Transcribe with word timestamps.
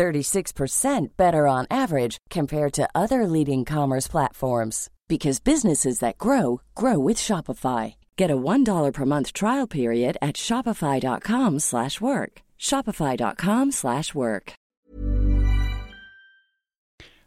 36% 0.00 1.08
better 1.18 1.46
on 1.46 1.66
average 1.70 2.16
compared 2.30 2.72
to 2.72 2.88
other 2.94 3.26
leading 3.26 3.66
commerce 3.66 4.08
platforms 4.08 4.88
because 5.08 5.40
businesses 5.40 5.98
that 5.98 6.16
grow 6.16 6.62
grow 6.74 6.98
with 6.98 7.18
Shopify. 7.18 7.96
Get 8.16 8.30
a 8.30 8.36
$1 8.36 8.94
per 8.94 9.04
month 9.04 9.34
trial 9.34 9.66
period 9.66 10.16
at 10.22 10.36
shopify.com/work. 10.36 12.42
shopify.com/work. 12.58 14.52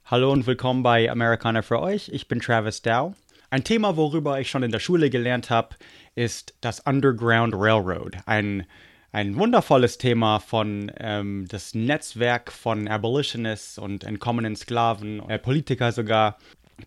Hallo 0.05 0.31
und 0.31 0.45
willkommen 0.45 0.83
bei 0.83 1.09
Amerikaner 1.09 1.63
für 1.63 1.79
euch. 1.79 2.09
Ich 2.09 2.27
bin 2.27 2.39
Travis 2.39 2.81
Dow. 2.81 3.13
Ein 3.51 3.63
Thema, 3.63 3.97
worüber 3.97 4.39
ich 4.39 4.49
schon 4.49 4.63
in 4.63 4.71
der 4.71 4.79
Schule 4.79 5.11
gelernt 5.11 5.51
habe, 5.51 5.75
ist 6.15 6.55
das 6.61 6.79
Underground 6.79 7.53
Railroad. 7.55 8.17
Ein 8.25 8.65
ein 9.13 9.35
wundervolles 9.35 9.99
Thema 9.99 10.39
von 10.39 10.91
ähm, 10.97 11.45
das 11.47 11.75
Netzwerk 11.75 12.51
von 12.51 12.87
Abolitionists 12.87 13.77
und 13.77 14.03
entkommenen 14.03 14.55
Sklaven, 14.55 15.21
äh, 15.29 15.37
Politiker 15.37 15.91
sogar, 15.91 16.37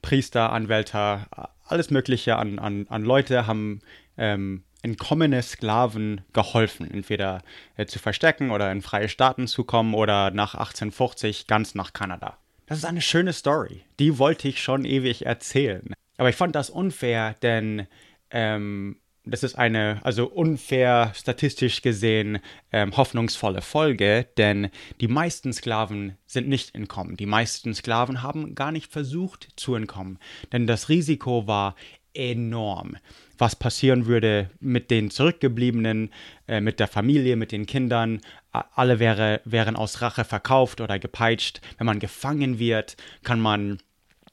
Priester, 0.03 0.53
Anwälte, 0.53 1.21
alles 1.65 1.91
Mögliche 1.91 2.37
an, 2.37 2.59
an, 2.59 2.87
an 2.89 3.05
Leute 3.05 3.47
haben 3.47 3.81
ähm, 4.19 4.65
entkommene 4.83 5.41
Sklaven 5.41 6.23
geholfen, 6.33 6.91
entweder 6.91 7.43
äh, 7.77 7.87
zu 7.87 8.01
verstecken 8.01 8.51
oder 8.51 8.73
in 8.73 8.83
freie 8.83 9.09
Staaten 9.09 9.47
zu 9.47 9.63
kommen 9.63 9.95
oder 9.95 10.33
nach 10.33 10.55
1850 10.55 11.47
ganz 11.47 11.77
nach 11.77 11.93
Kanada. 11.93 12.39
Das 12.67 12.79
ist 12.79 12.85
eine 12.85 13.03
schöne 13.03 13.33
Story. 13.33 13.85
Die 14.01 14.19
wollte 14.19 14.49
ich 14.49 14.61
schon 14.61 14.85
ewig 14.85 15.27
erzählen. 15.27 15.95
Aber 16.19 16.29
ich 16.29 16.37
fand 16.37 16.57
das 16.57 16.71
unfair, 16.71 17.37
denn 17.43 17.87
ähm, 18.31 18.97
das 19.27 19.43
ist 19.43 19.57
eine, 19.57 20.01
also 20.05 20.27
unfair 20.27 21.13
statistisch 21.15 21.83
gesehen, 21.83 22.39
ähm, 22.73 22.97
hoffnungsvolle 22.97 23.61
Folge, 23.61 24.27
denn 24.37 24.71
die 25.01 25.09
meisten 25.09 25.53
Sklaven 25.53 26.17
sind 26.27 26.49
nicht 26.49 26.75
entkommen. 26.75 27.17
Die 27.17 27.27
meisten 27.27 27.75
Sklaven 27.75 28.23
haben 28.23 28.55
gar 28.55 28.73
nicht 28.73 28.93
versucht 28.93 29.49
zu 29.57 29.75
entkommen, 29.75 30.19
denn 30.53 30.67
das 30.67 30.89
Risiko 30.89 31.47
war 31.47 31.75
enorm. 32.15 32.97
Was 33.37 33.57
passieren 33.57 34.07
würde 34.07 34.49
mit 34.61 34.91
den 34.91 35.11
Zurückgebliebenen, 35.11 36.11
äh, 36.49 36.61
mit 36.61 36.81
der 36.81 36.89
Familie, 36.89 37.37
mit 37.37 37.53
den 37.53 37.67
Kindern. 37.67 38.21
Alle 38.53 38.99
wäre, 38.99 39.43
wären 39.45 39.77
aus 39.77 40.01
Rache 40.01 40.25
verkauft 40.25 40.81
oder 40.81 40.99
gepeitscht. 40.99 41.61
Wenn 41.77 41.87
man 41.87 41.99
gefangen 41.99 42.59
wird, 42.59 42.97
kann 43.23 43.41
man 43.41 43.79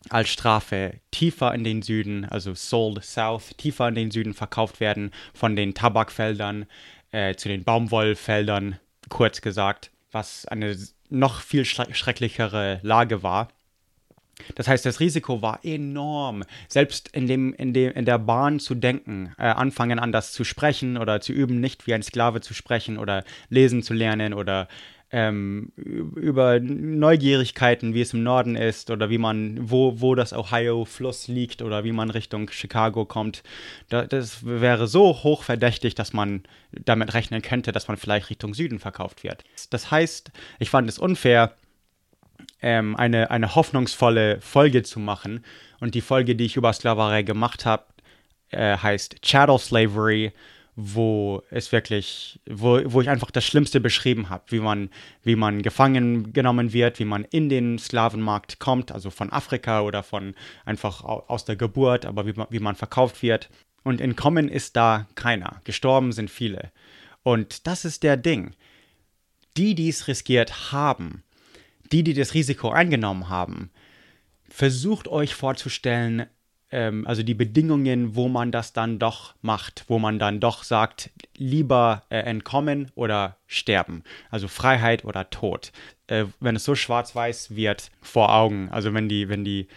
als 0.09 0.29
Strafe 0.29 0.99
tiefer 1.11 1.53
in 1.53 1.63
den 1.63 1.81
Süden, 1.81 2.25
also 2.25 2.53
sold 2.53 3.03
south, 3.03 3.57
tiefer 3.57 3.87
in 3.87 3.95
den 3.95 4.11
Süden 4.11 4.33
verkauft 4.33 4.79
werden, 4.79 5.11
von 5.33 5.55
den 5.55 5.73
Tabakfeldern 5.73 6.65
äh, 7.11 7.35
zu 7.35 7.47
den 7.47 7.63
Baumwollfeldern, 7.63 8.79
kurz 9.09 9.41
gesagt, 9.41 9.91
was 10.11 10.45
eine 10.45 10.77
noch 11.09 11.41
viel 11.41 11.65
schrecklichere 11.65 12.79
Lage 12.83 13.23
war. 13.23 13.49
Das 14.55 14.67
heißt, 14.67 14.85
das 14.85 14.99
Risiko 14.99 15.41
war 15.41 15.59
enorm. 15.63 16.43
Selbst 16.67 17.09
in, 17.09 17.27
dem, 17.27 17.53
in, 17.53 17.73
dem, 17.73 17.91
in 17.93 18.05
der 18.05 18.17
Bahn 18.17 18.59
zu 18.59 18.73
denken, 18.73 19.33
äh, 19.37 19.43
anfangen 19.43 19.99
anders 19.99 20.31
zu 20.31 20.43
sprechen 20.43 20.97
oder 20.97 21.21
zu 21.21 21.33
üben, 21.33 21.59
nicht 21.59 21.85
wie 21.85 21.93
ein 21.93 22.03
Sklave 22.03 22.41
zu 22.41 22.53
sprechen 22.53 22.97
oder 22.97 23.23
lesen 23.49 23.83
zu 23.83 23.93
lernen 23.93 24.33
oder 24.33 24.67
ähm, 25.13 25.71
über 25.75 26.59
Neugierigkeiten, 26.59 27.93
wie 27.93 28.01
es 28.01 28.13
im 28.13 28.23
Norden 28.23 28.55
ist 28.55 28.89
oder 28.89 29.11
wie 29.11 29.19
man, 29.19 29.69
wo, 29.69 30.01
wo 30.01 30.15
das 30.15 30.33
Ohio-Fluss 30.33 31.27
liegt 31.27 31.61
oder 31.61 31.83
wie 31.83 31.91
man 31.91 32.09
Richtung 32.09 32.49
Chicago 32.49 33.05
kommt. 33.05 33.43
Da, 33.89 34.07
das 34.07 34.43
wäre 34.43 34.87
so 34.87 35.23
hochverdächtig, 35.23 35.93
dass 35.93 36.13
man 36.13 36.41
damit 36.71 37.13
rechnen 37.13 37.43
könnte, 37.43 37.71
dass 37.71 37.87
man 37.87 37.97
vielleicht 37.97 38.31
Richtung 38.31 38.55
Süden 38.55 38.79
verkauft 38.79 39.23
wird. 39.23 39.43
Das 39.69 39.91
heißt, 39.91 40.31
ich 40.57 40.71
fand 40.71 40.89
es 40.89 40.97
unfair, 40.97 41.53
ähm, 42.63 42.95
eine, 42.95 43.29
eine 43.29 43.53
hoffnungsvolle 43.53 44.41
Folge 44.41 44.81
zu 44.81 44.99
machen. 44.99 45.45
Und 45.79 45.93
die 45.93 46.01
Folge, 46.01 46.35
die 46.35 46.45
ich 46.45 46.55
über 46.55 46.73
Sklaverei 46.73 47.21
gemacht 47.21 47.67
habe, 47.67 47.83
äh, 48.49 48.77
heißt 48.77 49.21
Chattel 49.21 49.59
Slavery 49.59 50.33
wo 50.75 51.43
es 51.51 51.71
wirklich, 51.71 52.39
wo, 52.49 52.81
wo 52.85 53.01
ich 53.01 53.09
einfach 53.09 53.29
das 53.29 53.45
Schlimmste 53.45 53.79
beschrieben 53.79 54.29
habe, 54.29 54.43
wie 54.47 54.59
man, 54.59 54.89
wie 55.23 55.35
man 55.35 55.61
gefangen 55.61 56.33
genommen 56.33 56.73
wird, 56.73 56.99
wie 56.99 57.05
man 57.05 57.25
in 57.25 57.49
den 57.49 57.77
Sklavenmarkt 57.77 58.59
kommt, 58.59 58.91
also 58.91 59.11
von 59.11 59.31
Afrika 59.31 59.81
oder 59.81 60.01
von 60.01 60.33
einfach 60.65 61.03
aus 61.03 61.45
der 61.45 61.55
Geburt, 61.55 62.05
aber 62.05 62.25
wie 62.25 62.33
man, 62.33 62.47
wie 62.49 62.59
man 62.59 62.75
verkauft 62.75 63.21
wird. 63.21 63.49
Und 63.83 64.01
entkommen 64.01 64.49
ist 64.49 64.75
da 64.75 65.07
keiner. 65.15 65.61
Gestorben 65.63 66.11
sind 66.11 66.31
viele. 66.31 66.71
Und 67.21 67.67
das 67.67 67.85
ist 67.85 68.03
der 68.03 68.17
Ding. 68.17 68.55
Die, 69.57 69.75
die 69.75 69.89
es 69.89 70.07
riskiert 70.07 70.71
haben, 70.71 71.23
die, 71.91 72.03
die 72.03 72.13
das 72.13 72.33
Risiko 72.33 72.71
eingenommen 72.71 73.29
haben, 73.29 73.69
versucht 74.49 75.07
euch 75.07 75.35
vorzustellen, 75.35 76.27
ähm, 76.73 77.05
also 77.07 77.21
die 77.23 77.35
Bedingungen, 77.35 78.15
wo 78.15 78.27
man 78.27 78.51
das 78.51 78.73
dann 78.73 78.97
doch 78.97 79.35
macht, 79.41 79.85
wo 79.87 79.99
man 79.99 80.17
dann 80.17 80.39
doch 80.39 80.63
sagt, 80.63 81.11
lieber 81.37 82.03
äh, 82.09 82.17
entkommen 82.17 82.91
oder 82.95 83.37
sterben, 83.45 84.03
also 84.31 84.47
Freiheit 84.47 85.05
oder 85.05 85.29
Tod. 85.29 85.71
Äh, 86.07 86.25
wenn 86.39 86.55
es 86.55 86.65
so 86.65 86.73
schwarz-weiß 86.73 87.55
wird 87.55 87.91
vor 88.01 88.33
Augen, 88.33 88.69
also 88.71 88.93
wenn 88.93 89.07
die, 89.07 89.29
wenn 89.29 89.45
die, 89.45 89.67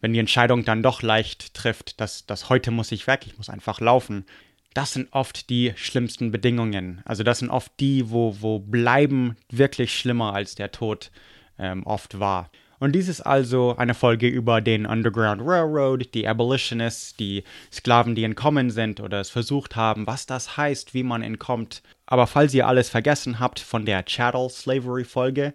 wenn 0.00 0.12
die 0.12 0.18
Entscheidung 0.18 0.64
dann 0.64 0.82
doch 0.82 1.02
leicht 1.02 1.54
trifft, 1.54 2.00
dass, 2.00 2.26
dass 2.26 2.48
heute 2.48 2.72
muss 2.72 2.90
ich 2.90 3.06
weg, 3.06 3.20
ich 3.26 3.38
muss 3.38 3.48
einfach 3.48 3.80
laufen, 3.80 4.26
das 4.74 4.92
sind 4.92 5.08
oft 5.12 5.50
die 5.50 5.72
schlimmsten 5.76 6.30
Bedingungen. 6.30 7.00
Also 7.04 7.22
das 7.22 7.40
sind 7.40 7.50
oft 7.50 7.72
die, 7.80 8.10
wo, 8.10 8.36
wo 8.40 8.58
Bleiben 8.58 9.36
wirklich 9.50 9.96
schlimmer 9.96 10.34
als 10.34 10.54
der 10.54 10.70
Tod 10.72 11.10
ähm, 11.58 11.84
oft 11.86 12.18
war. 12.18 12.50
Und 12.80 12.92
dies 12.92 13.08
ist 13.08 13.20
also 13.20 13.76
eine 13.76 13.92
Folge 13.92 14.26
über 14.26 14.62
den 14.62 14.86
Underground 14.86 15.42
Railroad, 15.44 16.14
die 16.14 16.26
Abolitionists, 16.26 17.14
die 17.14 17.44
Sklaven, 17.70 18.14
die 18.14 18.24
entkommen 18.24 18.70
sind 18.70 19.00
oder 19.00 19.20
es 19.20 19.28
versucht 19.28 19.76
haben, 19.76 20.06
was 20.06 20.24
das 20.24 20.56
heißt, 20.56 20.94
wie 20.94 21.02
man 21.02 21.22
entkommt. 21.22 21.82
Aber 22.06 22.26
falls 22.26 22.54
ihr 22.54 22.66
alles 22.66 22.88
vergessen 22.88 23.38
habt 23.38 23.60
von 23.60 23.84
der 23.84 24.02
Chattel 24.02 24.48
Slavery 24.48 25.04
Folge, 25.04 25.52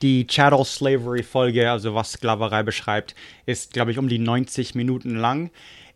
die 0.00 0.26
Chattel 0.26 0.64
Slavery 0.64 1.22
Folge, 1.22 1.70
also 1.70 1.94
was 1.94 2.12
Sklaverei 2.12 2.62
beschreibt, 2.62 3.14
ist, 3.44 3.74
glaube 3.74 3.90
ich, 3.90 3.98
um 3.98 4.08
die 4.08 4.18
90 4.18 4.74
Minuten 4.74 5.14
lang. 5.16 5.50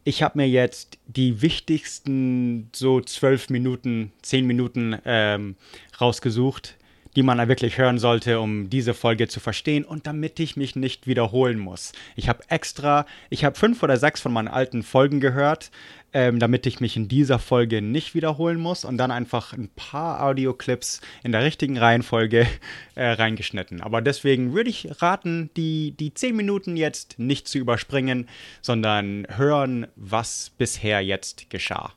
Ich 0.04 0.22
habe 0.22 0.38
mir 0.38 0.48
jetzt 0.48 0.98
die 1.06 1.40
wichtigsten 1.40 2.68
so 2.76 3.00
12 3.00 3.48
Minuten, 3.48 4.12
10 4.20 4.46
Minuten 4.46 4.98
ähm, 5.06 5.56
rausgesucht 5.98 6.76
die 7.16 7.22
man 7.22 7.48
wirklich 7.48 7.78
hören 7.78 7.98
sollte, 7.98 8.40
um 8.40 8.68
diese 8.68 8.92
Folge 8.94 9.26
zu 9.26 9.40
verstehen 9.40 9.84
und 9.84 10.06
damit 10.06 10.38
ich 10.38 10.56
mich 10.56 10.76
nicht 10.76 11.06
wiederholen 11.06 11.58
muss. 11.58 11.92
Ich 12.14 12.28
habe 12.28 12.44
extra, 12.48 13.06
ich 13.30 13.44
habe 13.44 13.58
fünf 13.58 13.82
oder 13.82 13.96
sechs 13.96 14.20
von 14.20 14.32
meinen 14.32 14.48
alten 14.48 14.82
Folgen 14.82 15.20
gehört, 15.20 15.70
ähm, 16.12 16.38
damit 16.38 16.66
ich 16.66 16.80
mich 16.80 16.96
in 16.96 17.08
dieser 17.08 17.38
Folge 17.38 17.80
nicht 17.80 18.14
wiederholen 18.14 18.60
muss 18.60 18.84
und 18.84 18.98
dann 18.98 19.10
einfach 19.10 19.54
ein 19.54 19.70
paar 19.74 20.22
Audioclips 20.22 21.00
in 21.24 21.32
der 21.32 21.42
richtigen 21.42 21.78
Reihenfolge 21.78 22.46
äh, 22.94 23.06
reingeschnitten. 23.06 23.80
Aber 23.80 24.02
deswegen 24.02 24.52
würde 24.52 24.70
ich 24.70 25.02
raten, 25.02 25.50
die, 25.56 25.92
die 25.92 26.12
zehn 26.12 26.36
Minuten 26.36 26.76
jetzt 26.76 27.18
nicht 27.18 27.48
zu 27.48 27.58
überspringen, 27.58 28.28
sondern 28.60 29.26
hören, 29.36 29.86
was 29.96 30.52
bisher 30.58 31.00
jetzt 31.00 31.48
geschah. 31.48 31.94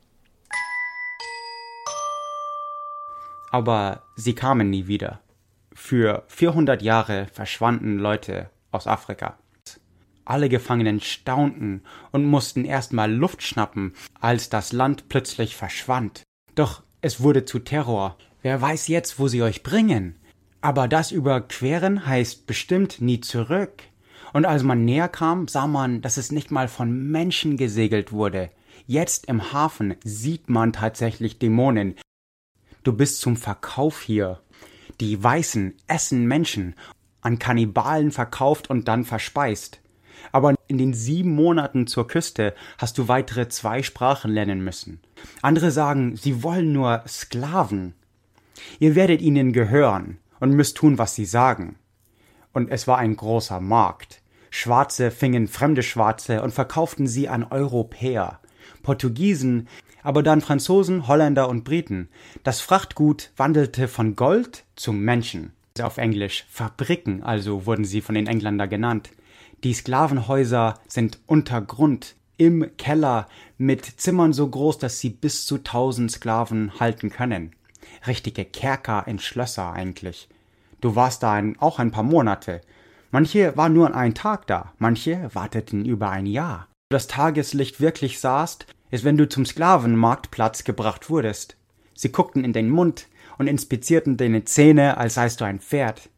Aber 3.52 4.04
sie 4.16 4.34
kamen 4.34 4.70
nie 4.70 4.88
wieder. 4.88 5.22
Für 5.74 6.24
400 6.28 6.82
Jahre 6.82 7.28
verschwanden 7.32 8.00
Leute 8.00 8.50
aus 8.72 8.88
Afrika. 8.88 9.38
Alle 10.26 10.50
Gefangenen 10.50 11.00
staunten 11.00 11.82
und 12.12 12.26
mussten 12.26 12.66
erstmal 12.66 13.12
Luft 13.12 13.42
schnappen, 13.42 13.94
als 14.20 14.50
das 14.50 14.74
Land 14.74 15.10
plötzlich 15.10 15.56
verschwand. 15.56 16.24
Doch 16.54 16.84
es 17.02 17.22
wurde 17.22 17.46
zu 17.46 17.60
Terror. 17.60 18.18
Wer 18.42 18.62
weiß 18.62 18.88
jetzt, 18.90 19.20
wo 19.20 19.28
sie 19.28 19.42
euch 19.42 19.64
bringen? 19.64 20.16
Aber 20.62 20.88
das 20.88 21.12
Überqueren 21.12 22.06
heißt 22.06 22.46
bestimmt 22.46 23.02
nie 23.02 23.22
zurück. 23.22 23.84
Und 24.34 24.46
als 24.46 24.64
man 24.64 24.86
näher 24.86 25.08
kam, 25.08 25.48
sah 25.48 25.66
man, 25.66 26.02
dass 26.02 26.18
es 26.18 26.32
nicht 26.32 26.52
mal 26.52 26.68
von 26.68 27.10
Menschen 27.10 27.58
gesegelt 27.58 28.12
wurde. 28.12 28.52
Jetzt 28.86 29.28
im 29.28 29.54
Hafen 29.54 29.96
sieht 30.04 30.50
man 30.50 30.74
tatsächlich 30.74 31.40
Dämonen, 31.40 31.96
Du 32.84 32.94
bist 32.94 33.20
zum 33.20 33.36
Verkauf 33.36 34.02
hier. 34.02 34.40
Die 35.00 35.22
Weißen 35.22 35.76
essen 35.88 36.26
Menschen, 36.26 36.76
an 37.22 37.40
Kannibalen 37.40 38.12
verkauft 38.12 38.70
und 38.70 38.88
dann 38.88 39.04
verspeist. 39.04 39.82
Aber 40.32 40.56
in 40.68 40.78
den 40.78 40.94
sieben 40.94 41.34
Monaten 41.34 41.88
zur 41.88 42.08
Küste 42.08 42.54
hast 42.78 42.98
du 42.98 43.08
weitere 43.08 43.50
zwei 43.50 43.84
Sprachen 43.84 44.32
lernen 44.32 44.64
müssen. 44.64 45.02
Andere 45.42 45.72
sagen, 45.72 46.16
sie 46.16 46.44
wollen 46.44 46.72
nur 46.72 47.04
Sklaven. 47.08 47.94
Ihr 48.80 48.96
werdet 48.96 49.22
ihnen 49.22 49.54
gehören 49.54 50.18
und 50.40 50.52
müsst 50.52 50.78
tun, 50.78 50.98
was 50.98 51.16
sie 51.16 51.26
sagen. 51.26 51.78
Und 52.54 52.70
es 52.70 52.88
war 52.88 52.98
ein 52.98 53.16
großer 53.16 53.60
Markt. 53.60 54.22
Schwarze 54.50 55.12
fingen 55.12 55.48
fremde 55.48 55.84
Schwarze 55.84 56.42
und 56.42 56.54
verkauften 56.54 57.08
sie 57.08 57.30
an 57.30 57.44
Europäer. 57.44 58.40
Portugiesen, 58.84 59.68
aber 60.04 60.24
dann 60.24 60.42
Franzosen, 60.42 61.08
Holländer 61.08 61.50
und 61.50 61.64
Briten. 61.64 62.10
Das 62.44 62.62
Frachtgut 62.62 63.32
wandelte 63.38 63.88
von 63.88 64.16
Gold 64.16 64.66
zum 64.76 65.02
Menschen. 65.02 65.54
Auf 65.82 65.98
Englisch 65.98 66.46
Fabriken, 66.50 67.24
also 67.24 67.66
wurden 67.66 67.86
sie 67.86 68.02
von 68.02 68.16
den 68.16 68.28
Engländern 68.28 68.70
genannt. 68.70 69.12
Die 69.64 69.74
Sklavenhäuser 69.74 70.76
sind 70.88 71.20
unter 71.26 71.62
Grund, 71.62 72.16
im 72.38 72.66
Keller, 72.78 73.28
mit 73.58 73.86
Zimmern 73.86 74.34
so 74.34 74.48
groß, 74.48 74.78
dass 74.78 75.00
sie 75.00 75.10
bis 75.10 75.46
zu 75.46 75.58
tausend 75.58 76.12
Sklaven 76.12 76.80
halten 76.80 77.10
können. 77.10 77.52
Richtige 78.08 78.46
Kerker 78.46 79.04
in 79.08 79.20
Schlösser 79.20 79.74
eigentlich. 79.74 80.30
Du 80.82 80.96
warst 80.96 81.24
da 81.24 81.34
ein, 81.34 81.60
auch 81.60 81.80
ein 81.80 81.92
paar 81.92 82.04
Monate. 82.04 82.62
Manche 83.12 83.58
waren 83.58 83.74
nur 83.74 83.94
einen 83.94 84.14
Tag 84.14 84.48
da, 84.48 84.74
manche 84.78 85.30
warteten 85.34 85.84
über 85.84 86.10
ein 86.10 86.26
Jahr. 86.26 86.68
Das 86.90 87.08
Tageslicht 87.08 87.82
wirklich 87.82 88.20
sahst, 88.20 88.66
ist, 88.92 89.04
wenn 89.04 89.18
du 89.18 89.28
zum 89.28 89.46
Sklavenmarktplatz 89.46 90.64
gebracht 90.64 91.10
wurdest. 91.10 91.58
Sie 91.94 92.12
guckten 92.12 92.44
in 92.44 92.54
den 92.54 92.70
Mund 92.70 93.08
und 93.38 93.48
inspizierten 93.48 94.18
deine 94.18 94.46
Zähne, 94.46 94.98
als 94.98 95.16
seist 95.16 95.42
du 95.42 95.46
ein 95.46 95.60
Pferd. 95.60 96.10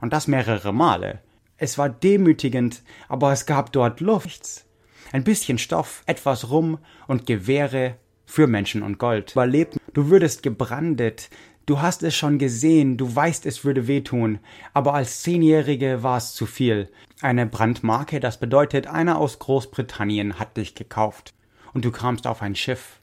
Und 0.00 0.12
das 0.12 0.26
mehrere 0.26 0.72
Male. 0.72 1.20
Es 1.58 1.78
war 1.78 1.88
demütigend, 1.88 2.82
aber 3.08 3.32
es 3.32 3.46
gab 3.46 3.72
dort 3.72 4.00
Luft. 4.00 4.64
Ein 5.12 5.24
bisschen 5.24 5.58
Stoff, 5.58 6.02
etwas 6.06 6.50
Rum 6.50 6.78
und 7.06 7.26
Gewehre 7.26 7.96
für 8.26 8.46
Menschen 8.46 8.82
und 8.82 8.98
Gold. 8.98 9.32
Überlebt, 9.32 9.78
du 9.94 10.10
würdest 10.10 10.42
gebrandet, 10.42 11.30
du 11.64 11.80
hast 11.80 12.02
es 12.02 12.14
schon 12.14 12.38
gesehen, 12.38 12.96
du 12.96 13.14
weißt, 13.14 13.46
es 13.46 13.64
würde 13.64 13.86
wehtun, 13.86 14.40
aber 14.74 14.94
als 14.94 15.22
Zehnjährige 15.22 16.02
war 16.02 16.18
es 16.18 16.34
zu 16.34 16.44
viel. 16.44 16.90
Eine 17.22 17.46
Brandmarke, 17.46 18.20
das 18.20 18.38
bedeutet, 18.38 18.86
einer 18.86 19.18
aus 19.18 19.38
Großbritannien 19.38 20.38
hat 20.38 20.56
dich 20.56 20.74
gekauft. 20.74 21.32
Und 21.76 21.84
du 21.84 21.90
kamst 21.90 22.26
auf 22.26 22.40
ein 22.40 22.54
Schiff. 22.56 23.00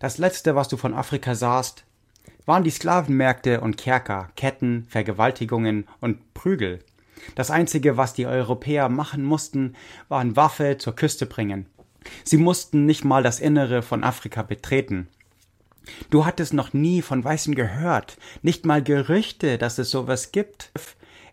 Das 0.00 0.18
letzte, 0.18 0.56
was 0.56 0.66
du 0.66 0.76
von 0.76 0.92
Afrika 0.92 1.36
sahst, 1.36 1.84
waren 2.46 2.64
die 2.64 2.70
Sklavenmärkte 2.70 3.60
und 3.60 3.76
Kerker, 3.76 4.28
Ketten, 4.34 4.86
Vergewaltigungen 4.88 5.86
und 6.00 6.34
Prügel. 6.34 6.80
Das 7.36 7.52
Einzige, 7.52 7.96
was 7.96 8.12
die 8.12 8.26
Europäer 8.26 8.88
machen 8.88 9.22
mussten, 9.22 9.76
waren 10.08 10.34
Waffe 10.34 10.78
zur 10.78 10.96
Küste 10.96 11.26
bringen. 11.26 11.66
Sie 12.24 12.38
mussten 12.38 12.86
nicht 12.86 13.04
mal 13.04 13.22
das 13.22 13.38
Innere 13.38 13.82
von 13.82 14.02
Afrika 14.02 14.42
betreten. 14.42 15.06
Du 16.10 16.26
hattest 16.26 16.54
noch 16.54 16.72
nie 16.72 17.02
von 17.02 17.22
Weißen 17.22 17.54
gehört, 17.54 18.18
nicht 18.42 18.66
mal 18.66 18.82
Gerüchte, 18.82 19.58
dass 19.58 19.78
es 19.78 19.92
sowas 19.92 20.32
gibt. 20.32 20.72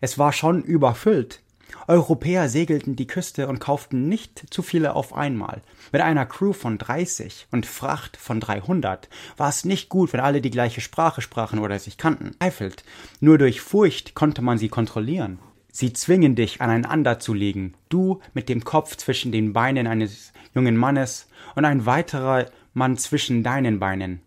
Es 0.02 0.20
war 0.20 0.34
schon 0.34 0.62
überfüllt. 0.62 1.42
Europäer 1.90 2.50
segelten 2.50 2.96
die 2.96 3.08
Küste 3.08 3.48
und 3.48 3.58
kauften 3.58 4.08
nicht 4.08 4.54
zu 4.54 4.62
viele 4.62 4.96
auf 4.96 5.16
einmal. 5.16 5.64
Mit 5.92 6.04
einer 6.04 6.28
Crew 6.28 6.54
von 6.54 6.78
30 6.78 7.48
und 7.50 7.66
Fracht 7.66 8.16
von 8.16 8.40
300 8.40 9.10
war 9.38 9.50
es 9.50 9.66
nicht 9.66 9.90
gut, 9.90 10.14
wenn 10.14 10.20
alle 10.20 10.40
die 10.40 10.52
gleiche 10.52 10.82
Sprache 10.82 11.24
sprachen 11.24 11.58
oder 11.58 11.80
sich 11.80 11.98
kannten. 11.98 12.36
Eifelt. 12.38 12.84
Nur 13.22 13.40
durch 13.40 13.62
Furcht 13.62 14.14
konnte 14.14 14.44
man 14.44 14.60
sie 14.60 14.70
kontrollieren. 14.70 15.40
Sie 15.72 15.92
zwingen 15.92 16.36
dich 16.36 16.62
aneinander 16.62 17.18
zu 17.18 17.34
liegen, 17.34 17.74
du 17.90 18.20
mit 18.36 18.50
dem 18.50 18.64
Kopf 18.64 18.96
zwischen 18.96 19.32
den 19.32 19.54
Beinen 19.54 19.88
eines 19.88 20.32
jungen 20.54 20.78
Mannes 20.78 21.28
und 21.56 21.66
ein 21.66 21.88
weiterer 21.88 22.46
Mann 22.74 22.98
zwischen 22.98 23.42
deinen 23.42 23.80
Beinen. 23.80 24.22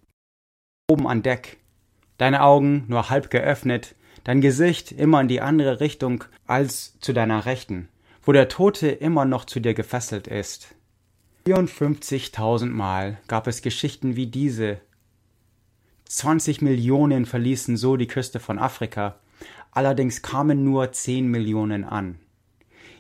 Oben 0.91 1.07
an 1.07 1.23
Deck, 1.23 1.59
deine 2.19 2.43
Augen 2.43 2.87
nur 2.89 3.09
halb 3.09 3.31
geöffnet, 3.31 3.95
dein 4.25 4.41
Gesicht 4.41 4.93
immer 4.93 5.21
in 5.21 5.29
die 5.29 5.41
andere 5.41 5.81
Richtung 5.81 6.25
als 6.47 6.99
zu 7.01 7.13
deiner 7.13 7.47
Rechten, 7.47 7.89
wo 8.23 8.33
der 8.33 8.49
Tote 8.49 8.89
immer 8.89 9.25
noch 9.25 9.45
zu 9.45 9.61
dir 9.61 9.75
gefesselt 9.75 10.27
ist. 10.27 10.75
54.000 11.47 12.67
Mal 12.67 13.19
gab 13.27 13.47
es 13.47 13.63
Geschichten 13.63 14.15
wie 14.15 14.27
diese. 14.27 14.81
20 16.05 16.63
Millionen 16.63 17.27
verließen 17.27 17.77
so 17.77 17.97
die 17.97 18.07
Küste 18.07 18.39
von 18.39 18.59
Afrika, 18.59 19.17
allerdings 19.73 20.23
kamen 20.23 20.63
nur 20.63 20.93
10 20.93 21.27
Millionen 21.27 21.85
an. 21.85 22.19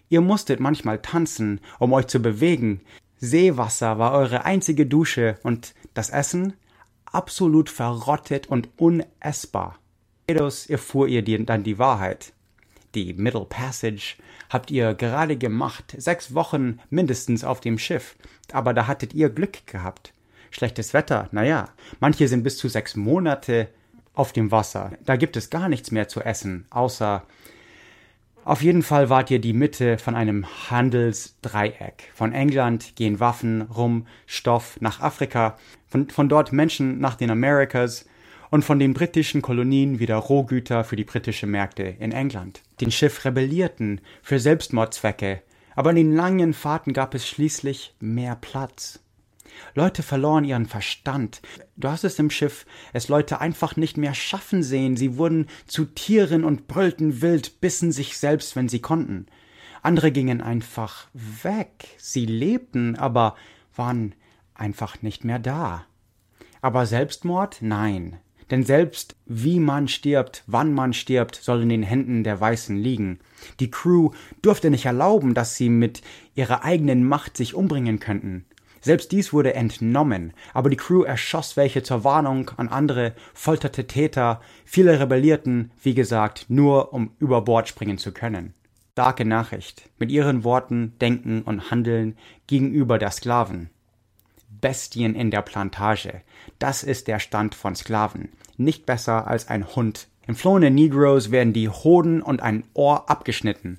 Ihr 0.08 0.20
musstet 0.20 0.60
manchmal 0.60 1.00
tanzen, 1.00 1.60
um 1.78 1.92
euch 1.92 2.06
zu 2.06 2.20
bewegen. 2.20 2.80
Seewasser 3.18 3.98
war 3.98 4.12
eure 4.12 4.44
einzige 4.44 4.86
Dusche 4.86 5.38
und 5.42 5.74
das 5.94 6.10
Essen 6.10 6.54
absolut 7.04 7.70
verrottet 7.70 8.48
und 8.48 8.68
unessbar. 8.76 9.78
Jedoch 10.40 10.70
erfuhr 10.70 11.08
ihr 11.08 11.22
dann 11.22 11.62
die 11.62 11.78
Wahrheit. 11.78 12.32
Die 12.94 13.14
Middle 13.14 13.46
Passage 13.46 14.16
habt 14.50 14.70
ihr 14.70 14.94
gerade 14.94 15.36
gemacht, 15.36 15.94
sechs 15.96 16.34
Wochen 16.34 16.78
mindestens 16.90 17.42
auf 17.42 17.60
dem 17.60 17.78
Schiff, 17.78 18.16
aber 18.52 18.74
da 18.74 18.86
hattet 18.86 19.14
ihr 19.14 19.30
Glück 19.30 19.66
gehabt. 19.66 20.12
Schlechtes 20.50 20.92
Wetter, 20.92 21.28
naja, 21.32 21.70
manche 22.00 22.28
sind 22.28 22.42
bis 22.42 22.58
zu 22.58 22.68
sechs 22.68 22.94
Monate 22.94 23.68
auf 24.14 24.32
dem 24.32 24.50
Wasser. 24.50 24.92
Da 25.06 25.16
gibt 25.16 25.36
es 25.38 25.48
gar 25.48 25.70
nichts 25.70 25.90
mehr 25.90 26.08
zu 26.08 26.20
essen, 26.20 26.66
außer 26.68 27.24
auf 28.44 28.60
jeden 28.60 28.82
Fall 28.82 29.08
wart 29.08 29.30
ihr 29.30 29.38
die 29.38 29.52
Mitte 29.52 29.98
von 29.98 30.16
einem 30.16 30.44
Handelsdreieck. 30.68 32.10
Von 32.12 32.32
England 32.32 32.96
gehen 32.96 33.20
Waffen, 33.20 33.62
Rum, 33.62 34.06
Stoff 34.26 34.78
nach 34.80 35.00
Afrika, 35.00 35.56
von, 35.86 36.10
von 36.10 36.28
dort 36.28 36.52
Menschen 36.52 36.98
nach 36.98 37.14
den 37.14 37.30
Americas 37.30 38.04
und 38.52 38.66
von 38.66 38.78
den 38.78 38.92
britischen 38.92 39.40
Kolonien 39.40 39.98
wieder 39.98 40.16
Rohgüter 40.16 40.84
für 40.84 40.94
die 40.94 41.04
britische 41.04 41.46
Märkte 41.46 41.84
in 41.98 42.12
England. 42.12 42.60
Den 42.82 42.90
Schiff 42.90 43.24
rebellierten 43.24 44.02
für 44.22 44.38
Selbstmordzwecke, 44.38 45.40
aber 45.74 45.90
in 45.90 45.96
den 45.96 46.14
langen 46.14 46.52
Fahrten 46.52 46.92
gab 46.92 47.14
es 47.14 47.26
schließlich 47.26 47.94
mehr 47.98 48.36
Platz. 48.36 49.00
Leute 49.74 50.02
verloren 50.02 50.44
ihren 50.44 50.66
Verstand. 50.66 51.40
Du 51.76 51.88
hast 51.88 52.04
es 52.04 52.18
im 52.18 52.28
Schiff, 52.28 52.66
es 52.92 53.08
Leute 53.08 53.40
einfach 53.40 53.76
nicht 53.76 53.96
mehr 53.96 54.12
schaffen 54.12 54.62
sehen. 54.62 54.98
Sie 54.98 55.16
wurden 55.16 55.46
zu 55.66 55.86
Tieren 55.86 56.44
und 56.44 56.68
brüllten 56.68 57.22
wild, 57.22 57.62
bissen 57.62 57.90
sich 57.90 58.18
selbst, 58.18 58.54
wenn 58.54 58.68
sie 58.68 58.80
konnten. 58.80 59.26
Andere 59.80 60.12
gingen 60.12 60.42
einfach 60.42 61.06
weg. 61.14 61.88
Sie 61.96 62.26
lebten, 62.26 62.96
aber 62.96 63.34
waren 63.74 64.14
einfach 64.52 65.00
nicht 65.00 65.24
mehr 65.24 65.38
da. 65.38 65.86
Aber 66.60 66.84
Selbstmord? 66.84 67.58
Nein. 67.62 68.18
Denn 68.52 68.64
selbst 68.64 69.16
wie 69.24 69.58
man 69.58 69.88
stirbt, 69.88 70.44
wann 70.46 70.74
man 70.74 70.92
stirbt, 70.92 71.36
soll 71.36 71.62
in 71.62 71.70
den 71.70 71.82
Händen 71.82 72.22
der 72.22 72.38
Weißen 72.38 72.76
liegen. 72.76 73.18
Die 73.60 73.70
Crew 73.70 74.10
durfte 74.42 74.68
nicht 74.70 74.84
erlauben, 74.84 75.32
dass 75.32 75.56
sie 75.56 75.70
mit 75.70 76.02
ihrer 76.34 76.62
eigenen 76.62 77.02
Macht 77.02 77.38
sich 77.38 77.54
umbringen 77.54 77.98
könnten. 77.98 78.44
Selbst 78.82 79.10
dies 79.10 79.32
wurde 79.32 79.54
entnommen, 79.54 80.34
aber 80.52 80.68
die 80.68 80.76
Crew 80.76 81.02
erschoss 81.02 81.56
welche 81.56 81.82
zur 81.82 82.04
Warnung 82.04 82.50
an 82.58 82.68
andere, 82.68 83.14
folterte 83.32 83.86
Täter, 83.86 84.42
viele 84.66 85.00
rebellierten, 85.00 85.70
wie 85.82 85.94
gesagt, 85.94 86.44
nur 86.48 86.92
um 86.92 87.12
über 87.20 87.40
Bord 87.40 87.68
springen 87.68 87.96
zu 87.96 88.12
können. 88.12 88.52
Starke 88.92 89.24
Nachricht, 89.24 89.88
mit 89.98 90.10
ihren 90.10 90.44
Worten, 90.44 90.92
Denken 91.00 91.40
und 91.40 91.70
Handeln 91.70 92.18
gegenüber 92.48 92.98
der 92.98 93.12
Sklaven. 93.12 93.70
Bestien 94.62 95.14
in 95.14 95.30
der 95.30 95.42
Plantage. 95.42 96.22
Das 96.58 96.82
ist 96.82 97.06
der 97.06 97.18
Stand 97.18 97.54
von 97.54 97.76
Sklaven. 97.76 98.30
Nicht 98.56 98.86
besser 98.86 99.26
als 99.26 99.48
ein 99.48 99.76
Hund. 99.76 100.08
Entflohene 100.26 100.70
Negroes 100.70 101.30
werden 101.30 101.52
die 101.52 101.68
Hoden 101.68 102.22
und 102.22 102.40
ein 102.40 102.64
Ohr 102.72 103.10
abgeschnitten 103.10 103.78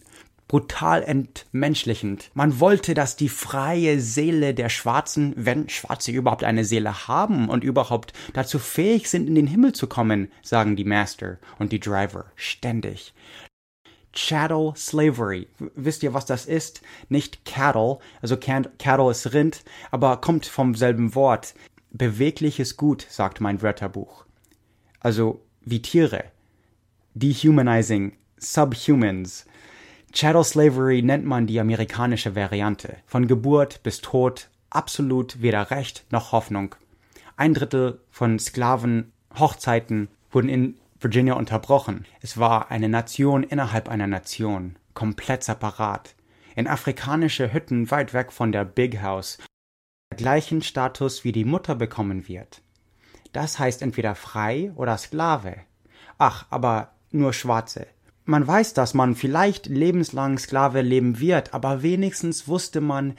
brutal 0.53 1.01
entmenschlichend. 1.01 2.29
Man 2.35 2.59
wollte, 2.59 2.93
dass 2.93 3.15
die 3.15 3.29
freie 3.29 3.99
Seele 3.99 4.53
der 4.53 4.69
Schwarzen, 4.69 5.33
wenn 5.35 5.67
Schwarze 5.67 6.11
überhaupt 6.11 6.43
eine 6.43 6.63
Seele 6.63 7.07
haben 7.07 7.49
und 7.49 7.63
überhaupt 7.63 8.13
dazu 8.33 8.59
fähig 8.59 9.09
sind, 9.09 9.27
in 9.27 9.33
den 9.33 9.47
Himmel 9.47 9.73
zu 9.73 9.87
kommen, 9.87 10.31
sagen 10.43 10.75
die 10.75 10.83
Master 10.83 11.39
und 11.57 11.71
die 11.71 11.79
Driver 11.79 12.25
ständig. 12.35 13.15
Chattel 14.13 14.73
Slavery. 14.75 15.47
Wisst 15.75 16.03
ihr, 16.03 16.13
was 16.13 16.25
das 16.25 16.45
ist? 16.45 16.81
Nicht 17.09 17.45
Cattle, 17.45 17.97
also 18.21 18.37
Cattle 18.37 19.11
ist 19.11 19.33
Rind, 19.33 19.63
aber 19.91 20.17
kommt 20.17 20.45
vom 20.45 20.75
selben 20.75 21.15
Wort. 21.15 21.55
Bewegliches 21.91 22.77
Gut, 22.77 23.05
sagt 23.09 23.41
mein 23.41 23.61
Wörterbuch. 23.61 24.25
Also 24.99 25.41
wie 25.61 25.81
Tiere. 25.81 26.25
Dehumanizing, 27.15 28.13
Subhumans. 28.37 29.45
Chattel 30.13 30.43
Slavery 30.43 31.01
nennt 31.01 31.25
man 31.25 31.47
die 31.47 31.59
amerikanische 31.59 32.35
Variante. 32.35 32.97
Von 33.05 33.27
Geburt 33.27 33.81
bis 33.83 34.01
Tod 34.01 34.49
absolut 34.69 35.41
weder 35.41 35.71
Recht 35.71 36.05
noch 36.11 36.31
Hoffnung. 36.31 36.75
Ein 37.35 37.53
Drittel 37.53 37.99
von 38.11 38.37
Sklavenhochzeiten 38.37 40.07
wurden 40.31 40.49
in 40.49 40.75
Virginia 41.03 41.33
unterbrochen. 41.33 42.05
Es 42.21 42.37
war 42.37 42.71
eine 42.71 42.89
Nation 42.89 43.43
innerhalb 43.43 43.89
einer 43.89 44.07
Nation, 44.07 44.77
komplett 44.93 45.43
separat. 45.43 46.15
in 46.55 46.67
afrikanische 46.67 47.51
Hütten 47.51 47.89
weit 47.89 48.13
weg 48.13 48.31
von 48.31 48.51
der 48.51 48.63
Big 48.63 49.01
House, 49.01 49.39
gleichen 50.15 50.61
Status 50.61 51.23
wie 51.23 51.31
die 51.31 51.45
Mutter 51.45 51.75
bekommen 51.75 52.27
wird. 52.27 52.61
Das 53.31 53.57
heißt 53.57 53.81
entweder 53.81 54.13
frei 54.13 54.71
oder 54.75 54.97
Sklave. 54.97 55.55
Ach, 56.19 56.45
aber 56.51 56.93
nur 57.11 57.33
Schwarze. 57.33 57.87
Man 58.25 58.47
weiß, 58.47 58.73
dass 58.73 58.93
man 58.93 59.15
vielleicht 59.15 59.65
lebenslang 59.65 60.37
Sklave 60.37 60.81
leben 60.81 61.19
wird, 61.19 61.53
aber 61.53 61.81
wenigstens 61.81 62.47
wusste 62.47 62.79
man, 62.79 63.15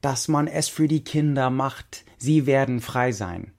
dass 0.00 0.28
man 0.28 0.46
es 0.46 0.68
für 0.68 0.88
die 0.88 1.04
Kinder 1.04 1.50
macht, 1.50 2.04
sie 2.16 2.46
werden 2.46 2.80
frei 2.80 3.12
sein. 3.12 3.52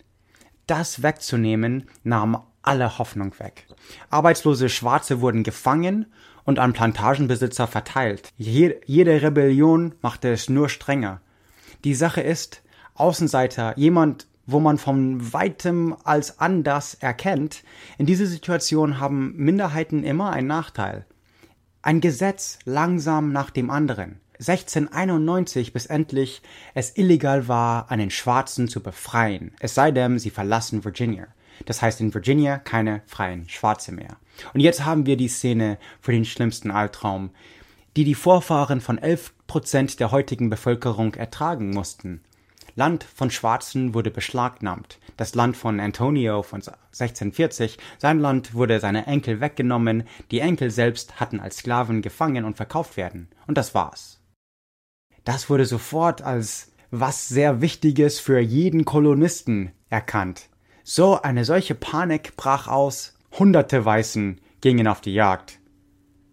Das 0.65 1.03
wegzunehmen 1.03 1.89
nahm 2.03 2.41
alle 2.67 2.97
Hoffnung 2.97 3.39
weg. 3.39 3.65
Arbeitslose 4.09 4.69
Schwarze 4.69 5.21
wurden 5.21 5.43
gefangen 5.43 6.07
und 6.43 6.59
an 6.59 6.73
Plantagenbesitzer 6.73 7.67
verteilt. 7.67 8.31
Jede 8.37 9.21
Rebellion 9.21 9.95
machte 10.01 10.31
es 10.31 10.49
nur 10.49 10.69
strenger. 10.69 11.21
Die 11.83 11.95
Sache 11.95 12.21
ist, 12.21 12.61
Außenseiter, 12.95 13.77
jemand, 13.77 14.27
wo 14.45 14.59
man 14.59 14.77
von 14.77 15.33
weitem 15.33 15.95
als 16.03 16.39
anders 16.39 16.95
erkennt, 16.95 17.63
in 17.97 18.05
dieser 18.05 18.25
Situation 18.25 18.99
haben 18.99 19.35
Minderheiten 19.35 20.03
immer 20.03 20.31
einen 20.31 20.47
Nachteil. 20.47 21.05
Ein 21.81 22.01
Gesetz 22.01 22.59
langsam 22.65 23.31
nach 23.31 23.49
dem 23.49 23.69
anderen. 23.69 24.19
1691 24.39 25.73
bis 25.73 25.85
endlich 25.85 26.41
es 26.73 26.97
illegal 26.97 27.47
war, 27.47 27.89
einen 27.91 28.11
Schwarzen 28.11 28.67
zu 28.67 28.81
befreien, 28.83 29.51
es 29.59 29.73
sei 29.73 29.91
denn, 29.91 30.19
sie 30.19 30.29
verlassen 30.29 30.85
Virginia. 30.85 31.27
Das 31.65 31.81
heißt 31.81 32.01
in 32.01 32.13
Virginia 32.13 32.57
keine 32.57 33.01
freien 33.05 33.47
Schwarze 33.49 33.91
mehr. 33.91 34.17
Und 34.53 34.59
jetzt 34.59 34.85
haben 34.85 35.05
wir 35.05 35.17
die 35.17 35.27
Szene 35.27 35.77
für 36.01 36.11
den 36.11 36.25
schlimmsten 36.25 36.71
Albtraum, 36.71 37.31
die 37.95 38.03
die 38.03 38.15
Vorfahren 38.15 38.81
von 38.81 38.97
11 38.97 39.33
Prozent 39.47 39.99
der 39.99 40.11
heutigen 40.11 40.49
Bevölkerung 40.49 41.15
ertragen 41.15 41.71
mussten. 41.71 42.21
Land 42.75 43.03
von 43.03 43.31
Schwarzen 43.31 43.95
wurde 43.95 44.11
beschlagnahmt. 44.11 44.99
Das 45.17 45.33
Land 45.33 45.57
von 45.57 45.79
Antonio 45.79 46.43
von 46.43 46.59
1640, 46.59 47.79
sein 47.97 48.19
Land 48.19 48.53
wurde 48.53 48.79
seine 48.79 49.07
Enkel 49.07 49.41
weggenommen, 49.41 50.03
die 50.29 50.41
Enkel 50.41 50.69
selbst 50.69 51.19
hatten 51.19 51.39
als 51.39 51.57
Sklaven 51.57 52.03
gefangen 52.03 52.45
und 52.45 52.55
verkauft 52.55 52.95
werden. 52.95 53.29
Und 53.47 53.57
das 53.57 53.73
war's. 53.73 54.19
Das 55.23 55.49
wurde 55.49 55.65
sofort 55.65 56.21
als 56.21 56.71
was 56.91 57.27
sehr 57.27 57.61
Wichtiges 57.61 58.19
für 58.19 58.39
jeden 58.39 58.85
Kolonisten 58.85 59.71
erkannt. 59.89 60.47
So 60.89 61.21
eine 61.21 61.43
solche 61.43 61.75
Panik 61.75 62.37
brach 62.37 62.69
aus. 62.69 63.13
Hunderte 63.37 63.83
Weißen 63.83 64.39
gingen 64.61 64.87
auf 64.87 65.01
die 65.01 65.13
Jagd. 65.13 65.59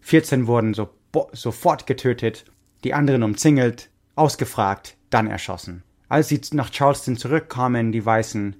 14 0.02 0.46
wurden 0.46 0.74
so, 0.74 0.90
sofort 1.32 1.88
getötet, 1.88 2.44
die 2.84 2.94
anderen 2.94 3.24
umzingelt, 3.24 3.90
ausgefragt, 4.14 4.96
dann 5.10 5.26
erschossen. 5.26 5.82
Als 6.08 6.28
sie 6.28 6.40
nach 6.52 6.70
Charleston 6.70 7.16
zurückkamen, 7.16 7.90
die 7.90 8.06
Weißen, 8.06 8.54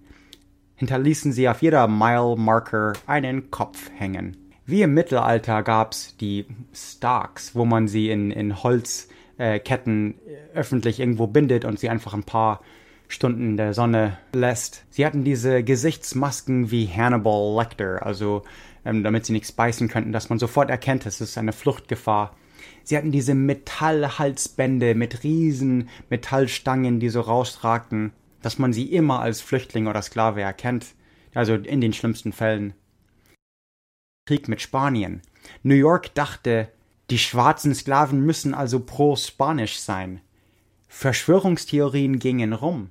hinterließen 0.74 1.30
sie 1.30 1.48
auf 1.48 1.62
jeder 1.62 1.86
Mile 1.86 2.34
Marker 2.36 2.94
einen 3.06 3.52
Kopf 3.52 3.88
hängen. 3.96 4.36
Wie 4.66 4.82
im 4.82 4.94
Mittelalter 4.94 5.62
gab's 5.62 6.16
die 6.16 6.46
Stocks, 6.74 7.54
wo 7.54 7.64
man 7.64 7.86
sie 7.86 8.10
in, 8.10 8.32
in 8.32 8.64
Holzketten 8.64 10.14
äh, 10.26 10.58
öffentlich 10.58 10.98
irgendwo 10.98 11.28
bindet 11.28 11.64
und 11.64 11.78
sie 11.78 11.88
einfach 11.88 12.14
ein 12.14 12.24
paar 12.24 12.62
Stunden 13.08 13.50
in 13.50 13.56
der 13.56 13.74
Sonne 13.74 14.18
lässt. 14.32 14.84
Sie 14.90 15.04
hatten 15.04 15.24
diese 15.24 15.62
Gesichtsmasken 15.62 16.70
wie 16.70 16.88
Hannibal 16.88 17.56
Lecter, 17.56 18.04
also 18.04 18.42
ähm, 18.84 19.02
damit 19.02 19.26
sie 19.26 19.32
nichts 19.32 19.52
beißen 19.52 19.88
könnten, 19.88 20.12
dass 20.12 20.28
man 20.28 20.38
sofort 20.38 20.70
erkennt, 20.70 21.06
es 21.06 21.20
ist 21.20 21.38
eine 21.38 21.52
Fluchtgefahr. 21.52 22.36
Sie 22.82 22.96
hatten 22.96 23.12
diese 23.12 23.34
Metallhalsbände 23.34 24.94
mit 24.94 25.22
riesen 25.24 25.88
Metallstangen, 26.10 27.00
die 27.00 27.08
so 27.08 27.20
rausragten, 27.20 28.12
dass 28.42 28.58
man 28.58 28.72
sie 28.72 28.92
immer 28.92 29.20
als 29.20 29.40
Flüchtling 29.40 29.86
oder 29.86 30.02
Sklave 30.02 30.42
erkennt, 30.42 30.94
also 31.34 31.54
in 31.54 31.80
den 31.80 31.92
schlimmsten 31.92 32.32
Fällen. 32.32 32.74
Krieg 34.26 34.48
mit 34.48 34.60
Spanien. 34.60 35.22
New 35.62 35.74
York 35.74 36.14
dachte, 36.14 36.68
die 37.10 37.18
schwarzen 37.18 37.74
Sklaven 37.74 38.24
müssen 38.24 38.54
also 38.54 38.80
pro-spanisch 38.80 39.78
sein. 39.78 40.20
Verschwörungstheorien 40.88 42.18
gingen 42.18 42.52
rum. 42.52 42.90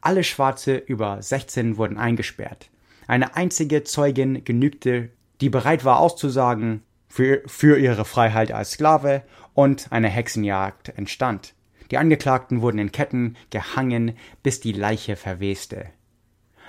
Alle 0.00 0.24
Schwarze 0.24 0.76
über 0.76 1.20
16 1.20 1.76
wurden 1.76 1.98
eingesperrt. 1.98 2.70
Eine 3.06 3.36
einzige 3.36 3.84
Zeugin 3.84 4.44
genügte, 4.44 5.10
die 5.40 5.50
bereit 5.50 5.84
war 5.84 5.98
auszusagen, 5.98 6.82
für, 7.08 7.42
für 7.46 7.78
ihre 7.78 8.04
Freiheit 8.04 8.52
als 8.52 8.72
Sklave 8.72 9.22
und 9.54 9.90
eine 9.90 10.08
Hexenjagd 10.08 10.90
entstand. 10.90 11.54
Die 11.90 11.98
Angeklagten 11.98 12.60
wurden 12.60 12.78
in 12.78 12.92
Ketten 12.92 13.36
gehangen, 13.50 14.16
bis 14.42 14.60
die 14.60 14.72
Leiche 14.72 15.16
verweste. 15.16 15.86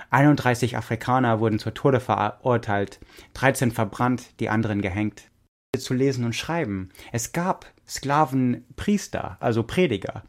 31 0.08 0.76
Afrikaner 0.76 1.40
wurden 1.40 1.58
zur 1.58 1.74
Tode 1.74 2.00
verurteilt, 2.00 3.00
13 3.34 3.70
verbrannt, 3.70 4.40
die 4.40 4.48
anderen 4.48 4.80
gehängt. 4.80 5.24
Zu 5.78 5.94
lesen 5.94 6.24
und 6.24 6.34
schreiben. 6.34 6.88
Es 7.12 7.32
gab 7.32 7.66
Sklavenpriester, 7.86 9.36
also 9.40 9.62
Prediger. 9.62 10.24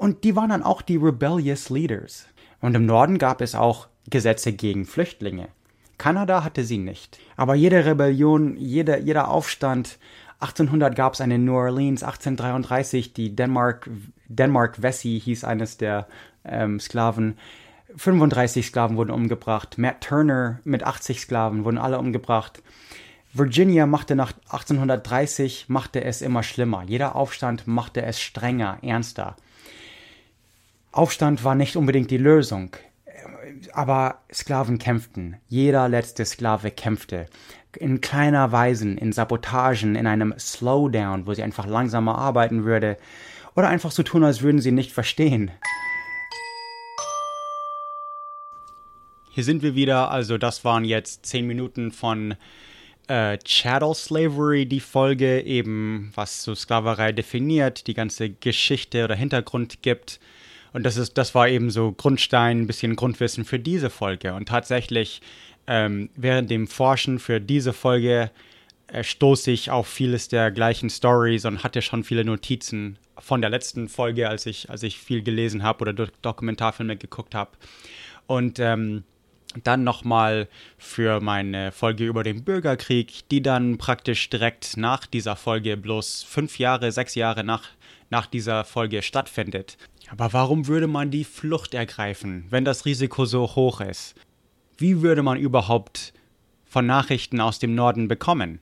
Und 0.00 0.24
die 0.24 0.34
waren 0.34 0.48
dann 0.48 0.62
auch 0.62 0.80
die 0.80 0.96
Rebellious 0.96 1.68
Leaders. 1.68 2.26
Und 2.62 2.74
im 2.74 2.86
Norden 2.86 3.18
gab 3.18 3.42
es 3.42 3.54
auch 3.54 3.86
Gesetze 4.08 4.54
gegen 4.54 4.86
Flüchtlinge. 4.86 5.48
Kanada 5.98 6.42
hatte 6.42 6.64
sie 6.64 6.78
nicht. 6.78 7.18
Aber 7.36 7.54
jede 7.54 7.84
Rebellion, 7.84 8.56
jeder, 8.56 8.98
jeder 8.98 9.28
Aufstand, 9.28 9.98
1800 10.38 10.96
gab 10.96 11.12
es 11.12 11.20
eine 11.20 11.34
in 11.34 11.44
New 11.44 11.54
Orleans, 11.54 12.02
1833 12.02 13.12
die 13.12 13.36
Denmark, 13.36 13.90
Denmark 14.26 14.82
Vesey 14.82 15.20
hieß 15.20 15.44
eines 15.44 15.76
der 15.76 16.06
ähm, 16.46 16.80
Sklaven. 16.80 17.36
35 17.94 18.68
Sklaven 18.68 18.96
wurden 18.96 19.10
umgebracht. 19.10 19.76
Matt 19.76 20.00
Turner 20.00 20.60
mit 20.64 20.82
80 20.82 21.20
Sklaven 21.20 21.66
wurden 21.66 21.76
alle 21.76 21.98
umgebracht. 21.98 22.62
Virginia 23.34 23.84
machte 23.84 24.16
nach 24.16 24.32
1830 24.48 25.66
machte 25.68 26.02
es 26.02 26.22
immer 26.22 26.42
schlimmer. 26.42 26.84
Jeder 26.86 27.16
Aufstand 27.16 27.66
machte 27.66 28.00
es 28.00 28.18
strenger, 28.18 28.78
ernster. 28.80 29.36
Aufstand 30.92 31.44
war 31.44 31.54
nicht 31.54 31.76
unbedingt 31.76 32.10
die 32.10 32.18
Lösung 32.18 32.76
aber 33.72 34.20
Sklaven 34.32 34.78
kämpften. 34.78 35.36
Jeder 35.48 35.88
letzte 35.88 36.24
Sklave 36.24 36.70
kämpfte. 36.70 37.26
In 37.76 38.00
kleiner 38.00 38.52
Weise, 38.52 38.90
in 38.90 39.12
Sabotagen, 39.12 39.94
in 39.94 40.06
einem 40.06 40.34
Slowdown, 40.38 41.26
wo 41.26 41.34
sie 41.34 41.42
einfach 41.42 41.66
langsamer 41.66 42.18
arbeiten 42.18 42.64
würde. 42.64 42.96
Oder 43.54 43.68
einfach 43.68 43.90
so 43.90 44.02
tun, 44.02 44.24
als 44.24 44.42
würden 44.42 44.60
sie 44.60 44.72
nicht 44.72 44.92
verstehen. 44.92 45.50
Hier 49.30 49.44
sind 49.44 49.62
wir 49.62 49.74
wieder, 49.74 50.10
also 50.10 50.38
das 50.38 50.64
waren 50.64 50.84
jetzt 50.84 51.24
zehn 51.26 51.46
Minuten 51.46 51.92
von 51.92 52.34
äh, 53.06 53.38
Chattel 53.38 53.94
Slavery, 53.94 54.66
die 54.66 54.80
Folge, 54.80 55.42
eben 55.42 56.10
was 56.14 56.42
so 56.42 56.54
Sklaverei 56.54 57.12
definiert, 57.12 57.86
die 57.86 57.94
ganze 57.94 58.30
Geschichte 58.30 59.04
oder 59.04 59.14
Hintergrund 59.14 59.82
gibt. 59.82 60.18
Und 60.72 60.84
das 60.84 60.96
ist, 60.96 61.18
das 61.18 61.34
war 61.34 61.48
eben 61.48 61.70
so 61.70 61.92
Grundstein, 61.92 62.62
ein 62.62 62.66
bisschen 62.66 62.96
Grundwissen 62.96 63.44
für 63.44 63.58
diese 63.58 63.90
Folge. 63.90 64.34
Und 64.34 64.48
tatsächlich 64.48 65.20
ähm, 65.66 66.10
während 66.16 66.50
dem 66.50 66.66
Forschen 66.66 67.18
für 67.18 67.40
diese 67.40 67.72
Folge 67.72 68.30
äh, 68.88 69.04
stoße 69.04 69.50
ich 69.50 69.70
auf 69.70 69.86
vieles 69.86 70.28
der 70.28 70.50
gleichen 70.50 70.90
Stories 70.90 71.44
und 71.44 71.62
hatte 71.64 71.82
schon 71.82 72.04
viele 72.04 72.24
Notizen 72.24 72.98
von 73.18 73.40
der 73.40 73.50
letzten 73.50 73.88
Folge, 73.88 74.28
als 74.28 74.46
ich, 74.46 74.70
als 74.70 74.82
ich 74.82 74.98
viel 74.98 75.22
gelesen 75.22 75.62
habe 75.62 75.82
oder 75.82 76.08
Dokumentarfilme 76.22 76.96
geguckt 76.96 77.34
habe. 77.34 77.50
Und 78.26 78.58
ähm, 78.58 79.04
dann 79.64 79.84
nochmal 79.84 80.48
für 80.78 81.20
meine 81.20 81.72
Folge 81.72 82.06
über 82.06 82.22
den 82.22 82.44
Bürgerkrieg, 82.44 83.28
die 83.30 83.42
dann 83.42 83.78
praktisch 83.78 84.30
direkt 84.30 84.76
nach 84.76 85.06
dieser 85.06 85.36
Folge, 85.36 85.76
bloß 85.76 86.22
fünf 86.22 86.58
Jahre, 86.58 86.92
sechs 86.92 87.14
Jahre 87.14 87.42
nach, 87.42 87.64
nach 88.10 88.26
dieser 88.26 88.64
Folge 88.64 89.02
stattfindet. 89.02 89.78
Aber 90.10 90.32
warum 90.32 90.66
würde 90.66 90.88
man 90.88 91.10
die 91.10 91.24
Flucht 91.24 91.74
ergreifen, 91.74 92.44
wenn 92.50 92.64
das 92.64 92.84
Risiko 92.84 93.24
so 93.24 93.54
hoch 93.54 93.80
ist? 93.80 94.14
Wie 94.76 95.02
würde 95.02 95.22
man 95.22 95.38
überhaupt 95.38 96.12
von 96.64 96.86
Nachrichten 96.86 97.40
aus 97.40 97.58
dem 97.58 97.74
Norden 97.74 98.08
bekommen? 98.08 98.60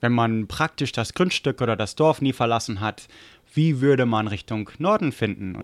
Wenn 0.00 0.12
man 0.12 0.46
praktisch 0.46 0.92
das 0.92 1.14
Grundstück 1.14 1.60
oder 1.60 1.74
das 1.74 1.96
Dorf 1.96 2.20
nie 2.20 2.32
verlassen 2.32 2.80
hat, 2.80 3.08
wie 3.54 3.80
würde 3.80 4.06
man 4.06 4.28
Richtung 4.28 4.70
Norden 4.78 5.12
finden 5.12 5.62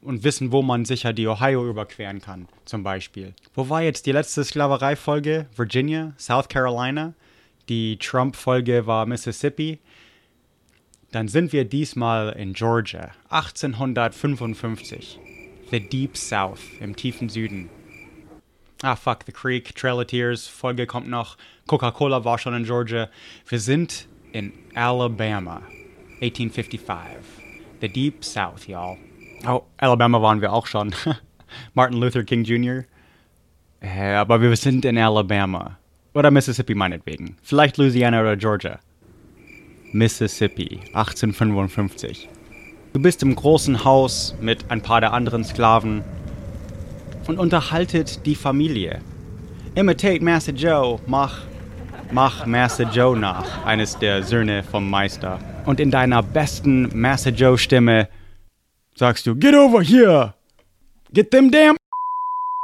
und 0.00 0.24
wissen, 0.24 0.52
wo 0.52 0.62
man 0.62 0.84
sicher 0.84 1.12
die 1.12 1.26
Ohio 1.26 1.68
überqueren 1.68 2.20
kann, 2.20 2.48
zum 2.64 2.82
Beispiel? 2.82 3.34
Wo 3.54 3.68
war 3.68 3.82
jetzt 3.82 4.06
die 4.06 4.12
letzte 4.12 4.44
Sklaverei-Folge? 4.44 5.46
Virginia? 5.56 6.14
South 6.18 6.48
Carolina? 6.48 7.14
Die 7.68 7.98
Trump-Folge 7.98 8.86
war 8.86 9.06
Mississippi? 9.06 9.80
Dann 11.12 11.28
sind 11.28 11.52
wir 11.52 11.66
diesmal 11.66 12.30
in 12.30 12.54
Georgia, 12.54 13.10
1855. 13.28 15.20
The 15.70 15.80
Deep 15.80 16.16
South, 16.16 16.60
im 16.80 16.96
tiefen 16.96 17.28
Süden. 17.28 17.68
Ah, 18.82 18.96
fuck, 18.96 19.18
The 19.26 19.32
Creek, 19.32 19.74
Trail 19.74 20.00
of 20.00 20.06
Tears, 20.06 20.48
Folge 20.48 20.86
kommt 20.86 21.08
noch. 21.08 21.36
Coca-Cola 21.66 22.24
war 22.24 22.38
schon 22.38 22.54
in 22.54 22.64
Georgia. 22.64 23.10
Wir 23.46 23.60
sind 23.60 24.08
in 24.32 24.54
Alabama, 24.74 25.60
1855. 26.22 27.18
The 27.82 27.88
Deep 27.88 28.24
South, 28.24 28.66
y'all. 28.66 28.96
Oh, 29.46 29.64
Alabama 29.76 30.22
waren 30.22 30.40
wir 30.40 30.50
auch 30.52 30.66
schon. 30.66 30.94
Martin 31.74 31.98
Luther 31.98 32.24
King 32.24 32.44
Jr. 32.44 32.84
Äh, 33.80 34.14
aber 34.14 34.40
wir 34.40 34.56
sind 34.56 34.86
in 34.86 34.96
Alabama. 34.96 35.78
Oder 36.14 36.30
Mississippi 36.30 36.74
meinetwegen. 36.74 37.36
Vielleicht 37.42 37.76
Louisiana 37.76 38.22
oder 38.22 38.36
Georgia. 38.36 38.80
Mississippi, 39.92 40.80
1855. 40.94 42.28
Du 42.92 43.00
bist 43.00 43.22
im 43.22 43.34
großen 43.34 43.84
Haus 43.84 44.34
mit 44.40 44.70
ein 44.70 44.82
paar 44.82 45.00
der 45.00 45.12
anderen 45.12 45.44
Sklaven 45.44 46.02
und 47.26 47.38
unterhaltet 47.38 48.26
die 48.26 48.34
Familie. 48.34 49.00
Imitate 49.74 50.22
Master 50.22 50.52
Joe, 50.52 51.00
mach, 51.06 51.40
mach 52.10 52.44
Master 52.46 52.84
Joe 52.90 53.18
nach, 53.18 53.64
eines 53.64 53.98
der 53.98 54.22
Söhne 54.22 54.62
vom 54.62 54.88
Meister. 54.90 55.38
Und 55.64 55.80
in 55.80 55.90
deiner 55.90 56.22
besten 56.22 56.90
Master 56.92 57.30
Joe 57.30 57.56
Stimme 57.56 58.08
sagst 58.94 59.26
du, 59.26 59.34
Get 59.34 59.54
over 59.54 59.82
here! 59.82 60.34
Get 61.12 61.30
them 61.30 61.50
damn 61.50 61.76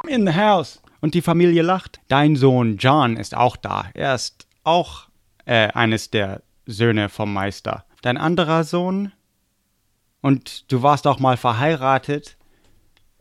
in 0.08 0.26
the 0.26 0.34
house! 0.34 0.82
Und 1.00 1.14
die 1.14 1.22
Familie 1.22 1.62
lacht. 1.62 2.00
Dein 2.08 2.36
Sohn 2.36 2.76
John 2.76 3.16
ist 3.16 3.36
auch 3.36 3.56
da. 3.56 3.86
Er 3.94 4.14
ist 4.14 4.46
auch 4.64 5.08
äh, 5.46 5.68
eines 5.68 6.10
der 6.10 6.42
Söhne 6.68 7.08
vom 7.08 7.32
Meister. 7.32 7.86
Dein 8.02 8.18
anderer 8.18 8.62
Sohn? 8.62 9.10
Und 10.20 10.70
du 10.70 10.82
warst 10.82 11.06
auch 11.06 11.18
mal 11.18 11.38
verheiratet? 11.38 12.36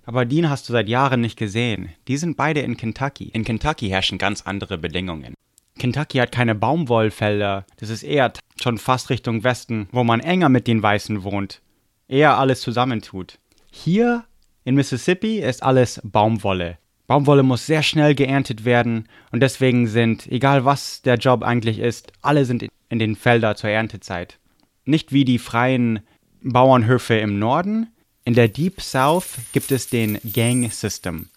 Aber 0.06 0.26
den 0.26 0.50
hast 0.50 0.68
du 0.68 0.74
seit 0.74 0.90
Jahren 0.90 1.22
nicht 1.22 1.38
gesehen. 1.38 1.90
Die 2.10 2.18
sind 2.18 2.36
beide 2.36 2.60
in 2.60 2.76
Kentucky. 2.76 3.30
In 3.30 3.46
Kentucky 3.46 3.88
herrschen 3.88 4.18
ganz 4.18 4.42
andere 4.42 4.78
Bedingungen. 4.78 5.34
Kentucky 5.80 6.18
hat 6.18 6.32
keine 6.34 6.56
Baumwollfelder. 6.56 7.66
Das 7.78 7.90
ist 7.90 8.04
eher 8.04 8.34
schon 8.62 8.78
fast 8.78 9.10
Richtung 9.10 9.46
Westen, 9.46 9.88
wo 9.92 10.04
man 10.04 10.20
enger 10.20 10.50
mit 10.50 10.68
den 10.68 10.84
Weißen 10.84 11.24
wohnt. 11.24 11.62
Eher 12.10 12.38
alles 12.38 12.60
zusammentut. 12.60 13.40
Hier 13.72 14.26
in 14.66 14.76
Mississippi 14.76 15.40
ist 15.40 15.64
alles 15.64 16.02
Baumwolle. 16.04 16.80
Baumwolle 17.06 17.44
muss 17.44 17.66
sehr 17.66 17.84
schnell 17.84 18.14
geerntet 18.16 18.66
werden 18.66 19.08
und 19.32 19.40
deswegen 19.42 19.88
sind, 19.88 20.28
egal 20.28 20.66
was 20.66 21.02
der 21.02 21.16
Job 21.16 21.44
eigentlich 21.44 21.80
ist, 21.80 22.12
alle 22.22 22.44
sind 22.44 22.68
in 22.90 23.00
den 23.00 23.16
Feldern 23.16 23.56
zur 23.56 23.70
Erntezeit. 23.70 24.40
Nicht 24.86 25.12
wie 25.12 25.26
die 25.26 25.40
freien 25.40 26.00
Bauernhöfe 26.42 27.16
im 27.16 27.40
Norden. 27.40 27.88
In 28.24 28.34
der 28.34 28.48
Deep 28.48 28.82
South 28.82 29.38
gibt 29.54 29.72
es 29.72 29.90
den 29.90 30.20
Gang 30.34 30.72
System. 30.72 31.30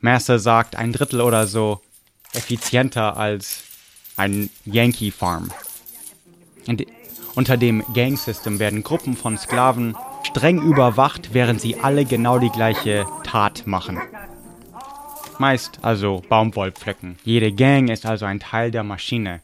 Mercer 0.00 0.38
sagt 0.38 0.76
ein 0.76 0.92
Drittel 0.92 1.20
oder 1.20 1.46
so 1.46 1.80
effizienter 2.32 3.16
als 3.16 3.64
ein 4.16 4.50
Yankee 4.64 5.10
Farm. 5.10 5.50
Und 6.66 6.84
unter 7.34 7.56
dem 7.56 7.84
Gang 7.94 8.18
System 8.18 8.58
werden 8.58 8.82
Gruppen 8.82 9.16
von 9.16 9.38
Sklaven 9.38 9.96
streng 10.24 10.60
überwacht, 10.60 11.30
während 11.32 11.60
sie 11.60 11.78
alle 11.80 12.04
genau 12.04 12.38
die 12.38 12.50
gleiche 12.50 13.06
Tat 13.24 13.66
machen. 13.66 14.00
Meist 15.38 15.78
also 15.82 16.22
Baumwollpflücken. 16.28 17.16
Jede 17.24 17.52
Gang 17.52 17.90
ist 17.90 18.04
also 18.04 18.24
ein 18.24 18.40
Teil 18.40 18.70
der 18.70 18.82
Maschine. 18.82 19.40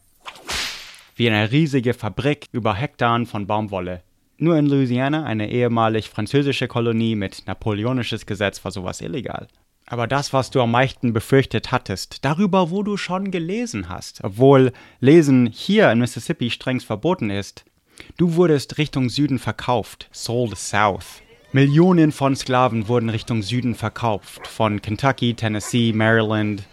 Wie 1.14 1.28
eine 1.28 1.52
riesige 1.52 1.94
Fabrik 1.94 2.48
über 2.50 2.74
Hektaren 2.74 3.26
von 3.26 3.46
Baumwolle. 3.46 4.02
Nur 4.36 4.56
in 4.58 4.66
Louisiana, 4.66 5.24
eine 5.24 5.48
ehemalig 5.50 6.10
französische 6.10 6.66
Kolonie 6.66 7.14
mit 7.14 7.46
napoleonisches 7.46 8.26
Gesetz, 8.26 8.64
war 8.64 8.72
sowas 8.72 9.00
illegal. 9.00 9.46
Aber 9.86 10.08
das, 10.08 10.32
was 10.32 10.50
du 10.50 10.60
am 10.60 10.72
meisten 10.72 11.12
befürchtet 11.12 11.70
hattest, 11.70 12.24
darüber, 12.24 12.70
wo 12.70 12.82
du 12.82 12.96
schon 12.96 13.30
gelesen 13.30 13.88
hast, 13.88 14.24
obwohl 14.24 14.72
Lesen 14.98 15.46
hier 15.46 15.92
in 15.92 16.00
Mississippi 16.00 16.50
strengst 16.50 16.86
verboten 16.86 17.30
ist, 17.30 17.64
Du 18.16 18.34
wurdest 18.34 18.78
Richtung 18.78 19.08
Süden 19.08 19.38
verkauft, 19.38 20.08
sold 20.12 20.56
south. 20.56 21.22
Millionen 21.54 22.10
von 22.10 22.34
Sklaven 22.34 22.88
wurden 22.88 23.10
Richtung 23.10 23.40
Süden 23.42 23.76
verkauft, 23.76 24.48
von 24.48 24.82
Kentucky, 24.82 25.34
Tennessee, 25.34 25.92
Maryland, 25.92 26.64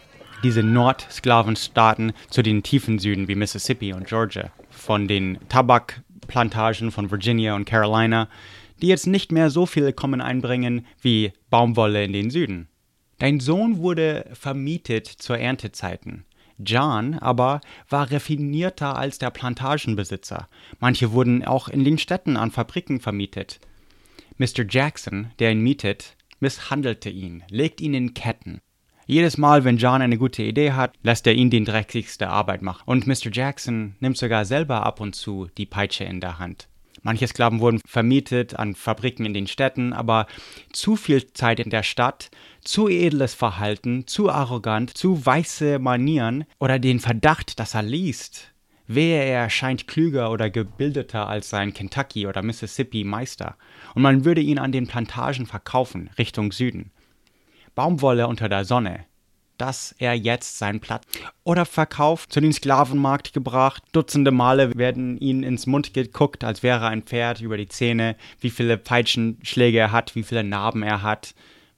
diese 0.42 0.64
Nordsklavenstaaten 0.64 2.12
zu 2.28 2.42
den 2.42 2.64
tiefen 2.64 2.98
Süden 2.98 3.28
wie 3.28 3.36
Mississippi 3.36 3.92
und 3.92 4.08
Georgia, 4.08 4.50
von 4.70 5.06
den 5.06 5.38
Tabakplantagen 5.48 6.90
von 6.90 7.12
Virginia 7.12 7.54
und 7.54 7.64
Carolina, 7.64 8.28
die 8.82 8.88
jetzt 8.88 9.06
nicht 9.06 9.30
mehr 9.30 9.50
so 9.50 9.66
viel 9.66 9.92
Kommen 9.92 10.20
einbringen 10.20 10.84
wie 11.00 11.32
Baumwolle 11.48 12.02
in 12.02 12.12
den 12.12 12.30
Süden. 12.30 12.66
Dein 13.20 13.38
Sohn 13.38 13.78
wurde 13.78 14.28
vermietet 14.32 15.06
zur 15.06 15.38
Erntezeiten. 15.38 16.24
John 16.58 17.20
aber 17.20 17.60
war 17.88 18.10
raffinierter 18.10 18.96
als 18.98 19.20
der 19.20 19.30
Plantagenbesitzer. 19.30 20.48
Manche 20.80 21.12
wurden 21.12 21.44
auch 21.44 21.68
in 21.68 21.84
den 21.84 21.98
Städten 21.98 22.36
an 22.36 22.50
Fabriken 22.50 22.98
vermietet. 22.98 23.60
Mr. 24.42 24.66
Jackson, 24.68 25.30
der 25.38 25.52
ihn 25.52 25.60
mietet, 25.60 26.16
misshandelte 26.40 27.08
ihn, 27.08 27.44
legt 27.48 27.80
ihn 27.80 27.94
in 27.94 28.12
Ketten. 28.12 28.58
Jedes 29.06 29.38
Mal, 29.38 29.62
wenn 29.62 29.76
John 29.76 30.02
eine 30.02 30.18
gute 30.18 30.42
Idee 30.42 30.72
hat, 30.72 30.94
lässt 31.04 31.28
er 31.28 31.34
ihn 31.34 31.48
die 31.48 31.62
dreckigste 31.62 32.28
Arbeit 32.28 32.60
machen. 32.60 32.82
Und 32.86 33.06
Mr. 33.06 33.30
Jackson 33.30 33.94
nimmt 34.00 34.16
sogar 34.18 34.44
selber 34.44 34.84
ab 34.84 34.98
und 34.98 35.14
zu 35.14 35.46
die 35.56 35.66
Peitsche 35.66 36.02
in 36.02 36.18
der 36.18 36.40
Hand. 36.40 36.66
Manche 37.02 37.28
Sklaven 37.28 37.60
wurden 37.60 37.80
vermietet 37.86 38.58
an 38.58 38.74
Fabriken 38.74 39.26
in 39.26 39.32
den 39.32 39.46
Städten, 39.46 39.92
aber 39.92 40.26
zu 40.72 40.96
viel 40.96 41.32
Zeit 41.34 41.60
in 41.60 41.70
der 41.70 41.84
Stadt, 41.84 42.28
zu 42.64 42.88
edles 42.88 43.34
Verhalten, 43.34 44.08
zu 44.08 44.28
arrogant, 44.28 44.96
zu 44.98 45.24
weiße 45.24 45.78
Manieren 45.78 46.46
oder 46.58 46.80
den 46.80 46.98
Verdacht, 46.98 47.60
dass 47.60 47.74
er 47.74 47.82
liest. 47.82 48.51
Wehe, 48.86 49.22
er 49.22 49.42
erscheint 49.42 49.86
klüger 49.86 50.30
oder 50.30 50.50
gebildeter 50.50 51.28
als 51.28 51.50
sein 51.50 51.72
Kentucky 51.72 52.26
oder 52.26 52.42
Mississippi 52.42 53.04
Meister, 53.04 53.56
und 53.94 54.02
man 54.02 54.24
würde 54.24 54.40
ihn 54.40 54.58
an 54.58 54.72
den 54.72 54.86
Plantagen 54.86 55.46
verkaufen, 55.46 56.10
Richtung 56.18 56.52
Süden. 56.52 56.90
Baumwolle 57.74 58.26
unter 58.26 58.48
der 58.48 58.64
Sonne, 58.64 59.06
dass 59.56 59.94
er 59.98 60.14
jetzt 60.14 60.58
seinen 60.58 60.80
Platz 60.80 61.04
oder 61.44 61.64
verkauft, 61.64 62.32
zu 62.32 62.40
den 62.40 62.52
Sklavenmarkt 62.52 63.32
gebracht. 63.32 63.82
Dutzende 63.92 64.30
Male 64.30 64.74
werden 64.76 65.16
ihn 65.18 65.42
ins 65.42 65.66
Mund 65.66 65.94
geguckt, 65.94 66.42
als 66.42 66.62
wäre 66.62 66.88
ein 66.88 67.02
Pferd 67.02 67.40
über 67.40 67.56
die 67.56 67.68
Zähne, 67.68 68.16
wie 68.40 68.50
viele 68.50 68.76
Peitschenschläge 68.76 69.78
er 69.78 69.92
hat, 69.92 70.14
wie 70.16 70.24
viele 70.24 70.44
Narben 70.44 70.82
er 70.82 71.02
hat, 71.02 71.34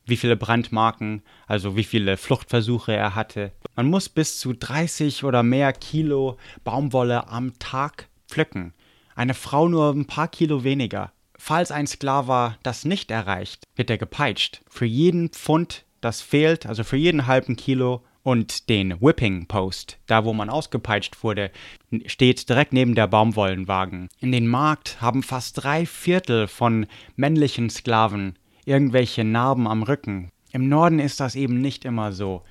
wie 0.06 0.16
viele 0.16 0.36
Brandmarken, 0.36 1.22
also 1.46 1.76
wie 1.76 1.84
viele 1.84 2.16
Fluchtversuche 2.16 2.94
er 2.94 3.14
hatte. 3.14 3.52
Man 3.76 3.86
muss 3.86 4.08
bis 4.08 4.38
zu 4.38 4.52
30 4.52 5.24
oder 5.24 5.42
mehr 5.42 5.72
Kilo 5.72 6.38
Baumwolle 6.62 7.28
am 7.28 7.58
Tag 7.58 8.08
pflücken. 8.28 8.74
Eine 9.14 9.34
Frau 9.34 9.68
nur 9.68 9.90
ein 9.90 10.06
paar 10.06 10.28
Kilo 10.28 10.64
weniger. 10.64 11.12
Falls 11.36 11.70
ein 11.70 11.86
Sklave 11.86 12.56
das 12.62 12.84
nicht 12.84 13.10
erreicht, 13.10 13.64
wird 13.76 13.90
er 13.90 13.98
gepeitscht. 13.98 14.62
Für 14.68 14.86
jeden 14.86 15.30
Pfund 15.30 15.84
das 16.00 16.20
fehlt, 16.20 16.66
also 16.66 16.84
für 16.84 16.96
jeden 16.96 17.26
halben 17.26 17.56
Kilo. 17.56 18.04
Und 18.22 18.70
den 18.70 19.02
Whipping 19.02 19.46
Post, 19.48 19.98
da 20.06 20.24
wo 20.24 20.32
man 20.32 20.48
ausgepeitscht 20.48 21.22
wurde, 21.22 21.50
steht 22.06 22.48
direkt 22.48 22.72
neben 22.72 22.94
der 22.94 23.06
Baumwollenwagen. 23.06 24.08
In 24.18 24.32
den 24.32 24.46
Markt 24.46 25.02
haben 25.02 25.22
fast 25.22 25.62
drei 25.62 25.84
Viertel 25.84 26.48
von 26.48 26.86
männlichen 27.16 27.68
Sklaven 27.68 28.38
irgendwelche 28.64 29.24
Narben 29.24 29.66
am 29.66 29.82
Rücken. 29.82 30.30
Im 30.52 30.68
Norden 30.68 30.98
ist 30.98 31.20
das 31.20 31.34
eben 31.34 31.60
nicht 31.60 31.84
immer 31.84 32.12
so. 32.12 32.42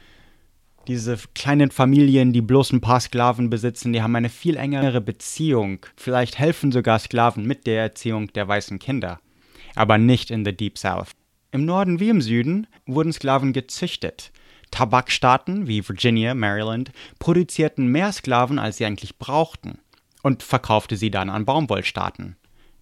Diese 0.87 1.17
kleinen 1.33 1.71
Familien, 1.71 2.33
die 2.33 2.41
bloß 2.41 2.73
ein 2.73 2.81
paar 2.81 2.99
Sklaven 2.99 3.49
besitzen, 3.49 3.93
die 3.93 4.01
haben 4.01 4.15
eine 4.15 4.29
viel 4.29 4.57
engere 4.57 4.99
Beziehung. 4.99 5.85
Vielleicht 5.95 6.37
helfen 6.37 6.73
sogar 6.73 6.99
Sklaven 6.99 7.47
mit 7.47 7.65
der 7.65 7.81
Erziehung 7.81 8.27
der 8.33 8.47
weißen 8.47 8.79
Kinder. 8.79 9.21
Aber 9.75 9.97
nicht 9.97 10.29
in 10.29 10.43
the 10.43 10.55
Deep 10.55 10.77
South. 10.77 11.11
Im 11.51 11.65
Norden 11.65 11.99
wie 11.99 12.09
im 12.09 12.21
Süden 12.21 12.67
wurden 12.85 13.13
Sklaven 13.13 13.53
gezüchtet. 13.53 14.31
Tabakstaaten 14.71 15.67
wie 15.67 15.87
Virginia, 15.87 16.33
Maryland 16.33 16.91
produzierten 17.19 17.87
mehr 17.87 18.11
Sklaven, 18.11 18.59
als 18.59 18.77
sie 18.77 18.85
eigentlich 18.85 19.19
brauchten, 19.19 19.77
und 20.23 20.43
verkaufte 20.43 20.97
sie 20.97 21.11
dann 21.11 21.29
an 21.29 21.45
Baumwollstaaten. 21.45 22.35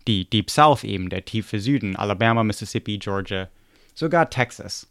Die 0.07 0.29
Deep 0.29 0.49
South 0.49 0.83
eben, 0.83 1.09
der 1.09 1.25
tiefe 1.25 1.59
Süden, 1.59 1.95
Alabama, 1.95 2.43
Mississippi, 2.43 2.97
Georgia, 2.97 3.49
sogar 3.93 4.29
Texas. 4.29 4.87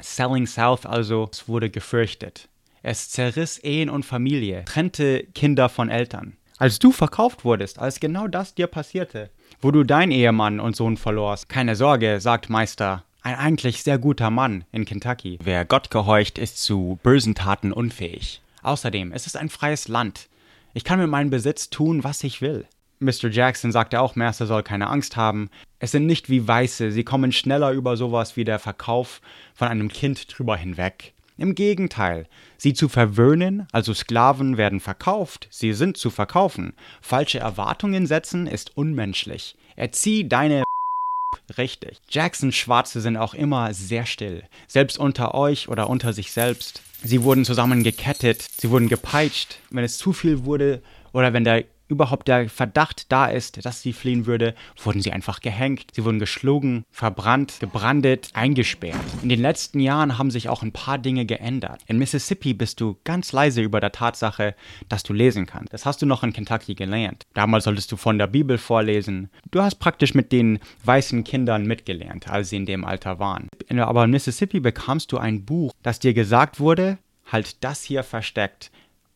Selling 0.00 0.46
South 0.46 0.86
also 0.86 1.30
wurde 1.46 1.70
gefürchtet. 1.70 2.48
Es 2.82 3.10
zerriss 3.10 3.58
Ehen 3.58 3.90
und 3.90 4.04
Familie, 4.04 4.64
trennte 4.64 5.24
Kinder 5.34 5.68
von 5.68 5.88
Eltern. 5.88 6.36
Als 6.58 6.78
du 6.78 6.92
verkauft 6.92 7.44
wurdest, 7.44 7.78
als 7.78 8.00
genau 8.00 8.28
das 8.28 8.54
dir 8.54 8.66
passierte, 8.66 9.30
wo 9.60 9.70
du 9.70 9.84
dein 9.84 10.10
Ehemann 10.10 10.60
und 10.60 10.76
Sohn 10.76 10.96
verlorst. 10.96 11.48
Keine 11.48 11.76
Sorge, 11.76 12.20
sagt 12.20 12.50
Meister, 12.50 13.04
ein 13.22 13.36
eigentlich 13.36 13.82
sehr 13.82 13.98
guter 13.98 14.30
Mann 14.30 14.64
in 14.72 14.84
Kentucky. 14.84 15.38
Wer 15.42 15.64
Gott 15.64 15.90
gehorcht, 15.90 16.38
ist 16.38 16.62
zu 16.62 16.98
bösen 17.02 17.34
Taten 17.34 17.72
unfähig. 17.72 18.42
Außerdem, 18.62 19.12
es 19.12 19.26
ist 19.26 19.36
ein 19.36 19.48
freies 19.48 19.88
Land. 19.88 20.28
Ich 20.74 20.84
kann 20.84 20.98
mit 20.98 21.08
meinem 21.08 21.30
Besitz 21.30 21.70
tun, 21.70 22.02
was 22.04 22.24
ich 22.24 22.40
will. 22.40 22.66
Mr. 23.02 23.28
Jackson 23.28 23.72
sagte 23.72 24.00
auch, 24.00 24.14
Mercer 24.14 24.46
soll 24.46 24.62
keine 24.62 24.88
Angst 24.88 25.16
haben. 25.16 25.50
Es 25.78 25.90
sind 25.90 26.06
nicht 26.06 26.30
wie 26.30 26.46
Weiße, 26.46 26.92
sie 26.92 27.04
kommen 27.04 27.32
schneller 27.32 27.72
über 27.72 27.96
sowas 27.96 28.36
wie 28.36 28.44
der 28.44 28.58
Verkauf 28.58 29.20
von 29.54 29.68
einem 29.68 29.88
Kind 29.88 30.26
drüber 30.28 30.56
hinweg. 30.56 31.12
Im 31.36 31.54
Gegenteil, 31.54 32.28
sie 32.56 32.72
zu 32.72 32.88
verwöhnen, 32.88 33.66
also 33.72 33.92
Sklaven 33.92 34.58
werden 34.58 34.80
verkauft, 34.80 35.48
sie 35.50 35.72
sind 35.72 35.96
zu 35.96 36.10
verkaufen. 36.10 36.74
Falsche 37.00 37.40
Erwartungen 37.40 38.06
setzen 38.06 38.46
ist 38.46 38.76
unmenschlich. 38.76 39.56
Erzieh 39.74 40.28
deine 40.28 40.62
richtig. 41.58 42.00
Jacksons 42.08 42.54
Schwarze 42.54 43.00
sind 43.00 43.16
auch 43.16 43.34
immer 43.34 43.74
sehr 43.74 44.06
still, 44.06 44.44
selbst 44.68 44.98
unter 44.98 45.34
euch 45.34 45.68
oder 45.68 45.90
unter 45.90 46.12
sich 46.12 46.30
selbst. 46.30 46.82
Sie 47.02 47.22
wurden 47.24 47.44
zusammen 47.44 47.82
gekettet, 47.82 48.46
sie 48.56 48.70
wurden 48.70 48.88
gepeitscht. 48.88 49.58
Wenn 49.70 49.82
es 49.82 49.98
zu 49.98 50.12
viel 50.12 50.44
wurde 50.44 50.82
oder 51.12 51.32
wenn 51.32 51.44
der 51.44 51.64
überhaupt 51.92 52.28
der 52.28 52.48
Verdacht 52.48 53.12
da 53.12 53.26
ist, 53.26 53.64
dass 53.64 53.82
sie 53.82 53.92
fliehen 53.92 54.26
würde, 54.26 54.54
wurden 54.82 55.00
sie 55.00 55.12
einfach 55.12 55.40
gehängt. 55.40 55.92
Sie 55.92 56.04
wurden 56.04 56.18
geschlagen, 56.18 56.84
verbrannt, 56.90 57.60
gebrandet, 57.60 58.30
eingesperrt. 58.32 58.98
In 59.22 59.28
den 59.28 59.40
letzten 59.40 59.80
Jahren 59.80 60.18
haben 60.18 60.30
sich 60.30 60.48
auch 60.48 60.62
ein 60.62 60.72
paar 60.72 60.98
Dinge 60.98 61.26
geändert. 61.26 61.82
In 61.86 61.98
Mississippi 61.98 62.54
bist 62.54 62.80
du 62.80 62.96
ganz 63.04 63.32
leise 63.32 63.62
über 63.62 63.80
der 63.80 63.92
Tatsache, 63.92 64.54
dass 64.88 65.02
du 65.02 65.12
lesen 65.12 65.46
kannst. 65.46 65.72
Das 65.72 65.86
hast 65.86 66.02
du 66.02 66.06
noch 66.06 66.22
in 66.22 66.32
Kentucky 66.32 66.74
gelernt. 66.74 67.24
Damals 67.34 67.64
solltest 67.64 67.92
du 67.92 67.96
von 67.96 68.18
der 68.18 68.26
Bibel 68.26 68.58
vorlesen. 68.58 69.30
Du 69.50 69.62
hast 69.62 69.76
praktisch 69.76 70.14
mit 70.14 70.32
den 70.32 70.58
weißen 70.84 71.24
Kindern 71.24 71.66
mitgelernt, 71.66 72.28
als 72.28 72.50
sie 72.50 72.56
in 72.56 72.66
dem 72.66 72.84
Alter 72.84 73.18
waren. 73.18 73.48
Aber 73.76 74.04
in 74.04 74.10
Mississippi 74.10 74.60
bekamst 74.60 75.12
du 75.12 75.18
ein 75.18 75.44
Buch, 75.44 75.72
das 75.82 75.98
dir 75.98 76.14
gesagt 76.14 76.58
wurde, 76.58 76.98
halt 77.30 77.62
das 77.62 77.82
hier 77.82 78.02
versteckt. 78.02 78.70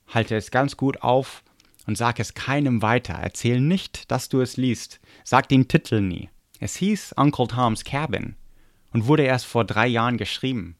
Halte 0.09 0.37
es 0.37 0.51
ganz 0.51 0.77
gut 0.77 1.03
auf 1.03 1.43
und 1.87 1.96
sag 1.96 2.18
es 2.20 2.35
keinem 2.35 2.83
weiter. 2.83 3.14
Erzähl 3.14 3.61
nicht, 3.61 4.11
dass 4.11 4.29
du 4.29 4.40
es 4.40 4.57
liest. 4.57 5.01
Sag 5.25 5.49
den 5.49 5.68
Titel 5.68 6.01
nie. 6.01 6.29
Es 6.61 6.77
hieß 6.77 7.14
Uncle 7.16 7.46
Tom's 7.46 7.85
Cabin 7.85 8.35
und 8.92 9.07
wurde 9.07 9.25
erst 9.25 9.46
vor 9.46 9.64
drei 9.64 9.87
Jahren 9.87 10.16
geschrieben. 10.16 10.77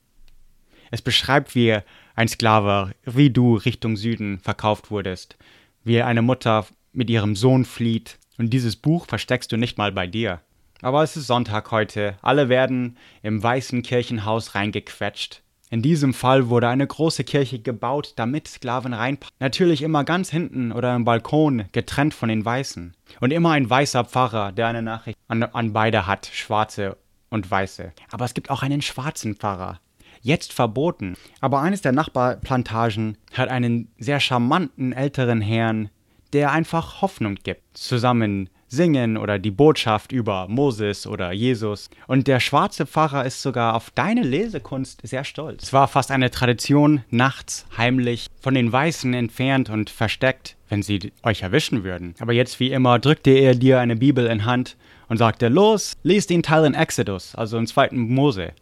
Es 0.91 1.03
beschreibt, 1.03 1.55
wie 1.55 1.79
ein 2.15 2.29
Sklave, 2.29 2.95
wie 3.05 3.31
du 3.31 3.57
Richtung 3.57 3.97
Süden 3.97 4.39
verkauft 4.39 4.91
wurdest, 4.91 5.37
wie 5.85 6.03
eine 6.03 6.23
Mutter 6.23 6.67
mit 6.93 7.11
ihrem 7.11 7.37
Sohn 7.37 7.65
flieht. 7.65 8.19
Und 8.39 8.51
dieses 8.51 8.77
Buch 8.77 9.07
versteckst 9.07 9.51
du 9.53 9.57
nicht 9.57 9.79
mal 9.79 9.93
bei 9.93 10.07
dir. 10.07 10.41
Aber 10.83 11.03
es 11.03 11.17
ist 11.17 11.27
Sonntag 11.27 11.71
heute. 11.71 12.17
Alle 12.23 12.49
werden 12.49 12.97
im 13.23 13.43
weißen 13.43 13.83
Kirchenhaus 13.83 14.55
reingequetscht. 14.55 15.43
In 15.69 15.83
diesem 15.83 16.15
Fall 16.15 16.49
wurde 16.49 16.69
eine 16.69 16.87
große 16.87 17.25
Kirche 17.25 17.59
gebaut, 17.59 18.13
damit 18.17 18.47
Sklaven 18.47 18.93
reinpassen. 18.93 19.35
Natürlich 19.41 19.83
immer 19.83 20.05
ganz 20.05 20.31
hinten 20.31 20.71
oder 20.71 20.95
im 20.95 21.05
Balkon, 21.05 21.65
getrennt 21.73 22.15
von 22.15 22.29
den 22.29 22.45
Weißen. 22.45 22.95
Und 23.21 23.33
immer 23.33 23.51
ein 23.51 23.69
weißer 23.69 24.05
Pfarrer, 24.05 24.53
der 24.53 24.69
eine 24.69 24.83
Nachricht 24.83 25.19
an, 25.27 25.43
an 25.43 25.73
beide 25.73 26.07
hat, 26.07 26.31
schwarze 26.33 26.97
und 27.31 27.51
weiße. 27.51 27.93
Aber 28.13 28.25
es 28.25 28.35
gibt 28.35 28.49
auch 28.51 28.63
einen 28.63 28.81
schwarzen 28.81 29.35
Pfarrer. 29.35 29.81
Jetzt 30.23 30.53
verboten. 30.53 31.17
Aber 31.41 31.61
eines 31.61 31.83
der 31.83 31.93
Nachbarplantagen 31.93 33.19
hat 33.33 33.49
einen 33.49 33.93
sehr 33.99 34.21
charmanten 34.21 34.93
älteren 34.93 35.41
Herrn, 35.41 35.91
der 36.33 36.53
einfach 36.53 37.03
Hoffnung 37.03 37.37
gibt. 37.43 37.77
Zusammen 37.77 38.51
singen 38.77 39.17
oder 39.17 39.41
die 39.41 39.51
Botschaft 39.51 40.13
über 40.13 40.47
Moses 40.49 41.07
oder 41.07 41.33
Jesus. 41.33 41.91
Und 42.07 42.29
der 42.29 42.39
schwarze 42.39 42.87
Pfarrer 42.87 43.25
ist 43.25 43.43
sogar 43.43 43.75
auf 43.75 43.91
deine 43.91 44.23
Lesekunst 44.23 45.01
sehr 45.03 45.25
stolz. 45.25 45.65
Es 45.65 45.73
war 45.73 45.89
fast 45.89 46.13
eine 46.13 46.31
Tradition, 46.31 47.03
nachts 47.11 47.67
heimlich 47.77 48.29
von 48.41 48.55
den 48.55 48.71
Weißen 48.71 49.13
entfernt 49.15 49.71
und 49.71 49.91
versteckt, 49.91 50.57
wenn 50.69 50.83
sie 50.83 51.13
euch 51.25 51.43
erwischen 51.43 51.83
würden. 51.83 52.15
Aber 52.21 52.33
jetzt 52.33 52.61
wie 52.61 52.71
immer 52.71 52.99
drückte 52.99 53.31
er 53.31 53.55
dir 53.55 53.81
eine 53.81 53.97
Bibel 53.97 54.27
in 54.27 54.45
Hand 54.45 54.77
und 55.09 55.17
sagte, 55.17 55.49
los, 55.49 55.95
lies 56.03 56.27
den 56.27 56.43
Teil 56.43 56.65
in 56.65 56.75
Exodus, 56.75 57.35
also 57.35 57.59
im 57.59 57.67
zweiten 57.67 57.99
Mose. 57.99 58.53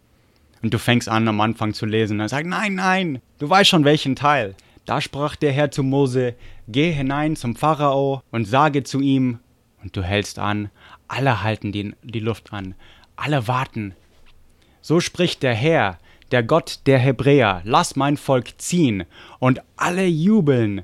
Und 0.62 0.72
du 0.72 0.79
fängst 0.79 1.09
an, 1.09 1.29
am 1.29 1.40
Anfang 1.40 1.74
zu 1.74 1.85
lesen 1.85 2.20
und 2.20 2.29
sagst, 2.29 2.46
nein, 2.46 2.77
nein, 2.77 3.20
du 3.38 3.50
weißt 3.50 3.68
schon 3.68 3.85
welchen 3.85 4.16
Teil. 4.16 4.55
Da 4.87 5.00
sprach 5.00 5.37
der 5.37 5.53
Herr 5.53 5.70
zu 5.70 5.83
Mose, 5.83 6.35
geh 6.68 6.92
hinein 6.92 7.37
zum 7.37 7.57
Pharao 7.57 8.22
und 8.31 8.46
sage 8.46 8.83
zu 8.83 9.00
ihm, 9.00 9.38
und 9.85 9.97
du 9.97 10.03
hältst 10.03 10.38
an, 10.38 10.70
alle 11.07 11.42
halten 11.42 11.70
die, 11.70 11.94
die 12.03 12.20
Luft 12.20 12.53
an, 12.53 12.75
alle 13.16 13.47
warten. 13.47 13.94
So 14.81 14.99
spricht 15.01 15.42
der 15.42 15.55
Herr, 15.55 15.99
der 16.31 16.42
Gott 16.42 16.81
der 16.87 16.99
Hebräer, 16.99 17.61
lass 17.64 17.94
mein 17.94 18.16
Volk 18.16 18.55
ziehen, 18.59 19.05
und 19.38 19.61
alle 19.77 20.07
jubeln. 20.07 20.83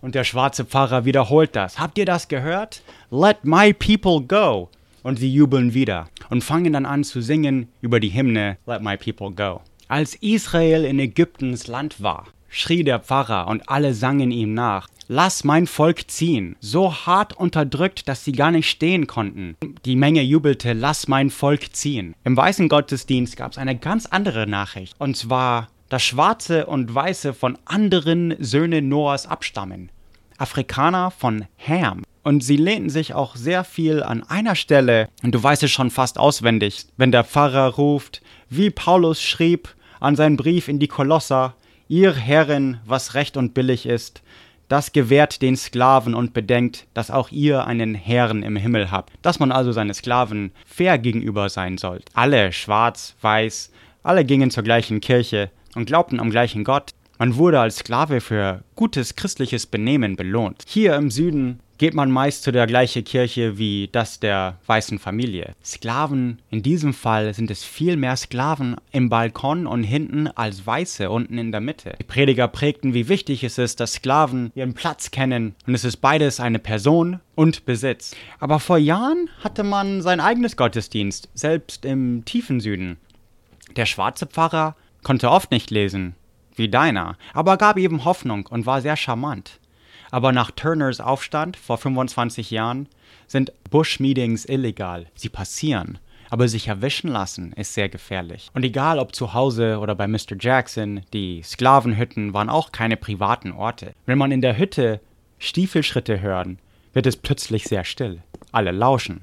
Und 0.00 0.14
der 0.14 0.24
schwarze 0.24 0.64
Pfarrer 0.64 1.04
wiederholt 1.04 1.54
das. 1.54 1.78
Habt 1.78 1.98
ihr 1.98 2.06
das 2.06 2.28
gehört? 2.28 2.82
Let 3.10 3.44
my 3.44 3.72
people 3.74 4.22
go. 4.22 4.70
Und 5.02 5.18
sie 5.18 5.32
jubeln 5.32 5.72
wieder 5.74 6.08
und 6.28 6.44
fangen 6.44 6.72
dann 6.72 6.86
an 6.86 7.04
zu 7.04 7.22
singen 7.22 7.68
über 7.80 8.00
die 8.00 8.12
Hymne 8.12 8.58
Let 8.66 8.82
my 8.82 8.96
people 8.96 9.30
go. 9.30 9.62
Als 9.88 10.14
Israel 10.16 10.84
in 10.84 10.98
Ägyptens 10.98 11.66
Land 11.66 12.02
war, 12.02 12.26
schrie 12.48 12.84
der 12.84 13.00
Pfarrer 13.00 13.48
und 13.48 13.68
alle 13.68 13.94
sangen 13.94 14.30
ihm 14.30 14.54
nach. 14.54 14.88
Lass 15.12 15.42
mein 15.42 15.66
Volk 15.66 16.08
ziehen. 16.08 16.54
So 16.60 16.94
hart 16.94 17.36
unterdrückt, 17.36 18.06
dass 18.06 18.24
sie 18.24 18.30
gar 18.30 18.52
nicht 18.52 18.70
stehen 18.70 19.08
konnten. 19.08 19.56
Die 19.84 19.96
Menge 19.96 20.22
jubelte, 20.22 20.72
lass 20.72 21.08
mein 21.08 21.30
Volk 21.30 21.74
ziehen. 21.74 22.14
Im 22.22 22.36
weißen 22.36 22.68
Gottesdienst 22.68 23.36
gab 23.36 23.50
es 23.50 23.58
eine 23.58 23.76
ganz 23.76 24.06
andere 24.06 24.46
Nachricht. 24.46 24.94
Und 25.00 25.16
zwar, 25.16 25.66
dass 25.88 26.04
Schwarze 26.04 26.66
und 26.66 26.94
Weiße 26.94 27.34
von 27.34 27.58
anderen 27.64 28.36
Söhnen 28.38 28.88
Noahs 28.88 29.26
abstammen. 29.26 29.90
Afrikaner 30.38 31.10
von 31.10 31.46
Ham. 31.58 32.04
Und 32.22 32.44
sie 32.44 32.56
lehnten 32.56 32.88
sich 32.88 33.12
auch 33.12 33.34
sehr 33.34 33.64
viel 33.64 34.04
an 34.04 34.22
einer 34.22 34.54
Stelle, 34.54 35.08
und 35.24 35.34
du 35.34 35.42
weißt 35.42 35.64
es 35.64 35.72
schon 35.72 35.90
fast 35.90 36.18
auswendig, 36.18 36.86
wenn 36.98 37.10
der 37.10 37.24
Pfarrer 37.24 37.74
ruft, 37.74 38.22
wie 38.48 38.70
Paulus 38.70 39.20
schrieb 39.20 39.74
an 39.98 40.14
seinen 40.14 40.36
Brief 40.36 40.68
in 40.68 40.78
die 40.78 40.86
Kolosser, 40.86 41.56
ihr 41.88 42.14
Herren, 42.14 42.78
was 42.86 43.14
recht 43.14 43.36
und 43.36 43.54
billig 43.54 43.86
ist, 43.86 44.22
das 44.70 44.92
gewährt 44.92 45.42
den 45.42 45.56
Sklaven 45.56 46.14
und 46.14 46.32
bedenkt, 46.32 46.86
dass 46.94 47.10
auch 47.10 47.30
ihr 47.30 47.66
einen 47.66 47.94
Herrn 47.96 48.44
im 48.44 48.54
Himmel 48.54 48.90
habt, 48.90 49.12
dass 49.20 49.40
man 49.40 49.50
also 49.50 49.72
seine 49.72 49.92
Sklaven 49.92 50.52
fair 50.64 50.96
gegenüber 50.96 51.48
sein 51.48 51.76
soll. 51.76 52.00
Alle, 52.14 52.52
schwarz, 52.52 53.16
weiß, 53.20 53.72
alle 54.04 54.24
gingen 54.24 54.52
zur 54.52 54.62
gleichen 54.62 55.00
Kirche 55.00 55.50
und 55.74 55.86
glaubten 55.86 56.20
am 56.20 56.30
gleichen 56.30 56.62
Gott. 56.62 56.92
Man 57.18 57.34
wurde 57.34 57.60
als 57.60 57.78
Sklave 57.78 58.20
für 58.20 58.62
gutes 58.76 59.16
christliches 59.16 59.66
Benehmen 59.66 60.14
belohnt. 60.14 60.64
Hier 60.68 60.94
im 60.94 61.10
Süden 61.10 61.58
geht 61.80 61.94
man 61.94 62.10
meist 62.10 62.42
zu 62.42 62.52
der 62.52 62.66
gleichen 62.66 63.04
Kirche 63.04 63.56
wie 63.56 63.88
das 63.90 64.20
der 64.20 64.58
weißen 64.66 64.98
Familie. 64.98 65.54
Sklaven, 65.64 66.42
in 66.50 66.62
diesem 66.62 66.92
Fall 66.92 67.32
sind 67.32 67.50
es 67.50 67.64
viel 67.64 67.96
mehr 67.96 68.16
Sklaven 68.16 68.76
im 68.92 69.08
Balkon 69.08 69.66
und 69.66 69.82
hinten 69.82 70.28
als 70.28 70.66
Weiße 70.66 71.08
unten 71.08 71.38
in 71.38 71.52
der 71.52 71.62
Mitte. 71.62 71.94
Die 71.98 72.04
Prediger 72.04 72.48
prägten, 72.48 72.92
wie 72.92 73.08
wichtig 73.08 73.44
es 73.44 73.56
ist, 73.56 73.80
dass 73.80 73.94
Sklaven 73.94 74.52
ihren 74.54 74.74
Platz 74.74 75.10
kennen 75.10 75.54
und 75.66 75.74
es 75.74 75.84
ist 75.84 76.02
beides 76.02 76.38
eine 76.38 76.58
Person 76.58 77.20
und 77.34 77.64
Besitz. 77.64 78.14
Aber 78.40 78.60
vor 78.60 78.76
Jahren 78.76 79.30
hatte 79.42 79.62
man 79.62 80.02
sein 80.02 80.20
eigenes 80.20 80.58
Gottesdienst, 80.58 81.30
selbst 81.32 81.86
im 81.86 82.26
tiefen 82.26 82.60
Süden. 82.60 82.98
Der 83.76 83.86
schwarze 83.86 84.26
Pfarrer 84.26 84.76
konnte 85.02 85.30
oft 85.30 85.50
nicht 85.50 85.70
lesen, 85.70 86.14
wie 86.56 86.68
deiner, 86.68 87.16
aber 87.32 87.56
gab 87.56 87.78
eben 87.78 88.04
Hoffnung 88.04 88.46
und 88.48 88.66
war 88.66 88.82
sehr 88.82 88.98
charmant. 88.98 89.59
Aber 90.10 90.32
nach 90.32 90.50
Turners 90.50 91.00
Aufstand 91.00 91.56
vor 91.56 91.78
25 91.78 92.50
Jahren 92.50 92.88
sind 93.26 93.52
Bush-Meetings 93.70 94.44
illegal. 94.44 95.06
Sie 95.14 95.28
passieren. 95.28 95.98
Aber 96.30 96.46
sich 96.46 96.68
erwischen 96.68 97.10
lassen 97.10 97.52
ist 97.54 97.74
sehr 97.74 97.88
gefährlich. 97.88 98.50
Und 98.54 98.64
egal 98.64 99.00
ob 99.00 99.14
zu 99.14 99.34
Hause 99.34 99.78
oder 99.78 99.96
bei 99.96 100.06
Mr. 100.06 100.36
Jackson, 100.38 101.00
die 101.12 101.42
Sklavenhütten 101.42 102.34
waren 102.34 102.48
auch 102.48 102.70
keine 102.70 102.96
privaten 102.96 103.50
Orte. 103.50 103.94
Wenn 104.06 104.18
man 104.18 104.30
in 104.30 104.40
der 104.40 104.56
Hütte 104.56 105.00
Stiefelschritte 105.40 106.20
hören, 106.20 106.60
wird 106.92 107.06
es 107.06 107.16
plötzlich 107.16 107.64
sehr 107.64 107.84
still. 107.84 108.22
Alle 108.52 108.70
lauschen. 108.70 109.22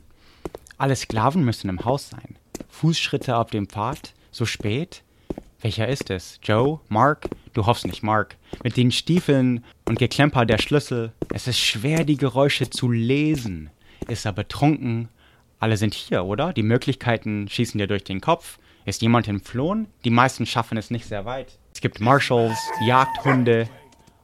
Alle 0.77 0.95
Sklaven 0.95 1.45
müssen 1.45 1.69
im 1.69 1.85
Haus 1.85 2.09
sein. 2.09 2.35
Fußschritte 2.69 3.37
auf 3.37 3.49
dem 3.49 3.67
Pfad, 3.67 4.13
so 4.31 4.45
spät, 4.45 5.03
welcher 5.61 5.87
ist 5.87 6.09
es? 6.09 6.39
Joe? 6.43 6.79
Mark? 6.87 7.27
Du 7.53 7.65
hoffst 7.65 7.87
nicht, 7.87 8.03
Mark. 8.03 8.37
Mit 8.63 8.77
den 8.77 8.91
Stiefeln 8.91 9.63
und 9.85 9.97
Geklemper 9.97 10.45
der 10.45 10.59
Schlüssel. 10.59 11.11
Es 11.33 11.47
ist 11.47 11.59
schwer, 11.59 12.03
die 12.03 12.17
Geräusche 12.17 12.69
zu 12.69 12.91
lesen. 12.91 13.69
Ist 14.07 14.25
er 14.25 14.33
betrunken? 14.33 15.09
Alle 15.59 15.77
sind 15.77 15.93
hier, 15.93 16.23
oder? 16.23 16.53
Die 16.53 16.63
Möglichkeiten 16.63 17.47
schießen 17.49 17.77
dir 17.77 17.87
durch 17.87 18.03
den 18.03 18.21
Kopf. 18.21 18.59
Ist 18.85 19.01
jemand 19.01 19.27
entflohen? 19.27 19.87
Die 20.05 20.11
meisten 20.11 20.45
schaffen 20.45 20.77
es 20.77 20.91
nicht 20.91 21.07
sehr 21.07 21.25
weit. 21.25 21.57
Es 21.73 21.81
gibt 21.81 21.99
Marshals, 21.99 22.57
Jagdhunde 22.85 23.67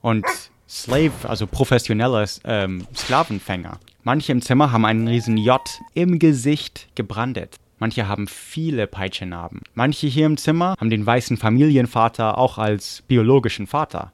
und 0.01 0.25
Slave, 0.69 1.11
also 1.23 1.47
professionelle 1.47 2.25
ähm, 2.45 2.87
Sklavenfänger. 2.95 3.79
Manche 4.03 4.31
im 4.31 4.41
Zimmer 4.41 4.71
haben 4.71 4.85
einen 4.85 5.07
riesen 5.07 5.37
J 5.37 5.61
im 5.93 6.19
Gesicht 6.19 6.87
gebrandet. 6.95 7.57
Manche 7.83 8.07
haben 8.07 8.27
viele 8.27 8.87
Peitschenarben. 8.87 9.59
Manche 9.73 10.07
hier 10.07 10.25
im 10.25 10.37
Zimmer 10.37 10.75
haben 10.79 10.89
den 10.89 11.05
weißen 11.05 11.35
Familienvater 11.35 12.37
auch 12.37 12.57
als 12.57 13.03
biologischen 13.09 13.67
Vater. 13.67 14.13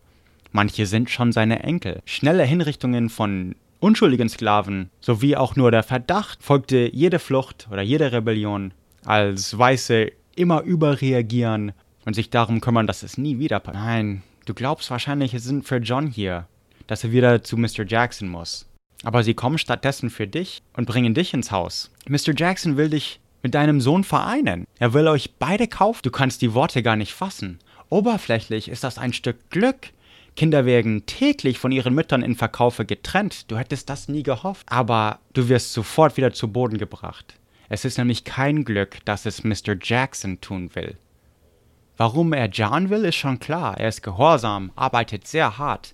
Manche 0.51 0.87
sind 0.87 1.11
schon 1.11 1.31
seine 1.31 1.61
Enkel. 1.61 2.01
Schnelle 2.03 2.45
Hinrichtungen 2.45 3.09
von 3.09 3.53
unschuldigen 3.79 4.27
Sklaven 4.27 4.89
sowie 5.01 5.35
auch 5.35 5.55
nur 5.55 5.69
der 5.69 5.83
Verdacht 5.83 6.41
folgte 6.41 6.89
jede 6.91 7.19
Flucht 7.19 7.67
oder 7.71 7.83
jede 7.83 8.11
Rebellion, 8.11 8.73
als 9.05 9.55
Weiße 9.55 10.13
immer 10.35 10.63
überreagieren 10.63 11.73
und 12.05 12.15
sich 12.15 12.31
darum 12.31 12.61
kümmern, 12.61 12.87
dass 12.87 13.03
es 13.03 13.19
nie 13.19 13.37
wieder 13.37 13.59
passiert. 13.59 13.83
Nein, 13.85 14.23
du 14.45 14.55
glaubst 14.55 14.89
wahrscheinlich, 14.89 15.35
es 15.35 15.43
sind 15.43 15.63
für 15.67 15.77
John 15.77 16.07
hier, 16.07 16.47
dass 16.87 17.03
er 17.03 17.11
wieder 17.11 17.43
zu 17.43 17.55
Mr. 17.55 17.85
Jackson 17.87 18.29
muss. 18.29 18.67
Aber 19.03 19.21
sie 19.21 19.35
kommen 19.35 19.59
stattdessen 19.59 20.09
für 20.09 20.25
dich 20.25 20.63
und 20.75 20.87
bringen 20.87 21.13
dich 21.13 21.35
ins 21.35 21.51
Haus. 21.51 21.91
Mr. 22.07 22.33
Jackson 22.35 22.75
will 22.75 22.89
dich 22.89 23.19
mit 23.41 23.53
deinem 23.53 23.81
Sohn 23.81 24.03
vereinen. 24.03 24.65
Er 24.79 24.93
will 24.93 25.07
euch 25.07 25.35
beide 25.39 25.67
kaufen. 25.67 26.01
Du 26.03 26.11
kannst 26.11 26.41
die 26.41 26.53
Worte 26.53 26.83
gar 26.83 26.95
nicht 26.95 27.13
fassen. 27.13 27.59
Oberflächlich 27.89 28.69
ist 28.69 28.83
das 28.83 28.97
ein 28.97 29.13
Stück 29.13 29.49
Glück. 29.49 29.91
Kinder 30.35 30.65
werden 30.65 31.05
täglich 31.05 31.59
von 31.59 31.71
ihren 31.71 31.93
Müttern 31.93 32.21
in 32.21 32.35
Verkaufe 32.35 32.85
getrennt. 32.85 33.51
Du 33.51 33.57
hättest 33.57 33.89
das 33.89 34.07
nie 34.07 34.23
gehofft. 34.23 34.65
Aber 34.69 35.19
du 35.33 35.49
wirst 35.49 35.73
sofort 35.73 36.17
wieder 36.17 36.33
zu 36.33 36.51
Boden 36.51 36.77
gebracht. 36.77 37.35
Es 37.67 37.85
ist 37.85 37.97
nämlich 37.97 38.23
kein 38.23 38.65
Glück, 38.65 39.03
dass 39.05 39.25
es 39.25 39.43
Mr. 39.43 39.75
Jackson 39.81 40.41
tun 40.41 40.73
will. 40.75 40.97
Warum 41.97 42.33
er 42.33 42.47
John 42.47 42.89
will, 42.89 43.05
ist 43.05 43.17
schon 43.17 43.39
klar. 43.39 43.77
Er 43.77 43.89
ist 43.89 44.01
gehorsam, 44.01 44.71
arbeitet 44.75 45.27
sehr 45.27 45.57
hart. 45.57 45.93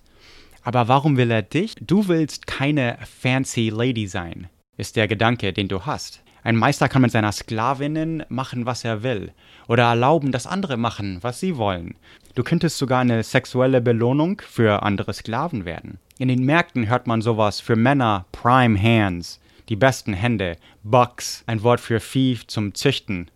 Aber 0.62 0.88
warum 0.88 1.16
will 1.16 1.30
er 1.30 1.42
dich? 1.42 1.74
Du 1.80 2.08
willst 2.08 2.46
keine 2.46 2.98
fancy 3.04 3.68
Lady 3.68 4.06
sein, 4.06 4.48
ist 4.76 4.96
der 4.96 5.08
Gedanke, 5.08 5.52
den 5.52 5.68
du 5.68 5.84
hast. 5.84 6.22
Ein 6.46 6.54
Meister 6.54 6.88
kann 6.88 7.02
mit 7.02 7.10
seiner 7.10 7.32
Sklavinnen 7.32 8.22
machen, 8.28 8.66
was 8.66 8.84
er 8.84 9.02
will, 9.02 9.32
oder 9.66 9.82
erlauben, 9.82 10.30
dass 10.30 10.46
andere 10.46 10.76
machen, 10.76 11.18
was 11.22 11.40
sie 11.40 11.56
wollen. 11.56 11.96
Du 12.36 12.44
könntest 12.44 12.78
sogar 12.78 13.00
eine 13.00 13.24
sexuelle 13.24 13.80
Belohnung 13.80 14.40
für 14.48 14.84
andere 14.84 15.12
Sklaven 15.12 15.64
werden. 15.64 15.98
In 16.18 16.28
den 16.28 16.44
Märkten 16.44 16.88
hört 16.88 17.08
man 17.08 17.20
sowas 17.20 17.58
für 17.58 17.74
Männer 17.74 18.26
Prime 18.30 18.80
Hands, 18.80 19.40
die 19.68 19.74
besten 19.74 20.12
Hände, 20.12 20.56
Bucks, 20.84 21.42
ein 21.48 21.64
Wort 21.64 21.80
für 21.80 21.98
Vieh 21.98 22.38
zum 22.46 22.74
Züchten, 22.74 23.28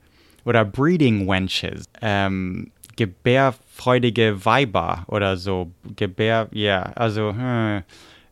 oder 0.44 0.64
Breeding 0.64 1.27
Wenches, 1.27 1.87
ähm, 2.03 2.70
gebärfreudige 2.94 4.44
Weiber 4.44 5.03
oder 5.09 5.37
so. 5.37 5.73
Gebär, 5.96 6.46
ja, 6.53 6.83
yeah, 6.83 6.92
also 6.92 7.33
hm, 7.33 7.83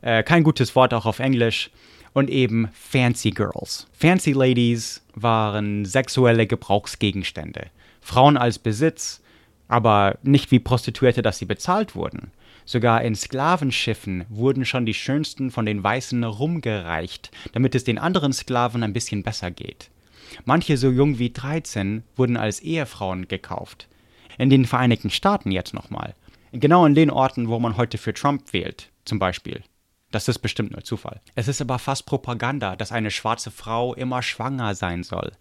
äh, 0.03 0.23
kein 0.23 0.45
gutes 0.45 0.77
Wort 0.77 0.95
auch 0.95 1.05
auf 1.05 1.19
Englisch. 1.19 1.73
Und 2.19 2.31
eben 2.31 2.69
Fancy 2.73 3.31
Girls. 3.31 3.87
Fancy 3.93 4.33
Ladies 4.33 5.03
waren 5.15 5.85
sexuelle 5.85 6.49
Gebrauchsgegenstände. 6.49 7.69
Frauen 8.01 8.37
als 8.37 8.59
Besitz, 8.59 9.23
aber 9.69 10.19
nicht 10.25 10.51
wie 10.51 10.59
Prostituierte, 10.59 11.23
dass 11.23 11.39
sie 11.39 11.45
bezahlt 11.45 11.95
wurden. 11.95 12.33
Sogar 12.65 13.03
in 13.03 13.15
Sklavenschiffen 13.15 14.25
wurden 14.29 14.65
schon 14.65 14.85
die 14.85 14.95
schönsten 14.95 15.53
von 15.53 15.65
den 15.65 15.85
Weißen 15.85 16.25
rumgereicht, 16.25 17.31
damit 17.53 17.77
es 17.77 17.85
den 17.85 17.99
anderen 17.99 18.33
Sklaven 18.33 18.83
ein 18.83 18.93
bisschen 18.93 19.23
besser 19.23 19.53
geht. 19.53 19.89
Manche 20.45 20.77
so 20.77 20.91
jung 20.91 21.21
wie 21.21 21.31
13 21.31 22.03
wurden 22.17 22.37
als 22.37 22.59
Ehefrauen 22.59 23.29
gekauft 23.29 23.87
in 24.39 24.51
den 24.51 24.65
Vereinigten 24.65 25.11
Staaten 25.11 25.53
jetzt 25.53 25.73
nochmal. 25.73 26.17
Genau 26.51 26.85
in 26.85 26.97
den 26.97 27.13
Orten, 27.13 27.47
wo 27.47 27.61
man 27.61 27.77
heute 27.77 27.97
für 27.97 28.13
Trump 28.13 28.53
wählt, 28.53 28.91
zum 29.05 29.21
Beispiel. 29.21 29.63
Das 30.11 30.29
ist 30.29 30.39
bestimmt 30.39 30.73
nur 30.73 30.85
Zufall. 30.85 31.21
Es 31.35 31.49
ist 31.49 31.61
aber 31.61 31.79
fast 31.79 32.07
Propaganda, 32.07 32.77
dass 32.77 32.93
eine 32.93 33.11
schwarze 33.11 33.51
Frau 33.51 33.95
immer 33.95 34.23
schwanger 34.23 34.75
sein 34.75 35.03
soll. 35.03 35.33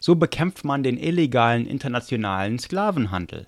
So 0.00 0.16
bekämpft 0.16 0.64
man 0.64 0.82
den 0.82 0.98
illegalen 0.98 1.66
internationalen 1.66 2.58
Sklavenhandel 2.58 3.46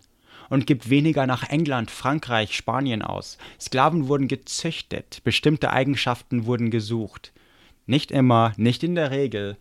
und 0.50 0.66
gibt 0.66 0.88
weniger 0.88 1.26
nach 1.26 1.48
England, 1.48 1.90
Frankreich, 1.90 2.54
Spanien 2.54 3.02
aus. 3.02 3.38
Sklaven 3.60 4.08
wurden 4.08 4.28
gezüchtet, 4.28 5.20
bestimmte 5.24 5.70
Eigenschaften 5.70 6.46
wurden 6.46 6.70
gesucht. 6.70 7.32
Nicht 7.86 8.10
immer, 8.10 8.52
nicht 8.56 8.82
in 8.84 8.94
der 8.94 9.10
Regel, 9.10 9.56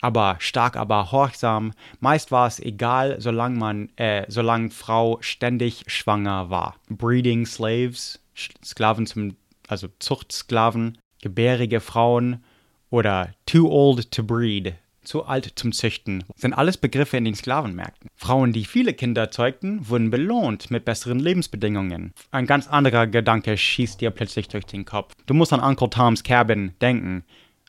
aber 0.00 0.36
stark, 0.40 0.76
aber 0.76 1.12
horchsam. 1.12 1.72
Meist 2.00 2.30
war 2.30 2.46
es 2.46 2.60
egal, 2.60 3.20
solange 3.20 3.58
man, 3.58 3.88
äh, 3.96 4.24
solange 4.28 4.70
Frau 4.70 5.18
ständig 5.20 5.84
schwanger 5.86 6.50
war. 6.50 6.76
Breeding 6.88 7.46
Slaves, 7.46 8.20
Sklaven 8.64 9.06
zum, 9.06 9.36
also 9.68 9.88
Zuchtsklaven, 9.98 10.98
gebärige 11.22 11.80
Frauen 11.80 12.44
oder 12.90 13.34
too 13.46 13.68
old 13.68 14.10
to 14.10 14.22
breed, 14.22 14.74
zu 15.02 15.24
alt 15.24 15.52
zum 15.56 15.72
Züchten, 15.72 16.24
sind 16.34 16.52
alles 16.52 16.76
Begriffe 16.76 17.16
in 17.16 17.24
den 17.24 17.34
Sklavenmärkten. 17.34 18.10
Frauen, 18.16 18.52
die 18.52 18.64
viele 18.64 18.92
Kinder 18.92 19.30
zeugten, 19.30 19.88
wurden 19.88 20.10
belohnt 20.10 20.70
mit 20.70 20.84
besseren 20.84 21.18
Lebensbedingungen. 21.18 22.12
Ein 22.30 22.46
ganz 22.46 22.66
anderer 22.66 23.06
Gedanke 23.06 23.56
schießt 23.56 24.00
dir 24.00 24.10
plötzlich 24.10 24.48
durch 24.48 24.66
den 24.66 24.84
Kopf. 24.84 25.14
Du 25.26 25.34
musst 25.34 25.52
an 25.52 25.60
Uncle 25.60 25.90
Tom's 25.90 26.24
Cabin 26.24 26.74
denken, 26.80 27.24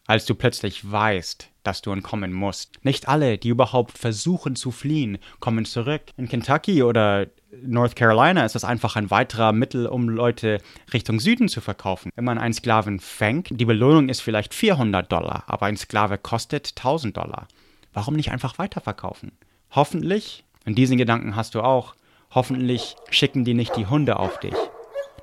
als 0.08 0.26
du 0.26 0.36
plötzlich 0.36 0.90
weißt, 0.90 1.50
dass 1.64 1.82
du 1.82 1.92
entkommen 1.92 2.34
musst. 2.34 2.84
Nicht 2.84 3.08
alle, 3.10 3.38
die 3.38 3.50
überhaupt 3.50 3.98
versuchen 3.98 4.56
zu 4.56 4.72
fliehen, 4.72 5.18
kommen 5.40 5.66
zurück. 5.66 6.02
In 6.16 6.30
Kentucky 6.30 6.82
oder 6.82 7.28
North 7.62 7.96
Carolina 7.96 8.46
ist 8.46 8.56
das 8.56 8.64
einfach 8.64 8.96
ein 8.96 9.12
weiterer 9.12 9.52
Mittel, 9.52 9.86
um 9.86 10.10
Leute 10.10 10.60
Richtung 10.94 11.20
Süden 11.20 11.50
zu 11.50 11.60
verkaufen. 11.60 12.12
Wenn 12.16 12.26
man 12.26 12.38
einen 12.38 12.54
Sklaven 12.54 13.00
fängt, 13.00 13.50
die 13.52 13.66
Belohnung 13.66 14.10
ist 14.10 14.22
vielleicht 14.22 14.54
400 14.54 15.12
Dollar, 15.12 15.44
aber 15.48 15.66
ein 15.66 15.78
Sklave 15.78 16.18
kostet 16.18 16.70
1000 16.78 17.18
Dollar. 17.18 17.48
Warum 17.94 18.16
nicht 18.16 18.32
einfach 18.32 18.58
weiterverkaufen? 18.58 19.34
Hoffentlich, 19.72 20.46
und 20.66 20.78
diesen 20.78 20.98
Gedanken 20.98 21.36
hast 21.36 21.56
du 21.56 21.62
auch, 21.62 21.96
hoffentlich 22.32 22.96
schicken 23.10 23.44
die 23.44 23.54
nicht 23.54 23.76
die 23.76 23.88
Hunde 23.88 24.20
auf 24.20 24.40
dich. 24.40 24.56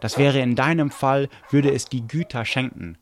Das 0.01 0.18
wäre 0.18 0.40
in 0.40 0.57
deinem 0.57 0.90
Fall, 0.90 1.29
würde 1.51 1.73
es 1.73 1.87
die 1.87 2.07
Güter 2.07 2.44
schenken. 2.44 2.99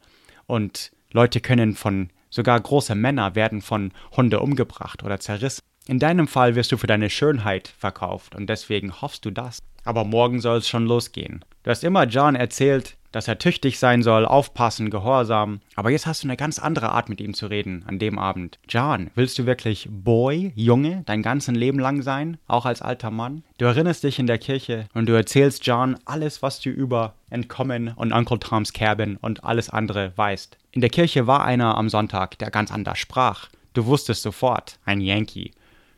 Und 0.46 0.92
Leute 1.12 1.40
können 1.40 1.74
von 1.74 2.10
Sogar 2.32 2.58
große 2.58 2.94
Männer 2.94 3.34
werden 3.34 3.60
von 3.60 3.92
Hunde 4.16 4.40
umgebracht 4.40 5.02
oder 5.02 5.20
zerrissen. 5.20 5.60
In 5.86 5.98
deinem 5.98 6.26
Fall 6.26 6.54
wirst 6.54 6.72
du 6.72 6.78
für 6.78 6.86
deine 6.86 7.10
Schönheit 7.10 7.68
verkauft 7.68 8.34
und 8.34 8.46
deswegen 8.46 9.02
hoffst 9.02 9.26
du 9.26 9.30
das. 9.30 9.58
Aber 9.84 10.04
morgen 10.04 10.40
soll 10.40 10.58
es 10.58 10.68
schon 10.68 10.86
losgehen. 10.86 11.44
Du 11.62 11.70
hast 11.70 11.84
immer 11.84 12.04
John 12.04 12.34
erzählt, 12.34 12.96
dass 13.12 13.28
er 13.28 13.38
tüchtig 13.38 13.78
sein 13.78 14.02
soll, 14.02 14.26
aufpassen, 14.26 14.90
gehorsam. 14.90 15.60
Aber 15.76 15.90
jetzt 15.90 16.06
hast 16.06 16.24
du 16.24 16.26
eine 16.26 16.36
ganz 16.36 16.58
andere 16.58 16.90
Art 16.90 17.08
mit 17.08 17.20
ihm 17.20 17.34
zu 17.34 17.46
reden 17.46 17.84
an 17.86 17.98
dem 17.98 18.18
Abend. 18.18 18.58
John, 18.68 19.10
willst 19.14 19.38
du 19.38 19.46
wirklich 19.46 19.88
Boy, 19.90 20.52
Junge, 20.56 21.02
dein 21.06 21.22
ganzes 21.22 21.54
Leben 21.54 21.78
lang 21.78 22.02
sein, 22.02 22.38
auch 22.48 22.66
als 22.66 22.82
alter 22.82 23.10
Mann? 23.10 23.44
Du 23.58 23.66
erinnerst 23.66 24.02
dich 24.04 24.18
in 24.18 24.26
der 24.26 24.38
Kirche 24.38 24.86
und 24.94 25.08
du 25.08 25.12
erzählst 25.12 25.64
John 25.66 25.96
alles, 26.04 26.42
was 26.42 26.60
du 26.60 26.70
über 26.70 27.14
Entkommen 27.30 27.92
und 27.94 28.12
Uncle 28.12 28.38
Tom's 28.38 28.72
Cabin 28.72 29.16
und 29.18 29.44
alles 29.44 29.70
andere 29.70 30.12
weißt. 30.16 30.56
In 30.72 30.80
der 30.80 30.90
Kirche 30.90 31.26
war 31.26 31.44
einer 31.44 31.76
am 31.76 31.88
Sonntag, 31.88 32.38
der 32.38 32.50
ganz 32.50 32.72
anders 32.72 32.98
sprach. 32.98 33.48
Du 33.74 33.86
wusstest 33.86 34.22
sofort, 34.22 34.78
ein 34.84 35.00
Yankee. 35.00 35.52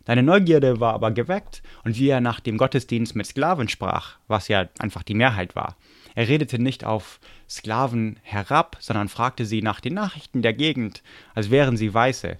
Deine 0.04 0.22
Neugierde 0.22 0.80
war 0.80 0.94
aber 0.94 1.10
geweckt, 1.10 1.62
und 1.82 1.98
wie 1.98 2.08
er 2.08 2.20
nach 2.20 2.40
dem 2.40 2.58
Gottesdienst 2.58 3.16
mit 3.16 3.26
Sklaven 3.26 3.68
sprach, 3.68 4.16
was 4.28 4.48
ja 4.48 4.66
einfach 4.78 5.02
die 5.02 5.14
Mehrheit 5.14 5.56
war. 5.56 5.76
Er 6.14 6.28
redete 6.28 6.58
nicht 6.58 6.84
auf 6.84 7.20
Sklaven 7.48 8.18
herab, 8.22 8.76
sondern 8.80 9.08
fragte 9.08 9.44
sie 9.44 9.62
nach 9.62 9.80
den 9.80 9.94
Nachrichten 9.94 10.42
der 10.42 10.54
Gegend, 10.54 11.02
als 11.34 11.50
wären 11.50 11.76
sie 11.76 11.92
Weiße. 11.92 12.38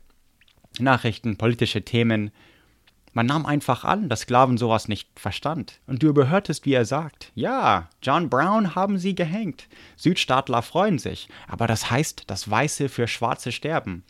Nachrichten, 0.79 1.37
politische 1.37 1.83
Themen, 1.83 2.31
man 3.15 3.27
nahm 3.27 3.47
einfach 3.47 3.85
an, 3.85 4.09
dass 4.09 4.23
Sklaven 4.23 4.59
sowas 4.59 4.89
nicht 4.89 5.09
verstand. 5.15 5.81
Und 5.87 6.03
du 6.03 6.09
überhörtest, 6.09 6.67
wie 6.67 6.73
er 6.73 6.85
sagt, 6.85 7.31
ja, 7.37 7.89
John 8.03 8.29
Brown 8.29 8.75
haben 8.75 8.99
sie 8.99 9.15
gehängt. 9.15 9.69
Südstaatler 9.97 10.63
freuen 10.63 10.99
sich, 10.99 11.29
aber 11.47 11.69
das 11.69 11.93
heißt, 11.93 12.25
dass 12.27 12.51
Weiße 12.51 12.89
für 12.89 13.07
Schwarze 13.07 13.53
sterben. 13.53 14.03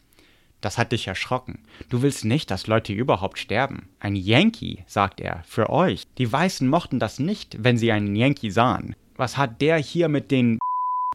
Das 0.63 0.79
hat 0.79 0.93
dich 0.93 1.07
erschrocken. 1.07 1.65
Du 1.91 2.01
willst 2.01 2.25
nicht, 2.25 2.51
dass 2.51 2.67
Leute 2.67 2.95
überhaupt 2.95 3.39
sterben. 3.39 3.91
Ein 4.01 4.17
Yankee, 4.17 4.85
sagt 4.87 5.21
er, 5.21 5.43
für 5.47 5.69
euch. 5.69 6.07
Die 6.17 6.33
Weißen 6.33 6.67
mochten 6.67 6.99
das 6.99 7.19
nicht, 7.19 7.63
wenn 7.63 7.77
sie 7.77 7.93
einen 7.93 8.17
Yankee 8.17 8.49
sahen. 8.49 8.97
Was 9.17 9.37
hat 9.37 9.61
der 9.61 9.79
hier 9.79 10.09
mit 10.09 10.31
den 10.31 10.59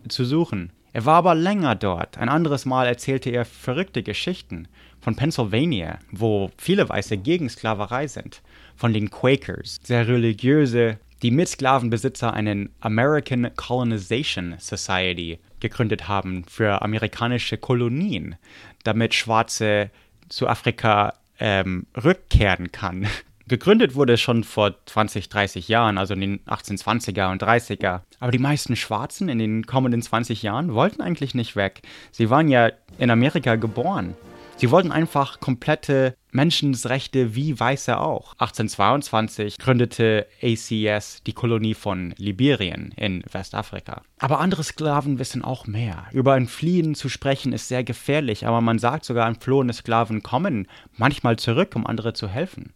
zu 0.07 0.23
suchen? 0.23 0.71
Er 0.93 1.05
war 1.05 1.15
aber 1.15 1.35
länger 1.35 1.75
dort. 1.75 2.17
Ein 2.17 2.29
anderes 2.29 2.65
Mal 2.65 2.87
erzählte 2.87 3.29
er 3.29 3.45
verrückte 3.45 4.03
Geschichten 4.03 4.67
von 5.01 5.15
Pennsylvania, 5.15 5.99
wo 6.11 6.49
viele 6.57 6.87
Weiße 6.87 7.17
gegen 7.17 7.49
Sklaverei 7.49 8.07
sind, 8.07 8.41
von 8.75 8.93
den 8.93 9.11
Quakers, 9.11 9.79
sehr 9.83 10.07
religiöse, 10.07 10.97
die 11.21 11.31
mit 11.31 11.49
Sklavenbesitzer 11.49 12.33
einen 12.33 12.69
American 12.79 13.51
Colonization 13.55 14.55
Society 14.57 15.39
gegründet 15.59 16.07
haben 16.07 16.45
für 16.45 16.81
amerikanische 16.81 17.57
Kolonien, 17.57 18.35
damit 18.83 19.13
Schwarze 19.13 19.91
zu 20.29 20.47
Afrika 20.47 21.13
ähm, 21.39 21.85
rückkehren 22.01 22.71
kann. 22.71 23.07
Gegründet 23.49 23.95
wurde 23.95 24.17
schon 24.17 24.43
vor 24.43 24.75
20, 24.85 25.27
30 25.27 25.67
Jahren, 25.67 25.97
also 25.97 26.13
in 26.13 26.21
den 26.21 26.39
1820er 26.45 27.31
und 27.31 27.41
30er. 27.41 28.01
Aber 28.19 28.31
die 28.31 28.37
meisten 28.37 28.75
Schwarzen 28.75 29.27
in 29.27 29.39
den 29.39 29.65
kommenden 29.65 30.03
20 30.03 30.43
Jahren 30.43 30.75
wollten 30.75 31.01
eigentlich 31.01 31.33
nicht 31.33 31.55
weg. 31.55 31.81
Sie 32.11 32.29
waren 32.29 32.47
ja 32.47 32.69
in 32.99 33.09
Amerika 33.09 33.55
geboren. 33.55 34.15
Sie 34.57 34.69
wollten 34.69 34.91
einfach 34.91 35.39
komplette 35.39 36.15
Menschenrechte 36.31 37.33
wie 37.33 37.59
Weiße 37.59 37.97
auch. 37.97 38.33
1822 38.33 39.57
gründete 39.57 40.27
ACS 40.43 41.23
die 41.23 41.33
Kolonie 41.33 41.73
von 41.73 42.13
Liberien 42.17 42.93
in 42.97 43.23
Westafrika. 43.31 44.03
Aber 44.19 44.41
andere 44.41 44.63
Sklaven 44.63 45.17
wissen 45.17 45.43
auch 45.43 45.65
mehr. 45.65 46.05
Über 46.11 46.33
ein 46.33 46.47
Fliehen 46.47 46.93
zu 46.93 47.09
sprechen 47.09 47.51
ist 47.51 47.67
sehr 47.67 47.83
gefährlich, 47.83 48.45
aber 48.45 48.61
man 48.61 48.77
sagt 48.77 49.05
sogar, 49.05 49.27
entflohene 49.27 49.73
Sklaven 49.73 50.21
kommen 50.21 50.67
manchmal 50.97 51.37
zurück, 51.37 51.71
um 51.75 51.87
andere 51.87 52.13
zu 52.13 52.27
helfen. 52.27 52.73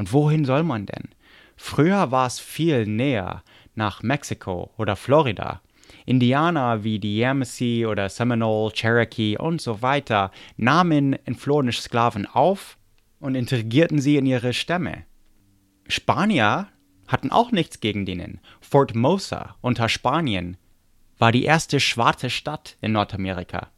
Und 0.00 0.14
wohin 0.14 0.46
soll 0.46 0.62
man 0.62 0.86
denn? 0.86 1.10
Früher 1.58 2.10
war 2.10 2.26
es 2.26 2.40
viel 2.40 2.86
näher 2.86 3.42
nach 3.74 4.02
Mexiko 4.02 4.70
oder 4.78 4.96
Florida. 4.96 5.60
Indianer 6.06 6.84
wie 6.84 6.98
die 6.98 7.18
Yamasee 7.18 7.84
oder 7.84 8.08
Seminole, 8.08 8.72
Cherokee 8.72 9.36
und 9.36 9.60
so 9.60 9.82
weiter 9.82 10.30
nahmen 10.56 11.12
entflohene 11.26 11.72
Sklaven 11.72 12.24
auf 12.24 12.78
und 13.18 13.34
integrierten 13.34 14.00
sie 14.00 14.16
in 14.16 14.24
ihre 14.24 14.54
Stämme. 14.54 15.04
Spanier 15.86 16.68
hatten 17.06 17.30
auch 17.30 17.52
nichts 17.52 17.80
gegen 17.80 18.06
denen. 18.06 18.40
Fort 18.62 18.94
Mosa 18.94 19.56
unter 19.60 19.90
Spanien 19.90 20.56
war 21.18 21.30
die 21.30 21.44
erste 21.44 21.78
schwarze 21.78 22.30
Stadt 22.30 22.78
in 22.80 22.92
Nordamerika. 22.92 23.68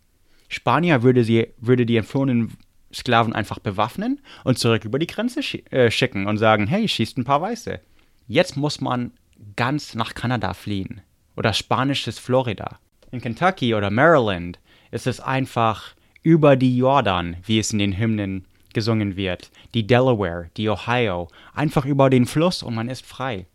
Spanier 0.49 1.03
würde, 1.03 1.25
sie, 1.25 1.49
würde 1.59 1.85
die 1.85 1.97
entflohenen 1.97 2.57
Sklaven 2.93 3.33
einfach 3.33 3.59
bewaffnen 3.59 4.21
und 4.45 4.59
zurück 4.59 4.85
über 4.85 4.99
die 4.99 5.07
Grenze 5.07 5.43
sch 5.43 5.59
äh, 5.71 5.91
schicken 5.91 6.27
und 6.27 6.39
sagen, 6.39 6.67
hey, 6.67 6.87
schießt 6.87 7.19
ein 7.19 7.25
paar 7.25 7.41
Weiße. 7.41 7.81
Jetzt 8.29 8.57
muss 8.57 8.81
man 8.81 9.13
ganz 9.57 9.95
nach 9.95 10.15
Kanada 10.15 10.55
fliehen 10.55 11.01
oder 11.37 11.53
spanisches 11.53 12.19
Florida. 12.19 12.79
In 13.11 13.21
Kentucky 13.21 13.75
oder 13.75 13.91
Maryland 13.91 14.59
ist 14.91 15.07
es 15.07 15.21
einfach 15.21 15.95
über 16.23 16.57
die 16.57 16.77
Jordan, 16.77 17.37
wie 17.45 17.59
es 17.59 17.73
in 17.73 17.79
den 17.79 17.99
Hymnen 17.99 18.47
gesungen 18.73 19.17
wird, 19.17 19.51
die 19.75 19.87
Delaware, 19.87 20.51
die 20.57 20.69
Ohio, 20.69 21.29
einfach 21.55 21.85
über 21.85 22.11
den 22.11 22.27
Fluss 22.27 22.63
und 22.63 22.75
man 22.75 22.89
ist 22.89 23.05
frei. 23.05 23.47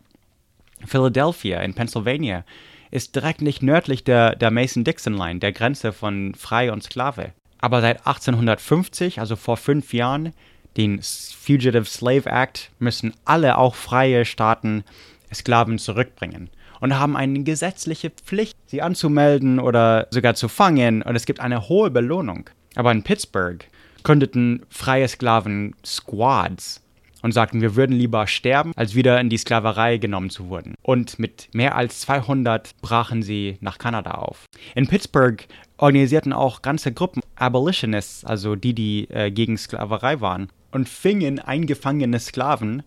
Philadelphia 0.86 1.60
in 1.60 1.74
Pennsylvania 1.74 2.44
ist 2.90 3.14
direkt 3.14 3.42
nicht 3.42 3.62
nördlich 3.62 4.04
der, 4.04 4.36
der 4.36 4.50
Mason-Dixon-Line, 4.50 5.40
der 5.40 5.52
Grenze 5.52 5.92
von 5.92 6.34
Frei 6.34 6.72
und 6.72 6.82
Sklave. 6.82 7.32
Aber 7.60 7.80
seit 7.80 8.06
1850, 8.06 9.20
also 9.20 9.36
vor 9.36 9.56
fünf 9.56 9.92
Jahren, 9.92 10.32
den 10.76 11.00
Fugitive 11.02 11.84
Slave 11.84 12.26
Act, 12.26 12.70
müssen 12.78 13.14
alle 13.24 13.58
auch 13.58 13.74
freie 13.74 14.24
Staaten 14.24 14.84
Sklaven 15.32 15.78
zurückbringen 15.78 16.50
und 16.80 16.98
haben 16.98 17.16
eine 17.16 17.42
gesetzliche 17.42 18.10
Pflicht, 18.10 18.56
sie 18.66 18.82
anzumelden 18.82 19.58
oder 19.58 20.06
sogar 20.10 20.34
zu 20.34 20.48
fangen 20.48 21.02
und 21.02 21.16
es 21.16 21.26
gibt 21.26 21.40
eine 21.40 21.68
hohe 21.68 21.90
Belohnung. 21.90 22.48
Aber 22.76 22.92
in 22.92 23.02
Pittsburgh 23.02 23.64
gründeten 24.04 24.62
freie 24.70 25.08
Sklaven 25.08 25.74
Squads 25.84 26.80
und 27.22 27.32
sagten, 27.32 27.60
wir 27.60 27.76
würden 27.76 27.96
lieber 27.96 28.26
sterben, 28.26 28.72
als 28.76 28.94
wieder 28.94 29.20
in 29.20 29.28
die 29.28 29.38
Sklaverei 29.38 29.98
genommen 29.98 30.30
zu 30.30 30.50
werden. 30.50 30.74
Und 30.82 31.18
mit 31.18 31.48
mehr 31.52 31.76
als 31.76 32.00
200 32.00 32.70
brachen 32.80 33.22
sie 33.22 33.58
nach 33.60 33.78
Kanada 33.78 34.12
auf. 34.12 34.44
In 34.74 34.86
Pittsburgh 34.86 35.46
organisierten 35.78 36.32
auch 36.32 36.62
ganze 36.62 36.92
Gruppen 36.92 37.22
Abolitionists, 37.36 38.24
also 38.24 38.56
die, 38.56 38.74
die 38.74 39.08
äh, 39.10 39.30
gegen 39.30 39.56
Sklaverei 39.56 40.20
waren, 40.20 40.48
und 40.70 40.88
fingen 40.88 41.38
eingefangene 41.38 42.20
Sklaven 42.20 42.82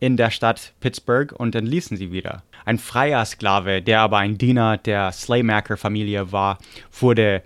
in 0.00 0.16
der 0.16 0.30
Stadt 0.30 0.74
Pittsburgh 0.80 1.32
und 1.32 1.54
entließen 1.54 1.96
sie 1.96 2.10
wieder. 2.10 2.42
Ein 2.64 2.78
freier 2.78 3.24
Sklave, 3.24 3.82
der 3.82 4.00
aber 4.00 4.18
ein 4.18 4.36
Diener 4.36 4.76
der 4.76 5.12
Slaymaker-Familie 5.12 6.32
war, 6.32 6.58
wurde 6.98 7.42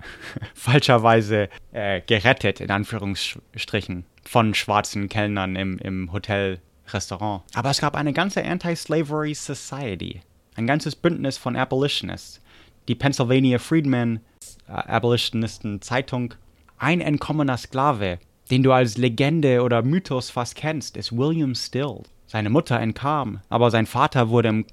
falscherweise 0.54 1.48
äh, 1.72 2.00
gerettet, 2.00 2.60
in 2.60 2.70
Anführungsstrichen, 2.70 4.04
von 4.28 4.52
schwarzen 4.54 5.08
Kellnern 5.08 5.56
im, 5.56 5.78
im 5.78 6.12
Hotel-Restaurant. 6.12 7.44
Aber 7.54 7.70
es 7.70 7.80
gab 7.80 7.96
eine 7.96 8.12
ganze 8.12 8.44
Anti-Slavery 8.44 9.32
Society, 9.32 10.20
ein 10.54 10.66
ganzes 10.66 10.94
Bündnis 10.94 11.38
von 11.38 11.56
Abolitionists, 11.56 12.42
die 12.88 12.94
Pennsylvania 12.94 13.58
Freedmen, 13.58 14.20
äh, 14.68 14.72
Abolitionisten 14.72 15.80
Zeitung. 15.80 16.34
Ein 16.76 17.00
entkommener 17.00 17.56
Sklave, 17.56 18.18
den 18.50 18.62
du 18.62 18.72
als 18.72 18.98
Legende 18.98 19.62
oder 19.62 19.82
Mythos 19.82 20.28
fast 20.28 20.56
kennst, 20.56 20.98
ist 20.98 21.16
William 21.16 21.54
Still. 21.54 22.02
Seine 22.26 22.50
Mutter 22.50 22.78
entkam, 22.78 23.40
aber 23.48 23.70
sein 23.70 23.86
Vater 23.86 24.28
wurde 24.28 24.50
im, 24.50 24.66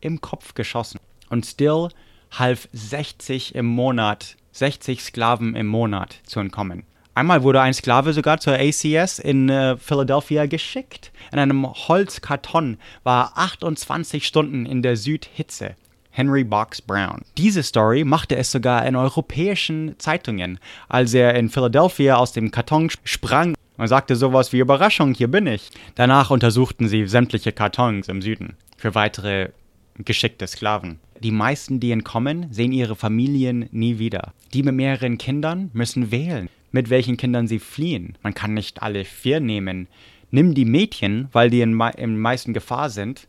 im 0.00 0.22
Kopf 0.22 0.54
geschossen. 0.54 0.98
Und 1.28 1.44
Still 1.44 1.90
half 2.30 2.66
60 2.72 3.54
im 3.54 3.66
Monat 3.66 4.36
60 4.52 5.02
Sklaven 5.02 5.54
im 5.54 5.66
Monat 5.66 6.20
zu 6.24 6.40
entkommen. 6.40 6.84
Einmal 7.14 7.42
wurde 7.42 7.60
ein 7.60 7.74
Sklave 7.74 8.14
sogar 8.14 8.38
zur 8.38 8.54
ACS 8.54 9.18
in 9.18 9.50
äh, 9.50 9.76
Philadelphia 9.76 10.46
geschickt. 10.46 11.12
In 11.30 11.38
einem 11.38 11.66
Holzkarton 11.66 12.78
war 13.04 13.32
er 13.36 13.38
28 13.38 14.26
Stunden 14.26 14.64
in 14.64 14.80
der 14.80 14.96
Südhitze. 14.96 15.76
Henry 16.10 16.44
Box 16.44 16.80
Brown. 16.82 17.22
Diese 17.38 17.62
Story 17.62 18.04
machte 18.04 18.36
es 18.36 18.50
sogar 18.50 18.86
in 18.86 18.96
europäischen 18.96 19.94
Zeitungen, 19.98 20.58
als 20.88 21.14
er 21.14 21.34
in 21.34 21.48
Philadelphia 21.48 22.16
aus 22.16 22.32
dem 22.32 22.50
Karton 22.50 22.90
sprang 23.04 23.54
und 23.78 23.88
sagte 23.88 24.14
sowas 24.14 24.52
wie 24.52 24.58
Überraschung, 24.58 25.14
hier 25.14 25.28
bin 25.28 25.46
ich. 25.46 25.70
Danach 25.94 26.30
untersuchten 26.30 26.88
sie 26.88 27.06
sämtliche 27.06 27.52
Kartons 27.52 28.08
im 28.08 28.20
Süden 28.20 28.56
für 28.76 28.94
weitere 28.94 29.50
geschickte 29.96 30.46
Sklaven. 30.46 30.98
Die 31.20 31.30
meisten, 31.30 31.80
die 31.80 31.92
entkommen, 31.92 32.46
sehen 32.50 32.72
ihre 32.72 32.96
Familien 32.96 33.68
nie 33.70 33.98
wieder. 33.98 34.32
Die 34.52 34.62
mit 34.62 34.74
mehreren 34.74 35.18
Kindern 35.18 35.70
müssen 35.72 36.10
wählen, 36.10 36.48
mit 36.72 36.90
welchen 36.90 37.16
Kindern 37.16 37.46
sie 37.46 37.58
fliehen. 37.58 38.16
Man 38.22 38.34
kann 38.34 38.54
nicht 38.54 38.82
alle 38.82 39.04
vier 39.04 39.40
nehmen. 39.40 39.86
Nimm 40.30 40.54
die 40.54 40.64
Mädchen, 40.64 41.28
weil 41.32 41.50
die 41.50 41.60
in, 41.60 41.78
in 41.96 42.18
meisten 42.18 42.54
Gefahr 42.54 42.90
sind, 42.90 43.28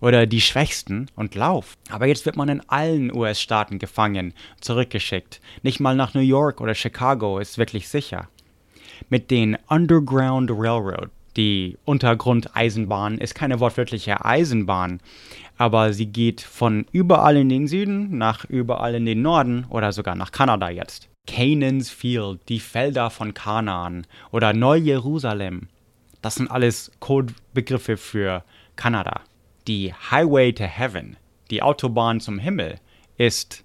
oder 0.00 0.26
die 0.26 0.40
Schwächsten 0.40 1.06
und 1.16 1.34
lauf. 1.34 1.76
Aber 1.90 2.06
jetzt 2.06 2.26
wird 2.26 2.36
man 2.36 2.48
in 2.48 2.60
allen 2.68 3.14
US-Staaten 3.14 3.78
gefangen, 3.78 4.34
zurückgeschickt. 4.60 5.40
Nicht 5.62 5.80
mal 5.80 5.96
nach 5.96 6.12
New 6.12 6.20
York 6.20 6.60
oder 6.60 6.74
Chicago 6.74 7.38
ist 7.38 7.56
wirklich 7.58 7.88
sicher. 7.88 8.28
Mit 9.08 9.30
den 9.30 9.56
Underground 9.68 10.50
Railroad, 10.50 11.10
die 11.36 11.78
Untergrundeisenbahn, 11.86 13.18
ist 13.18 13.34
keine 13.34 13.60
wortwörtliche 13.60 14.24
Eisenbahn, 14.24 15.00
aber 15.56 15.92
sie 15.92 16.06
geht 16.06 16.42
von 16.42 16.86
überall 16.92 17.36
in 17.36 17.48
den 17.48 17.66
Süden 17.66 18.18
nach 18.18 18.44
überall 18.44 18.94
in 18.94 19.06
den 19.06 19.22
Norden 19.22 19.64
oder 19.70 19.92
sogar 19.92 20.14
nach 20.16 20.32
Kanada 20.32 20.68
jetzt. 20.68 21.08
Canaan's 21.26 21.90
Field, 21.90 22.40
die 22.48 22.60
Felder 22.60 23.10
von 23.10 23.34
Kanaan 23.34 24.06
oder 24.30 24.52
Neu-Jerusalem, 24.52 25.68
das 26.22 26.36
sind 26.36 26.50
alles 26.50 26.90
Codebegriffe 27.00 27.96
für 27.96 28.44
Kanada. 28.76 29.20
Die 29.66 29.92
Highway 29.92 30.52
to 30.52 30.64
Heaven, 30.64 31.16
die 31.50 31.62
Autobahn 31.62 32.20
zum 32.20 32.38
Himmel, 32.38 32.76
ist 33.16 33.64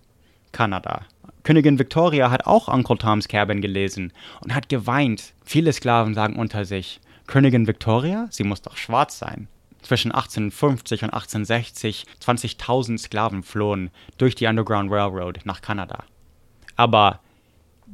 Kanada. 0.52 1.06
Königin 1.44 1.80
Victoria 1.80 2.30
hat 2.30 2.46
auch 2.46 2.68
Uncle 2.68 2.98
Tom's 2.98 3.28
Cabin 3.28 3.62
gelesen 3.62 4.14
und 4.42 4.54
hat 4.54 4.70
geweint. 4.70 5.34
Viele 5.46 5.74
Sklaven 5.74 6.14
sagen 6.14 6.36
unter 6.36 6.66
sich, 6.66 7.00
Königin 7.28 7.68
Victoria, 7.68 8.28
sie 8.30 8.44
muss 8.44 8.62
doch 8.62 8.78
schwarz 8.78 9.20
sein. 9.20 9.48
Zwischen 9.82 10.12
1850 10.12 11.04
und 11.04 11.14
1860 11.14 12.06
20.000 12.22 12.98
Sklaven 12.98 13.44
flohen 13.44 13.92
durch 14.18 14.36
die 14.36 14.48
Underground 14.48 14.92
Railroad 14.92 15.40
nach 15.46 15.62
Kanada. 15.62 16.04
Aber 16.76 17.22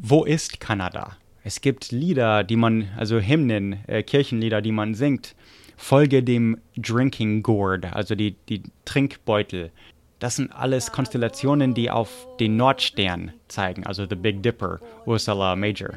wo 0.01 0.23
ist 0.23 0.59
Kanada? 0.59 1.17
Es 1.43 1.61
gibt 1.61 1.91
Lieder, 1.91 2.43
die 2.43 2.55
man, 2.55 2.87
also 2.97 3.19
Hymnen, 3.19 3.77
äh, 3.87 4.01
Kirchenlieder, 4.03 4.61
die 4.61 4.71
man 4.71 4.95
singt. 4.95 5.35
Folge 5.77 6.23
dem 6.23 6.57
Drinking 6.77 7.43
Gourd, 7.43 7.85
also 7.93 8.15
die, 8.15 8.35
die 8.49 8.63
Trinkbeutel. 8.85 9.71
Das 10.19 10.37
sind 10.37 10.51
alles 10.51 10.91
Konstellationen, 10.91 11.73
die 11.73 11.91
auf 11.91 12.27
den 12.39 12.55
Nordstern 12.55 13.33
zeigen, 13.47 13.85
also 13.85 14.05
the 14.09 14.15
Big 14.15 14.41
Dipper, 14.41 14.79
Ursula 15.05 15.55
Major. 15.55 15.91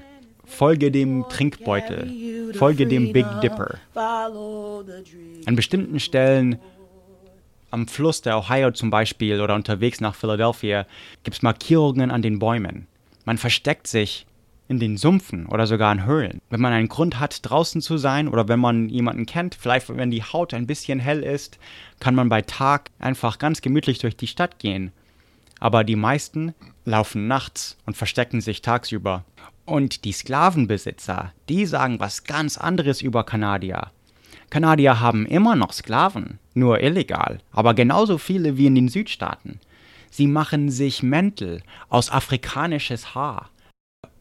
Folge 0.45 0.91
dem 0.91 1.25
Trinkbeutel, 1.29 2.53
folge 2.55 2.87
dem 2.87 3.13
Big 3.13 3.27
Dipper. 3.43 3.79
An 3.95 5.57
bestimmten 5.57 6.01
Stellen 6.01 6.59
am 7.71 7.87
Fluss 7.87 8.23
der 8.23 8.39
Ohio 8.39 8.71
zum 8.73 8.91
Beispiel 8.91 9.41
oder 9.41 9.55
unterwegs 9.55 10.01
nach 10.01 10.15
Philadelphia 10.15 10.87
gibt 11.23 11.37
es 11.37 11.43
Markierungen 11.43 12.11
an 12.11 12.23
den 12.23 12.39
Bäumen. 12.39 12.88
Man 13.29 13.37
versteckt 13.37 13.87
sich 13.87 14.25
in 14.69 14.81
den 14.81 14.97
Sumpfen 14.97 15.45
oder 15.45 15.67
sogar 15.67 15.93
in 15.93 16.07
Höhlen. 16.07 16.41
Wenn 16.49 16.63
man 16.63 16.73
einen 16.73 16.89
Grund 16.89 17.21
hat, 17.21 17.41
draußen 17.43 17.83
zu 17.83 17.99
sein 17.99 18.27
oder 18.27 18.49
wenn 18.49 18.59
man 18.59 18.89
jemanden 18.89 19.27
kennt, 19.27 19.55
vielleicht 19.55 19.95
wenn 19.95 20.11
die 20.11 20.23
Haut 20.23 20.55
ein 20.55 20.67
bisschen 20.67 20.99
hell 20.99 21.23
ist, 21.23 21.59
kann 22.01 22.15
man 22.15 22.31
bei 22.31 22.41
Tag 22.41 22.91
einfach 22.99 23.39
ganz 23.39 23.61
gemütlich 23.61 23.99
durch 23.99 24.17
die 24.17 24.29
Stadt 24.29 24.59
gehen. 24.59 24.93
Aber 25.61 25.85
die 25.85 25.95
meisten 25.95 26.55
laufen 26.87 27.29
nachts 27.29 27.77
und 27.85 27.99
verstecken 27.99 28.41
sich 28.41 28.63
tagsüber. 28.63 29.27
Und 29.67 30.07
die 30.07 30.13
Sklavenbesitzer, 30.13 31.35
die 31.51 31.67
sagen 31.67 32.01
was 32.01 32.25
ganz 32.25 32.57
anderes 32.57 33.03
über 33.03 33.25
Kanadier. 33.25 33.91
Kanadier 34.49 35.01
haben 35.01 35.27
immer 35.27 35.55
noch 35.55 35.75
Sklaven, 35.75 36.39
nur 36.55 36.81
illegal, 36.81 37.41
aber 37.53 37.75
genauso 37.75 38.17
viele 38.17 38.57
wie 38.57 38.69
in 38.69 38.75
den 38.75 38.89
Südstaaten. 38.89 39.61
Sie 40.19 40.27
machen 40.27 40.69
sich 40.69 41.05
Mäntel 41.05 41.63
aus 41.89 42.11
afrikanisches 42.11 43.15
Haar. 43.15 43.51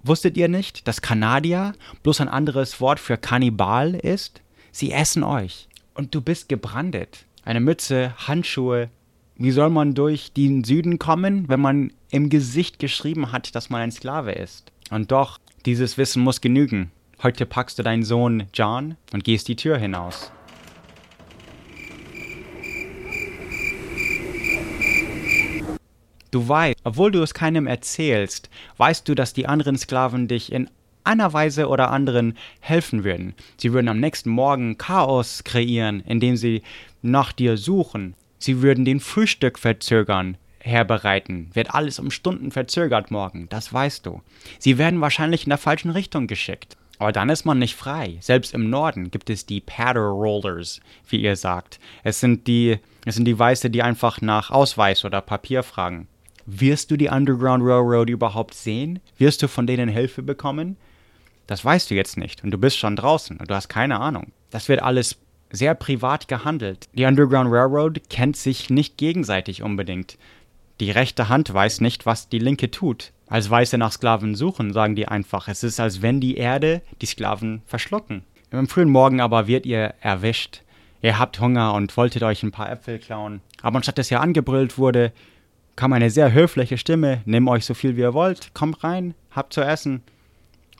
Wusstet 0.04 0.38
ihr 0.38 0.48
nicht, 0.48 0.88
dass 0.88 1.02
Kanadier 1.02 1.74
bloß 2.04 2.22
ein 2.22 2.30
anderes 2.30 2.80
Wort 2.80 3.00
für 3.00 3.18
Kannibal 3.18 3.96
ist? 3.96 4.44
Sie 4.72 4.92
essen 4.92 5.24
euch. 5.24 5.68
Und 5.96 6.14
du 6.14 6.22
bist 6.22 6.50
gebrandet. 6.50 7.26
Eine 7.44 7.62
Mütze, 7.62 8.14
Handschuhe. 8.16 8.92
Wie 9.38 9.50
soll 9.50 9.72
man 9.72 9.96
durch 9.96 10.34
den 10.34 10.64
Süden 10.64 11.00
kommen, 11.00 11.50
wenn 11.50 11.62
man 11.62 11.92
im 12.12 12.30
Gesicht 12.30 12.78
geschrieben 12.78 13.32
hat, 13.32 13.56
dass 13.56 13.72
man 13.72 13.82
ein 13.82 13.92
Sklave 13.92 14.34
ist? 14.34 14.72
Und 14.92 15.12
doch, 15.12 15.40
dieses 15.66 15.98
Wissen 15.98 16.22
muss 16.22 16.42
genügen. 16.42 16.92
Heute 17.24 17.48
packst 17.48 17.80
du 17.80 17.82
deinen 17.82 18.04
Sohn 18.04 18.44
John 18.54 18.98
und 19.14 19.24
gehst 19.24 19.48
die 19.48 19.56
Tür 19.56 19.80
hinaus. 19.80 20.32
Du 26.38 26.48
weißt, 26.48 26.78
obwohl 26.84 27.10
du 27.10 27.24
es 27.24 27.34
keinem 27.34 27.66
erzählst, 27.66 28.52
weißt 28.78 29.10
du, 29.10 29.16
dass 29.16 29.34
die 29.34 29.48
anderen 29.48 29.76
Sklaven 29.76 30.28
dich 30.28 30.52
in 30.52 30.70
einer 31.04 31.34
Weise 31.34 31.68
oder 31.68 31.90
anderen 31.90 32.38
helfen 32.60 33.04
würden. 33.04 33.34
Sie 33.60 33.74
würden 33.74 33.88
am 33.88 34.00
nächsten 34.00 34.30
Morgen 34.30 34.78
Chaos 34.78 35.44
kreieren, 35.44 36.02
indem 36.02 36.38
sie 36.38 36.62
nach 37.02 37.32
dir 37.32 37.58
suchen. 37.58 38.14
Sie 38.38 38.62
würden 38.62 38.86
den 38.86 39.00
Frühstück 39.00 39.58
verzögern, 39.58 40.38
herbereiten. 40.60 41.50
Wird 41.54 41.74
alles 41.74 41.98
um 41.98 42.12
Stunden 42.12 42.52
verzögert 42.52 43.10
morgen, 43.10 43.50
das 43.50 43.74
weißt 43.74 44.06
du. 44.06 44.22
Sie 44.60 44.78
werden 44.78 45.02
wahrscheinlich 45.02 45.46
in 45.46 45.50
der 45.50 45.58
falschen 45.58 45.90
Richtung 45.90 46.28
geschickt. 46.28 46.78
Aber 47.00 47.12
dann 47.12 47.30
ist 47.30 47.46
man 47.46 47.58
nicht 47.58 47.76
frei. 47.76 48.18
Selbst 48.22 48.54
im 48.54 48.70
Norden 48.70 49.10
gibt 49.10 49.32
es 49.32 49.48
die 49.48 49.62
Patter 49.62 50.02
Rollers, 50.02 50.82
wie 51.10 51.20
ihr 51.20 51.36
sagt. 51.36 51.80
Es 52.04 52.20
sind 52.20 52.46
die, 52.46 52.78
es 53.06 53.16
sind 53.16 53.26
die 53.26 53.40
Weiße, 53.40 53.72
die 53.72 53.82
einfach 53.82 54.22
nach 54.22 54.52
Ausweis 54.52 55.04
oder 55.04 55.22
Papier 55.22 55.64
fragen. 55.64 56.08
Wirst 56.50 56.92
du 56.92 56.96
die 56.96 57.10
Underground 57.10 57.62
Railroad 57.62 58.10
überhaupt 58.10 58.54
sehen? 58.54 59.02
Wirst 59.18 59.44
du 59.44 59.50
von 59.50 59.68
denen 59.68 59.90
Hilfe 59.90 60.24
bekommen? 60.24 60.78
Das 61.46 61.64
weißt 61.64 61.92
du 61.92 61.96
jetzt 61.96 62.16
nicht 62.16 62.42
und 62.42 62.52
du 62.52 62.58
bist 62.58 62.78
schon 62.78 62.96
draußen 62.96 63.36
und 63.36 63.50
du 63.50 63.54
hast 63.54 63.68
keine 63.68 64.00
Ahnung. 64.00 64.32
Das 64.50 64.70
wird 64.70 64.82
alles 64.82 65.18
sehr 65.52 65.76
privat 65.76 66.30
gehandelt. 66.30 66.88
Die 66.94 67.04
Underground 67.04 67.52
Railroad 67.52 68.10
kennt 68.10 68.38
sich 68.38 68.70
nicht 68.70 68.96
gegenseitig 68.96 69.62
unbedingt. 69.62 70.18
Die 70.80 70.90
rechte 70.90 71.28
Hand 71.28 71.54
weiß 71.54 71.82
nicht, 71.82 72.06
was 72.06 72.30
die 72.30 72.40
linke 72.40 72.72
tut. 72.72 73.12
Als 73.28 73.50
Weiße 73.50 73.78
nach 73.78 73.92
Sklaven 73.92 74.34
suchen, 74.34 74.72
sagen 74.72 74.96
die 74.96 75.10
einfach, 75.10 75.50
es 75.50 75.64
ist, 75.64 75.82
als 75.82 76.02
wenn 76.02 76.22
die 76.22 76.38
Erde 76.38 76.82
die 77.02 77.08
Sklaven 77.08 77.62
verschlucken. 77.66 78.24
Am 78.52 78.70
frühen 78.70 78.90
Morgen 78.90 79.20
aber 79.20 79.48
wird 79.48 79.66
ihr 79.66 79.96
erwischt. 80.00 80.62
Ihr 81.02 81.20
habt 81.20 81.42
Hunger 81.42 81.74
und 81.74 81.96
wolltet 81.98 82.24
euch 82.24 82.42
ein 82.42 82.52
paar 82.52 82.72
Äpfel 82.72 83.00
klauen. 83.00 83.42
Aber 83.62 83.76
anstatt 83.76 83.98
dass 83.98 84.12
ihr 84.12 84.22
angebrüllt 84.22 84.78
wurde, 84.78 85.12
kam 85.78 85.94
eine 85.94 86.10
sehr 86.10 86.34
höfliche 86.34 86.78
Stimme, 86.78 87.22
nimm 87.26 87.48
euch 87.48 87.64
so 87.64 87.74
viel 87.74 87.96
wie 87.96 88.02
ihr 88.02 88.14
wollt, 88.14 88.54
kommt 88.54 88.84
rein, 88.84 89.14
habt 89.32 89.54
zu 89.54 89.62
essen. 89.62 90.02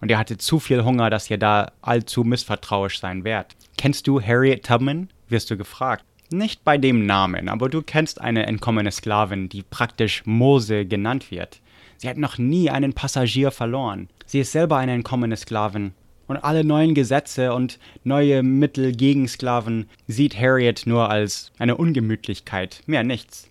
Und 0.02 0.12
ihr 0.12 0.18
hattet 0.18 0.42
zu 0.42 0.60
viel 0.60 0.84
Hunger, 0.84 1.10
dass 1.10 1.30
ihr 1.30 1.38
da 1.38 1.72
allzu 1.82 2.24
missvertrauisch 2.24 3.00
sein 3.00 3.24
werdet. 3.24 3.56
Kennst 3.78 4.08
du 4.08 4.20
Harriet 4.22 4.66
Tubman? 4.66 5.10
wirst 5.30 5.50
du 5.50 5.58
gefragt. 5.58 6.04
Nicht 6.32 6.64
bei 6.64 6.78
dem 6.78 7.06
Namen, 7.06 7.48
aber 7.48 7.70
du 7.70 7.82
kennst 7.82 8.20
eine 8.20 8.46
entkommene 8.48 8.92
Sklavin, 8.92 9.50
die 9.50 9.64
praktisch 9.64 10.26
Mose 10.26 10.86
genannt 10.86 11.32
wird. 11.32 11.62
Sie 11.98 12.10
hat 12.10 12.18
noch 12.18 12.38
nie 12.38 12.70
einen 12.70 12.94
Passagier 12.94 13.52
verloren. 13.52 14.10
Sie 14.26 14.40
ist 14.40 14.52
selber 14.52 14.78
eine 14.78 14.94
entkommene 14.94 15.38
Sklavin. 15.38 15.94
Und 16.28 16.38
alle 16.38 16.64
neuen 16.64 16.94
Gesetze 16.94 17.54
und 17.54 17.80
neue 18.04 18.44
Mittel 18.44 18.92
gegen 18.94 19.28
Sklaven 19.28 19.88
sieht 20.08 20.38
Harriet 20.38 20.84
nur 20.86 21.10
als 21.10 21.52
eine 21.58 21.78
Ungemütlichkeit, 21.78 22.82
mehr 22.86 23.04
nichts. 23.04 23.48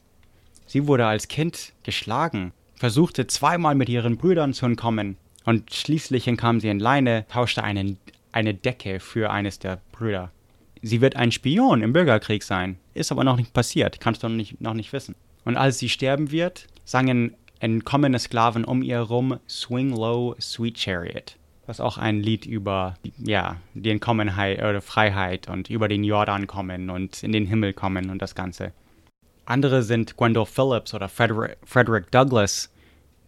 Sie 0.67 0.87
wurde 0.87 1.07
als 1.07 1.29
Kind 1.29 1.73
geschlagen, 1.85 2.53
versuchte 2.75 3.27
zweimal 3.27 3.75
mit 3.75 3.89
ihren 3.89 4.17
Brüdern 4.17 4.53
zu 4.53 4.67
entkommen 4.67 5.17
und 5.45 5.73
schließlich 5.73 6.27
entkam 6.27 6.61
sie 6.61 6.69
in 6.69 6.81
Leine, 6.81 7.25
tauschte 7.29 7.63
einen, 7.63 7.99
eine 8.33 8.53
Decke 8.53 9.01
für 9.01 9.31
eines 9.31 9.59
der 9.59 9.81
Brüder. 9.93 10.33
Sie 10.83 11.01
wird 11.01 11.17
ein 11.17 11.33
Spion 11.33 11.83
im 11.83 11.93
Bürgerkrieg 11.93 12.43
sein, 12.43 12.79
ist 12.95 13.13
aber 13.13 13.25
noch 13.25 13.37
nicht 13.37 13.53
passiert, 13.53 14.01
kannst 14.01 14.23
du 14.23 14.29
noch 14.29 14.37
nicht, 14.37 14.61
noch 14.61 14.75
nicht 14.75 14.93
wissen. 14.93 15.15
Und 15.45 15.57
als 15.57 15.79
sie 15.79 15.89
sterben 15.89 16.33
wird, 16.33 16.67
sangen 16.85 17.35
entkommene 17.61 18.19
Sklaven 18.19 18.65
um 18.65 18.83
ihr 18.83 18.97
herum 18.97 19.39
Swing 19.49 19.91
Low, 19.91 20.35
Sweet 20.41 20.79
Chariot. 20.79 21.37
Was 21.67 21.81
auch 21.81 21.99
ein 21.99 22.21
Lied 22.21 22.47
über 22.47 22.95
ja, 23.19 23.57
die 23.75 23.91
Entkommenheit 23.91 24.59
oder 24.59 24.81
Freiheit 24.81 25.49
und 25.49 25.71
über 25.71 25.89
den 25.89 26.05
Jordan 26.05 26.47
kommen 26.47 26.91
und 26.91 27.23
in 27.23 27.33
den 27.33 27.47
Himmel 27.47 27.73
kommen 27.73 28.11
und 28.11 28.21
das 28.21 28.35
Ganze. 28.35 28.73
Andere 29.47 29.83
sind 29.83 30.17
Gwendolyn 30.17 30.47
Phillips 30.47 30.93
oder 30.93 31.09
Frederick, 31.09 31.57
Frederick 31.65 32.11
Douglass, 32.11 32.69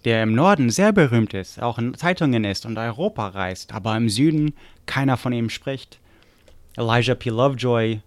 der 0.05 0.23
im 0.23 0.35
Norden 0.35 0.69
sehr 0.69 0.93
berühmt 0.93 1.33
ist, 1.33 1.63
auch 1.63 1.79
in 1.79 1.95
Zeitungen 1.95 2.45
ist 2.45 2.67
und 2.67 2.77
Europa 2.77 3.29
reist, 3.29 3.73
aber 3.73 3.97
im 3.97 4.09
Süden 4.09 4.53
keiner 4.87 5.17
von 5.17 5.33
ihm 5.33 5.49
spricht. 5.49 5.99
Elijah 6.77 7.15
P. 7.15 7.31
Lovejoy, 7.31 8.01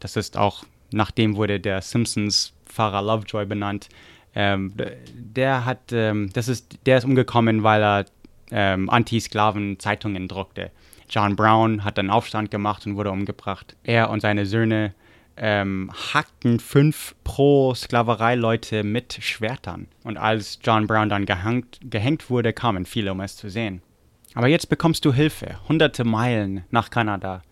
das 0.00 0.16
ist 0.16 0.36
auch, 0.36 0.64
nach 0.92 1.10
dem 1.10 1.36
wurde 1.36 1.60
der 1.60 1.82
Simpsons-Fahrer 1.82 3.02
Lovejoy 3.02 3.46
benannt, 3.46 3.88
ähm, 4.34 4.74
der 5.14 5.64
hat, 5.64 5.92
ähm, 5.92 6.30
das 6.32 6.48
ist, 6.48 6.78
der 6.86 6.98
ist 6.98 7.04
umgekommen, 7.04 7.62
weil 7.62 7.82
er 7.82 8.04
ähm, 8.50 8.90
Anti-Sklaven-Zeitungen 8.90 10.28
druckte. 10.28 10.70
John 11.08 11.36
Brown 11.36 11.84
hat 11.84 11.98
einen 11.98 12.10
Aufstand 12.10 12.50
gemacht 12.50 12.86
und 12.86 12.96
wurde 12.96 13.10
umgebracht. 13.10 13.76
Er 13.84 14.10
und 14.10 14.20
seine 14.20 14.46
Söhne 14.46 14.94
ähm, 15.36 15.90
hackten 16.12 16.60
fünf 16.60 17.14
Pro-Sklaverei-Leute 17.24 18.84
mit 18.84 19.18
Schwertern. 19.20 19.88
Und 20.04 20.16
als 20.16 20.58
John 20.62 20.86
Brown 20.86 21.08
dann 21.08 21.26
gehängt, 21.26 21.78
gehängt 21.82 22.30
wurde, 22.30 22.52
kamen 22.52 22.86
viele, 22.86 23.12
um 23.12 23.20
es 23.20 23.36
zu 23.36 23.48
sehen. 23.50 23.82
Aber 24.34 24.48
jetzt 24.48 24.68
bekommst 24.68 25.04
du 25.04 25.12
Hilfe, 25.12 25.58
hunderte 25.68 26.04
Meilen 26.04 26.64
nach 26.70 26.90
Kanada. 26.90 27.42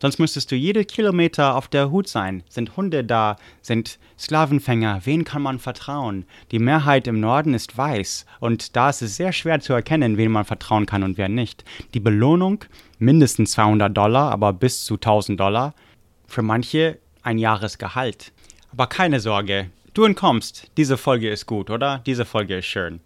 Sonst 0.00 0.18
müsstest 0.18 0.50
du 0.50 0.56
jede 0.56 0.86
Kilometer 0.86 1.56
auf 1.56 1.68
der 1.68 1.90
Hut 1.90 2.08
sein. 2.08 2.42
Sind 2.48 2.74
Hunde 2.78 3.04
da? 3.04 3.36
Sind 3.60 3.98
Sklavenfänger? 4.18 5.02
Wen 5.04 5.24
kann 5.24 5.42
man 5.42 5.58
vertrauen? 5.58 6.24
Die 6.52 6.58
Mehrheit 6.58 7.06
im 7.06 7.20
Norden 7.20 7.52
ist 7.52 7.76
weiß 7.76 8.24
und 8.40 8.76
da 8.76 8.88
ist 8.88 9.02
es 9.02 9.16
sehr 9.16 9.32
schwer 9.32 9.60
zu 9.60 9.74
erkennen, 9.74 10.16
wen 10.16 10.32
man 10.32 10.46
vertrauen 10.46 10.86
kann 10.86 11.02
und 11.02 11.18
wer 11.18 11.28
nicht. 11.28 11.64
Die 11.92 12.00
Belohnung 12.00 12.64
mindestens 12.98 13.52
200 13.52 13.94
Dollar, 13.94 14.30
aber 14.32 14.54
bis 14.54 14.84
zu 14.84 14.94
1000 14.94 15.38
Dollar. 15.38 15.74
Für 16.26 16.42
manche 16.42 16.98
ein 17.22 17.38
Jahresgehalt. 17.38 18.32
Aber 18.72 18.86
keine 18.86 19.20
Sorge, 19.20 19.70
du 19.94 20.04
entkommst. 20.04 20.70
Diese 20.76 20.96
Folge 20.96 21.28
ist 21.30 21.46
gut, 21.46 21.70
oder? 21.70 22.02
Diese 22.06 22.24
Folge 22.24 22.58
ist 22.58 22.66
schön 22.66 23.00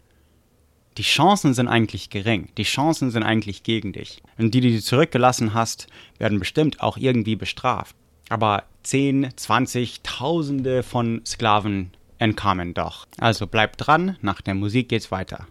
die 0.97 1.03
Chancen 1.03 1.55
sind 1.55 1.69
eigentlich 1.69 2.11
gering. 2.11 2.49
Die 2.57 2.63
Chancen 2.63 3.11
sind 3.11 3.23
eigentlich 3.23 3.63
gegen 3.63 3.93
dich. 3.93 4.23
Und 4.39 4.55
die, 4.55 4.61
die 4.61 4.75
du 4.75 4.81
zurückgelassen 4.81 5.55
hast, 5.55 5.87
werden 6.19 6.39
bestimmt 6.39 6.81
auch 6.81 6.97
irgendwie 6.97 7.37
bestraft. 7.37 7.97
Aber 8.29 8.65
10, 8.85 9.31
20, 9.37 10.03
Tausende 10.03 10.83
von 10.83 11.23
Sklaven 11.27 11.91
entkamen 12.19 12.75
doch. 12.75 13.07
Also 13.19 13.47
bleib 13.47 13.77
dran, 13.77 14.17
nach 14.21 14.41
der 14.41 14.55
Musik 14.55 14.89
geht's 14.89 15.11
weiter. 15.11 15.47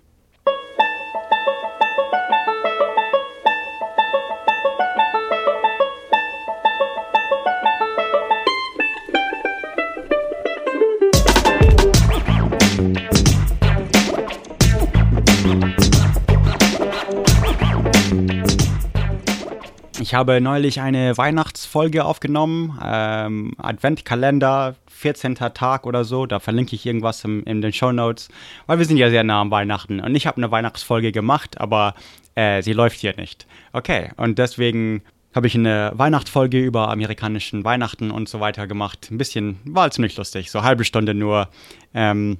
Ich 20.03 20.13
habe 20.13 20.41
neulich 20.41 20.81
eine 20.81 21.17
Weihnachtsfolge 21.17 22.03
aufgenommen, 22.03 22.77
ähm, 22.83 23.53
Adventkalender, 23.57 24.75
14. 24.89 25.35
Tag 25.35 25.85
oder 25.85 26.03
so. 26.03 26.25
Da 26.25 26.41
verlinke 26.41 26.75
ich 26.75 26.85
irgendwas 26.85 27.23
im, 27.23 27.41
in 27.45 27.61
den 27.61 27.71
Show 27.71 27.93
Notes, 27.93 28.27
weil 28.67 28.79
wir 28.79 28.85
sind 28.85 28.97
ja 28.97 29.09
sehr 29.09 29.23
nah 29.23 29.39
am 29.39 29.49
Weihnachten. 29.49 30.01
Und 30.01 30.13
ich 30.13 30.27
habe 30.27 30.35
eine 30.35 30.51
Weihnachtsfolge 30.51 31.13
gemacht, 31.13 31.61
aber 31.61 31.95
äh, 32.35 32.61
sie 32.61 32.73
läuft 32.73 32.99
hier 32.99 33.15
nicht. 33.15 33.47
Okay, 33.71 34.09
und 34.17 34.39
deswegen 34.39 35.03
habe 35.33 35.47
ich 35.47 35.55
eine 35.55 35.93
Weihnachtsfolge 35.95 36.59
über 36.59 36.89
amerikanischen 36.89 37.63
Weihnachten 37.63 38.11
und 38.11 38.27
so 38.27 38.41
weiter 38.41 38.67
gemacht. 38.67 39.07
Ein 39.09 39.17
bisschen, 39.17 39.57
war 39.63 39.89
ziemlich 39.89 40.17
lustig, 40.17 40.51
so 40.51 40.63
halbe 40.63 40.83
Stunde 40.83 41.13
nur 41.13 41.47
ähm, 41.93 42.39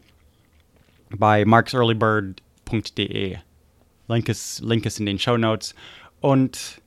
bei 1.16 1.46
marksearlybird.de. 1.46 3.38
Link 4.10 4.28
ist, 4.28 4.60
Link 4.60 4.86
ist 4.86 5.00
in 5.00 5.06
den 5.06 5.18
Show 5.18 5.38
Notes. 5.38 5.76
Und 6.20 6.83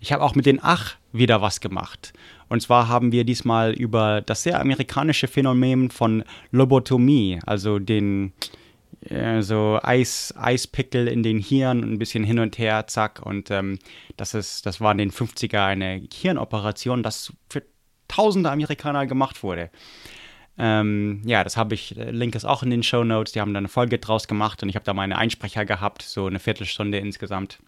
ich 0.00 0.12
habe 0.12 0.22
auch 0.22 0.34
mit 0.34 0.46
den 0.46 0.60
Ach 0.62 0.96
wieder 1.12 1.42
was 1.42 1.60
gemacht. 1.60 2.12
Und 2.48 2.62
zwar 2.62 2.88
haben 2.88 3.12
wir 3.12 3.24
diesmal 3.24 3.72
über 3.72 4.20
das 4.20 4.42
sehr 4.42 4.60
amerikanische 4.60 5.26
Phänomen 5.26 5.90
von 5.90 6.22
Lobotomie, 6.52 7.40
also 7.44 7.78
den 7.78 8.32
äh, 9.00 9.42
so 9.42 9.80
Eis, 9.82 10.34
Eispickel 10.36 11.08
in 11.08 11.22
den 11.22 11.38
Hirn, 11.38 11.82
ein 11.82 11.98
bisschen 11.98 12.24
hin 12.24 12.38
und 12.38 12.58
her, 12.58 12.86
zack. 12.86 13.24
Und 13.24 13.50
ähm, 13.50 13.78
das, 14.16 14.34
ist, 14.34 14.66
das 14.66 14.80
war 14.80 14.92
in 14.92 14.98
den 14.98 15.10
50er 15.10 15.64
eine 15.64 16.02
Hirnoperation, 16.12 17.02
das 17.02 17.32
für 17.48 17.62
tausende 18.08 18.50
Amerikaner 18.50 19.06
gemacht 19.06 19.42
wurde. 19.42 19.70
Ähm, 20.58 21.20
ja, 21.26 21.44
das 21.44 21.56
habe 21.56 21.74
ich, 21.74 21.96
äh, 21.98 22.10
Link 22.10 22.34
ist 22.34 22.44
auch 22.44 22.62
in 22.62 22.70
den 22.70 22.82
Show 22.82 23.04
Notes, 23.04 23.32
die 23.32 23.40
haben 23.40 23.52
da 23.52 23.58
eine 23.58 23.68
Folge 23.68 23.98
draus 23.98 24.26
gemacht 24.26 24.62
und 24.62 24.70
ich 24.70 24.74
habe 24.74 24.86
da 24.86 24.94
meine 24.94 25.18
Einsprecher 25.18 25.66
gehabt, 25.66 26.02
so 26.02 26.26
eine 26.26 26.38
Viertelstunde 26.38 26.98
insgesamt. 26.98 27.58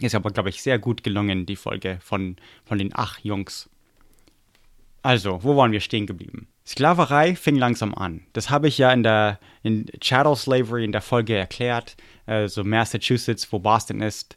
Ist 0.00 0.14
aber, 0.14 0.30
glaube 0.30 0.48
ich, 0.48 0.62
sehr 0.62 0.78
gut 0.78 1.04
gelungen, 1.04 1.46
die 1.46 1.56
Folge 1.56 1.98
von, 2.00 2.36
von 2.64 2.78
den 2.78 2.90
Ach-Jungs. 2.94 3.70
Also, 5.02 5.44
wo 5.44 5.56
waren 5.56 5.72
wir 5.72 5.80
stehen 5.80 6.06
geblieben? 6.06 6.48
Sklaverei 6.66 7.36
fing 7.36 7.56
langsam 7.56 7.94
an. 7.94 8.22
Das 8.32 8.48
habe 8.48 8.68
ich 8.68 8.78
ja 8.78 8.90
in 8.90 9.02
der 9.02 9.38
in 9.62 9.86
Chattel 10.00 10.34
Slavery 10.34 10.84
in 10.84 10.92
der 10.92 11.02
Folge 11.02 11.36
erklärt. 11.36 11.96
Also 12.26 12.64
Massachusetts, 12.64 13.52
wo 13.52 13.58
Boston 13.58 14.00
ist. 14.00 14.36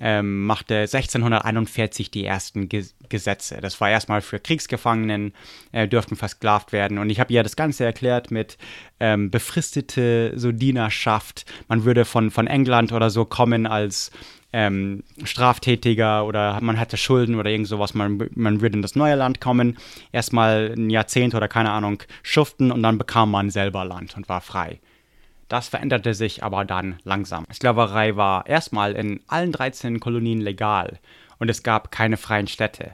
ähm, 0.00 0.44
machte 0.44 0.78
1641 0.78 2.10
die 2.10 2.24
ersten 2.24 2.68
Ge 2.68 2.84
Gesetze. 3.08 3.60
Das 3.60 3.80
war 3.80 3.90
erstmal 3.90 4.22
für 4.22 4.40
Kriegsgefangenen, 4.40 5.34
äh, 5.70 5.86
dürften 5.86 6.16
versklavt 6.16 6.72
werden. 6.72 6.98
Und 6.98 7.10
ich 7.10 7.20
habe 7.20 7.32
ja 7.32 7.42
das 7.44 7.54
Ganze 7.54 7.84
erklärt 7.84 8.30
mit 8.30 8.56
ähm, 8.98 9.30
befristete 9.30 10.32
so 10.36 10.50
Dienerschaft. 10.50 11.44
Man 11.68 11.84
würde 11.84 12.04
von, 12.04 12.30
von 12.30 12.46
England 12.46 12.92
oder 12.92 13.10
so 13.10 13.24
kommen 13.24 13.66
als 13.66 14.10
ähm, 14.54 15.02
Straftätiger 15.24 16.24
oder 16.24 16.60
man 16.60 16.78
hatte 16.78 16.96
Schulden 16.96 17.34
oder 17.34 17.50
irgend 17.50 17.66
sowas, 17.66 17.92
man, 17.92 18.28
man 18.36 18.60
würde 18.60 18.76
in 18.76 18.82
das 18.82 18.94
neue 18.94 19.16
Land 19.16 19.40
kommen, 19.40 19.76
erstmal 20.12 20.72
ein 20.76 20.90
Jahrzehnt 20.90 21.34
oder 21.34 21.48
keine 21.48 21.72
Ahnung 21.72 22.00
schuften 22.22 22.70
und 22.70 22.80
dann 22.84 22.96
bekam 22.96 23.32
man 23.32 23.50
selber 23.50 23.84
Land 23.84 24.16
und 24.16 24.28
war 24.28 24.40
frei. 24.40 24.78
Das 25.48 25.66
veränderte 25.66 26.14
sich 26.14 26.44
aber 26.44 26.64
dann 26.64 27.00
langsam. 27.02 27.46
Sklaverei 27.52 28.14
war 28.14 28.46
erstmal 28.46 28.92
in 28.92 29.20
allen 29.26 29.50
13 29.50 29.98
Kolonien 29.98 30.40
legal 30.40 31.00
und 31.40 31.50
es 31.50 31.64
gab 31.64 31.90
keine 31.90 32.16
freien 32.16 32.46
Städte. 32.46 32.92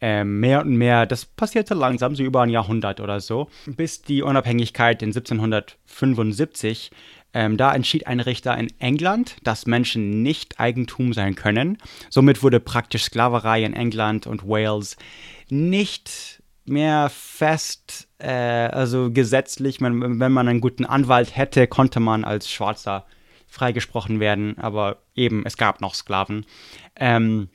Ähm, 0.00 0.40
mehr 0.40 0.62
und 0.62 0.76
mehr, 0.76 1.04
das 1.04 1.26
passierte 1.26 1.74
langsam, 1.74 2.16
so 2.16 2.22
über 2.22 2.40
ein 2.40 2.48
Jahrhundert 2.48 3.00
oder 3.00 3.20
so, 3.20 3.48
bis 3.66 4.00
die 4.00 4.22
Unabhängigkeit 4.22 5.02
in 5.02 5.10
1775 5.10 6.90
ähm, 7.36 7.58
da 7.58 7.74
entschied 7.74 8.06
ein 8.06 8.20
Richter 8.20 8.56
in 8.56 8.72
England, 8.80 9.36
dass 9.44 9.66
Menschen 9.66 10.22
nicht 10.22 10.58
Eigentum 10.58 11.12
sein 11.12 11.34
können. 11.34 11.76
Somit 12.08 12.42
wurde 12.42 12.60
praktisch 12.60 13.04
Sklaverei 13.04 13.62
in 13.62 13.74
England 13.74 14.26
und 14.26 14.48
Wales 14.48 14.96
nicht 15.50 16.42
mehr 16.64 17.10
fest, 17.10 18.08
äh, 18.18 18.30
also 18.30 19.10
gesetzlich, 19.12 19.82
wenn, 19.82 20.18
wenn 20.18 20.32
man 20.32 20.48
einen 20.48 20.62
guten 20.62 20.86
Anwalt 20.86 21.36
hätte, 21.36 21.66
konnte 21.66 22.00
man 22.00 22.24
als 22.24 22.50
Schwarzer 22.50 23.04
freigesprochen 23.46 24.18
werden, 24.18 24.56
aber 24.58 25.02
eben, 25.14 25.44
es 25.44 25.58
gab 25.58 25.82
noch 25.82 25.94
Sklaven. 25.94 26.46
Ähm, 26.96 27.50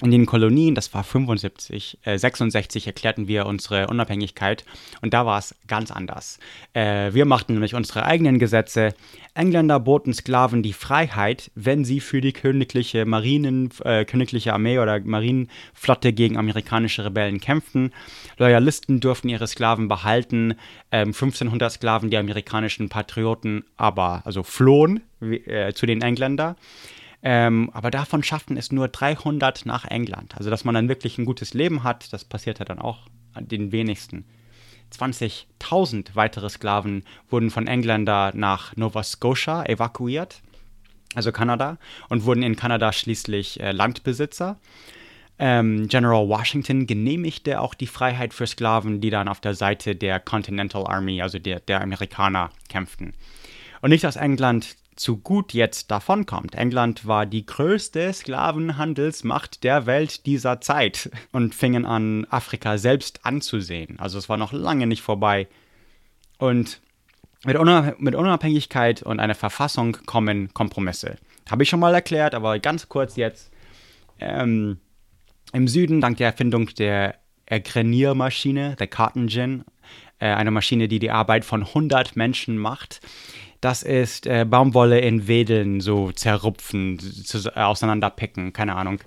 in 0.00 0.12
den 0.12 0.26
Kolonien, 0.26 0.76
das 0.76 0.94
war 0.94 1.02
75, 1.02 1.98
äh, 2.04 2.16
66, 2.16 2.86
erklärten 2.86 3.26
wir 3.26 3.46
unsere 3.46 3.88
Unabhängigkeit 3.88 4.64
und 5.02 5.12
da 5.12 5.26
war 5.26 5.38
es 5.38 5.56
ganz 5.66 5.90
anders. 5.90 6.38
Äh, 6.72 7.12
wir 7.14 7.24
machten 7.24 7.54
nämlich 7.54 7.74
unsere 7.74 8.04
eigenen 8.04 8.38
Gesetze. 8.38 8.94
Engländer 9.34 9.80
boten 9.80 10.14
Sklaven 10.14 10.62
die 10.62 10.72
Freiheit, 10.72 11.50
wenn 11.56 11.84
sie 11.84 11.98
für 11.98 12.20
die 12.20 12.32
königliche 12.32 13.06
Marinen, 13.06 13.70
äh, 13.84 14.04
königliche 14.04 14.52
Armee 14.52 14.78
oder 14.78 15.00
Marinenflotte 15.00 16.12
gegen 16.12 16.36
amerikanische 16.36 17.04
Rebellen 17.04 17.40
kämpften. 17.40 17.92
Loyalisten 18.36 19.00
durften 19.00 19.28
ihre 19.28 19.48
Sklaven 19.48 19.88
behalten. 19.88 20.54
1500 20.90 21.72
ähm, 21.72 21.74
Sklaven, 21.74 22.10
die 22.10 22.16
amerikanischen 22.16 22.88
Patrioten, 22.88 23.64
aber 23.76 24.22
also 24.24 24.44
flohen 24.44 25.00
wie, 25.18 25.38
äh, 25.38 25.74
zu 25.74 25.86
den 25.86 26.02
Engländern. 26.02 26.54
Ähm, 27.22 27.70
aber 27.72 27.90
davon 27.90 28.22
schafften 28.22 28.56
es 28.56 28.70
nur 28.70 28.88
300 28.88 29.66
nach 29.66 29.84
England. 29.84 30.36
Also, 30.36 30.50
dass 30.50 30.64
man 30.64 30.74
dann 30.74 30.88
wirklich 30.88 31.18
ein 31.18 31.24
gutes 31.24 31.54
Leben 31.54 31.82
hat, 31.82 32.12
das 32.12 32.24
passierte 32.24 32.64
dann 32.64 32.78
auch 32.78 33.08
den 33.40 33.72
wenigsten. 33.72 34.24
20.000 34.92 36.14
weitere 36.14 36.48
Sklaven 36.48 37.04
wurden 37.28 37.50
von 37.50 37.66
Engländer 37.66 38.32
nach 38.34 38.74
Nova 38.76 39.02
Scotia 39.02 39.64
evakuiert, 39.64 40.40
also 41.14 41.32
Kanada, 41.32 41.78
und 42.08 42.24
wurden 42.24 42.42
in 42.42 42.56
Kanada 42.56 42.92
schließlich 42.92 43.60
äh, 43.60 43.72
Landbesitzer. 43.72 44.58
Ähm, 45.40 45.86
General 45.88 46.28
Washington 46.28 46.86
genehmigte 46.86 47.60
auch 47.60 47.74
die 47.74 47.86
Freiheit 47.86 48.34
für 48.34 48.46
Sklaven, 48.46 49.00
die 49.00 49.10
dann 49.10 49.28
auf 49.28 49.40
der 49.40 49.54
Seite 49.54 49.94
der 49.94 50.18
Continental 50.20 50.86
Army, 50.86 51.22
also 51.22 51.38
der, 51.38 51.60
der 51.60 51.80
Amerikaner, 51.80 52.50
kämpften. 52.68 53.14
Und 53.80 53.90
nicht, 53.90 54.02
dass 54.02 54.16
England 54.16 54.76
zu 54.98 55.18
gut 55.18 55.54
jetzt 55.54 55.90
davonkommt. 55.90 56.54
England 56.54 57.06
war 57.06 57.26
die 57.26 57.46
größte 57.46 58.12
Sklavenhandelsmacht 58.12 59.64
der 59.64 59.86
Welt 59.86 60.26
dieser 60.26 60.60
Zeit 60.60 61.10
und 61.32 61.54
fingen 61.54 61.84
an, 61.84 62.26
Afrika 62.30 62.78
selbst 62.78 63.24
anzusehen. 63.24 63.98
Also 63.98 64.18
es 64.18 64.28
war 64.28 64.36
noch 64.36 64.52
lange 64.52 64.86
nicht 64.86 65.02
vorbei. 65.02 65.48
Und 66.38 66.80
mit, 67.44 67.56
Unabhängigkeit 67.56 69.02
und 69.02 69.20
einer 69.20 69.34
Verfassung 69.34 69.98
kommen 70.06 70.52
Kompromisse. 70.54 71.16
Habe 71.50 71.62
ich 71.62 71.68
schon 71.68 71.80
mal 71.80 71.94
erklärt, 71.94 72.34
aber 72.34 72.58
ganz 72.58 72.88
kurz 72.88 73.16
jetzt. 73.16 73.50
Ähm, 74.18 74.78
Im 75.52 75.68
Süden, 75.68 76.00
dank 76.00 76.16
der 76.18 76.28
Erfindung 76.28 76.74
der 76.74 77.14
Greniermaschine, 77.46 78.76
der 78.76 78.88
Cotton 78.88 79.28
Gin, 79.28 79.64
äh, 80.18 80.26
eine 80.26 80.50
Maschine, 80.50 80.88
die 80.88 80.98
die 80.98 81.10
Arbeit 81.10 81.44
von 81.44 81.62
100 81.62 82.16
Menschen 82.16 82.58
macht, 82.58 83.00
das 83.60 83.82
ist 83.82 84.26
äh, 84.26 84.44
Baumwolle 84.44 85.00
in 85.00 85.26
Wedeln 85.26 85.80
so 85.80 86.12
zerrupfen, 86.12 86.98
zu, 86.98 87.38
äh, 87.48 87.60
auseinanderpicken, 87.60 88.52
keine 88.52 88.76
Ahnung. 88.76 89.00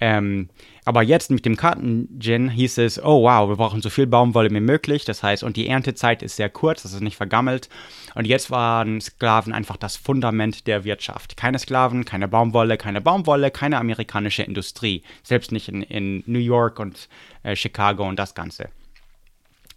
Ähm, 0.00 0.48
aber 0.84 1.04
jetzt 1.04 1.30
mit 1.30 1.46
dem 1.46 1.56
Karten-Gin 1.56 2.48
hieß 2.48 2.78
es, 2.78 3.00
oh 3.00 3.22
wow, 3.22 3.48
wir 3.48 3.54
brauchen 3.54 3.82
so 3.82 3.88
viel 3.88 4.08
Baumwolle 4.08 4.50
wie 4.50 4.58
möglich. 4.58 5.04
Das 5.04 5.22
heißt, 5.22 5.44
und 5.44 5.56
die 5.56 5.68
Erntezeit 5.68 6.24
ist 6.24 6.34
sehr 6.34 6.50
kurz, 6.50 6.82
das 6.82 6.92
ist 6.92 7.02
nicht 7.02 7.16
vergammelt. 7.16 7.68
Und 8.16 8.26
jetzt 8.26 8.50
waren 8.50 9.00
Sklaven 9.00 9.52
einfach 9.52 9.76
das 9.76 9.96
Fundament 9.96 10.66
der 10.66 10.82
Wirtschaft. 10.82 11.36
Keine 11.36 11.60
Sklaven, 11.60 12.04
keine 12.04 12.26
Baumwolle, 12.26 12.76
keine 12.78 13.00
Baumwolle, 13.00 13.52
keine 13.52 13.78
amerikanische 13.78 14.42
Industrie. 14.42 15.04
Selbst 15.22 15.52
nicht 15.52 15.68
in, 15.68 15.82
in 15.82 16.24
New 16.26 16.40
York 16.40 16.80
und 16.80 17.08
äh, 17.44 17.54
Chicago 17.54 18.08
und 18.08 18.18
das 18.18 18.34
Ganze 18.34 18.70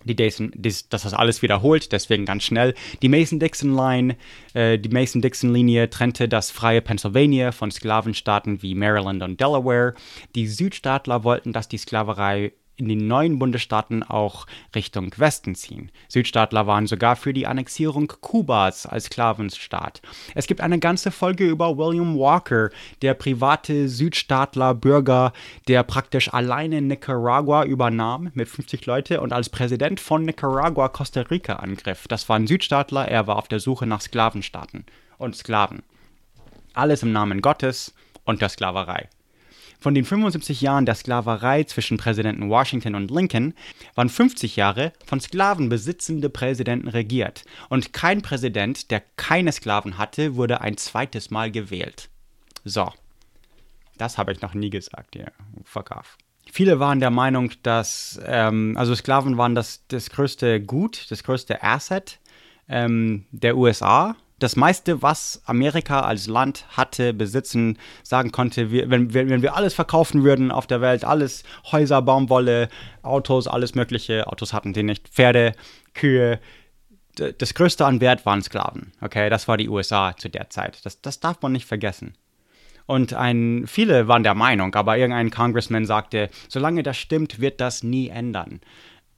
die 0.05 0.15
Mason, 0.23 0.51
dass 0.55 0.87
das 0.89 1.13
alles 1.13 1.41
wiederholt, 1.41 1.91
deswegen 1.91 2.25
ganz 2.25 2.43
schnell. 2.43 2.73
Die 3.01 3.09
Mason-Dixon-Line, 3.09 4.15
äh, 4.53 4.79
die 4.79 4.89
Mason-Dixon-Linie 4.89 5.89
trennte 5.89 6.29
das 6.29 6.51
freie 6.51 6.81
Pennsylvania 6.81 7.51
von 7.51 7.71
Sklavenstaaten 7.71 8.61
wie 8.61 8.75
Maryland 8.75 9.23
und 9.23 9.39
Delaware. 9.39 9.95
Die 10.35 10.47
Südstaatler 10.47 11.23
wollten, 11.23 11.53
dass 11.53 11.67
die 11.67 11.77
Sklaverei 11.77 12.53
in 12.77 12.87
den 12.87 13.07
neuen 13.07 13.39
Bundesstaaten 13.39 14.03
auch 14.03 14.45
Richtung 14.73 15.11
Westen 15.17 15.55
ziehen. 15.55 15.91
Südstaatler 16.07 16.67
waren 16.67 16.87
sogar 16.87 17.15
für 17.15 17.33
die 17.33 17.47
Annexierung 17.47 18.07
Kubas 18.21 18.85
als 18.85 19.05
Sklavenstaat. 19.05 20.01
Es 20.33 20.47
gibt 20.47 20.61
eine 20.61 20.79
ganze 20.79 21.11
Folge 21.11 21.47
über 21.47 21.77
William 21.77 22.17
Walker, 22.17 22.69
der 23.01 23.13
private 23.13 23.87
Südstaatler 23.87 24.73
Bürger, 24.73 25.33
der 25.67 25.83
praktisch 25.83 26.33
alleine 26.33 26.81
Nicaragua 26.81 27.63
übernahm 27.63 28.31
mit 28.33 28.49
50 28.49 28.85
Leute 28.85 29.21
und 29.21 29.33
als 29.33 29.49
Präsident 29.49 29.99
von 29.99 30.25
Nicaragua 30.25 30.89
Costa 30.89 31.21
Rica 31.21 31.53
angriff. 31.53 32.07
Das 32.07 32.27
war 32.29 32.37
ein 32.37 32.47
Südstaatler, 32.47 33.07
er 33.07 33.27
war 33.27 33.37
auf 33.37 33.47
der 33.47 33.59
Suche 33.59 33.85
nach 33.85 34.01
Sklavenstaaten 34.01 34.85
und 35.17 35.35
Sklaven. 35.35 35.83
Alles 36.73 37.03
im 37.03 37.13
Namen 37.13 37.41
Gottes 37.41 37.93
und 38.25 38.41
der 38.41 38.49
Sklaverei. 38.49 39.07
Von 39.79 39.93
den 39.93 40.05
75 40.05 40.61
Jahren 40.61 40.85
der 40.85 40.95
Sklaverei 40.95 41.63
zwischen 41.63 41.97
Präsidenten 41.97 42.49
Washington 42.49 42.95
und 42.95 43.11
Lincoln 43.11 43.53
waren 43.95 44.09
50 44.09 44.55
Jahre 44.55 44.93
von 45.05 45.19
sklavenbesitzende 45.19 46.29
Präsidenten 46.29 46.87
regiert 46.87 47.43
und 47.69 47.93
kein 47.93 48.21
Präsident, 48.21 48.91
der 48.91 49.01
keine 49.17 49.51
Sklaven 49.51 49.97
hatte, 49.97 50.35
wurde 50.35 50.61
ein 50.61 50.77
zweites 50.77 51.31
Mal 51.31 51.51
gewählt. 51.51 52.09
So, 52.63 52.91
das 53.97 54.17
habe 54.17 54.31
ich 54.31 54.41
noch 54.41 54.53
nie 54.53 54.69
gesagt, 54.69 55.15
ja, 55.15 55.27
fuck 55.63 55.91
off. 55.91 56.17
Viele 56.51 56.79
waren 56.79 56.99
der 56.99 57.09
Meinung, 57.09 57.51
dass, 57.63 58.19
ähm, 58.25 58.75
also 58.77 58.95
Sklaven 58.95 59.37
waren 59.37 59.55
das, 59.55 59.85
das 59.87 60.09
größte 60.09 60.61
Gut, 60.61 61.07
das 61.09 61.23
größte 61.23 61.63
Asset 61.63 62.19
ähm, 62.67 63.25
der 63.31 63.57
USA 63.57 64.15
das 64.39 64.55
meiste, 64.55 65.01
was 65.01 65.41
Amerika 65.45 66.01
als 66.01 66.27
Land 66.27 66.65
hatte, 66.75 67.13
besitzen, 67.13 67.77
sagen 68.03 68.31
konnte, 68.31 68.69
wir, 68.71 68.89
wenn, 68.89 69.13
wenn 69.13 69.41
wir 69.41 69.55
alles 69.55 69.73
verkaufen 69.73 70.23
würden 70.23 70.51
auf 70.51 70.67
der 70.67 70.81
Welt, 70.81 71.05
alles 71.05 71.43
Häuser, 71.71 72.01
Baumwolle, 72.01 72.69
Autos, 73.01 73.47
alles 73.47 73.75
Mögliche, 73.75 74.27
Autos 74.27 74.51
hatten 74.51 74.73
die 74.73 74.83
nicht, 74.83 75.07
Pferde, 75.07 75.53
Kühe, 75.93 76.39
das 77.15 77.53
Größte 77.53 77.85
an 77.85 78.01
Wert 78.01 78.25
waren 78.25 78.41
Sklaven. 78.41 78.91
Okay, 78.99 79.29
das 79.29 79.47
war 79.47 79.55
die 79.55 79.69
USA 79.69 80.15
zu 80.17 80.29
der 80.29 80.49
Zeit. 80.49 80.85
Das, 80.85 81.01
das 81.01 81.21
darf 81.21 81.41
man 81.41 81.53
nicht 81.53 81.65
vergessen. 81.65 82.13
Und 82.87 83.13
ein, 83.13 83.63
viele 83.67 84.07
waren 84.07 84.23
der 84.23 84.35
Meinung, 84.35 84.75
aber 84.75 84.97
irgendein 84.97 85.31
Congressman 85.31 85.85
sagte, 85.85 86.29
solange 86.49 86.83
das 86.83 86.97
stimmt, 86.97 87.39
wird 87.39 87.61
das 87.61 87.83
nie 87.83 88.09
ändern. 88.09 88.61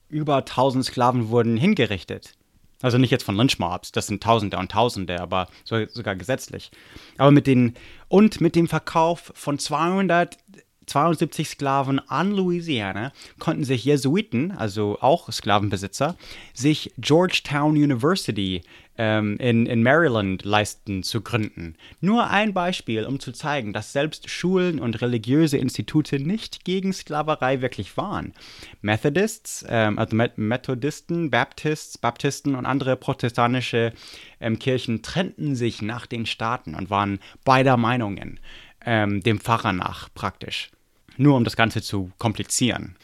Über 0.09 0.37
1000 0.37 0.85
Sklaven 0.85 1.29
wurden 1.29 1.57
hingerichtet. 1.57 2.36
Also 2.81 2.97
nicht 2.97 3.11
jetzt 3.11 3.23
von 3.23 3.35
Lynchmobs, 3.35 3.91
das 3.91 4.07
sind 4.07 4.21
Tausende 4.21 4.57
und 4.57 4.71
Tausende, 4.71 5.19
aber 5.19 5.47
so, 5.63 5.85
sogar 5.87 6.15
gesetzlich. 6.15 6.71
Aber 7.17 7.31
mit 7.31 7.47
den 7.47 7.73
und 8.07 8.39
mit 8.39 8.55
dem 8.55 8.67
Verkauf 8.67 9.31
von 9.35 9.57
272 9.57 11.49
Sklaven 11.49 11.99
an 12.07 12.31
Louisiana 12.31 13.13
konnten 13.39 13.63
sich 13.63 13.83
Jesuiten, 13.83 14.51
also 14.51 14.99
auch 15.01 15.31
Sklavenbesitzer, 15.31 16.15
sich 16.53 16.93
Georgetown 16.99 17.71
University 17.71 18.61
ähm, 18.97 19.37
in, 19.37 19.65
in 19.65 19.83
Maryland 19.83 20.43
leisten 20.43 21.03
zu 21.03 21.21
gründen. 21.21 21.75
Nur 22.01 22.29
ein 22.29 22.53
Beispiel, 22.53 23.05
um 23.05 23.19
zu 23.19 23.31
zeigen, 23.31 23.73
dass 23.73 23.93
selbst 23.93 24.29
Schulen 24.29 24.79
und 24.79 25.01
religiöse 25.01 25.57
Institute 25.57 26.19
nicht 26.19 26.65
gegen 26.65 26.93
Sklaverei 26.93 27.61
wirklich 27.61 27.97
waren. 27.97 28.33
Methodists, 28.81 29.65
ähm, 29.67 29.99
also 29.99 30.15
Methodisten, 30.35 31.29
Baptists, 31.29 31.97
Baptisten 31.97 32.55
und 32.55 32.65
andere 32.65 32.95
protestantische 32.95 33.93
ähm, 34.39 34.59
Kirchen 34.59 35.01
trennten 35.01 35.55
sich 35.55 35.81
nach 35.81 36.05
den 36.05 36.25
Staaten 36.25 36.75
und 36.75 36.89
waren 36.89 37.19
beider 37.43 37.77
Meinungen. 37.77 38.39
ähm, 38.87 39.21
dem 39.21 39.39
Pfarrer 39.39 39.73
nach 39.73 40.09
praktisch. 40.15 40.71
Nur 41.17 41.35
um 41.35 41.43
das 41.43 41.55
Ganze 41.55 41.81
zu 41.81 42.11
komplizieren. 42.17 42.95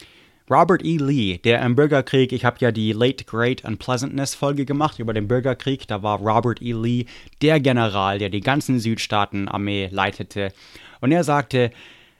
Robert 0.50 0.84
E. 0.84 0.98
Lee, 0.98 1.38
der 1.38 1.62
im 1.62 1.76
Bürgerkrieg, 1.76 2.34
ich 2.34 2.44
habe 2.44 2.58
ja 2.60 2.72
die 2.72 2.92
Late 2.92 3.24
Great 3.24 3.64
Unpleasantness 3.64 4.36
Folge 4.36 4.66
gemacht 4.66 5.00
über 5.00 5.14
den 5.14 5.28
Bürgerkrieg, 5.28 5.88
da 5.88 6.04
war 6.04 6.20
Robert 6.20 6.62
E. 6.62 6.74
Lee 6.74 7.06
der 7.42 7.60
General, 7.60 8.20
der 8.20 8.30
die 8.30 8.42
ganzen 8.42 8.80
Südstaaten-Armee 8.80 9.90
leitete. 9.92 10.52
Und 11.00 11.12
er 11.12 11.24
sagte, 11.24 11.72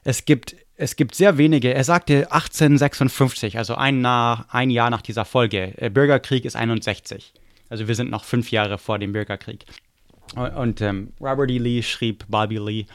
es 0.04 0.24
gibt, 0.24 0.56
es 0.76 0.96
gibt 0.96 1.14
sehr 1.14 1.36
wenige, 1.36 1.74
er 1.74 1.84
sagte 1.84 2.32
1856, 2.32 3.58
also 3.58 3.74
ein, 3.74 4.00
nach, 4.00 4.48
ein 4.48 4.70
Jahr 4.70 4.90
nach 4.90 5.02
dieser 5.02 5.26
Folge, 5.26 5.74
Bürgerkrieg 5.92 6.46
ist 6.46 6.56
61. 6.56 7.32
Also 7.68 7.88
wir 7.88 7.94
sind 7.94 8.10
noch 8.10 8.24
fünf 8.24 8.50
Jahre 8.50 8.78
vor 8.78 8.98
dem 8.98 9.12
Bürgerkrieg. 9.12 9.64
Und 10.34 10.80
ähm, 10.80 11.12
Robert 11.20 11.50
E. 11.50 11.58
Lee 11.58 11.82
schrieb, 11.82 12.24
Bobby 12.28 12.56
Lee, 12.56 12.86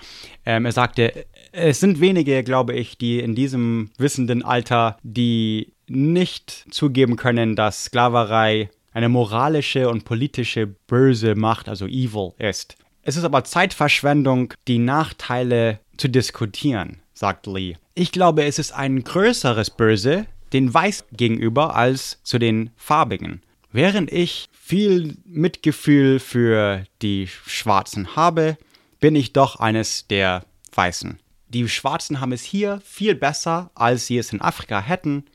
ähm, 0.45 0.65
er 0.65 0.71
sagte, 0.71 1.25
es 1.51 1.79
sind 1.79 1.99
wenige, 1.99 2.43
glaube 2.43 2.73
ich, 2.73 2.97
die 2.97 3.19
in 3.19 3.35
diesem 3.35 3.91
wissenden 3.97 4.43
Alter, 4.43 4.97
die 5.03 5.73
nicht 5.87 6.65
zugeben 6.69 7.15
können, 7.15 7.55
dass 7.55 7.85
Sklaverei 7.85 8.69
eine 8.91 9.09
moralische 9.09 9.89
und 9.89 10.05
politische 10.05 10.67
böse 10.67 11.35
Macht, 11.35 11.69
also 11.69 11.85
evil, 11.85 12.33
ist. 12.37 12.75
Es 13.01 13.17
ist 13.17 13.23
aber 13.23 13.43
Zeitverschwendung, 13.43 14.53
die 14.67 14.79
Nachteile 14.79 15.79
zu 15.97 16.09
diskutieren, 16.09 17.01
sagt 17.13 17.47
Lee. 17.47 17.75
Ich 17.95 18.11
glaube, 18.11 18.43
es 18.43 18.59
ist 18.59 18.71
ein 18.71 19.03
größeres 19.03 19.71
Böse 19.71 20.25
den 20.53 20.73
Weiß 20.73 21.05
gegenüber 21.11 21.75
als 21.75 22.19
zu 22.23 22.39
den 22.39 22.71
Farbigen. 22.75 23.41
Während 23.71 24.11
ich 24.11 24.49
viel 24.51 25.17
Mitgefühl 25.25 26.19
für 26.19 26.83
die 27.01 27.27
Schwarzen 27.27 28.15
habe, 28.15 28.57
bin 28.99 29.15
ich 29.15 29.33
doch 29.33 29.57
eines 29.57 30.07
der 30.07 30.43
Weißen. 30.73 31.19
Die 31.49 31.67
Schwarzen 31.67 32.21
haben 32.21 32.31
es 32.31 32.43
hier 32.43 32.79
viel 32.85 33.15
besser, 33.15 33.71
als 33.73 34.05
sie 34.05 34.17
es 34.17 34.31
in 34.31 34.41
Afrika 34.41 34.79
hätten, 34.81 35.25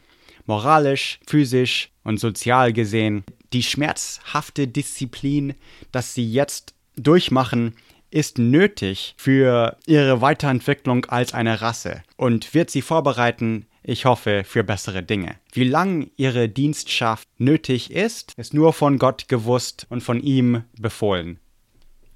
moralisch, 0.46 1.18
physisch 1.26 1.90
und 2.04 2.20
sozial 2.20 2.72
gesehen. 2.72 3.24
Die 3.52 3.64
schmerzhafte 3.64 4.68
Disziplin, 4.68 5.54
das 5.90 6.14
sie 6.14 6.30
jetzt 6.30 6.74
durchmachen, 6.96 7.74
ist 8.10 8.38
nötig 8.38 9.14
für 9.16 9.76
ihre 9.86 10.20
Weiterentwicklung 10.20 11.04
als 11.06 11.34
eine 11.34 11.60
Rasse 11.60 12.04
und 12.16 12.54
wird 12.54 12.70
sie 12.70 12.82
vorbereiten, 12.82 13.66
ich 13.82 14.04
hoffe, 14.04 14.44
für 14.44 14.62
bessere 14.62 15.02
Dinge. 15.02 15.34
Wie 15.52 15.64
lang 15.64 16.10
ihre 16.16 16.48
Dienstschaft 16.48 17.28
nötig 17.38 17.90
ist, 17.90 18.32
ist 18.36 18.54
nur 18.54 18.72
von 18.72 18.98
Gott 18.98 19.26
gewusst 19.26 19.88
und 19.90 20.00
von 20.02 20.20
ihm 20.20 20.62
befohlen. 20.78 21.40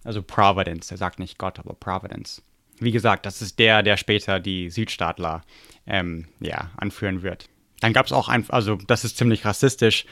Also 0.05 0.23
Providence, 0.23 0.93
er 0.93 0.99
sagt 0.99 1.19
nicht 1.19 1.37
Gott, 1.37 1.59
aber 1.59 1.75
Providence. 1.75 2.43
Wie 2.83 2.93
gesagt, 2.93 3.27
das 3.27 3.43
ist 3.43 3.59
der, 3.59 3.83
der 3.83 3.97
später 3.97 4.41
die 4.41 4.71
Südstaatler 4.71 5.43
ähm, 5.87 6.27
ja, 6.41 6.71
anführen 6.77 7.23
wird. 7.23 7.49
Dann 7.81 7.93
gab 7.93 8.07
es 8.07 8.13
auch 8.13 8.29
ein, 8.29 8.49
also 8.49 8.77
das 8.87 9.05
ist 9.05 9.17
ziemlich 9.17 9.45
rassistisch. 9.45 10.05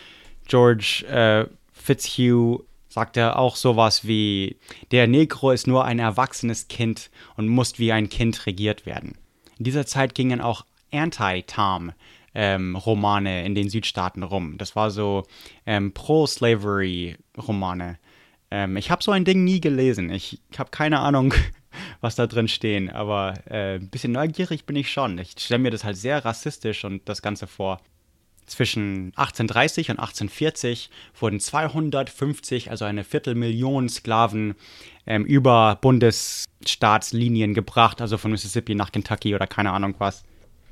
George 0.46 1.04
äh, 1.08 1.46
Fitzhugh 1.72 2.64
sagte 2.88 3.36
auch 3.36 3.56
sowas 3.56 4.06
wie, 4.06 4.56
der 4.90 5.06
Negro 5.06 5.50
ist 5.50 5.66
nur 5.66 5.84
ein 5.84 5.98
erwachsenes 5.98 6.68
Kind 6.68 7.10
und 7.36 7.48
muss 7.48 7.78
wie 7.78 7.92
ein 7.92 8.08
Kind 8.08 8.46
regiert 8.46 8.86
werden. 8.86 9.18
In 9.58 9.64
dieser 9.64 9.84
Zeit 9.84 10.14
gingen 10.14 10.40
auch 10.40 10.64
Anti-Tom-Romane 10.92 13.40
ähm, 13.40 13.46
in 13.46 13.54
den 13.54 13.68
Südstaaten 13.68 14.22
rum. 14.22 14.56
Das 14.56 14.74
war 14.76 14.90
so 14.90 15.26
ähm, 15.66 15.92
Pro-Slavery-Romane. 15.92 17.98
Ähm, 18.50 18.76
ich 18.76 18.90
habe 18.90 19.02
so 19.02 19.12
ein 19.12 19.24
Ding 19.24 19.44
nie 19.44 19.60
gelesen. 19.60 20.10
Ich 20.10 20.40
habe 20.58 20.70
keine 20.70 21.00
Ahnung, 21.00 21.34
was 22.00 22.14
da 22.14 22.26
drin 22.26 22.48
stehen, 22.48 22.90
aber 22.90 23.34
äh, 23.46 23.76
ein 23.76 23.88
bisschen 23.88 24.12
neugierig 24.12 24.66
bin 24.66 24.76
ich 24.76 24.90
schon. 24.90 25.18
Ich 25.18 25.34
stelle 25.38 25.58
mir 25.58 25.70
das 25.70 25.84
halt 25.84 25.96
sehr 25.96 26.24
rassistisch 26.24 26.84
und 26.84 27.08
das 27.08 27.22
Ganze 27.22 27.46
vor. 27.46 27.80
Zwischen 28.46 29.06
1830 29.16 29.90
und 29.90 29.98
1840 29.98 30.90
wurden 31.18 31.40
250, 31.40 32.70
also 32.70 32.84
eine 32.84 33.02
Viertelmillion 33.02 33.88
Sklaven 33.88 34.54
ähm, 35.04 35.24
über 35.24 35.78
Bundesstaatslinien 35.80 37.54
gebracht, 37.54 38.00
also 38.00 38.18
von 38.18 38.30
Mississippi 38.30 38.76
nach 38.76 38.92
Kentucky 38.92 39.34
oder 39.34 39.48
keine 39.48 39.72
Ahnung 39.72 39.96
was 39.98 40.22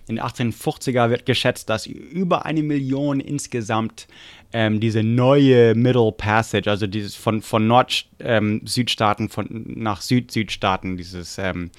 in 0.06 0.16
den 0.16 0.24
1850er 0.24 1.10
wird 1.10 1.26
geschätzt, 1.26 1.70
dass 1.70 1.86
über 1.86 2.44
eine 2.44 2.62
Million 2.62 3.20
insgesamt 3.20 4.06
ähm, 4.52 4.78
diese 4.80 5.02
neue 5.02 5.74
Middle 5.74 6.12
Passage, 6.12 6.70
also 6.70 6.86
dieses 6.86 7.16
von, 7.16 7.42
von 7.42 7.66
Nord-Südstaaten 7.66 9.30
ähm, 9.36 9.64
nach 9.76 10.00
Süd-Südstaaten, 10.00 10.96
dieses 10.96 11.38
ähm, 11.38 11.70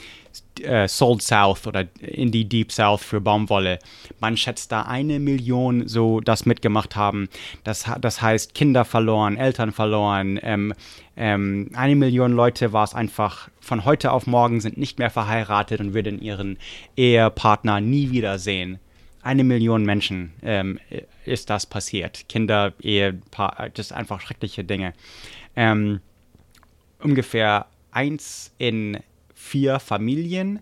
äh, 0.62 0.88
Sold 0.88 1.22
South 1.22 1.68
oder 1.68 1.86
in 2.00 2.32
die 2.32 2.48
Deep 2.48 2.72
South 2.72 3.04
für 3.04 3.22
Baumwolle. 3.22 3.80
Man 4.20 4.38
schätzt 4.38 4.72
da 4.72 4.84
eine 4.84 5.20
Million 5.20 5.88
so 5.88 6.22
das 6.22 6.46
mitgemacht 6.46 6.96
haben. 6.96 7.30
Das, 7.64 7.86
das 8.00 8.22
heißt 8.22 8.54
Kinder 8.54 8.86
verloren, 8.86 9.38
Eltern 9.38 9.72
verloren. 9.72 10.40
Ähm, 10.42 10.74
ähm, 11.18 11.70
eine 11.74 11.96
Million 11.96 12.34
Leute 12.34 12.74
war 12.74 12.84
es 12.84 12.94
einfach 12.94 13.50
von 13.60 13.86
heute 13.86 14.12
auf 14.12 14.28
morgen 14.28 14.62
sind 14.62 14.78
nicht 14.78 15.00
mehr 15.00 15.10
verheiratet 15.10 15.80
und 15.80 15.94
würden 15.94 16.22
ihren 16.22 16.58
Ehepartner 16.96 17.82
nie 17.82 18.12
wiedersehen. 18.12 18.80
Eine 19.22 19.44
Million 19.44 19.84
Menschen 19.86 20.34
ähm, 20.44 20.80
ist 21.26 21.50
das 21.50 21.66
passiert. 21.66 22.30
Kinder, 22.30 22.74
Ehepaar, 22.80 23.70
das 23.74 23.88
sind 23.88 23.98
einfach 23.98 24.22
schreckliche 24.22 24.64
Dinge. 24.64 24.94
Ähm, 25.56 26.00
ungefähr 27.00 27.66
eins 27.92 28.54
in 28.60 29.00
vier 29.46 29.80
Familien. 29.80 30.60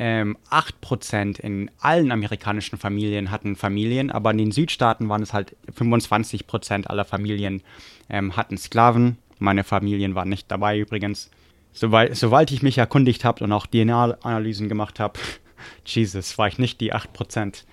Ähm, 0.00 0.38
8% 0.50 1.40
in 1.40 1.70
allen 1.80 2.12
amerikanischen 2.12 2.78
Familien 2.78 3.32
hatten 3.32 3.56
Familien, 3.56 4.12
aber 4.12 4.30
in 4.30 4.38
den 4.38 4.52
Südstaaten 4.52 5.08
waren 5.08 5.22
es 5.22 5.32
halt 5.32 5.56
25% 5.76 6.86
aller 6.86 7.04
Familien 7.04 7.62
ähm, 8.08 8.36
hatten 8.36 8.56
Sklaven. 8.56 9.18
Meine 9.38 9.64
Familien 9.64 10.14
waren 10.14 10.28
nicht 10.28 10.50
dabei 10.50 10.78
übrigens. 10.78 11.30
Soweit, 11.72 12.16
soweit 12.16 12.50
ich 12.52 12.62
mich 12.62 12.78
erkundigt 12.78 13.24
habe 13.24 13.42
und 13.44 13.52
auch 13.52 13.66
DNA-Analysen 13.66 14.68
gemacht 14.68 15.00
habe, 15.00 15.18
Jesus, 15.84 16.38
war 16.38 16.46
ich 16.48 16.58
nicht 16.58 16.80
die 16.80 16.94
8%. 16.94 17.64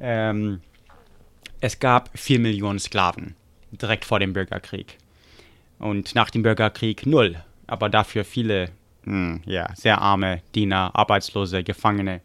Ähm, 0.00 0.60
es 1.60 1.78
gab 1.78 2.10
4 2.18 2.40
Millionen 2.40 2.80
Sklaven 2.80 3.36
direkt 3.70 4.04
vor 4.04 4.18
dem 4.18 4.32
Bürgerkrieg. 4.32 4.98
Und 5.78 6.14
nach 6.14 6.30
dem 6.30 6.42
Bürgerkrieg 6.42 7.06
null, 7.06 7.36
aber 7.66 7.88
dafür 7.88 8.24
viele 8.24 8.70
hm, 9.06 9.40
ja, 9.46 9.68
sehr 9.74 10.00
arme 10.00 10.42
Diener, 10.54 10.90
Arbeitslose, 10.94 11.62
Gefangene. 11.62 12.20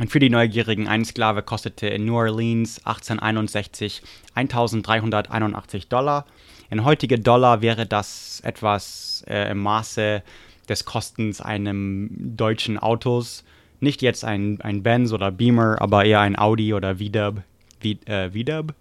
Und 0.00 0.10
für 0.10 0.20
die 0.20 0.30
Neugierigen, 0.30 0.88
ein 0.88 1.04
Sklave 1.04 1.42
kostete 1.42 1.86
in 1.88 2.06
New 2.06 2.16
Orleans 2.16 2.78
1861 2.86 4.02
1381 4.34 5.88
Dollar. 5.88 6.24
In 6.70 6.84
heutige 6.84 7.18
Dollar 7.18 7.60
wäre 7.60 7.84
das 7.84 8.40
etwas 8.44 9.24
äh, 9.28 9.50
im 9.50 9.58
Maße 9.58 10.22
des 10.68 10.84
Kostens 10.86 11.40
einem 11.40 12.08
deutschen 12.36 12.78
Autos. 12.78 13.44
Nicht 13.80 14.00
jetzt 14.00 14.24
ein, 14.24 14.60
ein 14.62 14.82
Benz 14.82 15.12
oder 15.12 15.30
Beamer, 15.30 15.76
aber 15.80 16.04
eher 16.04 16.20
ein 16.20 16.38
Audi 16.38 16.72
oder 16.72 16.96
VW, 16.96 17.42
VW, 17.80 18.72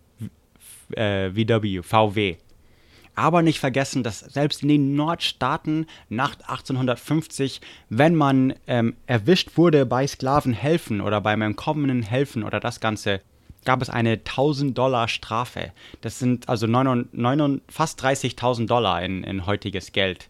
VW, 1.34 1.82
VW. 1.82 2.38
Aber 3.16 3.42
nicht 3.42 3.60
vergessen, 3.60 4.04
dass 4.04 4.20
selbst 4.20 4.64
in 4.64 4.70
den 4.70 4.96
Nordstaaten 4.96 5.86
nach 6.10 6.34
1850, 6.40 7.62
wenn 7.90 8.16
man 8.16 8.54
ähm, 8.68 8.96
erwischt 9.06 9.58
wurde 9.58 9.86
bei 9.86 10.08
Sklavenhelfen 10.08 11.02
oder 11.02 11.22
beim 11.22 11.42
Entkommenen 11.42 12.04
helfen 12.04 12.44
oder 12.44 12.60
das 12.60 12.80
Ganze, 12.80 13.22
gab 13.66 13.82
es 13.82 13.90
eine 13.90 14.14
1000 14.14 14.78
Dollar 14.78 15.08
Strafe. 15.08 15.72
Das 16.02 16.20
sind 16.20 16.50
also 16.50 16.68
9, 16.68 17.10
9, 17.12 17.62
fast 17.70 18.04
30.000 18.04 18.68
Dollar 18.68 19.04
in, 19.04 19.24
in 19.24 19.46
heutiges 19.46 19.92
Geld. 19.92 20.28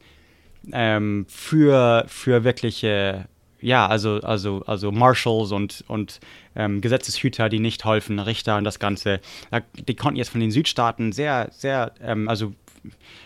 Ähm, 0.71 1.25
für, 1.29 2.05
für 2.07 2.43
wirkliche 2.43 3.27
ja, 3.61 3.87
also, 3.87 4.19
also, 4.21 4.63
also 4.65 4.91
Marshals 4.91 5.51
und, 5.51 5.83
und 5.87 6.19
ähm, 6.55 6.81
Gesetzeshüter, 6.81 7.47
die 7.47 7.59
nicht 7.59 7.85
helfen, 7.85 8.19
Richter 8.19 8.57
und 8.57 8.63
das 8.63 8.79
Ganze. 8.79 9.21
Die 9.87 9.95
konnten 9.95 10.17
jetzt 10.17 10.29
von 10.29 10.41
den 10.41 10.51
Südstaaten 10.51 11.11
sehr, 11.11 11.49
sehr, 11.51 11.93
ähm, 12.01 12.27
also 12.27 12.53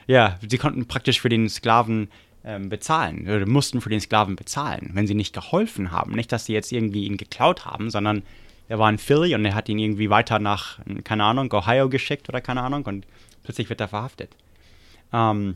ja, 0.07 0.37
sie 0.47 0.57
konnten 0.57 0.87
praktisch 0.87 1.21
für 1.21 1.29
den 1.29 1.49
Sklaven 1.49 2.09
ähm, 2.43 2.69
bezahlen, 2.69 3.27
oder 3.27 3.45
mussten 3.45 3.81
für 3.81 3.89
den 3.89 4.01
Sklaven 4.01 4.35
bezahlen, 4.35 4.91
wenn 4.93 5.07
sie 5.07 5.15
nicht 5.15 5.33
geholfen 5.33 5.91
haben. 5.91 6.13
Nicht, 6.13 6.31
dass 6.31 6.45
sie 6.45 6.53
jetzt 6.53 6.71
irgendwie 6.71 7.05
ihn 7.05 7.17
geklaut 7.17 7.65
haben, 7.65 7.89
sondern 7.89 8.23
er 8.67 8.79
war 8.79 8.89
in 8.89 8.97
Philly 8.97 9.35
und 9.35 9.45
er 9.45 9.55
hat 9.55 9.69
ihn 9.69 9.79
irgendwie 9.79 10.09
weiter 10.09 10.39
nach, 10.39 10.79
keine 11.03 11.23
Ahnung, 11.23 11.51
Ohio 11.53 11.89
geschickt 11.89 12.29
oder 12.29 12.41
keine 12.41 12.61
Ahnung 12.61 12.85
und 12.85 13.05
plötzlich 13.43 13.69
wird 13.69 13.81
er 13.81 13.87
verhaftet. 13.87 14.35
Ähm, 15.13 15.55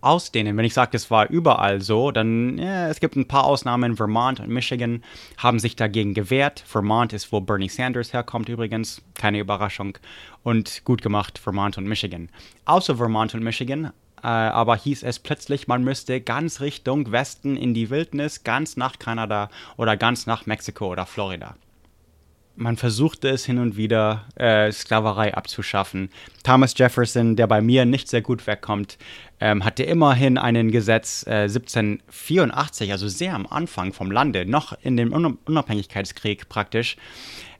ausdehnen. 0.00 0.56
Wenn 0.56 0.64
ich 0.64 0.74
sage, 0.74 0.96
es 0.96 1.10
war 1.10 1.28
überall 1.28 1.80
so, 1.80 2.10
dann 2.10 2.58
ja, 2.58 2.88
es 2.88 3.00
gibt 3.00 3.16
ein 3.16 3.28
paar 3.28 3.44
Ausnahmen. 3.44 3.96
Vermont 3.96 4.40
und 4.40 4.48
Michigan 4.48 5.02
haben 5.36 5.58
sich 5.58 5.76
dagegen 5.76 6.14
gewehrt. 6.14 6.62
Vermont 6.66 7.12
ist, 7.12 7.32
wo 7.32 7.40
Bernie 7.40 7.68
Sanders 7.68 8.12
herkommt 8.12 8.48
übrigens, 8.48 9.02
keine 9.14 9.38
Überraschung. 9.38 9.98
Und 10.42 10.84
gut 10.84 11.02
gemacht, 11.02 11.38
Vermont 11.38 11.76
und 11.78 11.86
Michigan. 11.86 12.28
Außer 12.64 12.96
Vermont 12.96 13.34
und 13.34 13.42
Michigan 13.42 13.92
äh, 14.22 14.26
aber 14.26 14.76
hieß 14.76 15.02
es 15.02 15.18
plötzlich, 15.18 15.66
man 15.66 15.82
müsste 15.82 16.20
ganz 16.20 16.60
Richtung 16.60 17.10
Westen 17.10 17.56
in 17.56 17.72
die 17.72 17.88
Wildnis, 17.88 18.44
ganz 18.44 18.76
nach 18.76 18.98
Kanada 18.98 19.48
oder 19.78 19.96
ganz 19.96 20.26
nach 20.26 20.44
Mexiko 20.44 20.92
oder 20.92 21.06
Florida 21.06 21.56
man 22.56 22.76
versuchte 22.76 23.28
es 23.28 23.44
hin 23.44 23.58
und 23.58 23.76
wieder, 23.76 24.26
äh, 24.36 24.70
Sklaverei 24.70 25.34
abzuschaffen. 25.34 26.10
Thomas 26.42 26.74
Jefferson, 26.76 27.36
der 27.36 27.46
bei 27.46 27.60
mir 27.60 27.84
nicht 27.84 28.08
sehr 28.08 28.20
gut 28.20 28.46
wegkommt, 28.46 28.98
ähm, 29.40 29.64
hatte 29.64 29.82
immerhin 29.82 30.36
ein 30.36 30.70
Gesetz 30.70 31.24
äh, 31.26 31.44
1784, 31.44 32.92
also 32.92 33.08
sehr 33.08 33.34
am 33.34 33.46
Anfang 33.46 33.92
vom 33.92 34.10
Lande, 34.10 34.44
noch 34.44 34.76
in 34.82 34.96
dem 34.96 35.12
Unabhängigkeitskrieg 35.46 36.48
praktisch, 36.48 36.96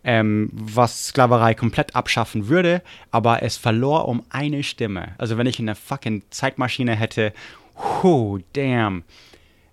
ähm, 0.04 0.50
was 0.52 1.06
Sklaverei 1.06 1.54
komplett 1.54 1.96
abschaffen 1.96 2.48
würde, 2.48 2.82
aber 3.10 3.42
es 3.42 3.56
verlor 3.56 4.08
um 4.08 4.22
eine 4.30 4.62
Stimme. 4.62 5.14
Also 5.18 5.38
wenn 5.38 5.46
ich 5.46 5.58
eine 5.58 5.74
fucking 5.74 6.22
Zeitmaschine 6.30 6.94
hätte, 6.94 7.32
oh, 8.02 8.38
damn. 8.52 9.04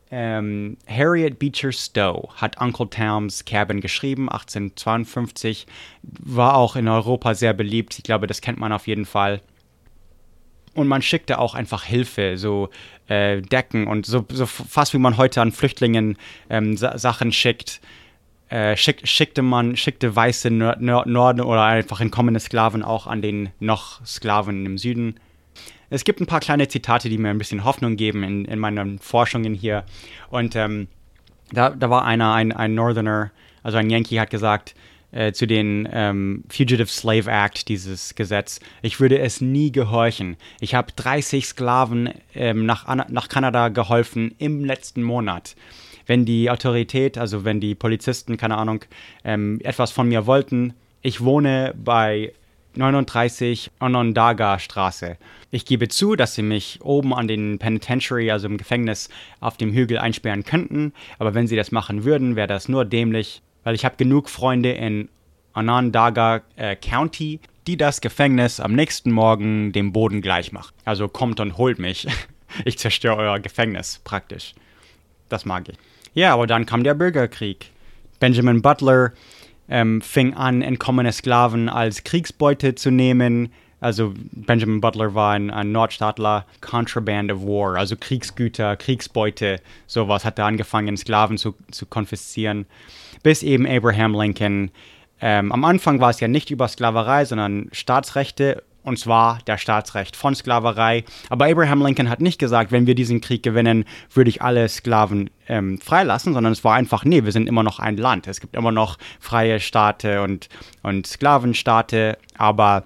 Ähm, 0.09 0.77
Harriet 0.87 1.37
Beecher 1.37 1.71
Stowe 1.71 2.29
hat 2.35 2.61
Uncle 2.61 2.89
Tom's 2.89 3.43
Cabin 3.43 3.81
geschrieben, 3.81 4.29
1852. 4.29 5.67
War 6.03 6.55
auch 6.55 6.75
in 6.75 6.87
Europa 6.87 7.33
sehr 7.33 7.53
beliebt. 7.53 7.97
Ich 7.97 8.03
glaube, 8.03 8.27
das 8.27 8.41
kennt 8.41 8.59
man 8.59 8.71
auf 8.71 8.87
jeden 8.87 9.05
Fall. 9.05 9.41
Und 10.73 10.87
man 10.87 11.01
schickte 11.01 11.39
auch 11.39 11.55
einfach 11.55 11.83
Hilfe, 11.83 12.37
so 12.37 12.69
äh, 13.07 13.41
Decken 13.41 13.87
und 13.87 14.05
so, 14.05 14.25
so, 14.31 14.45
fast 14.45 14.93
wie 14.93 14.99
man 14.99 15.17
heute 15.17 15.41
an 15.41 15.51
Flüchtlingen 15.51 16.17
ähm, 16.49 16.77
Sachen 16.77 17.31
schickt. 17.31 17.81
Äh, 18.49 18.77
schick, 18.77 19.05
schickte 19.05 19.41
man, 19.41 19.75
schickte 19.75 20.15
weiße 20.15 20.51
Norden 20.51 21.41
oder 21.41 21.63
einfach 21.63 21.99
entkommene 21.99 22.39
Sklaven 22.39 22.83
auch 22.83 23.07
an 23.07 23.21
den 23.21 23.49
noch 23.59 24.05
Sklaven 24.05 24.65
im 24.65 24.77
Süden 24.77 25.19
es 25.89 26.03
gibt 26.03 26.19
ein 26.19 26.25
paar 26.25 26.39
kleine 26.39 26.67
Zitate, 26.67 27.09
die 27.09 27.17
mir 27.17 27.29
ein 27.29 27.37
bisschen 27.37 27.63
Hoffnung 27.63 27.95
geben 27.95 28.23
in, 28.23 28.45
in 28.45 28.59
meinen 28.59 28.99
Forschungen 28.99 29.53
hier. 29.53 29.85
Und 30.29 30.55
ähm, 30.55 30.87
da, 31.51 31.69
da 31.69 31.89
war 31.89 32.05
einer, 32.05 32.33
ein, 32.33 32.51
ein 32.51 32.75
Northerner, 32.75 33.31
also 33.63 33.77
ein 33.77 33.89
Yankee, 33.89 34.19
hat 34.19 34.29
gesagt, 34.29 34.75
äh, 35.11 35.31
zu 35.31 35.47
den 35.47 35.87
ähm, 35.91 36.43
Fugitive 36.49 36.87
Slave 36.87 37.31
Act, 37.31 37.69
dieses 37.69 38.15
Gesetz. 38.15 38.59
Ich 38.81 38.99
würde 38.99 39.19
es 39.19 39.39
nie 39.39 39.71
gehorchen. 39.71 40.35
Ich 40.59 40.75
habe 40.75 40.91
30 40.95 41.45
Sklaven 41.45 42.09
ähm, 42.35 42.65
nach, 42.65 42.93
nach 43.07 43.29
Kanada 43.29 43.69
geholfen 43.69 44.35
im 44.37 44.65
letzten 44.65 45.03
Monat. 45.03 45.55
Wenn 46.05 46.25
die 46.25 46.49
Autorität, 46.49 47.17
also 47.17 47.45
wenn 47.45 47.59
die 47.59 47.75
Polizisten, 47.75 48.37
keine 48.37 48.57
Ahnung, 48.57 48.83
ähm, 49.23 49.59
etwas 49.63 49.91
von 49.91 50.09
mir 50.09 50.25
wollten, 50.25 50.73
ich 51.01 51.21
wohne 51.21 51.73
bei 51.77 52.33
39 52.77 53.71
Onondaga 53.79 54.59
Straße. 54.59 55.17
Ich 55.51 55.65
gebe 55.65 55.87
zu, 55.87 56.15
dass 56.15 56.35
sie 56.35 56.41
mich 56.41 56.79
oben 56.81 57.13
an 57.13 57.27
den 57.27 57.59
Penitentiary, 57.59 58.31
also 58.31 58.47
im 58.47 58.57
Gefängnis, 58.57 59.09
auf 59.39 59.57
dem 59.57 59.73
Hügel 59.73 59.97
einsperren 59.97 60.43
könnten, 60.43 60.93
aber 61.19 61.33
wenn 61.33 61.47
sie 61.47 61.55
das 61.55 61.71
machen 61.71 62.03
würden, 62.03 62.35
wäre 62.35 62.47
das 62.47 62.69
nur 62.69 62.85
dämlich, 62.85 63.41
weil 63.63 63.75
ich 63.75 63.85
habe 63.85 63.95
genug 63.97 64.29
Freunde 64.29 64.71
in 64.71 65.09
Onondaga 65.53 66.41
äh, 66.55 66.75
County, 66.75 67.39
die 67.65 67.77
das 67.77 68.01
Gefängnis 68.01 68.59
am 68.59 68.73
nächsten 68.73 69.11
Morgen 69.11 69.71
dem 69.71 69.91
Boden 69.91 70.21
gleich 70.21 70.51
machen. 70.51 70.73
Also 70.85 71.07
kommt 71.07 71.39
und 71.39 71.57
holt 71.57 71.79
mich. 71.79 72.07
Ich 72.63 72.79
zerstöre 72.79 73.17
euer 73.17 73.39
Gefängnis 73.39 73.99
praktisch. 74.05 74.55
Das 75.27 75.43
mag 75.43 75.67
ich. 75.67 75.75
Ja, 76.13 76.33
aber 76.33 76.47
dann 76.47 76.65
kam 76.65 76.83
der 76.85 76.93
Bürgerkrieg. 76.93 77.71
Benjamin 78.21 78.61
Butler 78.61 79.11
ähm, 79.69 80.01
fing 80.01 80.33
an, 80.33 80.61
entkommene 80.61 81.11
Sklaven 81.11 81.69
als 81.69 82.03
Kriegsbeute 82.03 82.75
zu 82.75 82.91
nehmen. 82.91 83.51
Also 83.79 84.13
Benjamin 84.31 84.81
Butler 84.81 85.13
war 85.13 85.33
ein, 85.33 85.51
ein 85.51 85.71
Nordstaatler, 85.71 86.45
Contraband 86.61 87.31
of 87.31 87.43
War, 87.43 87.75
also 87.75 87.95
Kriegsgüter, 87.95 88.75
Kriegsbeute, 88.75 89.61
sowas 89.85 90.25
hat 90.25 90.39
er 90.39 90.45
angefangen, 90.45 90.97
Sklaven 90.97 91.37
zu, 91.37 91.53
zu 91.69 91.85
konfiszieren, 91.85 92.65
bis 93.21 93.43
eben 93.43 93.67
Abraham 93.67 94.19
Lincoln. 94.19 94.71
Ähm, 95.21 95.51
am 95.51 95.63
Anfang 95.63 95.99
war 95.99 96.09
es 96.09 96.19
ja 96.19 96.27
nicht 96.27 96.49
über 96.49 96.67
Sklaverei, 96.67 97.25
sondern 97.25 97.69
Staatsrechte 97.71 98.63
und 98.87 98.97
zwar 98.97 99.39
der 99.47 99.57
Staatsrecht 99.57 100.15
von 100.15 100.33
Sklaverei. 100.33 101.03
Aber 101.29 101.45
Abraham 101.45 101.85
Lincoln 101.85 102.09
hat 102.09 102.21
nicht 102.21 102.39
gesagt, 102.39 102.71
wenn 102.71 102.87
wir 102.87 102.95
diesen 102.95 103.19
Krieg 103.19 103.43
gewinnen, 103.43 103.83
würde 104.13 104.29
ich 104.29 104.41
alle 104.41 104.69
Sklaven 104.69 105.29
ähm, 105.49 105.77
freilassen, 105.77 106.33
sondern 106.33 106.53
es 106.53 106.63
war 106.63 106.75
einfach, 106.75 107.03
nee, 107.03 107.25
wir 107.25 107.33
sind 107.33 107.49
immer 107.49 107.63
noch 107.63 107.79
ein 107.79 107.97
Land. 107.97 108.27
Es 108.27 108.39
gibt 108.39 108.55
immer 108.55 108.71
noch 108.71 108.97
freie 109.19 109.59
Staaten 109.59 110.19
und, 110.19 110.47
und 110.83 111.05
Sklavenstaate, 111.05 112.17
aber 112.37 112.85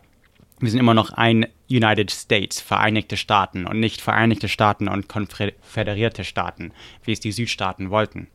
wir 0.59 0.71
sind 0.71 0.79
immer 0.79 0.95
noch 0.95 1.11
ein 1.11 1.45
United 1.69 2.09
States, 2.09 2.59
Vereinigte 2.59 3.15
Staaten 3.15 3.67
und 3.67 3.79
nicht 3.79 4.01
Vereinigte 4.01 4.49
Staaten 4.49 4.87
und 4.87 5.07
konföderierte 5.07 6.23
Staaten, 6.23 6.71
wie 7.03 7.11
es 7.11 7.19
die 7.19 7.31
Südstaaten 7.31 7.91
wollten. 7.91 8.27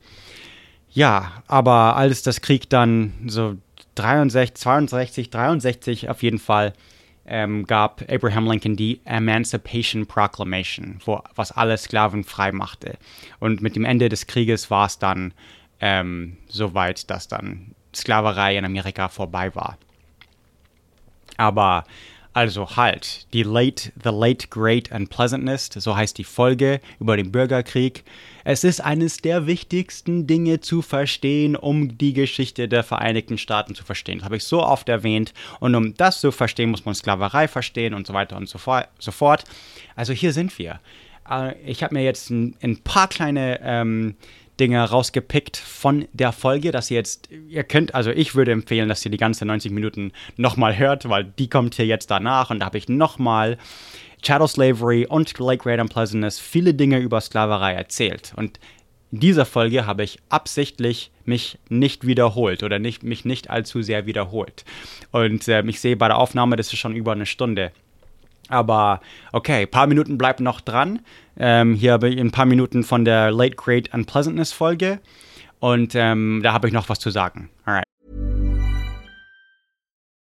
Ja, 0.91 1.43
aber 1.49 1.97
als 1.97 2.23
das 2.23 2.41
Krieg 2.41 2.71
dann 2.71 3.12
so 3.27 3.57
63, 3.97 4.55
62, 4.55 5.31
63 5.31 6.11
auf 6.11 6.23
jeden 6.23 6.39
Fall 6.39 6.73
ähm, 7.27 7.64
gab 7.66 8.05
Abraham 8.11 8.49
Lincoln 8.49 8.77
die 8.77 9.01
Emancipation 9.05 10.07
Proclamation, 10.07 11.01
wo, 11.05 11.22
was 11.35 11.53
alle 11.53 11.77
Sklaven 11.77 12.24
frei 12.24 12.53
machte. 12.53 12.99
Und 13.41 13.61
mit 13.61 13.77
dem 13.77 13.85
Ende 13.85 14.09
des 14.09 14.27
Krieges 14.27 14.70
war 14.70 14.87
es 14.87 14.99
dann 14.99 15.35
ähm, 15.81 16.37
so 16.49 16.74
weit, 16.74 17.11
dass 17.11 17.29
dann 17.29 17.74
Sklaverei 17.95 18.57
in 18.57 18.64
Amerika 18.64 19.09
vorbei 19.09 19.55
war. 19.55 19.79
Aber 21.37 21.85
also 22.33 22.77
halt, 22.77 23.33
die 23.33 23.43
Late, 23.43 23.93
The 24.03 24.11
Late 24.11 24.49
Great 24.49 24.93
Unpleasantness, 24.93 25.70
so 25.74 25.97
heißt 25.97 26.18
die 26.18 26.24
Folge 26.24 26.81
über 27.01 27.16
den 27.16 27.33
Bürgerkrieg. 27.33 28.05
Es 28.49 28.63
ist 28.63 28.81
eines 28.81 29.17
der 29.17 29.49
wichtigsten 29.49 30.29
Dinge 30.29 30.61
zu 30.61 30.81
verstehen, 30.81 31.57
um 31.57 31.99
die 31.99 32.13
Geschichte 32.13 32.69
der 32.69 32.85
Vereinigten 32.85 33.39
Staaten 33.39 33.75
zu 33.75 33.83
verstehen. 33.83 34.19
Das 34.19 34.25
habe 34.25 34.37
ich 34.37 34.45
so 34.45 34.63
oft 34.63 34.89
erwähnt. 34.89 35.35
Und 35.59 35.75
um 35.75 35.95
das 35.95 36.21
zu 36.21 36.31
verstehen, 36.31 36.71
muss 36.71 36.85
man 36.85 36.95
Sklaverei 36.95 37.49
verstehen 37.49 37.93
und 37.93 38.07
so 38.07 38.15
weiter 38.15 38.37
und 38.37 38.49
so, 38.49 38.59
fort. 38.59 39.45
Also 39.97 40.13
hier 40.13 40.33
sind 40.33 40.57
wir. 40.61 40.79
Äh, 41.29 41.61
ich 41.65 41.83
habe 41.83 41.95
mir 41.95 42.05
jetzt 42.05 42.31
ein, 42.31 42.79
paar 42.85 43.09
kleine 43.09 43.59
ähm, 43.65 44.15
Dinge 44.61 44.81
rausgepickt 44.81 45.57
von 45.57 46.07
der 46.13 46.31
Folge, 46.31 46.71
dass 46.71 46.89
ihr 46.89 46.99
jetzt, 46.99 47.29
ihr 47.49 47.65
könnt, 47.65 47.97
also 47.97 48.13
ich 48.13 48.37
würde 48.37 48.53
empfehlen, 48.53 48.89
dass 48.89 49.05
ihr 49.05 49.11
die 49.11 49.17
ganze 49.17 49.45
90 49.45 49.73
Minuten 49.73 50.13
nochmal 50.37 50.79
hört, 50.79 51.09
weil 51.09 51.25
die 51.25 51.51
kommt 51.51 51.75
hier 51.75 51.87
jetzt 51.87 52.13
danach 52.13 52.51
und 52.51 52.61
da 52.61 52.67
habe 52.67 52.79
ich 52.79 52.89
nochmal 52.89 53.59
Chattel 54.27 54.49
Slavery 54.49 55.07
und 55.07 55.39
Lake 55.39 55.62
Great 55.62 55.81
Unpleasantness 55.81 56.41
viele 56.41 56.74
Dinge 56.74 56.99
über 56.99 57.20
Sklaverei 57.20 57.74
erzählt. 57.74 58.33
Und 58.35 58.59
in 59.12 59.20
dieser 59.20 59.47
Folge 59.47 59.87
habe 59.87 60.03
ich 60.03 60.18
absichtlich 60.31 61.12
mich 61.24 61.61
nicht 61.68 62.09
wiederholt 62.09 62.64
oder 62.64 62.81
nicht, 62.81 63.05
mich 63.05 63.24
nicht 63.24 63.51
allzu 63.51 63.83
sehr 63.83 64.05
wiederholt. 64.07 64.64
Und 65.12 65.47
äh, 65.47 65.62
ich 65.62 65.81
sehe 65.81 65.97
bei 65.97 66.09
der 66.09 66.18
Aufnahme, 66.18 66.57
das 66.57 66.72
ist 66.72 66.79
schon 66.81 66.97
über 66.97 67.12
eine 67.12 67.27
Stunde. 67.27 67.70
Aber 68.49 69.01
okay, 69.33 69.62
ein 69.62 69.70
paar 69.70 69.87
Minuten 69.87 70.18
bleibt 70.18 70.41
noch 70.41 70.61
dran. 70.61 71.01
Ähm, 71.39 71.74
hier 71.74 71.93
habe 71.93 72.09
ich 72.09 72.18
ein 72.18 72.33
paar 72.33 72.47
Minuten 72.47 72.83
von 72.83 73.05
der 73.05 73.31
Late 73.31 73.55
Great 73.55 73.95
Unpleasantness 73.95 74.53
Folge. 74.53 74.99
Und 75.61 75.95
ähm, 75.95 76.41
da 76.43 76.53
habe 76.53 76.66
ich 76.66 76.74
noch 76.74 76.89
was 76.89 76.99
zu 76.99 77.11
sagen. 77.11 77.49
Alright. 77.64 77.87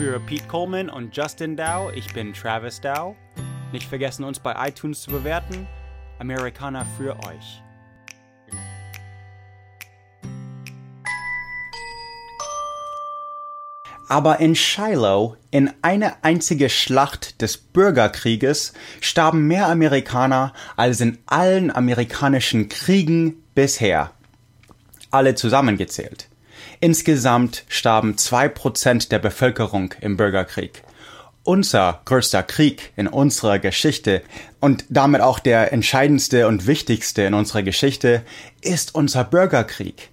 Für 0.00 0.18
Pete 0.18 0.48
Coleman 0.48 0.88
und 0.88 1.14
Justin 1.14 1.58
Dow, 1.58 1.92
ich 1.94 2.10
bin 2.14 2.32
Travis 2.32 2.80
Dow. 2.80 3.14
Nicht 3.70 3.86
vergessen, 3.86 4.24
uns 4.24 4.40
bei 4.40 4.54
iTunes 4.66 5.02
zu 5.02 5.10
bewerten. 5.10 5.66
Amerikaner 6.18 6.86
für 6.96 7.18
euch. 7.26 7.62
Aber 14.08 14.40
in 14.40 14.54
Shiloh, 14.54 15.36
in 15.50 15.70
eine 15.82 16.24
einzige 16.24 16.70
Schlacht 16.70 17.42
des 17.42 17.58
Bürgerkrieges, 17.58 18.72
starben 19.02 19.48
mehr 19.48 19.68
Amerikaner 19.68 20.54
als 20.78 21.02
in 21.02 21.18
allen 21.26 21.70
amerikanischen 21.70 22.70
Kriegen 22.70 23.44
bisher, 23.54 24.12
alle 25.10 25.34
zusammengezählt. 25.34 26.29
Insgesamt 26.82 27.64
starben 27.68 28.16
zwei 28.16 28.48
Prozent 28.48 29.12
der 29.12 29.18
Bevölkerung 29.18 29.92
im 30.00 30.16
Bürgerkrieg. 30.16 30.82
Unser 31.42 32.00
größter 32.06 32.42
Krieg 32.42 32.92
in 32.96 33.06
unserer 33.06 33.58
Geschichte 33.58 34.22
und 34.60 34.86
damit 34.88 35.20
auch 35.20 35.40
der 35.40 35.74
entscheidendste 35.74 36.46
und 36.46 36.66
wichtigste 36.66 37.22
in 37.22 37.34
unserer 37.34 37.62
Geschichte 37.62 38.22
ist 38.62 38.94
unser 38.94 39.24
Bürgerkrieg. 39.24 40.08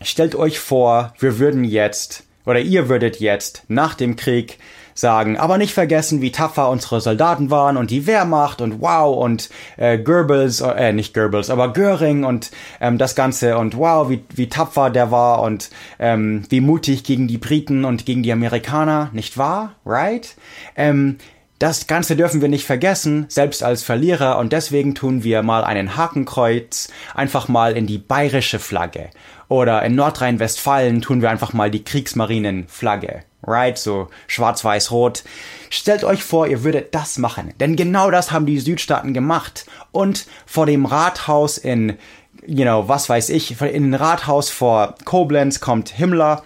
Stellt 0.00 0.36
euch 0.36 0.60
vor, 0.60 1.12
wir 1.18 1.40
würden 1.40 1.64
jetzt 1.64 2.22
oder 2.46 2.60
ihr 2.60 2.88
würdet 2.88 3.18
jetzt 3.18 3.64
nach 3.66 3.94
dem 3.94 4.14
Krieg 4.14 4.58
sagen, 4.94 5.36
aber 5.36 5.58
nicht 5.58 5.74
vergessen, 5.74 6.22
wie 6.22 6.32
tapfer 6.32 6.70
unsere 6.70 7.00
Soldaten 7.00 7.50
waren 7.50 7.76
und 7.76 7.90
die 7.90 8.06
Wehrmacht 8.06 8.60
und 8.60 8.80
wow 8.80 9.16
und 9.16 9.50
äh, 9.76 9.98
Goebbels, 9.98 10.60
äh, 10.60 10.92
nicht 10.92 11.14
Goebbels, 11.14 11.50
aber 11.50 11.72
Göring 11.72 12.24
und 12.24 12.50
ähm, 12.80 12.98
das 12.98 13.14
Ganze 13.14 13.58
und 13.58 13.76
wow, 13.76 14.08
wie, 14.08 14.24
wie 14.34 14.48
tapfer 14.48 14.90
der 14.90 15.10
war 15.10 15.42
und 15.42 15.70
ähm, 15.98 16.44
wie 16.48 16.60
mutig 16.60 17.04
gegen 17.04 17.28
die 17.28 17.38
Briten 17.38 17.84
und 17.84 18.06
gegen 18.06 18.22
die 18.22 18.32
Amerikaner, 18.32 19.10
nicht 19.12 19.36
wahr? 19.36 19.72
Right? 19.84 20.36
Ähm, 20.76 21.18
das 21.60 21.86
Ganze 21.86 22.16
dürfen 22.16 22.40
wir 22.40 22.48
nicht 22.48 22.66
vergessen, 22.66 23.26
selbst 23.28 23.62
als 23.62 23.84
Verlierer, 23.84 24.38
und 24.38 24.52
deswegen 24.52 24.94
tun 24.94 25.22
wir 25.22 25.42
mal 25.42 25.62
einen 25.62 25.96
Hakenkreuz 25.96 26.88
einfach 27.14 27.46
mal 27.48 27.76
in 27.76 27.86
die 27.86 27.98
bayerische 27.98 28.58
Flagge. 28.58 29.10
Oder 29.54 29.84
in 29.84 29.94
Nordrhein-Westfalen 29.94 31.00
tun 31.00 31.22
wir 31.22 31.30
einfach 31.30 31.52
mal 31.52 31.70
die 31.70 31.84
Kriegsmarinenflagge. 31.84 33.22
Right? 33.46 33.78
So 33.78 34.08
schwarz-weiß-rot. 34.26 35.22
Stellt 35.70 36.02
euch 36.02 36.24
vor, 36.24 36.48
ihr 36.48 36.64
würdet 36.64 36.92
das 36.92 37.18
machen. 37.18 37.54
Denn 37.60 37.76
genau 37.76 38.10
das 38.10 38.32
haben 38.32 38.46
die 38.46 38.58
Südstaaten 38.58 39.14
gemacht. 39.14 39.66
Und 39.92 40.26
vor 40.44 40.66
dem 40.66 40.86
Rathaus 40.86 41.56
in, 41.56 41.98
you 42.44 42.64
know, 42.64 42.88
was 42.88 43.08
weiß 43.08 43.28
ich, 43.28 43.60
in 43.60 43.84
den 43.84 43.94
Rathaus 43.94 44.50
vor 44.50 44.96
Koblenz 45.04 45.60
kommt 45.60 45.88
Himmler 45.90 46.42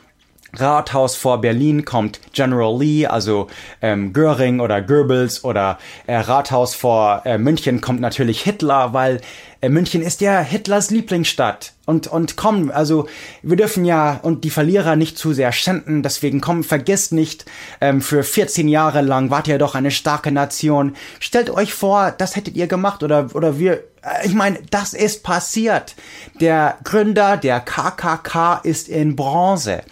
Rathaus 0.56 1.14
vor 1.14 1.40
Berlin 1.40 1.84
kommt 1.84 2.20
General 2.32 2.76
Lee, 2.78 3.06
also 3.06 3.48
ähm, 3.82 4.12
Göring 4.12 4.60
oder 4.60 4.80
Goebbels 4.80 5.44
oder 5.44 5.78
äh, 6.06 6.16
Rathaus 6.16 6.74
vor 6.74 7.22
äh, 7.26 7.36
München 7.36 7.80
kommt 7.82 8.00
natürlich 8.00 8.42
Hitler, 8.42 8.94
weil 8.94 9.20
München 9.62 10.02
ist 10.02 10.20
ja 10.20 10.40
Hitlers 10.40 10.90
Lieblingsstadt. 10.90 11.72
Und, 11.84 12.06
und 12.06 12.36
komm, 12.36 12.70
also 12.70 13.08
wir 13.42 13.56
dürfen 13.56 13.84
ja 13.84 14.20
und 14.22 14.44
die 14.44 14.50
Verlierer 14.50 14.94
nicht 14.94 15.16
zu 15.16 15.32
sehr 15.32 15.52
schänden, 15.52 16.02
deswegen 16.02 16.40
komm, 16.40 16.62
vergesst 16.62 17.12
nicht, 17.12 17.46
ähm, 17.80 18.02
für 18.02 18.22
14 18.22 18.68
Jahre 18.68 19.00
lang 19.00 19.30
wart 19.30 19.48
ihr 19.48 19.58
doch 19.58 19.74
eine 19.74 19.90
starke 19.90 20.30
Nation. 20.30 20.94
Stellt 21.18 21.50
euch 21.50 21.72
vor, 21.72 22.12
das 22.16 22.36
hättet 22.36 22.56
ihr 22.56 22.66
gemacht 22.66 23.02
oder, 23.02 23.30
oder 23.34 23.58
wir, 23.58 23.84
äh, 24.02 24.26
ich 24.26 24.34
meine, 24.34 24.58
das 24.70 24.92
ist 24.92 25.22
passiert. 25.22 25.96
Der 26.40 26.76
Gründer 26.84 27.38
der 27.38 27.58
KKK 27.60 28.60
ist 28.62 28.88
in 28.88 29.16
Bronze. 29.16 29.82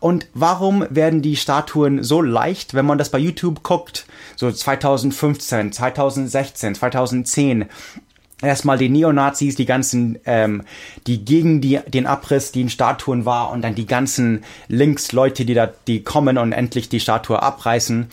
Und 0.00 0.26
warum 0.34 0.84
werden 0.90 1.22
die 1.22 1.36
Statuen 1.36 2.02
so 2.02 2.20
leicht, 2.20 2.74
wenn 2.74 2.84
man 2.84 2.98
das 2.98 3.10
bei 3.10 3.18
YouTube 3.18 3.62
guckt? 3.62 4.06
So 4.36 4.50
2015, 4.50 5.72
2016, 5.72 6.74
2010 6.74 7.66
erstmal 8.44 8.78
die 8.78 8.88
Neonazis, 8.88 9.56
die 9.56 9.66
ganzen, 9.66 10.18
ähm, 10.26 10.62
die 11.06 11.24
gegen 11.24 11.60
die, 11.60 11.80
den 11.86 12.06
Abriss, 12.06 12.52
die 12.52 12.62
in 12.62 12.70
Statuen 12.70 13.24
war 13.24 13.50
und 13.50 13.62
dann 13.62 13.74
die 13.74 13.86
ganzen 13.86 14.44
Linksleute, 14.68 15.44
die 15.44 15.54
da, 15.54 15.70
die 15.86 16.02
kommen 16.02 16.38
und 16.38 16.52
endlich 16.52 16.88
die 16.88 17.00
Statue 17.00 17.42
abreißen. 17.42 18.08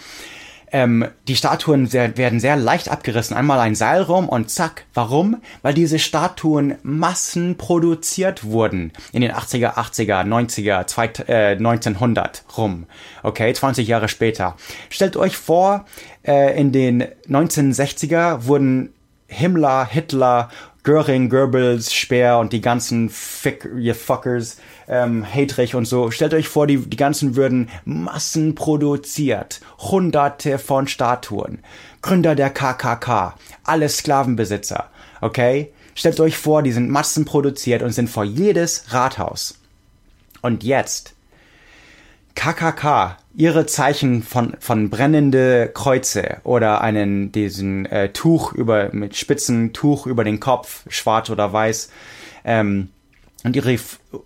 Ähm, 0.74 1.06
die 1.28 1.36
Statuen 1.36 1.86
sehr, 1.88 2.18
werden 2.18 2.40
sehr 2.40 2.56
leicht 2.56 2.90
abgerissen. 2.90 3.36
Einmal 3.36 3.60
ein 3.60 3.76
Seil 3.76 4.02
rum 4.02 4.30
und 4.30 4.50
zack. 4.50 4.86
Warum? 4.94 5.42
Weil 5.62 5.74
diese 5.74 6.00
Statuen 6.00 6.76
massenproduziert 6.82 8.46
wurden 8.46 8.94
in 9.12 9.22
den 9.22 9.34
80er, 9.34 9.76
80er, 9.76 10.24
90er, 10.24 10.88
zwei, 10.88 11.08
äh, 11.28 11.58
1900 11.58 12.44
rum. 12.58 12.86
Okay, 13.22 13.54
20 13.54 13.88
Jahre 13.88 14.08
später. 14.08 14.56
Stellt 14.90 15.18
euch 15.18 15.36
vor, 15.36 15.86
äh, 16.26 16.58
in 16.58 16.72
den 16.72 17.04
1960er 17.28 18.46
wurden 18.46 18.94
Himmler, 19.32 19.88
Hitler, 19.90 20.50
Göring, 20.84 21.30
Goebbels, 21.30 21.94
Speer 21.94 22.40
und 22.40 22.54
die 22.54 22.62
ganzen 22.62 23.10
Fick, 23.10 23.70
ihr 23.78 23.94
Fuckers, 23.94 24.58
ähm, 24.88 25.24
Heydrich 25.24 25.76
und 25.76 25.86
so. 25.86 26.10
Stellt 26.10 26.34
euch 26.34 26.48
vor, 26.48 26.66
die, 26.66 26.78
die 26.78 26.98
ganzen 26.98 27.36
würden 27.36 27.70
massenproduziert. 27.86 29.62
Hunderte 29.78 30.58
von 30.58 30.88
Statuen. 30.88 31.60
Gründer 32.02 32.36
der 32.36 32.50
KKK. 32.50 33.36
Alle 33.64 33.90
Sklavenbesitzer. 33.90 34.90
Okay? 35.22 35.72
Stellt 35.94 36.20
euch 36.20 36.38
vor, 36.38 36.64
die 36.64 36.72
sind 36.72 36.90
massenproduziert 36.90 37.84
und 37.84 37.92
sind 37.92 38.10
vor 38.10 38.24
jedes 38.24 38.86
Rathaus. 38.92 39.60
Und 40.42 40.64
jetzt 40.64 41.14
KKK, 42.36 43.18
ihre 43.36 43.66
Zeichen 43.66 44.24
von, 44.24 44.56
von 44.60 44.90
brennende 44.90 45.70
Kreuze 45.74 46.38
oder 46.44 46.82
einen, 46.82 47.32
diesen 47.32 47.86
äh, 47.86 48.10
Tuch 48.10 48.54
über, 48.54 48.90
mit 48.94 49.16
spitzen 49.16 49.74
Tuch 49.74 50.06
über 50.06 50.24
den 50.24 50.40
Kopf, 50.40 50.84
schwarz 50.90 51.30
oder 51.30 51.52
weiß, 51.54 51.92
ähm, 52.44 52.90
und 53.44 53.56
ihre, 53.56 53.76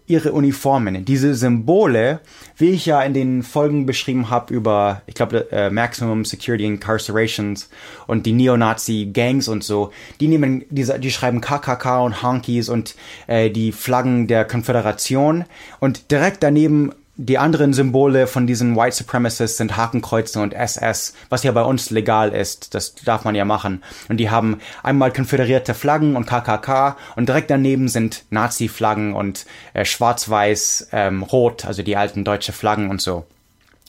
ihre 0.08 0.34
Uniformen, 0.34 1.06
diese 1.06 1.36
Symbole, 1.36 2.20
wie 2.58 2.72
ich 2.72 2.86
ja 2.86 3.02
in 3.02 3.14
den 3.14 3.44
Folgen 3.44 3.86
beschrieben 3.86 4.30
habe 4.30 4.54
über, 4.54 5.04
ich 5.06 5.16
glaube, 5.16 5.50
äh, 5.52 5.70
Maximum 5.70 6.26
Security 6.26 6.66
Incarcerations 6.66 7.70
und 8.08 8.26
die 8.26 8.34
Neonazi-Gangs 8.34 9.48
und 9.48 9.64
so, 9.64 9.92
die 10.20 10.28
nehmen 10.28 10.66
diese, 10.70 11.00
die 11.00 11.12
schreiben 11.12 11.40
KKK 11.40 12.02
und 12.02 12.24
Honkies 12.24 12.68
und 12.68 12.96
äh, 13.28 13.50
die 13.50 13.72
Flaggen 13.72 14.28
der 14.28 14.44
Konföderation 14.44 15.46
und 15.80 16.12
direkt 16.12 16.44
daneben 16.44 16.92
die 17.18 17.38
anderen 17.38 17.74
Symbole 17.74 18.28
von 18.28 18.46
diesen 18.46 18.76
White 18.76 18.98
Supremacists 18.98 19.58
sind 19.58 19.78
Hakenkreuze 19.78 20.42
und 20.42 20.54
SS, 20.54 21.14
was 21.30 21.44
ja 21.44 21.52
bei 21.54 21.62
uns 21.62 21.90
legal 21.90 22.34
ist. 22.34 22.76
Das 22.76 22.94
darf 22.96 23.24
man 23.24 23.36
ja 23.36 23.46
machen. 23.46 23.84
Und 24.10 24.18
die 24.18 24.30
haben 24.30 24.60
einmal 24.84 25.14
konföderierte 25.14 25.74
Flaggen 25.74 26.18
und 26.18 26.26
KKK 26.26 26.98
und 27.16 27.30
direkt 27.30 27.50
daneben 27.50 27.88
sind 27.88 28.26
Nazi-Flaggen 28.32 29.14
und 29.14 29.46
äh, 29.74 29.86
schwarz-weiß, 29.86 30.90
ähm, 30.92 31.24
rot, 31.24 31.66
also 31.66 31.84
die 31.84 31.96
alten 31.96 32.26
deutsche 32.26 32.52
Flaggen 32.52 32.90
und 32.90 33.02
so. 33.02 33.26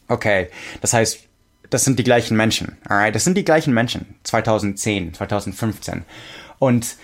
Okay, 0.07 0.49
das 0.81 0.93
heißt, 0.93 1.21
das 1.71 1.85
sind 1.85 1.99
die 1.99 2.05
gleichen 2.05 2.37
Menschen. 2.37 2.77
Alright, 2.89 3.15
das 3.15 3.25
sind 3.25 3.37
die 3.37 3.45
gleichen 3.45 3.75
Menschen. 3.75 4.15
2010, 4.23 5.15
2015. 5.15 6.05
Und 6.61 6.95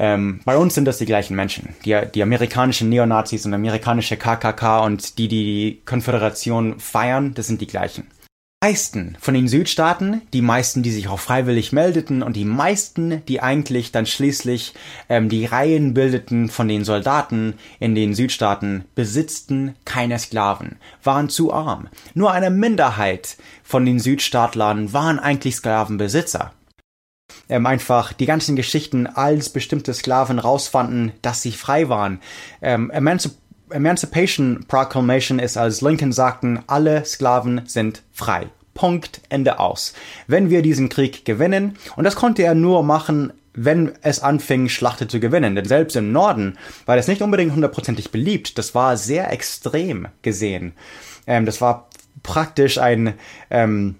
ähm, 0.00 0.40
bei 0.46 0.56
uns 0.56 0.74
sind 0.74 0.86
das 0.86 0.96
die 0.96 1.04
gleichen 1.04 1.36
Menschen. 1.36 1.74
Die, 1.84 1.96
die 2.14 2.22
amerikanischen 2.22 2.88
Neonazis 2.88 3.44
und 3.44 3.52
amerikanische 3.52 4.16
KKK 4.16 4.80
und 4.80 5.18
die, 5.18 5.28
die 5.28 5.44
die 5.44 5.82
Konföderation 5.84 6.80
feiern, 6.80 7.34
das 7.34 7.46
sind 7.46 7.60
die 7.60 7.66
gleichen. 7.66 8.06
Die 8.62 8.66
meisten 8.68 9.16
von 9.20 9.34
den 9.34 9.46
Südstaaten, 9.46 10.22
die 10.32 10.40
meisten, 10.40 10.82
die 10.82 10.90
sich 10.90 11.08
auch 11.08 11.18
freiwillig 11.20 11.72
meldeten 11.72 12.22
und 12.22 12.34
die 12.34 12.46
meisten, 12.46 13.22
die 13.26 13.42
eigentlich 13.42 13.92
dann 13.92 14.06
schließlich 14.06 14.72
ähm, 15.10 15.28
die 15.28 15.44
Reihen 15.44 15.92
bildeten 15.92 16.48
von 16.48 16.66
den 16.66 16.84
Soldaten 16.84 17.54
in 17.78 17.94
den 17.94 18.14
Südstaaten, 18.14 18.84
besitzten 18.94 19.74
keine 19.84 20.18
Sklaven, 20.18 20.76
waren 21.02 21.28
zu 21.28 21.52
arm. 21.52 21.88
Nur 22.14 22.32
eine 22.32 22.50
Minderheit 22.50 23.36
von 23.62 23.84
den 23.84 23.98
Südstaatlern 23.98 24.94
waren 24.94 25.18
eigentlich 25.18 25.56
Sklavenbesitzer 25.56 26.52
ähm, 27.48 27.66
einfach 27.66 28.12
die 28.12 28.26
ganzen 28.26 28.56
Geschichten 28.56 29.06
als 29.06 29.50
bestimmte 29.50 29.94
Sklaven 29.94 30.38
rausfanden, 30.38 31.12
dass 31.22 31.42
sie 31.42 31.52
frei 31.52 31.88
waren. 31.88 32.20
Ähm, 32.62 32.90
Emanci 32.90 33.30
Emancipation 33.70 34.64
Proclamation 34.66 35.38
ist, 35.38 35.56
als 35.56 35.80
Lincoln 35.80 36.10
sagten, 36.10 36.58
alle 36.66 37.04
Sklaven 37.04 37.62
sind 37.66 38.02
frei. 38.10 38.48
Punkt, 38.74 39.20
Ende 39.28 39.60
aus. 39.60 39.94
Wenn 40.26 40.50
wir 40.50 40.62
diesen 40.62 40.88
Krieg 40.88 41.24
gewinnen, 41.24 41.76
und 41.94 42.02
das 42.02 42.16
konnte 42.16 42.42
er 42.42 42.54
nur 42.54 42.82
machen, 42.82 43.32
wenn 43.52 43.92
es 44.02 44.20
anfing, 44.20 44.68
Schlachte 44.68 45.08
zu 45.08 45.20
gewinnen. 45.20 45.54
Denn 45.54 45.64
selbst 45.64 45.96
im 45.96 46.12
Norden 46.12 46.56
war 46.86 46.96
das 46.96 47.08
nicht 47.08 47.22
unbedingt 47.22 47.52
hundertprozentig 47.52 48.10
beliebt. 48.10 48.58
Das 48.58 48.74
war 48.74 48.96
sehr 48.96 49.30
extrem 49.32 50.08
gesehen. 50.22 50.72
Ähm, 51.26 51.46
das 51.46 51.60
war 51.60 51.88
praktisch 52.22 52.78
ein, 52.78 53.14
ähm, 53.50 53.96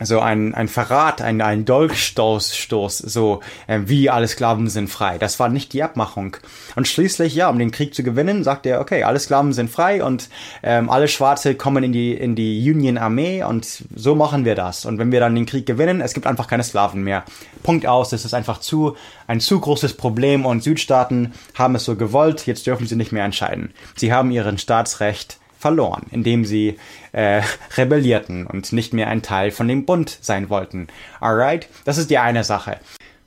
so 0.00 0.20
ein, 0.20 0.54
ein 0.54 0.68
Verrat, 0.68 1.22
ein, 1.22 1.40
ein 1.40 1.64
Dolchstoß, 1.64 2.54
Stoß, 2.54 2.98
so 2.98 3.40
äh, 3.66 3.80
wie 3.86 4.10
alle 4.10 4.28
Sklaven 4.28 4.68
sind 4.68 4.88
frei. 4.88 5.16
Das 5.16 5.40
war 5.40 5.48
nicht 5.48 5.72
die 5.72 5.82
Abmachung. 5.82 6.36
Und 6.74 6.86
schließlich, 6.86 7.34
ja, 7.34 7.48
um 7.48 7.58
den 7.58 7.70
Krieg 7.70 7.94
zu 7.94 8.02
gewinnen, 8.02 8.44
sagt 8.44 8.66
er, 8.66 8.80
okay, 8.80 9.04
alle 9.04 9.18
Sklaven 9.18 9.54
sind 9.54 9.70
frei 9.70 10.04
und 10.04 10.28
ähm, 10.62 10.90
alle 10.90 11.08
Schwarze 11.08 11.54
kommen 11.54 11.82
in 11.82 11.92
die, 11.92 12.12
in 12.12 12.34
die 12.34 12.70
Union-Armee 12.70 13.44
und 13.44 13.84
so 13.94 14.14
machen 14.14 14.44
wir 14.44 14.54
das. 14.54 14.84
Und 14.84 14.98
wenn 14.98 15.12
wir 15.12 15.20
dann 15.20 15.34
den 15.34 15.46
Krieg 15.46 15.64
gewinnen, 15.64 16.02
es 16.02 16.12
gibt 16.12 16.26
einfach 16.26 16.46
keine 16.46 16.64
Sklaven 16.64 17.02
mehr. 17.02 17.24
Punkt 17.62 17.86
aus, 17.86 18.10
das 18.10 18.24
ist 18.24 18.34
einfach 18.34 18.60
zu, 18.60 18.96
ein 19.26 19.40
zu 19.40 19.58
großes 19.58 19.94
Problem 19.94 20.44
und 20.44 20.62
Südstaaten 20.62 21.32
haben 21.54 21.74
es 21.74 21.84
so 21.84 21.96
gewollt, 21.96 22.46
jetzt 22.46 22.66
dürfen 22.66 22.86
sie 22.86 22.96
nicht 22.96 23.12
mehr 23.12 23.24
entscheiden. 23.24 23.72
Sie 23.96 24.12
haben 24.12 24.30
ihren 24.30 24.58
Staatsrecht 24.58 25.38
verloren, 25.66 26.06
indem 26.12 26.44
sie 26.44 26.78
äh, 27.10 27.42
rebellierten 27.76 28.46
und 28.46 28.72
nicht 28.72 28.94
mehr 28.94 29.08
ein 29.08 29.22
Teil 29.22 29.50
von 29.50 29.66
dem 29.66 29.84
Bund 29.84 30.16
sein 30.20 30.48
wollten. 30.48 30.86
Alright? 31.18 31.68
Das 31.84 31.98
ist 31.98 32.08
die 32.08 32.18
eine 32.18 32.44
Sache. 32.44 32.78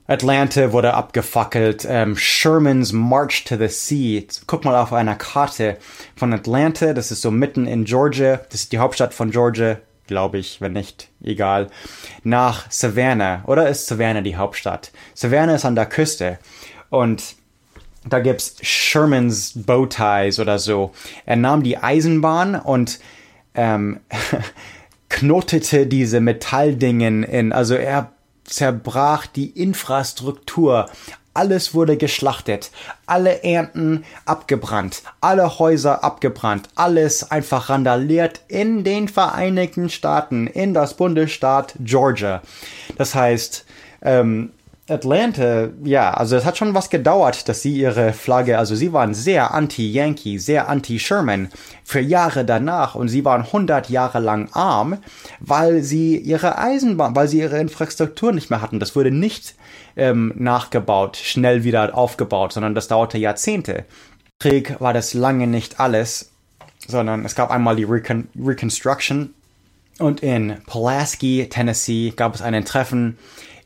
Atlanta 0.07 0.71
wurde 0.71 0.93
abgefackelt. 0.93 1.85
Ähm, 1.85 2.15
Sherman's 2.15 2.93
March 2.93 3.43
to 3.43 3.57
the 3.57 3.67
Sea. 3.67 4.23
Guck 4.47 4.63
mal 4.63 4.77
auf 4.77 4.93
einer 4.93 5.15
Karte 5.15 5.77
von 6.15 6.31
Atlanta. 6.31 6.93
Das 6.93 7.11
ist 7.11 7.21
so 7.21 7.29
mitten 7.29 7.67
in 7.67 7.83
Georgia. 7.83 8.39
Das 8.49 8.61
ist 8.61 8.71
die 8.71 8.79
Hauptstadt 8.79 9.13
von 9.13 9.31
Georgia, 9.31 9.75
glaube 10.07 10.37
ich, 10.37 10.61
wenn 10.61 10.71
nicht, 10.71 11.09
egal. 11.21 11.67
Nach 12.23 12.71
Savannah. 12.71 13.43
Oder 13.47 13.67
ist 13.67 13.85
Savannah 13.85 14.21
die 14.21 14.37
Hauptstadt? 14.37 14.91
Savannah 15.13 15.55
ist 15.55 15.65
an 15.65 15.75
der 15.75 15.87
Küste. 15.87 16.39
Und 16.89 17.35
da 18.09 18.19
gibt's 18.19 18.55
Sherman's 18.61 19.53
Bowties 19.55 20.39
oder 20.39 20.59
so. 20.59 20.91
Er 21.25 21.35
nahm 21.35 21.63
die 21.63 21.77
Eisenbahn 21.77 22.55
und 22.55 22.99
ähm, 23.55 23.99
knotete 25.09 25.87
diese 25.87 26.19
Metalldingen 26.19 27.23
in. 27.23 27.51
Also 27.51 27.75
er 27.75 28.11
zerbrach 28.43 29.25
die 29.25 29.49
Infrastruktur. 29.49 30.87
Alles 31.33 31.73
wurde 31.73 31.95
geschlachtet, 31.95 32.71
alle 33.05 33.43
Ernten 33.43 34.03
abgebrannt, 34.25 35.03
alle 35.21 35.59
Häuser 35.59 36.03
abgebrannt, 36.03 36.67
alles 36.75 37.31
einfach 37.31 37.69
randaliert 37.69 38.41
in 38.47 38.83
den 38.83 39.07
Vereinigten 39.07 39.89
Staaten, 39.89 40.47
in 40.47 40.73
das 40.73 40.95
Bundesstaat 40.95 41.75
Georgia. 41.79 42.41
Das 42.97 43.15
heißt, 43.15 43.65
ähm, 44.01 44.51
Atlanta, 44.89 45.69
ja, 45.83 46.11
also 46.11 46.35
es 46.35 46.45
hat 46.45 46.57
schon 46.57 46.73
was 46.73 46.89
gedauert, 46.89 47.47
dass 47.47 47.61
sie 47.61 47.73
ihre 47.73 48.13
Flagge, 48.13 48.57
also 48.57 48.75
sie 48.75 48.93
waren 48.93 49.13
sehr 49.13 49.53
anti-Yankee, 49.53 50.37
sehr 50.37 50.69
anti-Sherman 50.69 51.49
für 51.83 51.99
Jahre 51.99 52.45
danach 52.45 52.95
und 52.95 53.07
sie 53.07 53.25
waren 53.25 53.41
100 53.41 53.89
Jahre 53.89 54.19
lang 54.19 54.49
arm, 54.53 54.97
weil 55.39 55.81
sie 55.81 56.17
ihre 56.17 56.57
Eisenbahn, 56.57 57.15
weil 57.15 57.27
sie 57.27 57.39
ihre 57.39 57.59
Infrastruktur 57.59 58.31
nicht 58.31 58.49
mehr 58.49 58.61
hatten. 58.61 58.79
Das 58.79 58.95
wurde 58.95 59.11
nicht 59.11 59.55
ähm, 59.95 60.33
nachgebaut, 60.35 61.17
schnell 61.17 61.63
wieder 61.63 61.95
aufgebaut, 61.95 62.53
sondern 62.53 62.75
das 62.75 62.87
dauerte 62.87 63.17
Jahrzehnte. 63.17 63.85
Krieg 64.39 64.79
war 64.79 64.93
das 64.93 65.13
lange 65.13 65.47
nicht 65.47 65.79
alles, 65.79 66.31
sondern 66.87 67.25
es 67.25 67.35
gab 67.35 67.51
einmal 67.51 67.75
die 67.75 67.83
Recon 67.83 68.29
Reconstruction 68.39 69.33
und 69.99 70.21
in 70.21 70.55
Pulaski, 70.65 71.47
Tennessee 71.49 72.13
gab 72.15 72.33
es 72.33 72.41
einen 72.41 72.63
Treffen 72.63 73.17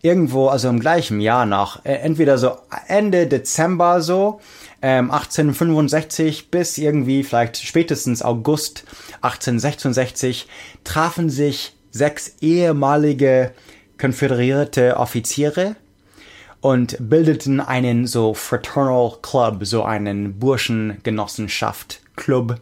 irgendwo, 0.03 0.49
also 0.49 0.69
im 0.69 0.79
gleichen 0.79 1.19
Jahr 1.21 1.47
nach, 1.47 1.83
äh, 1.85 1.93
entweder 1.93 2.37
so 2.37 2.57
Ende 2.87 3.25
Dezember 3.25 4.01
so, 4.01 4.41
ähm, 4.81 5.09
1865 5.09 6.51
bis 6.51 6.77
irgendwie 6.77 7.23
vielleicht 7.23 7.57
spätestens 7.57 8.21
August 8.21 8.83
1866 9.21 10.47
trafen 10.83 11.29
sich 11.29 11.73
sechs 11.91 12.35
ehemalige 12.41 13.53
konföderierte 13.97 14.97
Offiziere 14.97 15.77
und 16.59 16.97
bildeten 16.99 17.61
einen 17.61 18.05
so 18.05 18.33
Fraternal 18.33 19.13
Club, 19.21 19.65
so 19.65 19.83
einen 19.83 20.37
Burschengenossenschaft 20.37 22.01
Club 22.17 22.59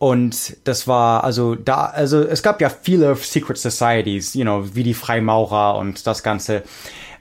und 0.00 0.56
das 0.64 0.88
war 0.88 1.24
also 1.24 1.54
da, 1.54 1.84
also 1.84 2.22
es 2.22 2.42
gab 2.42 2.62
ja 2.62 2.70
viele 2.70 3.14
Secret 3.16 3.58
Societies, 3.58 4.32
you 4.32 4.44
know, 4.44 4.64
wie 4.74 4.82
die 4.82 4.94
Freimaurer 4.94 5.76
und 5.76 6.06
das 6.06 6.22
Ganze. 6.22 6.62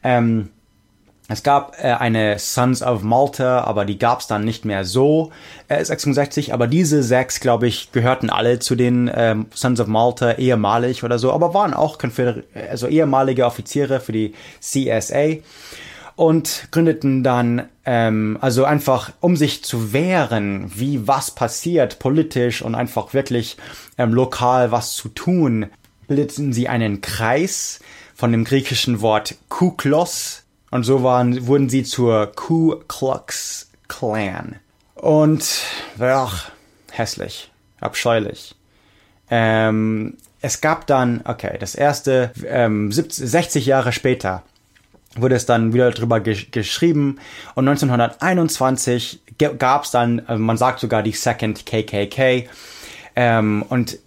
Ähm, 0.01 0.47
es 1.27 1.43
gab 1.43 1.75
äh, 1.77 1.91
eine 1.91 2.39
Sons 2.39 2.81
of 2.81 3.03
Malta, 3.03 3.65
aber 3.65 3.83
die 3.83 3.99
gab 3.99 4.21
es 4.21 4.27
dann 4.27 4.45
nicht 4.45 4.63
mehr 4.63 4.85
so 4.85 5.33
äh, 5.67 5.83
66. 5.83 6.53
Aber 6.53 6.67
diese 6.67 7.03
sechs, 7.03 7.41
glaube 7.41 7.67
ich, 7.67 7.91
gehörten 7.91 8.29
alle 8.29 8.59
zu 8.59 8.75
den 8.75 9.11
ähm, 9.13 9.47
Sons 9.53 9.81
of 9.81 9.87
Malta 9.87 10.35
ehemalig 10.35 11.03
oder 11.03 11.19
so, 11.19 11.33
aber 11.33 11.53
waren 11.53 11.73
auch 11.73 11.97
Konföder 11.97 12.43
also 12.71 12.87
ehemalige 12.87 13.45
Offiziere 13.45 13.99
für 13.99 14.13
die 14.13 14.33
CSA 14.61 15.35
und 16.19 16.67
gründeten 16.71 17.23
dann, 17.23 17.69
ähm, 17.85 18.37
also 18.41 18.65
einfach, 18.65 19.13
um 19.21 19.37
sich 19.37 19.63
zu 19.63 19.93
wehren, 19.93 20.69
wie 20.75 21.07
was 21.07 21.31
passiert 21.31 21.97
politisch 21.99 22.61
und 22.61 22.75
einfach 22.75 23.13
wirklich 23.13 23.55
ähm, 23.97 24.13
lokal 24.13 24.69
was 24.69 24.95
zu 24.95 25.07
tun, 25.07 25.67
bildeten 26.09 26.51
sie 26.51 26.67
einen 26.67 26.99
Kreis 26.99 27.79
von 28.13 28.33
dem 28.33 28.43
griechischen 28.43 28.99
Wort 28.99 29.35
Kuklos 29.47 30.43
und 30.71 30.83
so 30.83 31.03
waren, 31.03 31.47
wurden 31.47 31.69
sie 31.69 31.83
zur 31.83 32.33
Ku 32.35 32.75
Klux 32.89 33.69
Klan. 33.87 34.57
Und, 34.95 35.61
ach, 36.01 36.51
hässlich, 36.91 37.49
abscheulich. 37.79 38.55
Ähm, 39.29 40.17
es 40.41 40.59
gab 40.59 40.85
dann, 40.85 41.21
okay, 41.23 41.55
das 41.57 41.75
erste, 41.75 42.33
ähm, 42.45 42.91
70, 42.91 43.29
60 43.29 43.65
Jahre 43.65 43.93
später, 43.93 44.43
wurde 45.15 45.35
es 45.35 45.45
dann 45.45 45.73
wieder 45.73 45.91
drüber 45.91 46.19
ge 46.19 46.37
geschrieben. 46.51 47.19
Und 47.55 47.67
1921 47.67 49.21
gab 49.57 49.83
es 49.83 49.91
dann, 49.91 50.21
also 50.25 50.41
man 50.41 50.57
sagt 50.57 50.79
sogar 50.79 51.03
die 51.03 51.11
Second 51.11 51.65
KKK 51.65 52.47
ähm, 53.15 53.63
und 53.69 53.99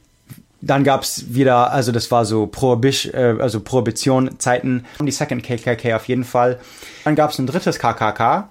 dann 0.61 0.85
gab 0.85 1.03
es 1.03 1.35
wieder, 1.35 1.73
also 1.73 1.91
das 1.91 2.11
war 2.11 2.25
so 2.25 2.47
Prohibish, 2.47 3.07
äh, 3.07 3.37
also 3.41 3.61
Prohibition-Zeiten, 3.61 4.85
die 5.01 5.11
Second 5.11 5.43
KKK 5.43 5.95
auf 5.95 6.07
jeden 6.07 6.25
Fall. 6.25 6.61
Dann 7.05 7.17
gab 7.17 7.31
es 7.31 7.39
ein 7.39 7.47
drittes 7.47 7.79
KKK 7.79 8.49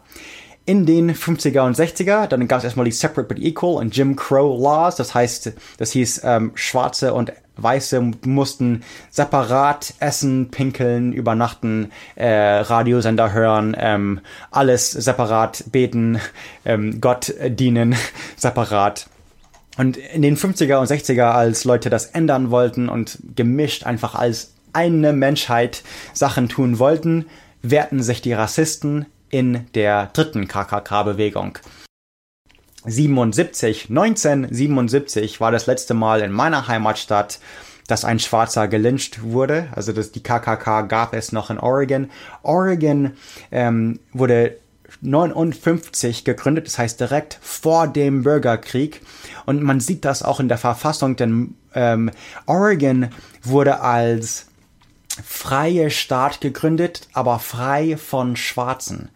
in 0.66 0.86
den 0.86 1.14
50er 1.14 1.62
und 1.62 1.76
60er. 1.76 2.28
Dann 2.28 2.47
gab 2.47 2.59
es 2.59 2.64
erstmal 2.64 2.86
die 2.86 2.91
Separate 2.91 3.34
but 3.34 3.43
Equal 3.43 3.76
und 3.76 3.95
Jim 3.95 4.16
Crow 4.16 4.62
Laws. 4.62 4.95
Das 4.95 5.14
heißt, 5.14 5.53
das 5.78 5.91
hieß, 5.91 6.22
ähm, 6.24 6.51
Schwarze 6.55 7.14
und 7.14 7.32
Weiße 7.57 8.01
mussten 8.26 8.84
separat 9.09 9.93
essen, 9.99 10.49
pinkeln, 10.51 11.14
übernachten, 11.14 11.91
äh, 12.16 12.28
Radiosender 12.28 13.34
hören, 13.34 13.76
ähm, 13.78 14.22
alles 14.51 14.91
separat 14.91 15.66
beten, 15.72 16.20
ähm, 16.66 17.01
Gott 17.01 17.34
dienen, 17.45 17.95
separat. 18.36 19.07
Und 19.78 19.97
in 19.97 20.22
den 20.22 20.38
50er 20.38 20.78
und 20.78 20.88
60er, 20.89 21.32
als 21.32 21.64
Leute 21.64 21.89
das 21.89 22.07
ändern 22.07 22.51
wollten 22.51 22.89
und 22.89 23.20
gemischt 23.36 23.86
einfach 23.86 24.16
als 24.16 24.53
eine 24.74 25.14
Menschheit 25.14 25.84
Sachen 26.14 26.49
tun 26.49 26.80
wollten, 26.80 27.26
wehrten 27.62 28.01
sich 28.01 28.22
die 28.22 28.34
Rassisten 28.34 29.05
in 29.32 29.66
der 29.74 30.08
dritten 30.08 30.48
KKK-Bewegung. 30.48 31.58
77, 32.86 33.90
1977 33.90 35.40
war 35.40 35.52
das 35.52 35.68
letzte 35.68 35.94
Mal 35.94 36.22
in 36.22 36.32
meiner 36.32 36.68
Heimatstadt, 36.68 37.40
dass 37.88 38.06
ein 38.06 38.20
Schwarzer 38.20 38.68
gelyncht 38.68 39.22
wurde. 39.24 39.68
Also 39.76 39.92
das, 39.92 40.12
die 40.12 40.24
KKK 40.24 40.84
gab 40.84 41.14
es 41.14 41.32
noch 41.32 41.50
in 41.50 41.60
Oregon. 41.60 42.10
Oregon 42.42 43.12
ähm, 43.52 44.00
wurde 44.14 44.58
59 45.02 46.26
gegründet, 46.26 46.68
das 46.68 46.78
heißt 46.78 47.00
direkt 47.00 47.38
vor 47.42 47.88
dem 47.88 48.24
Bürgerkrieg. 48.24 49.02
Und 49.46 49.62
man 49.62 49.80
sieht 49.80 50.06
das 50.06 50.24
auch 50.24 50.40
in 50.40 50.48
der 50.48 50.58
Verfassung, 50.58 51.16
denn 51.16 51.56
ähm, 51.74 52.12
Oregon 52.46 53.10
wurde 53.44 53.82
als 53.82 54.48
freie 55.26 55.89
Staat 55.89 56.41
gegründet, 56.41 57.07
aber 57.13 57.39
frei 57.39 57.97
von 57.97 58.36
Schwarzen. 58.36 59.09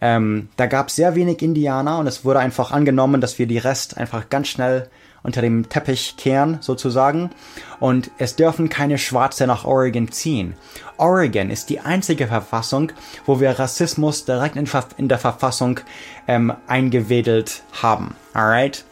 Ähm, 0.00 0.48
da 0.56 0.66
gab 0.66 0.88
es 0.88 0.96
sehr 0.96 1.14
wenig 1.14 1.42
Indianer 1.42 1.98
und 1.98 2.06
es 2.06 2.24
wurde 2.24 2.38
einfach 2.38 2.70
angenommen, 2.70 3.20
dass 3.20 3.38
wir 3.38 3.46
die 3.46 3.58
Rest 3.58 3.98
einfach 3.98 4.28
ganz 4.30 4.48
schnell 4.48 4.88
unter 5.22 5.42
dem 5.42 5.68
Teppich 5.68 6.16
kehren, 6.16 6.58
sozusagen. 6.60 7.30
Und 7.78 8.10
es 8.18 8.36
dürfen 8.36 8.68
keine 8.68 8.98
Schwarze 8.98 9.46
nach 9.46 9.64
Oregon 9.64 10.10
ziehen. 10.10 10.54
Oregon 10.96 11.50
ist 11.50 11.68
die 11.68 11.80
einzige 11.80 12.26
Verfassung, 12.26 12.92
wo 13.26 13.40
wir 13.40 13.58
Rassismus 13.58 14.24
direkt 14.24 14.56
in, 14.56 14.68
in 14.96 15.08
der 15.08 15.18
Verfassung 15.18 15.80
ähm, 16.26 16.54
eingewedelt 16.66 17.62
haben. 17.82 18.14
Alright? 18.32 18.84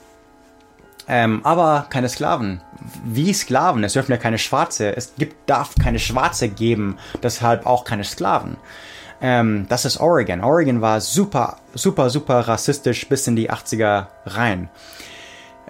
Ähm, 1.08 1.40
aber 1.44 1.86
keine 1.88 2.08
Sklaven. 2.08 2.60
Wie 3.04 3.32
Sklaven? 3.32 3.82
Es 3.82 3.94
dürfen 3.94 4.12
ja 4.12 4.18
keine 4.18 4.38
Schwarze. 4.38 4.94
Es 4.96 5.14
gibt, 5.16 5.48
darf 5.48 5.74
keine 5.82 5.98
Schwarze 5.98 6.48
geben, 6.48 6.98
deshalb 7.22 7.66
auch 7.66 7.84
keine 7.84 8.04
Sklaven. 8.04 8.58
Ähm, 9.20 9.66
das 9.68 9.84
ist 9.84 9.98
Oregon. 9.98 10.44
Oregon 10.44 10.80
war 10.80 11.00
super, 11.00 11.56
super, 11.74 12.10
super 12.10 12.40
rassistisch 12.40 13.08
bis 13.08 13.26
in 13.26 13.36
die 13.36 13.50
80er 13.50 14.06
rein. 14.26 14.68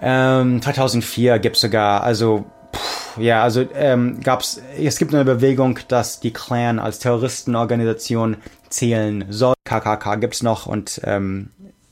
Ähm, 0.01 0.61
2004 0.61 1.39
gibt's 1.39 1.61
sogar, 1.61 2.03
also 2.03 2.45
pff, 2.75 3.17
ja, 3.17 3.41
also 3.43 3.65
ähm, 3.73 4.19
gab's, 4.21 4.61
es 4.77 4.97
gibt 4.97 5.13
eine 5.13 5.25
Bewegung, 5.25 5.79
dass 5.87 6.19
die 6.19 6.31
Clan 6.31 6.79
als 6.79 6.99
Terroristenorganisation 6.99 8.37
zählen 8.69 9.25
soll. 9.29 9.55
KKK 9.65 10.15
gibt's 10.15 10.43
noch 10.43 10.67
und 10.67 11.01
ähm, 11.03 11.49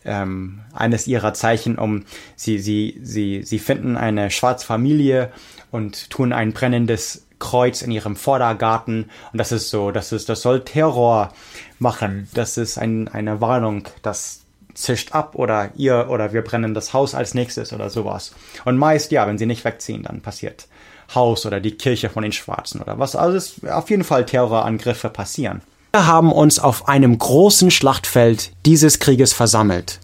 ähm, 0.08 0.62
eines 0.74 1.08
ihrer 1.08 1.34
Zeichen, 1.34 1.78
um 1.78 2.06
sie, 2.36 2.60
sie, 2.60 3.00
sie, 3.04 3.44
sie 3.44 3.60
finden 3.60 3.98
eine 3.98 4.32
schwarze 4.32 4.66
Familie 4.66 5.32
und 5.72 6.10
tun 6.10 6.34
ein 6.34 6.54
brennendes 6.54 7.26
Kreuz 7.40 7.84
in 7.84 7.92
ihrem 7.92 8.16
Vordergarten 8.16 9.10
und 9.32 9.38
das 9.38 9.52
ist 9.52 9.70
so, 9.70 9.92
das 9.92 10.12
ist, 10.12 10.28
das 10.30 10.42
soll 10.42 10.62
Terror 10.62 11.34
machen. 11.78 12.28
Das 12.34 12.58
ist 12.58 12.80
ein, 12.80 13.08
eine 13.10 13.42
Warnung, 13.42 13.88
das 14.02 14.42
zischt 14.74 15.14
ab 15.14 15.36
oder 15.36 15.72
ihr 15.76 16.08
oder 16.10 16.34
wir 16.34 16.44
brennen 16.44 16.74
das 16.74 16.94
Haus 16.94 17.16
als 17.16 17.34
nächstes 17.34 17.74
oder 17.74 17.90
sowas. 17.90 18.34
Und 18.66 18.78
meist, 18.78 19.12
ja, 19.12 19.28
wenn 19.28 19.38
sie 19.38 19.46
nicht 19.46 19.66
wegziehen, 19.66 20.04
dann 20.04 20.22
passiert 20.22 20.68
Haus 21.14 21.46
oder 21.46 21.60
die 21.60 21.78
Kirche 21.78 22.10
von 22.10 22.24
den 22.24 22.32
Schwarzen 22.32 22.82
oder 22.82 23.00
was. 23.00 23.16
Also 23.16 23.38
es 23.38 23.64
auf 23.66 23.90
jeden 23.90 24.04
Fall 24.04 24.26
Terrorangriffe 24.26 25.10
passieren. 25.10 25.62
Wir 25.98 26.06
haben 26.06 26.32
uns 26.32 26.60
auf 26.60 26.88
einem 26.88 27.18
großen 27.18 27.72
Schlachtfeld 27.72 28.52
dieses 28.68 29.00
Krieges 29.00 29.34
versammelt. 29.34 30.00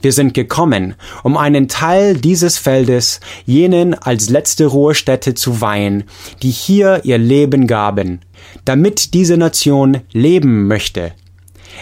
Wir 0.00 0.12
sind 0.12 0.32
gekommen, 0.32 0.94
um 1.24 1.36
einen 1.36 1.66
Teil 1.66 2.16
dieses 2.16 2.56
Feldes 2.56 3.18
jenen 3.44 3.94
als 3.94 4.30
letzte 4.30 4.66
Ruhestätte 4.66 5.34
zu 5.34 5.60
weihen, 5.60 6.04
die 6.44 6.52
hier 6.52 7.00
ihr 7.02 7.18
Leben 7.18 7.66
gaben, 7.66 8.20
damit 8.64 9.12
diese 9.12 9.36
Nation 9.36 10.02
leben 10.12 10.68
möchte. 10.68 11.10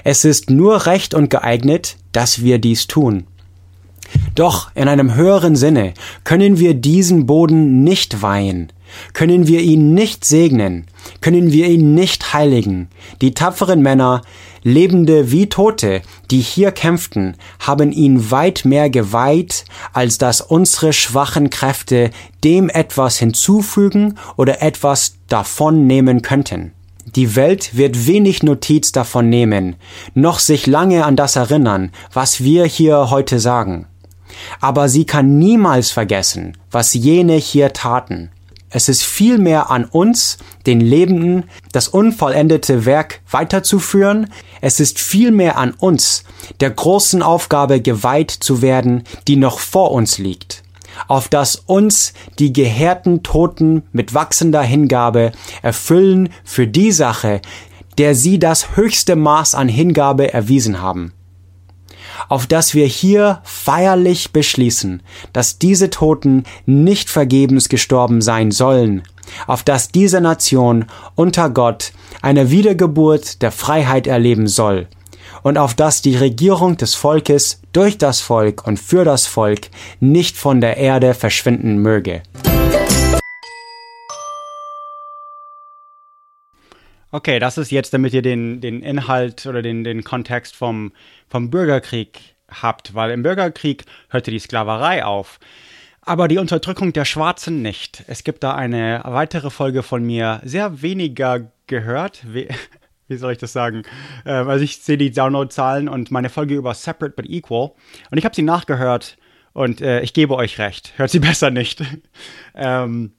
Es 0.03 0.24
ist 0.24 0.48
nur 0.48 0.86
recht 0.86 1.12
und 1.12 1.28
geeignet, 1.28 1.98
dass 2.12 2.42
wir 2.42 2.59
dies 2.59 2.86
tun. 2.86 3.26
Doch 4.34 4.70
in 4.74 4.88
einem 4.88 5.14
höheren 5.14 5.57
Sinne 5.57 5.92
können 6.24 6.59
wir 6.59 6.72
diesen 6.72 7.26
Boden 7.26 7.84
nicht 7.84 8.22
weihen, 8.22 8.72
können 9.12 9.47
wir 9.47 9.61
ihn 9.61 9.95
nicht 9.95 10.24
segnen, 10.24 10.86
können 11.20 11.53
wir 11.53 11.68
ihn 11.68 11.95
nicht 11.95 12.32
heiligen. 12.32 12.88
Die 13.20 13.34
tapferen 13.34 13.82
Männer, 13.82 14.22
Lebende 14.64 15.32
wie 15.32 15.49
Tote, 15.49 16.03
die 16.30 16.40
hier 16.40 16.70
kämpften, 16.70 17.36
haben 17.59 17.90
ihn 17.90 18.30
weit 18.30 18.64
mehr 18.64 18.90
geweiht, 18.90 19.64
als 19.93 20.18
dass 20.18 20.40
unsere 20.40 20.93
schwachen 20.93 21.51
Kräfte 21.51 22.11
dem 22.45 22.68
etwas 22.68 23.18
hinzufügen 23.18 24.18
oder 24.36 24.62
etwas 24.62 25.16
davon 25.28 25.88
nehmen 25.88 26.22
könnten. 26.22 26.72
Die 27.16 27.34
Welt 27.34 27.76
wird 27.76 28.07
wenig 28.07 28.45
Notiz 28.45 28.93
davon 28.93 29.28
nehmen, 29.28 29.76
noch 30.14 30.38
sich 30.38 30.66
lange 30.66 31.05
an 31.05 31.16
das 31.16 31.34
erinnern, 31.34 31.90
was 32.12 32.43
wir 32.45 32.64
hier 32.64 33.11
heute 33.11 33.40
sagen. 33.40 33.86
Aber 34.61 34.88
sie 34.88 35.05
kann 35.05 35.38
niemals 35.38 35.90
vergessen, 35.90 36.57
was 36.70 36.95
jene 36.95 37.34
hier 37.34 37.72
taten. 37.72 38.30
Es 38.73 38.89
ist 38.89 39.05
vielmehr 39.05 39.70
an 39.70 39.85
uns, 39.85 40.39
den 40.66 40.81
Lebenden, 40.81 41.45
das 41.73 41.89
unvollendete 41.89 42.87
Werk 42.87 43.20
weiterzuführen. 43.31 44.33
Es 44.62 44.81
ist 44.81 44.99
vielmehr 44.99 45.59
an 45.59 45.73
uns, 45.73 46.25
der 46.61 46.70
großen 46.70 47.23
Aufgabe 47.23 47.83
geweiht 47.83 48.31
zu 48.31 48.62
werden, 48.62 49.05
die 49.29 49.37
noch 49.37 49.59
vor 49.59 49.93
uns 49.93 50.16
liegt. 50.16 50.62
Auf 51.07 51.29
dass 51.29 51.57
uns 51.57 52.14
die 52.39 52.53
gehärten 52.53 53.23
Toten 53.23 53.83
mit 53.93 54.14
wachsender 54.14 54.62
Hingabe 54.62 55.33
erfüllen 55.61 56.31
für 56.45 56.66
die 56.66 56.93
Sache, 56.93 57.43
der 57.99 58.14
sie 58.14 58.39
das 58.39 58.77
höchste 58.77 59.16
Maß 59.16 59.55
an 59.55 59.68
Hingabe 59.68 60.33
erwiesen 60.33 60.81
haben 60.81 61.12
auf 62.28 62.46
dass 62.46 62.74
wir 62.74 62.86
hier 62.86 63.40
feierlich 63.44 64.32
beschließen, 64.32 65.02
dass 65.32 65.58
diese 65.58 65.90
Toten 65.90 66.44
nicht 66.66 67.10
vergebens 67.10 67.68
gestorben 67.68 68.20
sein 68.20 68.50
sollen, 68.50 69.02
auf 69.46 69.62
dass 69.62 69.88
diese 69.88 70.20
Nation 70.20 70.86
unter 71.14 71.50
Gott 71.50 71.92
eine 72.20 72.50
Wiedergeburt 72.50 73.42
der 73.42 73.52
Freiheit 73.52 74.06
erleben 74.06 74.46
soll, 74.46 74.88
und 75.42 75.58
auf 75.58 75.74
dass 75.74 76.02
die 76.02 76.16
Regierung 76.16 76.76
des 76.76 76.94
Volkes 76.94 77.60
durch 77.72 77.98
das 77.98 78.20
Volk 78.20 78.66
und 78.66 78.78
für 78.78 79.04
das 79.04 79.26
Volk 79.26 79.68
nicht 80.00 80.36
von 80.36 80.60
der 80.60 80.76
Erde 80.76 81.14
verschwinden 81.14 81.78
möge. 81.78 82.22
Okay, 87.14 87.38
das 87.38 87.58
ist 87.58 87.70
jetzt, 87.70 87.92
damit 87.92 88.14
ihr 88.14 88.22
den, 88.22 88.62
den 88.62 88.82
Inhalt 88.82 89.44
oder 89.44 89.60
den, 89.60 89.84
den 89.84 90.02
Kontext 90.02 90.56
vom, 90.56 90.92
vom 91.28 91.50
Bürgerkrieg 91.50 92.18
habt, 92.48 92.94
weil 92.94 93.10
im 93.10 93.22
Bürgerkrieg 93.22 93.84
hörte 94.08 94.30
die 94.30 94.38
Sklaverei 94.38 95.04
auf. 95.04 95.38
Aber 96.00 96.26
die 96.26 96.38
Unterdrückung 96.38 96.94
der 96.94 97.04
Schwarzen 97.04 97.60
nicht. 97.60 98.02
Es 98.06 98.24
gibt 98.24 98.42
da 98.42 98.54
eine 98.54 99.02
weitere 99.04 99.50
Folge 99.50 99.82
von 99.82 100.02
mir, 100.02 100.40
sehr 100.42 100.80
weniger 100.80 101.52
gehört. 101.66 102.22
Wie, 102.26 102.48
wie 103.08 103.16
soll 103.18 103.32
ich 103.32 103.38
das 103.38 103.52
sagen? 103.52 103.82
Äh, 104.24 104.32
also 104.32 104.64
ich 104.64 104.78
sehe 104.78 104.96
die 104.96 105.10
Downloadzahlen 105.10 105.90
und 105.90 106.10
meine 106.10 106.30
Folge 106.30 106.54
über 106.54 106.72
Separate 106.72 107.14
but 107.14 107.28
Equal. 107.28 107.72
Und 108.10 108.16
ich 108.16 108.24
habe 108.24 108.34
sie 108.34 108.40
nachgehört 108.40 109.18
und 109.52 109.82
äh, 109.82 110.00
ich 110.00 110.14
gebe 110.14 110.34
euch 110.34 110.58
recht. 110.58 110.94
Hört 110.96 111.10
sie 111.10 111.18
besser 111.20 111.50
nicht. 111.50 111.82
ähm, 112.54 113.12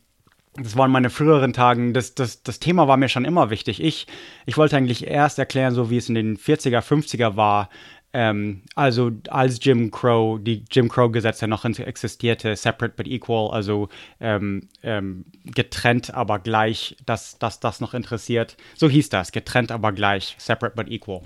das 0.56 0.78
waren 0.78 0.92
meine 0.92 1.10
früheren 1.10 1.54
Tagen. 1.54 1.94
Das, 1.94 2.16
das, 2.16 2.44
das 2.44 2.60
Thema 2.60 2.88
war 2.88 2.98
mir 2.98 3.10
schon 3.10 3.26
immer 3.26 3.50
wichtig. 3.50 3.82
Ich, 3.82 4.08
ich 4.46 4.58
wollte 4.58 4.78
eigentlich 4.78 5.08
erst 5.08 5.40
erklären, 5.40 5.74
so 5.74 5.90
wie 5.90 5.98
es 5.98 6.10
in 6.10 6.16
den 6.16 6.38
40er, 6.38 6.82
50er 6.82 7.36
war. 7.36 7.70
Ähm, 8.16 8.62
also 8.76 9.12
als 9.30 9.60
Jim 9.64 9.90
Crow, 9.90 10.40
die 10.40 10.64
Jim 10.70 10.88
Crow-Gesetze 10.88 11.48
noch 11.48 11.66
existierte, 11.66 12.56
separate 12.56 12.94
but 12.96 13.08
equal, 13.08 13.50
also 13.52 13.90
ähm, 14.20 14.70
ähm, 14.84 15.26
getrennt, 15.46 16.14
aber 16.14 16.38
gleich, 16.38 16.96
dass 17.08 17.40
das, 17.40 17.60
das 17.60 17.80
noch 17.82 17.96
interessiert. 17.96 18.56
So 18.76 18.88
hieß 18.88 19.10
das, 19.10 19.32
getrennt, 19.32 19.72
aber 19.72 19.92
gleich, 19.92 20.36
separate 20.38 20.76
but 20.76 20.90
equal. 20.90 21.22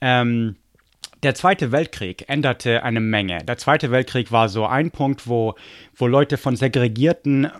Ähm, 0.00 0.54
der 1.24 1.34
Zweite 1.34 1.72
Weltkrieg 1.72 2.28
änderte 2.28 2.84
eine 2.84 3.00
Menge. 3.00 3.38
Der 3.38 3.56
Zweite 3.56 3.90
Weltkrieg 3.90 4.30
war 4.30 4.48
so 4.48 4.66
ein 4.66 4.90
Punkt, 4.92 5.26
wo, 5.26 5.54
wo 5.96 6.06
Leute 6.06 6.36
von 6.36 6.54
segregierten 6.54 7.50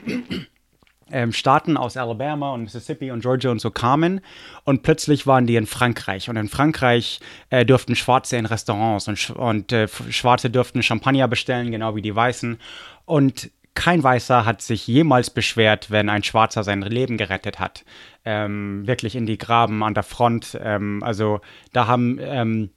ähm, 1.10 1.32
Staaten 1.32 1.76
aus 1.76 1.96
Alabama 1.96 2.52
und 2.52 2.62
Mississippi 2.62 3.10
und 3.10 3.20
Georgia 3.20 3.50
und 3.50 3.60
so 3.60 3.70
kamen 3.70 4.20
und 4.64 4.82
plötzlich 4.82 5.26
waren 5.26 5.46
die 5.46 5.56
in 5.56 5.66
Frankreich 5.66 6.28
und 6.28 6.36
in 6.36 6.48
Frankreich 6.48 7.20
äh, 7.50 7.64
durften 7.64 7.96
Schwarze 7.96 8.36
in 8.36 8.46
Restaurants 8.46 9.08
und, 9.08 9.30
und 9.30 9.72
äh, 9.72 9.88
Schwarze 9.88 10.50
durften 10.50 10.82
Champagner 10.82 11.28
bestellen, 11.28 11.70
genau 11.70 11.96
wie 11.96 12.02
die 12.02 12.14
Weißen 12.14 12.58
und 13.04 13.50
kein 13.74 14.02
Weißer 14.02 14.44
hat 14.44 14.62
sich 14.62 14.86
jemals 14.86 15.30
beschwert, 15.30 15.90
wenn 15.90 16.08
ein 16.08 16.22
Schwarzer 16.22 16.62
sein 16.62 16.80
Leben 16.82 17.16
gerettet 17.16 17.58
hat. 17.58 17.84
Ähm, 18.24 18.86
wirklich 18.86 19.16
in 19.16 19.26
die 19.26 19.36
Graben 19.36 19.82
an 19.82 19.94
der 19.94 20.04
Front. 20.04 20.56
Ähm, 20.62 21.02
also 21.02 21.40
da 21.72 21.88
haben 21.88 22.18
ähm, 22.20 22.70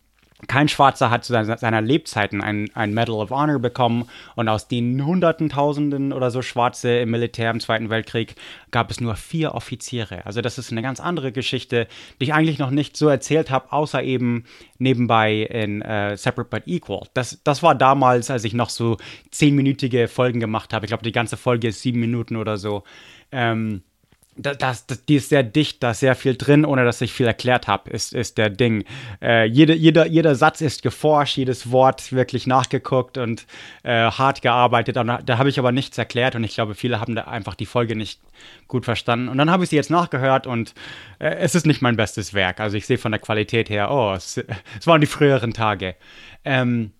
kein 0.47 0.67
Schwarzer 0.67 1.09
hat 1.09 1.25
zu 1.25 1.33
seiner 1.33 1.81
Lebzeiten 1.81 2.41
ein, 2.41 2.69
ein 2.75 2.93
Medal 2.93 3.15
of 3.15 3.31
Honor 3.31 3.57
bekommen 3.57 4.07
und 4.35 4.47
aus 4.47 4.67
den 4.67 5.03
Hunderten, 5.03 5.49
Tausenden 5.49 6.13
oder 6.13 6.29
so 6.29 6.43
Schwarze 6.43 6.99
im 6.99 7.09
Militär 7.09 7.49
im 7.49 7.59
Zweiten 7.59 7.89
Weltkrieg 7.89 8.35
gab 8.69 8.91
es 8.91 9.01
nur 9.01 9.15
vier 9.15 9.55
Offiziere. 9.55 10.23
Also 10.27 10.41
das 10.41 10.59
ist 10.59 10.71
eine 10.71 10.83
ganz 10.83 10.99
andere 10.99 11.31
Geschichte, 11.31 11.87
die 12.19 12.25
ich 12.25 12.33
eigentlich 12.35 12.59
noch 12.59 12.69
nicht 12.69 12.95
so 12.95 13.07
erzählt 13.09 13.49
habe, 13.49 13.71
außer 13.71 14.03
eben 14.03 14.43
nebenbei 14.77 15.41
in 15.41 15.81
äh, 15.81 16.15
Separate 16.15 16.49
but 16.51 16.67
Equal. 16.67 17.07
Das, 17.15 17.41
das 17.43 17.63
war 17.63 17.73
damals, 17.73 18.29
als 18.29 18.43
ich 18.43 18.53
noch 18.53 18.69
so 18.69 18.97
zehnminütige 19.31 20.07
Folgen 20.07 20.39
gemacht 20.39 20.71
habe. 20.71 20.85
Ich 20.85 20.89
glaube, 20.89 21.03
die 21.03 21.11
ganze 21.11 21.37
Folge 21.37 21.69
ist 21.69 21.81
sieben 21.81 21.99
Minuten 21.99 22.35
oder 22.35 22.57
so. 22.57 22.83
Ähm, 23.31 23.81
das, 24.37 24.85
das, 24.85 25.05
die 25.05 25.15
ist 25.15 25.29
sehr 25.29 25.43
dicht, 25.43 25.81
da 25.81 25.91
ist 25.91 25.99
sehr 25.99 26.15
viel 26.15 26.35
drin, 26.35 26.65
ohne 26.65 26.85
dass 26.85 27.01
ich 27.01 27.11
viel 27.11 27.25
erklärt 27.25 27.67
habe, 27.67 27.89
ist, 27.89 28.13
ist 28.13 28.37
der 28.37 28.49
Ding. 28.49 28.85
Äh, 29.21 29.45
jede, 29.45 29.73
jeder, 29.73 30.07
jeder 30.07 30.35
Satz 30.35 30.61
ist 30.61 30.83
geforscht, 30.83 31.37
jedes 31.37 31.71
Wort 31.71 32.11
wirklich 32.11 32.47
nachgeguckt 32.47 33.17
und 33.17 33.45
äh, 33.83 34.11
hart 34.11 34.41
gearbeitet. 34.41 34.95
Da, 34.95 35.03
da 35.03 35.37
habe 35.37 35.49
ich 35.49 35.59
aber 35.59 35.71
nichts 35.71 35.97
erklärt 35.97 36.35
und 36.35 36.43
ich 36.43 36.55
glaube, 36.55 36.75
viele 36.75 36.99
haben 36.99 37.15
da 37.15 37.23
einfach 37.23 37.55
die 37.55 37.65
Folge 37.65 37.95
nicht 37.95 38.21
gut 38.67 38.85
verstanden. 38.85 39.29
Und 39.29 39.37
dann 39.37 39.49
habe 39.49 39.63
ich 39.63 39.69
sie 39.69 39.75
jetzt 39.75 39.91
nachgehört 39.91 40.47
und 40.47 40.73
äh, 41.19 41.35
es 41.35 41.55
ist 41.55 41.65
nicht 41.65 41.81
mein 41.81 41.97
bestes 41.97 42.33
Werk. 42.33 42.59
Also 42.59 42.77
ich 42.77 42.85
sehe 42.85 42.97
von 42.97 43.11
der 43.11 43.21
Qualität 43.21 43.69
her, 43.69 43.91
oh, 43.91 44.13
es, 44.13 44.37
es 44.79 44.87
waren 44.87 45.01
die 45.01 45.07
früheren 45.07 45.53
Tage. 45.53 45.95
Ähm, 46.45 46.91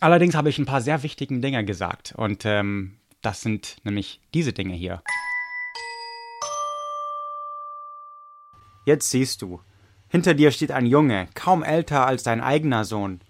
allerdings 0.00 0.34
habe 0.34 0.48
ich 0.48 0.58
ein 0.58 0.66
paar 0.66 0.80
sehr 0.80 1.02
wichtigen 1.02 1.40
Dinge 1.40 1.64
gesagt 1.64 2.14
und 2.16 2.44
ähm, 2.44 2.96
das 3.22 3.40
sind 3.40 3.76
nämlich 3.84 4.20
diese 4.34 4.52
Dinge 4.52 4.74
hier. 4.74 5.02
Jetzt 8.84 9.10
siehst 9.10 9.42
du. 9.42 9.60
Hinter 10.08 10.34
dir 10.34 10.50
steht 10.50 10.70
ein 10.70 10.86
Junge, 10.86 11.28
kaum 11.34 11.62
älter 11.62 12.06
als 12.06 12.22
dein 12.22 12.40
eigener 12.40 12.84
Sohn. 12.84 13.20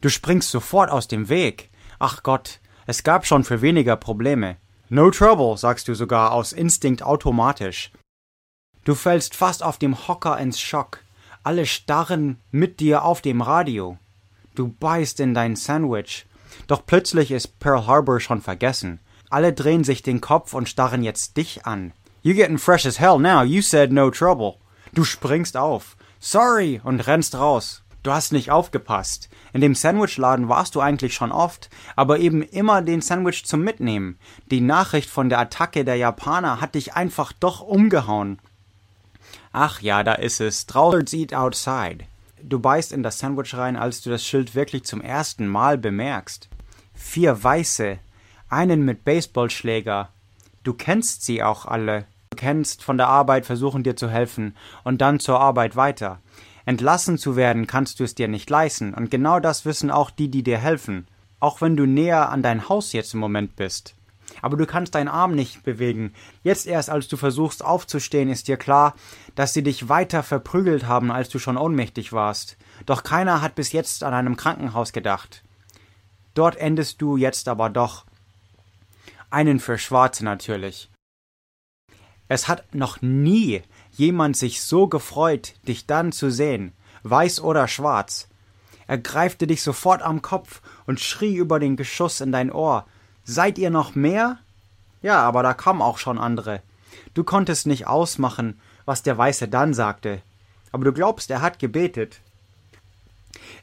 Du 0.00 0.08
springst 0.08 0.50
sofort 0.50 0.90
aus 0.90 1.08
dem 1.08 1.28
Weg. 1.28 1.70
Ach 1.98 2.22
Gott, 2.22 2.60
es 2.86 3.02
gab 3.02 3.26
schon 3.26 3.44
für 3.44 3.60
weniger 3.60 3.96
Probleme. 3.96 4.56
No 4.88 5.10
trouble, 5.10 5.56
sagst 5.56 5.86
du 5.88 5.94
sogar 5.94 6.32
aus 6.32 6.52
Instinkt 6.52 7.02
automatisch. 7.02 7.92
Du 8.84 8.94
fällst 8.94 9.36
fast 9.36 9.62
auf 9.62 9.78
dem 9.78 10.08
Hocker 10.08 10.38
ins 10.38 10.60
Schock. 10.60 11.00
Alle 11.42 11.66
starren 11.66 12.40
mit 12.50 12.80
dir 12.80 13.04
auf 13.04 13.20
dem 13.20 13.42
Radio. 13.42 13.98
Du 14.54 14.68
beißt 14.68 15.20
in 15.20 15.34
dein 15.34 15.56
Sandwich. 15.56 16.26
Doch 16.66 16.84
plötzlich 16.86 17.30
ist 17.30 17.58
Pearl 17.60 17.86
Harbor 17.86 18.20
schon 18.20 18.40
vergessen. 18.40 19.00
Alle 19.28 19.52
drehen 19.52 19.84
sich 19.84 20.02
den 20.02 20.20
Kopf 20.20 20.54
und 20.54 20.68
starren 20.68 21.02
jetzt 21.02 21.36
dich 21.36 21.66
an. 21.66 21.92
You 22.22 22.34
getting 22.34 22.58
fresh 22.58 22.84
as 22.84 22.98
hell 22.98 23.18
now. 23.18 23.42
You 23.42 23.62
said 23.62 23.92
no 23.92 24.10
trouble. 24.10 24.59
Du 24.92 25.04
springst 25.04 25.56
auf. 25.56 25.96
Sorry 26.18 26.80
und 26.82 27.06
rennst 27.06 27.34
raus. 27.34 27.82
Du 28.02 28.12
hast 28.12 28.32
nicht 28.32 28.50
aufgepasst. 28.50 29.28
In 29.52 29.60
dem 29.60 29.74
Sandwichladen 29.74 30.48
warst 30.48 30.74
du 30.74 30.80
eigentlich 30.80 31.14
schon 31.14 31.32
oft, 31.32 31.68
aber 31.96 32.18
eben 32.18 32.42
immer 32.42 32.80
den 32.80 33.02
Sandwich 33.02 33.44
zum 33.44 33.62
Mitnehmen. 33.62 34.18
Die 34.50 34.62
Nachricht 34.62 35.10
von 35.10 35.28
der 35.28 35.38
Attacke 35.38 35.84
der 35.84 35.96
Japaner 35.96 36.60
hat 36.60 36.74
dich 36.74 36.94
einfach 36.94 37.32
doch 37.32 37.60
umgehauen. 37.60 38.38
Ach 39.52 39.80
ja, 39.80 40.02
da 40.02 40.14
ist 40.14 40.40
es. 40.40 40.66
Draußen 40.66 41.06
eat 41.12 41.34
outside. 41.34 42.04
Du 42.42 42.58
beißt 42.58 42.92
in 42.92 43.02
das 43.02 43.18
Sandwich 43.18 43.54
rein, 43.54 43.76
als 43.76 44.00
du 44.00 44.08
das 44.08 44.24
Schild 44.24 44.54
wirklich 44.54 44.84
zum 44.84 45.02
ersten 45.02 45.46
Mal 45.46 45.76
bemerkst. 45.76 46.48
Vier 46.94 47.42
Weiße, 47.42 47.98
einen 48.48 48.84
mit 48.84 49.04
Baseballschläger. 49.04 50.08
Du 50.62 50.72
kennst 50.72 51.22
sie 51.22 51.42
auch 51.42 51.66
alle 51.66 52.06
kennst 52.40 52.82
von 52.82 52.96
der 52.96 53.08
Arbeit, 53.08 53.44
versuchen 53.44 53.82
dir 53.82 53.96
zu 53.96 54.08
helfen 54.08 54.56
und 54.82 55.02
dann 55.02 55.20
zur 55.20 55.38
Arbeit 55.40 55.76
weiter. 55.76 56.20
Entlassen 56.64 57.18
zu 57.18 57.36
werden 57.36 57.66
kannst 57.66 58.00
du 58.00 58.04
es 58.04 58.14
dir 58.14 58.28
nicht 58.28 58.48
leisten, 58.48 58.94
und 58.94 59.10
genau 59.10 59.40
das 59.40 59.66
wissen 59.66 59.90
auch 59.90 60.10
die, 60.10 60.28
die 60.28 60.42
dir 60.42 60.56
helfen. 60.56 61.06
Auch 61.38 61.60
wenn 61.60 61.76
du 61.76 61.84
näher 61.84 62.30
an 62.30 62.42
dein 62.42 62.68
Haus 62.68 62.92
jetzt 62.92 63.12
im 63.12 63.20
Moment 63.20 63.56
bist. 63.56 63.94
Aber 64.40 64.56
du 64.56 64.64
kannst 64.64 64.94
deinen 64.94 65.08
Arm 65.08 65.34
nicht 65.34 65.64
bewegen. 65.64 66.14
Jetzt 66.42 66.66
erst, 66.66 66.88
als 66.88 67.08
du 67.08 67.18
versuchst 67.18 67.62
aufzustehen, 67.62 68.30
ist 68.30 68.48
dir 68.48 68.56
klar, 68.56 68.94
dass 69.34 69.52
sie 69.52 69.62
dich 69.62 69.90
weiter 69.90 70.22
verprügelt 70.22 70.86
haben, 70.86 71.10
als 71.10 71.28
du 71.28 71.38
schon 71.38 71.58
ohnmächtig 71.58 72.12
warst. 72.12 72.56
Doch 72.86 73.02
keiner 73.02 73.42
hat 73.42 73.54
bis 73.54 73.72
jetzt 73.72 74.02
an 74.02 74.14
einem 74.14 74.36
Krankenhaus 74.36 74.92
gedacht. 74.92 75.42
Dort 76.32 76.56
endest 76.56 77.02
du 77.02 77.18
jetzt 77.18 77.48
aber 77.48 77.68
doch. 77.68 78.06
Einen 79.28 79.60
für 79.60 79.76
Schwarze 79.76 80.24
natürlich. 80.24 80.88
Es 82.30 82.46
hat 82.46 82.76
noch 82.76 83.02
nie 83.02 83.60
jemand 83.90 84.36
sich 84.36 84.62
so 84.62 84.86
gefreut, 84.86 85.54
dich 85.66 85.86
dann 85.86 86.12
zu 86.12 86.30
sehen, 86.30 86.72
weiß 87.02 87.40
oder 87.40 87.66
schwarz. 87.66 88.28
Er 88.86 88.98
greifte 88.98 89.48
dich 89.48 89.62
sofort 89.62 90.00
am 90.00 90.22
Kopf 90.22 90.62
und 90.86 91.00
schrie 91.00 91.34
über 91.34 91.58
den 91.58 91.74
Geschuss 91.74 92.20
in 92.20 92.30
dein 92.30 92.52
Ohr. 92.52 92.86
Seid 93.24 93.58
ihr 93.58 93.70
noch 93.70 93.96
mehr? 93.96 94.38
Ja, 95.02 95.20
aber 95.22 95.42
da 95.42 95.54
kamen 95.54 95.82
auch 95.82 95.98
schon 95.98 96.20
andere. 96.20 96.62
Du 97.14 97.24
konntest 97.24 97.66
nicht 97.66 97.88
ausmachen, 97.88 98.60
was 98.84 99.02
der 99.02 99.18
Weiße 99.18 99.48
dann 99.48 99.74
sagte. 99.74 100.22
Aber 100.70 100.84
du 100.84 100.92
glaubst, 100.92 101.32
er 101.32 101.42
hat 101.42 101.58
gebetet. 101.58 102.20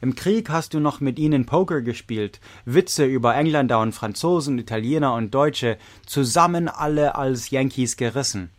Im 0.02 0.14
Krieg 0.14 0.50
hast 0.50 0.74
du 0.74 0.78
noch 0.78 1.00
mit 1.00 1.18
ihnen 1.18 1.46
Poker 1.46 1.80
gespielt, 1.80 2.38
Witze 2.66 3.06
über 3.06 3.34
Engländer 3.34 3.80
und 3.80 3.94
Franzosen, 3.94 4.58
Italiener 4.58 5.14
und 5.14 5.34
Deutsche, 5.34 5.78
zusammen 6.04 6.68
alle 6.68 7.14
als 7.14 7.48
Yankees 7.48 7.96
gerissen. 7.96 8.50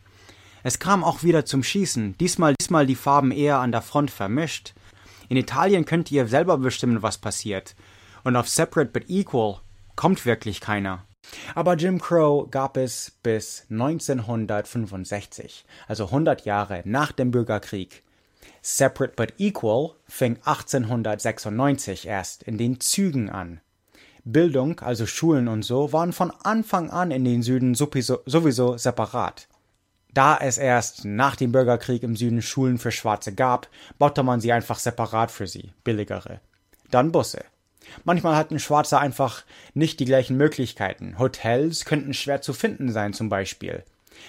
Es 0.63 0.79
kam 0.79 1.03
auch 1.03 1.23
wieder 1.23 1.45
zum 1.45 1.63
Schießen, 1.63 2.17
diesmal, 2.17 2.55
diesmal 2.59 2.85
die 2.85 2.95
Farben 2.95 3.31
eher 3.31 3.59
an 3.59 3.71
der 3.71 3.81
Front 3.81 4.11
vermischt. 4.11 4.73
In 5.29 5.37
Italien 5.37 5.85
könnt 5.85 6.11
ihr 6.11 6.27
selber 6.27 6.57
bestimmen, 6.57 7.01
was 7.01 7.17
passiert. 7.17 7.75
Und 8.23 8.35
auf 8.35 8.49
Separate 8.49 8.91
but 8.91 9.09
Equal 9.09 9.61
kommt 9.95 10.25
wirklich 10.25 10.59
keiner. 10.59 11.05
Aber 11.55 11.75
Jim 11.75 12.01
Crow 12.01 12.49
gab 12.49 12.77
es 12.77 13.11
bis 13.23 13.65
1965, 13.69 15.65
also 15.87 16.05
100 16.05 16.45
Jahre 16.45 16.81
nach 16.85 17.11
dem 17.11 17.31
Bürgerkrieg. 17.31 18.03
Separate 18.61 19.13
but 19.15 19.33
Equal 19.37 19.91
fing 20.07 20.37
1896 20.37 22.07
erst 22.07 22.43
in 22.43 22.57
den 22.57 22.79
Zügen 22.79 23.29
an. 23.29 23.61
Bildung, 24.25 24.79
also 24.81 25.05
Schulen 25.05 25.47
und 25.47 25.63
so, 25.63 25.93
waren 25.93 26.13
von 26.13 26.31
Anfang 26.31 26.89
an 26.89 27.11
in 27.11 27.23
den 27.23 27.41
Süden 27.41 27.73
sowieso, 27.75 28.19
sowieso 28.25 28.77
separat. 28.77 29.47
Da 30.13 30.37
es 30.37 30.57
erst 30.57 31.05
nach 31.05 31.35
dem 31.35 31.51
Bürgerkrieg 31.51 32.03
im 32.03 32.15
Süden 32.15 32.41
Schulen 32.41 32.77
für 32.77 32.91
Schwarze 32.91 33.33
gab, 33.33 33.67
baute 33.99 34.23
man 34.23 34.41
sie 34.41 34.51
einfach 34.51 34.79
separat 34.79 35.31
für 35.31 35.47
sie, 35.47 35.71
billigere. 35.83 36.39
Dann 36.89 37.11
Busse. 37.11 37.45
Manchmal 38.03 38.35
hatten 38.35 38.59
Schwarze 38.59 38.99
einfach 38.99 39.43
nicht 39.73 39.99
die 39.99 40.05
gleichen 40.05 40.37
Möglichkeiten. 40.37 41.17
Hotels 41.19 41.85
könnten 41.85 42.13
schwer 42.13 42.41
zu 42.41 42.53
finden 42.53 42.91
sein 42.91 43.13
zum 43.13 43.29
Beispiel. 43.29 43.83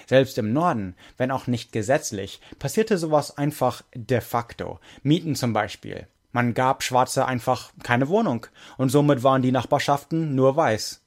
Selbst 0.07 0.39
im 0.39 0.52
Norden, 0.52 0.94
wenn 1.16 1.31
auch 1.31 1.47
nicht 1.47 1.73
gesetzlich, 1.73 2.40
passierte 2.59 2.97
sowas 2.98 3.36
einfach 3.36 3.82
de 3.94 4.20
facto. 4.20 4.78
Mieten 5.02 5.35
zum 5.35 5.52
Beispiel. 5.52 6.07
Man 6.32 6.55
gab 6.55 6.82
Schwarze 6.82 7.27
einfach 7.27 7.73
keine 7.82 8.09
Wohnung, 8.09 8.47
und 8.77 8.90
somit 8.90 9.23
waren 9.23 9.43
die 9.43 9.52
Nachbarschaften 9.52 10.35
nur 10.35 10.55
weiß. 10.55 11.01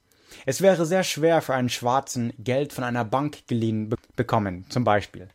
Es 0.46 0.60
wäre 0.60 0.86
sehr 0.86 1.04
schwer 1.04 1.42
für 1.42 1.54
einen 1.54 1.68
Schwarzen 1.68 2.32
Geld 2.38 2.72
von 2.72 2.84
einer 2.84 3.04
Bank 3.04 3.46
geliehen 3.46 3.88
be 3.88 3.96
bekommen, 4.16 4.64
zum 4.68 4.84
Beispiel. 4.84 5.28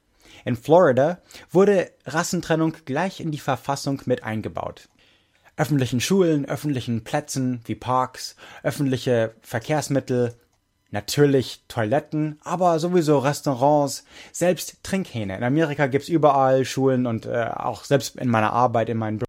In 0.45 0.55
Florida 0.55 1.19
wurde 1.51 1.91
Rassentrennung 2.05 2.73
gleich 2.85 3.19
in 3.19 3.31
die 3.31 3.39
Verfassung 3.39 4.01
mit 4.05 4.23
eingebaut. 4.23 4.88
Öffentlichen 5.57 5.99
Schulen, 5.99 6.45
öffentlichen 6.45 7.03
Plätzen 7.03 7.61
wie 7.65 7.76
Parks, 7.76 8.38
öffentliche 8.63 9.34
Verkehrsmittel, 9.41 10.34
natürlich 10.91 11.63
Toiletten, 11.67 12.39
aber 12.43 12.80
sowieso 12.80 13.19
Restaurants, 13.19 14.05
selbst 14.31 14.84
Trinkhähne. 14.84 15.38
In 15.38 15.43
Amerika 15.43 15.88
gibt's 15.88 16.09
überall 16.09 16.65
Schulen 16.65 17.05
und 17.05 17.26
äh, 17.26 17.49
auch 17.53 17.84
selbst 17.84 18.15
in 18.15 18.30
meiner 18.30 18.53
Arbeit, 18.53 18.89
in 18.89 18.97
meinen 18.97 19.19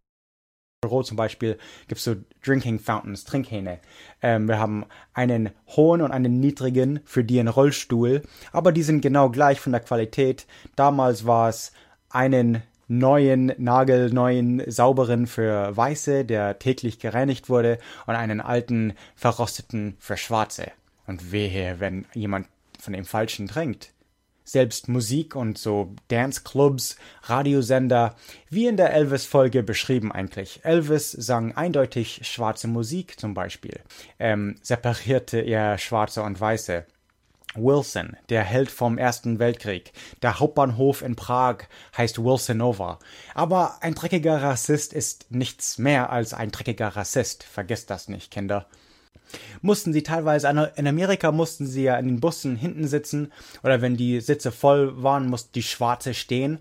Büro 0.90 1.04
zum 1.04 1.16
Beispiel 1.16 1.56
gibt 1.86 1.98
es 1.98 2.04
so 2.04 2.16
Drinking 2.44 2.80
Fountains, 2.80 3.24
Trinkhähne. 3.24 3.78
Ähm, 4.22 4.48
wir 4.48 4.58
haben 4.58 4.84
einen 5.14 5.50
hohen 5.68 6.02
und 6.02 6.10
einen 6.10 6.40
niedrigen 6.40 7.00
für 7.04 7.22
die 7.22 7.38
einen 7.38 7.48
Rollstuhl, 7.48 8.22
aber 8.52 8.72
die 8.72 8.82
sind 8.82 9.00
genau 9.00 9.30
gleich 9.30 9.60
von 9.60 9.72
der 9.72 9.80
Qualität. 9.80 10.46
Damals 10.74 11.26
war 11.26 11.48
es 11.48 11.72
einen 12.10 12.62
neuen, 12.88 13.52
nagelneuen, 13.56 14.64
sauberen 14.66 15.28
für 15.28 15.76
Weiße, 15.76 16.24
der 16.24 16.58
täglich 16.58 16.98
gereinigt 16.98 17.48
wurde, 17.48 17.78
und 18.06 18.16
einen 18.16 18.40
alten, 18.40 18.94
verrosteten 19.14 19.94
für 20.00 20.16
Schwarze. 20.16 20.72
Und 21.06 21.30
wehe, 21.30 21.78
wenn 21.78 22.04
jemand 22.14 22.48
von 22.80 22.94
dem 22.94 23.04
Falschen 23.04 23.46
trinkt 23.46 23.92
selbst 24.44 24.88
Musik 24.88 25.36
und 25.36 25.58
so 25.58 25.94
Danceclubs, 26.08 26.96
Radiosender, 27.22 28.16
wie 28.48 28.66
in 28.66 28.76
der 28.76 28.92
Elvis-Folge 28.92 29.62
beschrieben 29.62 30.12
eigentlich. 30.12 30.60
Elvis 30.64 31.12
sang 31.12 31.56
eindeutig 31.56 32.20
schwarze 32.24 32.68
Musik 32.68 33.18
zum 33.18 33.34
Beispiel, 33.34 33.80
ähm, 34.18 34.56
separierte 34.62 35.38
er 35.40 35.78
Schwarze 35.78 36.22
und 36.22 36.40
Weiße. 36.40 36.84
Wilson, 37.54 38.16
der 38.28 38.44
Held 38.44 38.70
vom 38.70 38.96
Ersten 38.96 39.40
Weltkrieg. 39.40 39.92
Der 40.22 40.38
Hauptbahnhof 40.38 41.02
in 41.02 41.16
Prag 41.16 41.64
heißt 41.96 42.22
Wilsonova. 42.22 43.00
Aber 43.34 43.78
ein 43.80 43.94
dreckiger 43.94 44.40
Rassist 44.40 44.92
ist 44.92 45.26
nichts 45.30 45.78
mehr 45.78 46.10
als 46.10 46.32
ein 46.32 46.52
dreckiger 46.52 46.88
Rassist. 46.88 47.42
Vergesst 47.42 47.90
das 47.90 48.08
nicht, 48.08 48.30
Kinder 48.30 48.66
mussten 49.62 49.92
sie 49.92 50.02
teilweise, 50.02 50.48
in 50.76 50.86
Amerika 50.86 51.32
mussten 51.32 51.66
sie 51.66 51.84
ja 51.84 51.96
in 51.96 52.06
den 52.06 52.20
Bussen 52.20 52.56
hinten 52.56 52.86
sitzen 52.86 53.32
oder 53.62 53.80
wenn 53.80 53.96
die 53.96 54.20
Sitze 54.20 54.52
voll 54.52 55.02
waren, 55.02 55.28
mussten 55.28 55.52
die 55.54 55.62
Schwarze 55.62 56.14
stehen. 56.14 56.58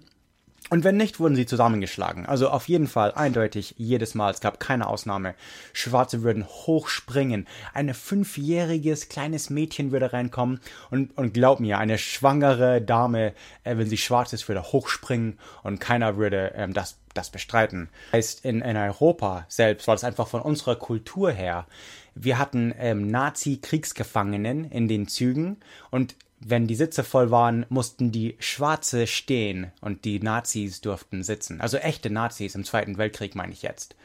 Und 0.70 0.84
wenn 0.84 0.98
nicht, 0.98 1.20
wurden 1.20 1.36
sie 1.36 1.48
zusammengeschlagen. 1.48 2.28
Also 2.28 2.50
auf 2.50 2.70
jeden 2.70 2.88
Fall 2.88 3.12
eindeutig 3.14 3.74
jedes 3.78 4.14
Mal. 4.14 4.32
Es 4.32 4.40
gab 4.40 4.60
keine 4.60 4.88
Ausnahme. 4.88 5.34
Schwarze 5.74 6.22
würden 6.22 6.46
hochspringen. 6.46 7.48
Ein 7.74 7.94
fünfjähriges 7.94 9.10
kleines 9.10 9.50
Mädchen 9.50 9.92
würde 9.92 10.14
reinkommen 10.14 10.60
und, 10.92 11.18
und 11.18 11.34
glaub 11.34 11.60
mir, 11.60 11.80
eine 11.80 11.98
schwangere 11.98 12.82
Dame, 12.82 13.34
äh, 13.64 13.78
wenn 13.78 13.90
sie 13.90 13.98
schwarz 13.98 14.32
ist, 14.34 14.48
würde 14.48 14.62
hochspringen 14.62 15.40
und 15.64 15.80
keiner 15.80 16.18
würde 16.18 16.54
ähm, 16.56 16.74
das, 16.74 17.00
das 17.16 17.32
bestreiten. 17.32 17.90
Heißt, 18.14 18.46
in, 18.46 18.62
in 18.62 18.78
Europa 18.78 19.46
selbst 19.48 19.88
war 19.88 19.96
das 19.96 20.04
einfach 20.04 20.28
von 20.28 20.42
unserer 20.42 20.76
Kultur 20.76 21.32
her 21.32 21.66
wir 22.16 22.38
hatten 22.38 22.74
ähm, 22.78 23.08
Nazi-Kriegsgefangenen 23.08 24.66
in 24.72 24.88
den 24.88 25.08
Zügen 25.08 25.58
und 25.90 26.16
wenn 26.40 26.68
die 26.68 26.76
Sitze 26.76 27.04
voll 27.04 27.32
waren, 27.32 27.66
mussten 27.70 28.12
die 28.12 28.36
Schwarze 28.40 29.08
stehen 29.08 29.72
und 29.82 30.06
die 30.06 30.20
Nazis 30.20 30.82
durften 30.82 31.22
sitzen. 31.24 31.60
Also 31.60 31.78
echte 31.78 32.10
Nazis 32.10 32.56
im 32.56 32.64
Zweiten 32.64 32.98
Weltkrieg 32.98 33.36
meine 33.36 33.52
ich 33.52 33.62
jetzt. 33.62 33.96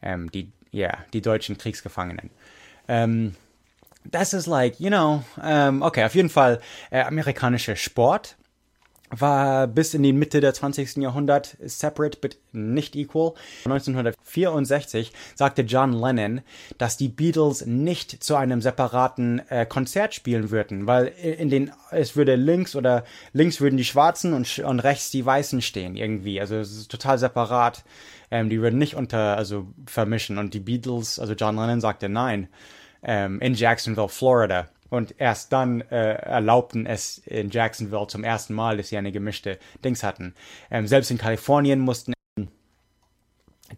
Ähm, 0.00 0.30
die, 0.30 0.52
ja, 0.70 0.88
yeah, 0.88 0.98
die 1.12 1.20
deutschen 1.20 1.58
Kriegsgefangenen. 1.58 2.30
Ähm, 2.86 3.34
das 4.04 4.34
ist 4.34 4.46
like, 4.46 4.78
you 4.78 4.88
know, 4.88 5.24
ähm, 5.42 5.82
okay, 5.82 6.04
auf 6.04 6.14
jeden 6.14 6.28
Fall 6.28 6.60
äh, 6.90 7.00
amerikanischer 7.02 7.74
Sport 7.74 8.36
war 9.20 9.66
bis 9.66 9.94
in 9.94 10.02
die 10.02 10.12
Mitte 10.12 10.40
der 10.40 10.54
20. 10.54 10.96
Jahrhundert 10.96 11.56
separate 11.60 12.18
but 12.20 12.36
nicht 12.52 12.96
equal. 12.96 13.34
1964 13.64 15.12
sagte 15.34 15.62
John 15.62 15.92
Lennon, 15.92 16.42
dass 16.78 16.96
die 16.96 17.08
Beatles 17.08 17.66
nicht 17.66 18.22
zu 18.22 18.36
einem 18.36 18.60
separaten 18.60 19.40
äh, 19.48 19.66
Konzert 19.66 20.14
spielen 20.14 20.50
würden, 20.50 20.86
weil 20.86 21.06
in 21.06 21.50
den 21.50 21.72
es 21.90 22.16
würde 22.16 22.36
links 22.36 22.76
oder 22.76 23.04
links 23.32 23.60
würden 23.60 23.76
die 23.76 23.84
Schwarzen 23.84 24.32
und, 24.32 24.58
und 24.58 24.80
rechts 24.80 25.10
die 25.10 25.24
Weißen 25.24 25.62
stehen 25.62 25.96
irgendwie. 25.96 26.40
Also 26.40 26.56
es 26.56 26.72
ist 26.72 26.90
total 26.90 27.18
separat. 27.18 27.84
Ähm, 28.30 28.48
die 28.48 28.60
würden 28.60 28.78
nicht 28.78 28.96
unter 28.96 29.36
also 29.36 29.66
vermischen 29.86 30.38
und 30.38 30.54
die 30.54 30.60
Beatles, 30.60 31.18
also 31.18 31.34
John 31.34 31.56
Lennon 31.56 31.80
sagte 31.80 32.08
nein. 32.08 32.48
Ähm, 33.06 33.38
in 33.40 33.54
Jacksonville, 33.54 34.08
Florida 34.08 34.66
und 34.90 35.14
erst 35.18 35.52
dann 35.52 35.80
äh, 35.82 36.14
erlaubten 36.14 36.86
es 36.86 37.18
in 37.18 37.50
Jacksonville 37.50 38.06
zum 38.06 38.24
ersten 38.24 38.54
Mal, 38.54 38.76
dass 38.76 38.88
sie 38.88 38.96
eine 38.96 39.12
gemischte 39.12 39.58
Dings 39.84 40.02
hatten. 40.02 40.34
Ähm, 40.70 40.86
selbst 40.86 41.10
in 41.10 41.18
Kalifornien 41.18 41.80
mussten 41.80 42.14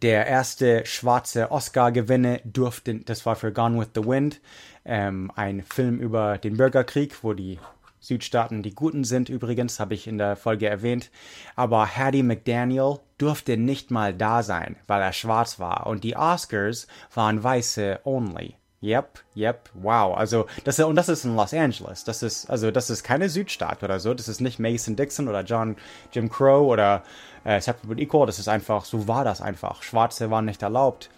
der 0.02 0.26
erste 0.26 0.84
schwarze 0.84 1.50
Oscar-Gewinne 1.50 2.40
durfte, 2.44 2.96
das 2.96 3.24
war 3.24 3.36
für 3.36 3.52
Gone 3.52 3.78
with 3.80 3.88
the 3.94 4.04
Wind, 4.04 4.40
ähm, 4.84 5.30
ein 5.34 5.62
Film 5.62 5.98
über 6.00 6.38
den 6.38 6.56
Bürgerkrieg, 6.56 7.22
wo 7.22 7.32
die 7.32 7.58
Südstaaten 8.00 8.62
die 8.62 8.74
Guten 8.74 9.04
sind, 9.04 9.28
übrigens, 9.28 9.80
habe 9.80 9.94
ich 9.94 10.06
in 10.06 10.18
der 10.18 10.36
Folge 10.36 10.68
erwähnt. 10.68 11.10
Aber 11.56 11.86
Hattie 11.86 12.22
McDaniel 12.22 12.98
durfte 13.18 13.56
nicht 13.56 13.90
mal 13.90 14.14
da 14.14 14.42
sein, 14.42 14.76
weil 14.86 15.02
er 15.02 15.12
schwarz 15.12 15.58
war. 15.58 15.86
Und 15.86 16.04
die 16.04 16.16
Oscars 16.16 16.86
waren 17.14 17.42
weiße 17.42 18.00
only. 18.04 18.54
Yep, 18.86 19.18
yep, 19.34 19.68
wow. 19.74 20.16
Also, 20.16 20.46
das 20.62 20.78
ist, 20.78 20.84
und 20.84 20.94
das 20.94 21.08
ist 21.08 21.24
in 21.24 21.34
Los 21.34 21.52
Angeles. 21.52 22.04
Das 22.04 22.22
ist, 22.22 22.48
also, 22.48 22.70
das 22.70 22.88
ist 22.88 23.02
keine 23.02 23.28
Südstaat 23.28 23.82
oder 23.82 23.98
so. 23.98 24.14
Das 24.14 24.28
ist 24.28 24.40
nicht 24.40 24.60
Mason 24.60 24.94
Dixon 24.94 25.26
oder 25.26 25.42
John, 25.42 25.74
Jim 26.12 26.30
Crow 26.30 26.68
oder 26.68 27.02
äh, 27.42 27.60
Separate 27.60 28.00
Equal. 28.00 28.26
Das 28.26 28.38
ist 28.38 28.46
einfach, 28.46 28.84
so 28.84 29.08
war 29.08 29.24
das 29.24 29.40
einfach. 29.40 29.82
Schwarze 29.82 30.30
waren 30.30 30.44
nicht 30.44 30.62
erlaubt. 30.62 31.10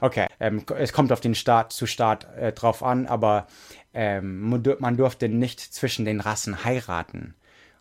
Okay, 0.00 0.26
ähm, 0.38 0.64
es 0.78 0.92
kommt 0.92 1.10
auf 1.10 1.20
den 1.20 1.34
Staat 1.34 1.72
zu 1.72 1.86
Staat 1.86 2.28
äh, 2.36 2.52
drauf 2.52 2.84
an, 2.84 3.06
aber 3.06 3.48
ähm, 3.92 4.62
man 4.78 4.96
durfte 4.96 5.28
nicht 5.28 5.60
zwischen 5.60 6.04
den 6.04 6.20
Rassen 6.20 6.64
heiraten. 6.64 7.34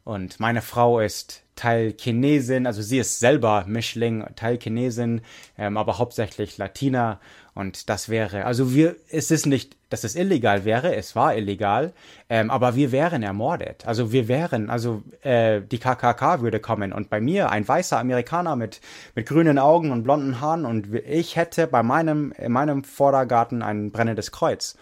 Und 0.10 0.40
meine 0.40 0.64
Frau 0.64 0.99
ist 0.99 1.44
Teil 1.56 1.94
Chinesin, 1.95 2.65
also 2.65 2.81
sie 2.81 2.98
ist 2.98 3.19
selber 3.19 3.65
Mischling, 3.68 4.26
Teil 4.36 4.57
Chinesin, 4.57 5.22
ähm, 5.56 5.77
aber 5.77 5.99
hauptsächlich 5.99 6.57
Latina. 6.57 7.19
Und 7.53 7.90
das 7.90 8.10
wäre, 8.10 8.45
also 8.45 8.73
wir, 8.73 8.95
es 9.11 9.30
ist 9.30 9.45
nicht, 9.45 9.77
dass 9.91 10.03
es 10.03 10.15
illegal 10.15 10.65
wäre, 10.65 10.95
es 10.95 11.15
war 11.15 11.36
illegal, 11.36 11.94
ähm, 12.27 12.49
aber 12.49 12.73
wir 12.73 12.91
wären 12.91 13.22
ermordet. 13.22 13.86
Also 13.86 14.11
wir 14.11 14.27
wären, 14.27 14.72
also 14.72 15.03
äh, 15.22 15.61
die 15.61 15.77
KKK 15.77 16.41
würde 16.41 16.60
kommen 16.60 16.91
und 16.91 17.11
bei 17.11 17.22
mir 17.22 17.52
ein 17.52 17.68
weißer 17.68 17.99
Amerikaner 17.99 18.56
mit 18.56 18.81
mit 19.14 19.27
grünen 19.27 19.60
Augen 19.60 19.91
und 19.91 20.02
blonden 20.02 20.41
Haaren 20.41 20.65
und 20.65 20.91
ich 20.91 21.36
hätte 21.36 21.68
bei 21.68 21.84
meinem 21.84 22.34
in 22.36 22.52
meinem 22.52 22.84
Vordergarten 22.84 23.61
ein 23.61 23.91
brennendes 23.91 24.31
Kreuz. 24.31 24.76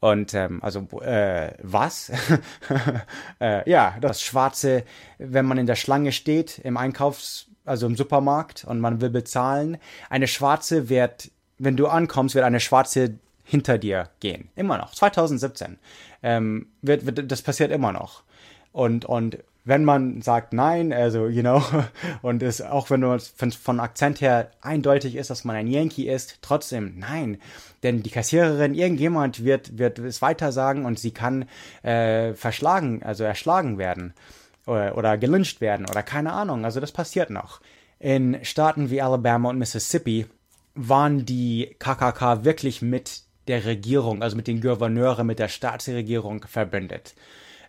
Und 0.00 0.32
ähm, 0.32 0.62
also 0.62 0.86
äh, 1.02 1.52
was? 1.62 2.10
äh, 3.40 3.70
ja, 3.70 3.96
das 4.00 4.22
Schwarze, 4.22 4.84
wenn 5.18 5.44
man 5.44 5.58
in 5.58 5.66
der 5.66 5.76
Schlange 5.76 6.12
steht 6.12 6.58
im 6.58 6.78
Einkaufs, 6.78 7.48
also 7.66 7.86
im 7.86 7.96
Supermarkt 7.96 8.64
und 8.64 8.80
man 8.80 9.02
will 9.02 9.10
bezahlen, 9.10 9.76
eine 10.08 10.26
Schwarze 10.26 10.88
wird, 10.88 11.30
wenn 11.58 11.76
du 11.76 11.86
ankommst, 11.86 12.34
wird 12.34 12.46
eine 12.46 12.60
Schwarze 12.60 13.18
hinter 13.44 13.76
dir 13.76 14.08
gehen. 14.20 14.48
Immer 14.56 14.78
noch. 14.78 14.94
2017. 14.94 15.78
Ähm, 16.22 16.68
wird, 16.80 17.04
wird, 17.04 17.30
das 17.30 17.42
passiert 17.42 17.70
immer 17.70 17.92
noch. 17.92 18.22
Und, 18.72 19.04
und 19.04 19.38
wenn 19.64 19.84
man 19.84 20.22
sagt 20.22 20.52
nein, 20.52 20.92
also, 20.92 21.28
you 21.28 21.42
know, 21.42 21.62
und 22.22 22.42
es 22.42 22.62
auch 22.62 22.90
wenn 22.90 23.02
es 23.02 23.56
von, 23.56 23.80
Akzent 23.80 24.20
her 24.20 24.50
eindeutig 24.60 25.16
ist, 25.16 25.30
dass 25.30 25.44
man 25.44 25.56
ein 25.56 25.66
Yankee 25.66 26.12
ist, 26.12 26.38
trotzdem 26.42 26.98
nein. 26.98 27.38
Denn 27.82 28.02
die 28.02 28.10
Kassiererin, 28.10 28.74
irgendjemand 28.74 29.44
wird, 29.44 29.78
wird 29.78 29.98
es 29.98 30.22
weiter 30.22 30.52
sagen 30.52 30.84
und 30.84 30.98
sie 30.98 31.12
kann 31.12 31.46
äh, 31.82 32.34
verschlagen, 32.34 33.02
also 33.02 33.24
erschlagen 33.24 33.78
werden 33.78 34.14
oder, 34.66 34.96
oder 34.96 35.18
gelyncht 35.18 35.60
werden 35.60 35.86
oder 35.88 36.02
keine 36.02 36.32
Ahnung. 36.32 36.64
Also 36.64 36.80
das 36.80 36.92
passiert 36.92 37.30
noch. 37.30 37.60
In 37.98 38.44
Staaten 38.44 38.90
wie 38.90 39.02
Alabama 39.02 39.50
und 39.50 39.58
Mississippi 39.58 40.26
waren 40.74 41.26
die 41.26 41.76
KKK 41.78 42.44
wirklich 42.44 42.80
mit 42.80 43.22
der 43.48 43.64
Regierung, 43.64 44.22
also 44.22 44.36
mit 44.36 44.46
den 44.46 44.60
Gouverneuren, 44.60 45.26
mit 45.26 45.38
der 45.38 45.48
Staatsregierung 45.48 46.44
verbündet. 46.46 47.14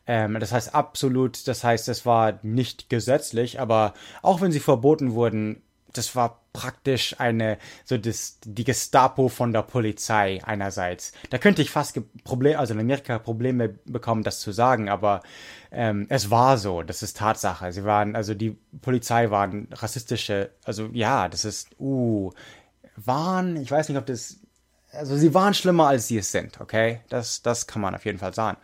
Ähm, 0.07 0.40
das 0.40 0.52
heißt 0.52 0.73
absolut, 0.73 1.48
das 1.48 1.64
heißt, 1.64 1.88
es 1.90 2.06
war 2.06 2.40
nicht 2.44 2.90
gesetzlich, 2.90 3.60
aber 3.60 3.94
auch 4.22 4.41
wenn 4.41 4.52
sie 4.52 4.60
verboten 4.60 5.14
wurden, 5.14 5.61
das 5.94 6.15
war 6.15 6.41
praktisch 6.53 7.19
eine, 7.19 7.57
so 7.86 7.98
das, 7.98 8.40
die 8.44 8.64
Gestapo 8.64 9.30
von 9.30 9.53
der 9.53 9.61
Polizei 9.61 10.41
einerseits. 10.44 11.14
Da 11.30 11.38
könnte 11.38 11.61
ich 11.61 11.69
fast 11.69 11.99
Probleme, 12.23 12.60
also 12.60 12.73
in 12.73 12.80
Amerika 12.80 13.19
Probleme 13.19 13.69
bekommen, 13.86 14.23
das 14.23 14.40
zu 14.40 14.52
sagen, 14.52 14.90
aber 14.90 15.22
ähm, 15.72 16.07
es 16.10 16.30
war 16.30 16.57
so, 16.57 16.82
das 16.82 17.03
ist 17.03 17.18
Tatsache. 17.18 17.72
Sie 17.72 17.84
waren, 17.84 18.15
also 18.15 18.34
die 18.34 18.57
Polizei 18.82 19.30
waren 19.32 19.68
rassistische, 19.72 20.52
also 20.64 20.90
ja, 20.94 21.30
das 21.30 21.45
ist, 21.45 21.69
uh, 21.80 22.32
waren, 22.98 23.56
ich 23.57 23.72
weiß 23.72 23.90
nicht, 23.90 23.98
ob 23.98 24.06
das, 24.06 24.40
also 24.91 25.15
sie 25.18 25.34
waren 25.34 25.53
schlimmer, 25.53 25.88
als 25.88 26.07
sie 26.07 26.18
es 26.18 26.32
sind, 26.32 26.60
okay? 26.60 27.02
Das, 27.10 27.41
das 27.41 27.68
kann 27.68 27.82
man 27.82 27.95
auf 27.95 28.06
jeden 28.06 28.19
Fall 28.19 28.34
sagen. 28.34 28.57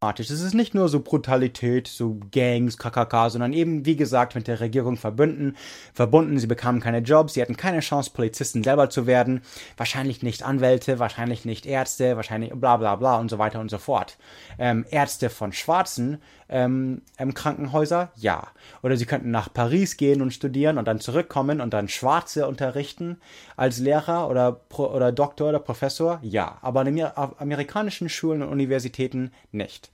Es 0.00 0.30
ist 0.30 0.54
nicht 0.54 0.74
nur 0.74 0.88
so 0.88 1.00
Brutalität, 1.00 1.86
so 1.86 2.18
Gangs, 2.30 2.78
KKK, 2.78 3.28
sondern 3.28 3.52
eben, 3.52 3.84
wie 3.84 3.96
gesagt, 3.96 4.34
mit 4.34 4.48
der 4.48 4.60
Regierung 4.60 4.96
verbunden. 4.96 5.54
verbunden. 5.92 6.38
Sie 6.38 6.46
bekamen 6.46 6.80
keine 6.80 6.98
Jobs, 6.98 7.34
sie 7.34 7.42
hatten 7.42 7.56
keine 7.56 7.80
Chance, 7.80 8.10
Polizisten 8.14 8.64
selber 8.64 8.88
zu 8.88 9.06
werden. 9.06 9.42
Wahrscheinlich 9.76 10.22
nicht 10.22 10.42
Anwälte, 10.44 10.98
wahrscheinlich 10.98 11.44
nicht 11.44 11.66
Ärzte, 11.66 12.16
wahrscheinlich 12.16 12.52
bla 12.52 12.78
bla 12.78 12.96
bla 12.96 13.18
und 13.18 13.28
so 13.28 13.38
weiter 13.38 13.60
und 13.60 13.70
so 13.70 13.78
fort. 13.78 14.16
Ähm, 14.58 14.86
Ärzte 14.90 15.28
von 15.28 15.52
Schwarzen 15.52 16.18
ähm, 16.52 17.02
Krankenhäuser? 17.34 18.12
Ja. 18.16 18.48
Oder 18.82 18.96
sie 18.96 19.06
könnten 19.06 19.30
nach 19.30 19.52
Paris 19.52 19.96
gehen 19.96 20.22
und 20.22 20.32
studieren 20.32 20.78
und 20.78 20.86
dann 20.86 21.00
zurückkommen 21.00 21.60
und 21.60 21.72
dann 21.72 21.88
Schwarze 21.88 22.46
unterrichten 22.46 23.18
als 23.56 23.78
Lehrer 23.78 24.28
oder, 24.28 24.52
Pro 24.52 24.86
oder 24.86 25.10
Doktor 25.10 25.48
oder 25.48 25.58
Professor? 25.58 26.18
Ja. 26.22 26.58
Aber 26.60 26.86
in 26.86 27.02
amerikanischen 27.02 28.08
Schulen 28.08 28.42
und 28.42 28.50
Universitäten 28.50 29.32
nicht. 29.50 29.90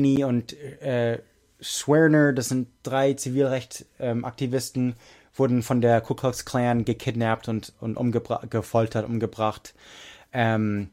Und 0.00 0.58
äh, 0.80 1.18
Swerner, 1.62 2.32
das 2.32 2.48
sind 2.48 2.68
drei 2.82 3.14
Zivilrechtsaktivisten, 3.14 4.88
ähm, 4.88 4.94
wurden 5.34 5.62
von 5.62 5.80
der 5.80 6.00
Ku 6.00 6.14
Klux 6.14 6.44
Klan 6.44 6.84
gekidnappt 6.84 7.48
und, 7.48 7.72
und 7.80 8.12
gefoltert, 8.50 9.06
umgebracht. 9.06 9.74
Ähm, 10.32 10.90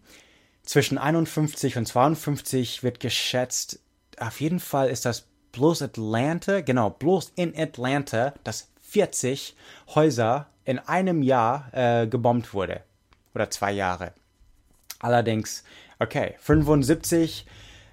zwischen 0.64 0.98
51 0.98 1.78
und 1.78 1.88
52 1.88 2.84
wird 2.84 3.00
geschätzt, 3.00 3.80
auf 4.20 4.42
jeden 4.42 4.60
Fall 4.60 4.90
ist 4.90 5.06
das 5.06 5.28
bloß 5.52 5.82
Atlanta, 5.82 6.62
genau, 6.62 6.90
bloß 6.90 7.34
in 7.36 7.58
Atlanta, 7.58 8.34
dass 8.44 8.70
40 8.82 9.56
Häuser 9.96 10.48
in 10.66 10.80
einem 10.80 11.24
Jahr 11.24 11.70
äh, 11.74 12.08
gebombt 12.08 12.54
wurde. 12.54 12.82
Oder 13.34 13.50
zwei 13.50 13.72
Jahre. 13.72 14.14
Allerdings, 15.00 15.64
okay, 16.00 16.36
75 16.40 17.46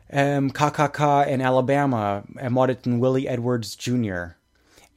ähm, 0.08 0.52
KKK 0.52 1.24
in 1.24 1.42
Alabama 1.42 2.22
ermordeten 2.36 3.00
Willie 3.00 3.28
Edwards 3.28 3.76
Jr. 3.80 4.36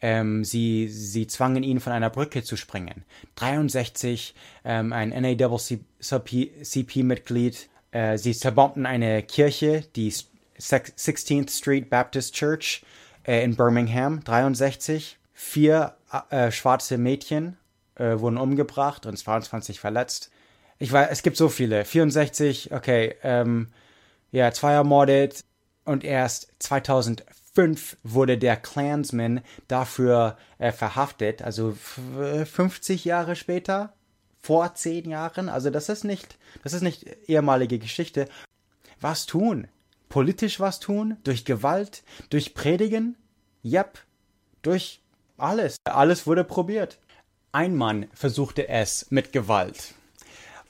Ähm, 0.01 0.45
sie, 0.45 0.88
sie 0.88 1.27
zwangen 1.27 1.61
ihn 1.64 1.80
von 1.80 1.93
einer 1.93 2.10
Brücke 2.10 2.43
zu 2.43 2.56
springen. 2.56 3.03
63 3.35 4.34
ähm, 4.64 4.93
ein 4.93 5.10
NAACP-Mitglied. 5.10 7.69
Äh, 7.91 8.18
sie 8.18 8.34
zerbombten 8.34 8.85
eine 8.85 9.23
Kirche, 9.23 9.84
die 9.95 10.14
16th 10.60 11.57
Street 11.57 11.90
Baptist 11.90 12.36
Church 12.36 12.84
äh, 13.23 13.44
in 13.44 13.56
Birmingham, 13.56 14.23
63. 14.23 15.18
Vier 15.34 15.95
äh, 16.30 16.52
schwarze 16.52 16.98
Mädchen 16.98 17.57
äh, 17.95 18.19
wurden 18.19 18.38
umgebracht 18.38 19.06
und 19.06 19.18
22 19.18 19.80
verletzt. 19.80 20.31
Ich 20.80 20.91
weiß, 20.91 21.10
es 21.11 21.23
gibt 21.23 21.38
so 21.38 21.49
viele. 21.49 21.86
64, 21.86 22.73
okay, 22.73 23.15
ähm, 23.23 23.68
ja, 24.31 24.52
zwei 24.52 24.73
ermordet 24.73 25.44
und 25.86 26.03
erst 26.03 26.53
2005 26.60 27.98
wurde 28.03 28.38
der 28.38 28.57
Klansman 28.57 29.41
dafür 29.68 30.38
äh, 30.57 30.72
verhaftet, 30.72 31.41
also 31.41 31.73
50 31.73 33.06
Jahre 33.06 33.36
später, 33.36 33.94
vor 34.41 34.73
zehn 34.76 35.10
Jahren. 35.10 35.49
Also 35.49 35.69
das 35.69 35.90
ist 35.90 36.03
nicht, 36.03 36.38
das 36.64 36.73
ist 36.73 36.81
nicht 36.81 37.06
ehemalige 37.27 37.80
Geschichte. 37.80 38.27
Was 39.02 39.26
tun? 39.26 39.68
Politisch 40.10 40.60
was 40.60 40.80
tun, 40.80 41.18
durch 41.23 41.45
Gewalt, 41.45 42.03
durch 42.30 42.53
Predigen, 42.53 43.15
yep, 43.64 43.99
durch 44.61 45.02
alles. 45.38 45.77
Alles 45.86 46.27
wurde 46.27 46.44
probiert. 46.44 46.99
Ein 47.52 47.76
Mann 47.76 48.07
versuchte 48.14 48.68
es 48.68 49.07
mit 49.10 49.31
Gewalt. 49.31 49.94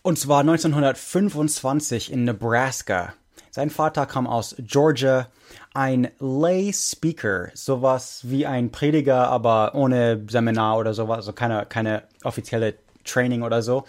Und 0.01 0.17
zwar 0.17 0.41
1925 0.41 2.11
in 2.11 2.23
Nebraska. 2.23 3.13
Sein 3.51 3.69
Vater 3.69 4.05
kam 4.05 4.27
aus 4.27 4.55
Georgia, 4.59 5.27
ein 5.73 6.09
Lay 6.19 6.71
Speaker, 6.71 7.49
sowas 7.53 8.21
wie 8.23 8.45
ein 8.45 8.71
Prediger, 8.71 9.27
aber 9.27 9.75
ohne 9.75 10.23
Seminar 10.29 10.77
oder 10.77 10.93
sowas, 10.93 11.17
also 11.17 11.33
keine, 11.33 11.65
keine 11.65 12.03
offizielle 12.23 12.75
Training 13.03 13.41
oder 13.41 13.61
so. 13.61 13.85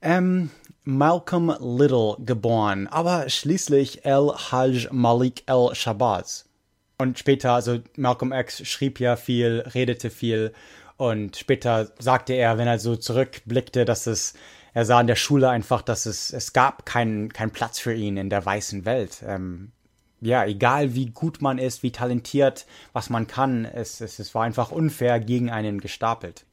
Ähm, 0.00 0.50
Malcolm 0.90 1.54
Little 1.60 2.16
geboren, 2.18 2.86
aber 2.86 3.28
schließlich 3.28 4.06
El 4.06 4.32
Hajj 4.34 4.88
Malik 4.90 5.42
El 5.44 5.74
Shabazz. 5.74 6.46
Und 6.96 7.18
später, 7.18 7.52
also 7.52 7.80
Malcolm 7.96 8.32
X 8.32 8.66
schrieb 8.66 8.98
ja 8.98 9.16
viel, 9.16 9.62
redete 9.74 10.08
viel 10.08 10.54
und 10.96 11.36
später 11.36 11.92
sagte 11.98 12.32
er, 12.32 12.56
wenn 12.56 12.66
er 12.66 12.78
so 12.78 12.96
zurückblickte, 12.96 13.84
dass 13.84 14.06
es, 14.06 14.32
er 14.72 14.86
sah 14.86 14.98
in 15.02 15.08
der 15.08 15.16
Schule 15.16 15.50
einfach, 15.50 15.82
dass 15.82 16.06
es, 16.06 16.32
es 16.32 16.54
gab 16.54 16.86
keinen 16.86 17.34
keinen 17.34 17.50
Platz 17.50 17.78
für 17.78 17.92
ihn 17.92 18.16
in 18.16 18.30
der 18.30 18.46
weißen 18.46 18.86
Welt. 18.86 19.22
Ähm, 19.26 19.72
ja, 20.22 20.46
egal 20.46 20.94
wie 20.94 21.10
gut 21.10 21.42
man 21.42 21.58
ist, 21.58 21.82
wie 21.82 21.92
talentiert, 21.92 22.64
was 22.94 23.10
man 23.10 23.26
kann, 23.26 23.66
es, 23.66 24.00
es, 24.00 24.18
es 24.18 24.34
war 24.34 24.44
einfach 24.44 24.72
unfair 24.72 25.20
gegen 25.20 25.50
einen 25.50 25.82
gestapelt. 25.82 26.46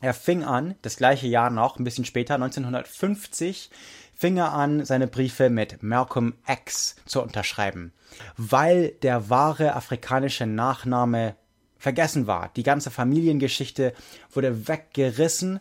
Er 0.00 0.14
fing 0.14 0.44
an, 0.44 0.74
das 0.82 0.96
gleiche 0.96 1.26
Jahr 1.26 1.50
noch, 1.50 1.78
ein 1.78 1.84
bisschen 1.84 2.04
später, 2.04 2.34
1950, 2.34 3.70
fing 4.14 4.36
er 4.36 4.52
an, 4.52 4.84
seine 4.84 5.06
Briefe 5.06 5.48
mit 5.50 5.82
Malcolm 5.82 6.34
X 6.46 6.96
zu 7.06 7.22
unterschreiben, 7.22 7.92
weil 8.36 8.90
der 9.02 9.30
wahre 9.30 9.74
afrikanische 9.74 10.46
Nachname 10.46 11.36
vergessen 11.78 12.26
war. 12.26 12.50
Die 12.56 12.62
ganze 12.62 12.90
Familiengeschichte 12.90 13.92
wurde 14.32 14.68
weggerissen 14.68 15.60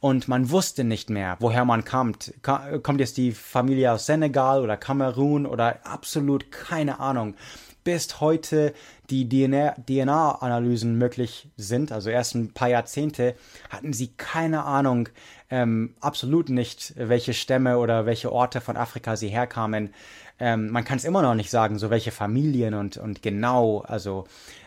und 0.00 0.26
man 0.26 0.50
wusste 0.50 0.84
nicht 0.84 1.10
mehr, 1.10 1.36
woher 1.38 1.64
man 1.64 1.84
kommt. 1.84 2.34
Kommt 2.42 3.00
jetzt 3.00 3.16
die 3.16 3.32
Familie 3.32 3.92
aus 3.92 4.06
Senegal 4.06 4.62
oder 4.62 4.76
Kamerun 4.76 5.46
oder 5.46 5.86
absolut 5.86 6.50
keine 6.50 6.98
Ahnung. 6.98 7.36
Bis 7.84 8.20
heute 8.20 8.74
die 9.12 9.28
DNA-Analysen 9.28 10.96
möglich 10.96 11.48
sind, 11.56 11.92
also 11.92 12.08
erst 12.08 12.34
ein 12.34 12.52
paar 12.52 12.68
Jahrzehnte, 12.68 13.34
hatten 13.68 13.92
sie 13.92 14.08
keine 14.16 14.64
Ahnung, 14.64 15.10
ähm, 15.50 15.94
absolut 16.00 16.48
nicht, 16.48 16.94
welche 16.96 17.34
Stämme 17.34 17.78
oder 17.78 18.06
welche 18.06 18.32
Orte 18.32 18.62
von 18.62 18.78
Afrika 18.78 19.16
sie 19.16 19.28
herkamen. 19.28 19.92
Ähm, 20.40 20.70
man 20.70 20.84
kann 20.84 20.96
es 20.96 21.04
immer 21.04 21.20
noch 21.20 21.34
nicht 21.34 21.50
sagen, 21.50 21.78
so 21.78 21.90
welche 21.90 22.10
Familien 22.10 22.72
und, 22.72 22.96
und 22.96 23.22
genau, 23.22 23.80
also, 23.80 24.24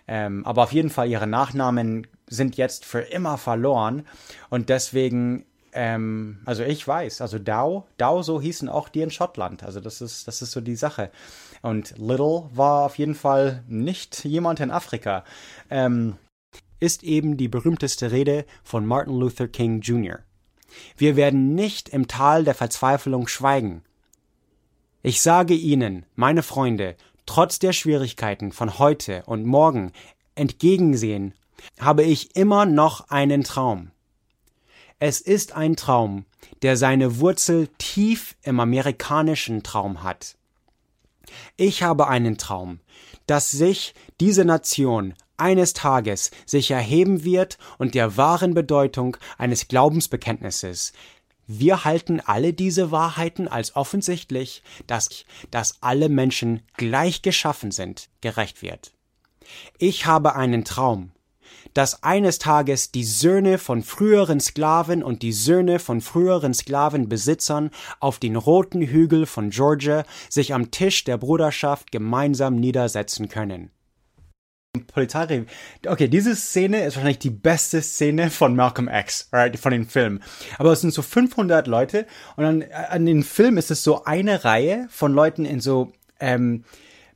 ähm, 0.07 0.45
aber 0.45 0.63
auf 0.63 0.73
jeden 0.73 0.91
Fall 0.91 1.09
ihre 1.09 1.27
Nachnamen 1.27 2.05
sind 2.27 2.55
jetzt 2.55 2.85
für 2.85 2.99
immer 3.01 3.37
verloren 3.39 4.05
und 4.49 4.69
deswegen 4.69 5.45
ähm, 5.75 6.39
also 6.45 6.63
ich 6.63 6.87
weiß, 6.87 7.19
also 7.19 7.37
Dow, 7.37 7.85
Dow 7.97 8.23
so 8.23 8.39
hießen 8.39 8.69
auch 8.69 8.87
die 8.87 9.01
in 9.01 9.11
Schottland. 9.11 9.61
Also 9.63 9.81
das 9.81 9.99
ist, 9.99 10.25
das 10.25 10.41
ist 10.41 10.51
so 10.51 10.61
die 10.61 10.77
Sache. 10.77 11.11
Und 11.65 11.97
Little 11.97 12.47
war 12.53 12.85
auf 12.85 12.99
jeden 12.99 13.15
Fall 13.15 13.63
nicht 13.67 14.23
jemand 14.23 14.59
in 14.59 14.69
Afrika. 14.69 15.23
Ähm, 15.71 16.15
ist 16.79 17.01
eben 17.01 17.37
die 17.37 17.47
berühmteste 17.47 18.11
Rede 18.11 18.45
von 18.63 18.85
Martin 18.85 19.19
Luther 19.19 19.47
King 19.47 19.81
Jr. 19.81 20.19
Wir 20.95 21.15
werden 21.15 21.55
nicht 21.55 21.89
im 21.89 22.07
Tal 22.07 22.43
der 22.43 22.53
Verzweiflung 22.53 23.27
schweigen. 23.27 23.81
Ich 25.01 25.21
sage 25.21 25.55
Ihnen, 25.55 26.05
meine 26.13 26.43
Freunde, 26.43 26.95
trotz 27.25 27.57
der 27.57 27.73
Schwierigkeiten 27.73 28.51
von 28.51 28.77
heute 28.77 29.23
und 29.25 29.43
morgen 29.43 29.91
entgegensehen, 30.35 31.33
habe 31.79 32.03
ich 32.03 32.35
immer 32.35 32.67
noch 32.67 33.09
einen 33.09 33.43
Traum. 33.43 33.89
Es 34.99 35.19
ist 35.19 35.53
ein 35.53 35.75
Traum, 35.75 36.25
der 36.61 36.77
seine 36.77 37.19
Wurzel 37.19 37.69
tief 37.79 38.35
im 38.43 38.59
amerikanischen 38.59 39.63
Traum 39.63 40.03
hat. 40.03 40.37
Ich 41.57 41.83
habe 41.83 42.07
einen 42.07 42.37
Traum, 42.37 42.79
dass 43.27 43.51
sich 43.51 43.93
diese 44.19 44.45
Nation 44.45 45.13
eines 45.37 45.73
Tages 45.73 46.31
sich 46.45 46.71
erheben 46.71 47.23
wird 47.23 47.57
und 47.77 47.93
der 47.95 48.17
wahren 48.17 48.53
Bedeutung 48.53 49.17
eines 49.37 49.67
Glaubensbekenntnisses. 49.67 50.93
Wir 51.47 51.83
halten 51.83 52.21
alle 52.21 52.53
diese 52.53 52.91
Wahrheiten 52.91 53.47
als 53.47 53.75
offensichtlich, 53.75 54.63
dass, 54.87 55.25
dass 55.51 55.81
alle 55.81 56.09
Menschen 56.09 56.63
gleich 56.77 57.21
geschaffen 57.21 57.71
sind, 57.71 58.09
gerecht 58.21 58.61
wird. 58.61 58.93
Ich 59.77 60.05
habe 60.05 60.35
einen 60.35 60.65
Traum, 60.65 61.11
dass 61.75 62.01
eines 62.01 62.39
Tages 62.39 62.91
die 62.91 63.03
Söhne 63.03 63.59
von 63.59 63.83
früheren 63.83 64.39
Sklaven 64.39 65.03
und 65.03 65.21
die 65.21 65.33
Söhne 65.33 65.77
von 65.77 66.01
früheren 66.01 66.55
Sklavenbesitzern 66.55 67.69
auf 67.99 68.17
den 68.17 68.35
roten 68.35 68.81
Hügel 68.81 69.27
von 69.27 69.51
Georgia 69.51 70.05
sich 70.29 70.55
am 70.55 70.71
Tisch 70.71 71.03
der 71.03 71.17
Bruderschaft 71.17 71.91
gemeinsam 71.91 72.55
niedersetzen 72.55 73.29
können. 73.29 73.69
Polizei. 74.87 75.45
Okay, 75.85 76.07
diese 76.07 76.35
Szene 76.35 76.83
ist 76.83 76.95
wahrscheinlich 76.95 77.19
die 77.19 77.29
beste 77.29 77.81
Szene 77.81 78.29
von 78.29 78.55
Malcolm 78.55 78.89
X, 78.89 79.29
right, 79.31 79.57
von 79.57 79.71
dem 79.71 79.87
Film. 79.87 80.21
Aber 80.57 80.71
es 80.73 80.81
sind 80.81 80.93
so 80.93 81.01
500 81.01 81.67
Leute 81.67 82.05
und 82.35 82.61
äh, 82.61 82.69
an 82.89 83.05
den 83.05 83.23
Film 83.23 83.57
ist 83.57 83.71
es 83.71 83.83
so 83.83 84.03
eine 84.03 84.43
Reihe 84.43 84.87
von 84.89 85.13
Leuten 85.13 85.45
in 85.45 85.59
so 85.59 85.91
ähm, 86.19 86.63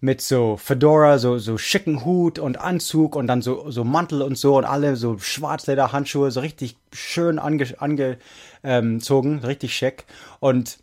mit 0.01 0.21
so 0.21 0.57
Fedora, 0.57 1.17
so 1.17 1.37
so 1.37 1.57
schicken 1.57 2.05
Hut 2.05 2.39
und 2.39 2.59
Anzug 2.59 3.15
und 3.15 3.27
dann 3.27 3.41
so 3.41 3.69
so 3.71 3.83
Mantel 3.83 4.21
und 4.21 4.37
so 4.37 4.57
und 4.57 4.65
alle 4.65 4.95
so 4.95 5.17
Schwarzlederhandschuhe, 5.17 6.31
so 6.31 6.39
richtig 6.39 6.77
schön 6.93 7.39
angezogen, 7.39 7.81
ange, 7.81 8.17
ähm, 8.63 8.99
richtig 9.43 9.75
schick 9.75 10.05
und 10.39 10.79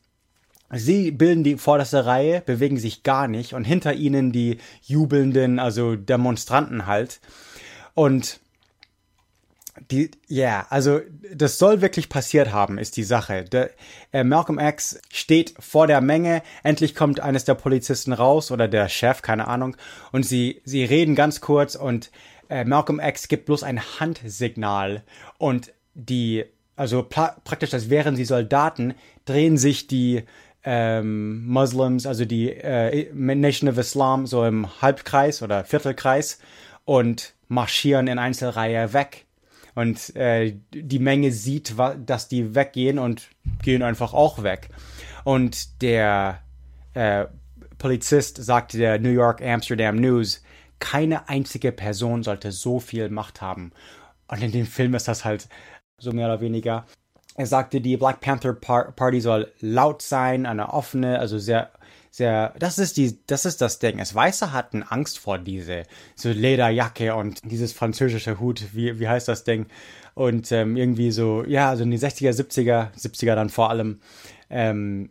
Sie 0.74 1.12
bilden 1.12 1.44
die 1.44 1.58
vorderste 1.58 2.06
Reihe, 2.06 2.42
bewegen 2.44 2.76
sich 2.76 3.04
gar 3.04 3.28
nicht 3.28 3.54
und 3.54 3.64
hinter 3.64 3.94
ihnen 3.94 4.32
die 4.32 4.58
jubelnden, 4.82 5.60
also 5.60 5.94
Demonstranten 5.94 6.86
halt. 6.86 7.20
Und 7.94 8.40
die, 9.90 10.10
ja, 10.28 10.44
yeah, 10.44 10.66
also 10.70 11.00
das 11.34 11.58
soll 11.58 11.80
wirklich 11.80 12.08
passiert 12.08 12.52
haben, 12.52 12.78
ist 12.78 12.96
die 12.96 13.04
Sache. 13.04 13.44
Der, 13.44 13.70
äh, 14.12 14.24
Malcolm 14.24 14.58
X 14.58 15.00
steht 15.10 15.54
vor 15.58 15.86
der 15.86 16.00
Menge, 16.00 16.42
endlich 16.62 16.94
kommt 16.94 17.20
eines 17.20 17.44
der 17.44 17.54
Polizisten 17.54 18.12
raus 18.12 18.50
oder 18.50 18.68
der 18.68 18.88
Chef, 18.88 19.22
keine 19.22 19.48
Ahnung, 19.48 19.76
und 20.12 20.24
sie, 20.24 20.62
sie 20.64 20.84
reden 20.84 21.14
ganz 21.14 21.40
kurz 21.40 21.74
und 21.74 22.10
äh, 22.48 22.64
Malcolm 22.64 23.00
X 23.00 23.28
gibt 23.28 23.46
bloß 23.46 23.62
ein 23.62 23.80
Handsignal 24.00 25.02
und 25.38 25.72
die, 25.94 26.44
also 26.76 27.02
praktisch, 27.02 27.74
als 27.74 27.90
wären 27.90 28.16
sie 28.16 28.24
Soldaten, 28.24 28.94
drehen 29.24 29.56
sich 29.56 29.86
die 29.86 30.24
ähm, 30.64 31.46
Muslims, 31.46 32.06
also 32.06 32.24
die 32.24 32.50
äh, 32.50 33.12
Nation 33.14 33.70
of 33.70 33.78
Islam, 33.78 34.26
so 34.26 34.44
im 34.44 34.80
Halbkreis 34.82 35.42
oder 35.42 35.64
Viertelkreis 35.64 36.38
und 36.84 37.34
marschieren 37.48 38.08
in 38.08 38.18
Einzelreihe 38.18 38.92
weg. 38.92 39.25
Und 39.76 40.16
äh, 40.16 40.56
die 40.74 40.98
Menge 40.98 41.30
sieht, 41.30 41.74
dass 42.04 42.26
die 42.26 42.56
weggehen 42.56 42.98
und 42.98 43.28
gehen 43.62 43.82
einfach 43.84 44.12
auch 44.12 44.42
weg. 44.42 44.70
Und 45.22 45.80
der 45.82 46.42
äh, 46.94 47.26
Polizist 47.78 48.42
sagte 48.42 48.78
der 48.78 48.98
New 48.98 49.10
York 49.10 49.40
Amsterdam 49.40 49.96
News, 49.96 50.42
keine 50.80 51.28
einzige 51.28 51.70
Person 51.70 52.24
sollte 52.24 52.50
so 52.50 52.80
viel 52.80 53.10
Macht 53.10 53.40
haben. 53.40 53.70
Und 54.26 54.42
in 54.42 54.50
dem 54.50 54.66
Film 54.66 54.94
ist 54.94 55.06
das 55.06 55.24
halt 55.24 55.48
so 55.98 56.10
mehr 56.10 56.26
oder 56.26 56.40
weniger 56.40 56.84
er 57.36 57.46
sagte, 57.46 57.80
die 57.80 57.96
Black 57.96 58.20
Panther 58.20 58.54
Party 58.54 59.20
soll 59.20 59.52
laut 59.60 60.00
sein, 60.00 60.46
eine 60.46 60.72
offene, 60.72 61.18
also 61.18 61.38
sehr, 61.38 61.70
sehr, 62.16 62.54
das 62.58 62.78
ist 62.78 62.96
die, 62.96 63.18
das 63.26 63.44
ist 63.44 63.60
das 63.60 63.78
Ding. 63.78 63.98
Es 63.98 64.14
Weiße 64.14 64.50
hatten 64.50 64.82
Angst 64.82 65.18
vor 65.18 65.38
diese, 65.38 65.82
so 66.14 66.30
Lederjacke 66.30 67.14
und 67.14 67.40
dieses 67.44 67.74
französische 67.74 68.40
Hut, 68.40 68.68
wie, 68.72 68.98
wie 68.98 69.06
heißt 69.06 69.28
das 69.28 69.44
Ding? 69.44 69.66
Und 70.14 70.50
ähm, 70.50 70.78
irgendwie 70.78 71.10
so, 71.10 71.44
ja, 71.44 71.68
also 71.68 71.82
in 71.82 71.90
die 71.90 71.98
60er, 71.98 72.30
70er, 72.30 72.88
70er 72.98 73.34
dann 73.34 73.50
vor 73.50 73.68
allem, 73.68 74.00
ähm, 74.48 75.10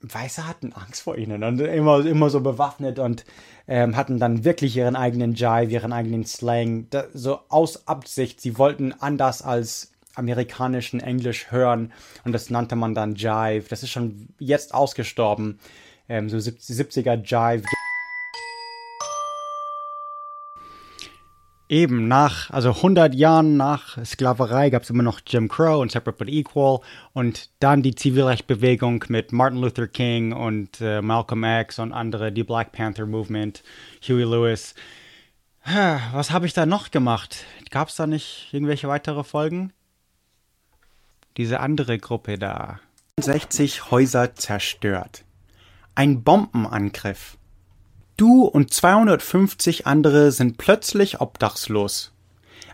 Weiße 0.00 0.46
hatten 0.48 0.72
Angst 0.72 1.02
vor 1.02 1.18
ihnen 1.18 1.44
und 1.44 1.60
immer, 1.60 2.06
immer 2.06 2.30
so 2.30 2.40
bewaffnet 2.40 2.98
und 2.98 3.26
ähm, 3.68 3.94
hatten 3.94 4.18
dann 4.18 4.44
wirklich 4.44 4.76
ihren 4.76 4.96
eigenen 4.96 5.34
Jive, 5.34 5.70
ihren 5.70 5.92
eigenen 5.92 6.24
Slang, 6.24 6.86
da, 6.88 7.04
so 7.12 7.40
aus 7.48 7.86
Absicht. 7.86 8.40
Sie 8.40 8.56
wollten 8.56 8.94
anders 8.98 9.42
als 9.42 9.92
amerikanischen 10.14 11.00
Englisch 11.00 11.50
hören 11.50 11.92
und 12.24 12.32
das 12.32 12.48
nannte 12.48 12.76
man 12.76 12.94
dann 12.94 13.14
Jive. 13.14 13.66
Das 13.68 13.82
ist 13.82 13.90
schon 13.90 14.28
jetzt 14.38 14.72
ausgestorben. 14.72 15.58
Ähm, 16.08 16.28
so 16.28 16.36
70er 16.36 17.16
Jive. 17.22 17.64
Eben 21.68 22.06
nach, 22.06 22.50
also 22.50 22.70
100 22.70 23.14
Jahren 23.14 23.56
nach 23.56 23.98
Sklaverei 24.04 24.70
gab 24.70 24.84
es 24.84 24.90
immer 24.90 25.02
noch 25.02 25.20
Jim 25.26 25.48
Crow 25.48 25.80
und 25.80 25.90
Separate 25.90 26.16
but 26.16 26.28
Equal 26.28 26.78
und 27.12 27.50
dann 27.58 27.82
die 27.82 27.96
Zivilrechtbewegung 27.96 29.04
mit 29.08 29.32
Martin 29.32 29.60
Luther 29.60 29.88
King 29.88 30.32
und 30.32 30.80
äh, 30.80 31.02
Malcolm 31.02 31.42
X 31.42 31.80
und 31.80 31.92
andere, 31.92 32.30
die 32.30 32.44
Black 32.44 32.70
Panther 32.70 33.06
Movement, 33.06 33.64
Huey 34.06 34.22
Lewis. 34.22 34.76
Was 36.12 36.30
habe 36.30 36.46
ich 36.46 36.52
da 36.52 36.66
noch 36.66 36.92
gemacht? 36.92 37.44
Gab 37.70 37.88
es 37.88 37.96
da 37.96 38.06
nicht 38.06 38.48
irgendwelche 38.52 38.86
weitere 38.86 39.24
Folgen? 39.24 39.72
diese 41.36 41.60
andere 41.60 41.98
Gruppe 41.98 42.38
da. 42.38 42.80
60 43.20 43.90
Häuser 43.90 44.34
zerstört. 44.34 45.24
Ein 45.98 46.22
Bombenangriff. 46.24 47.38
Du 48.18 48.42
und 48.42 48.70
250 48.70 49.86
andere 49.86 50.30
sind 50.30 50.58
plötzlich 50.58 51.22
obdachlos. 51.22 52.12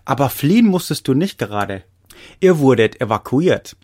Aber 0.04 0.28
fliehen 0.28 0.66
musstest 0.66 1.06
du 1.06 1.14
nicht 1.14 1.38
gerade. 1.38 1.84
Ihr 2.40 2.58
wurdet 2.58 3.00
evakuiert. 3.00 3.76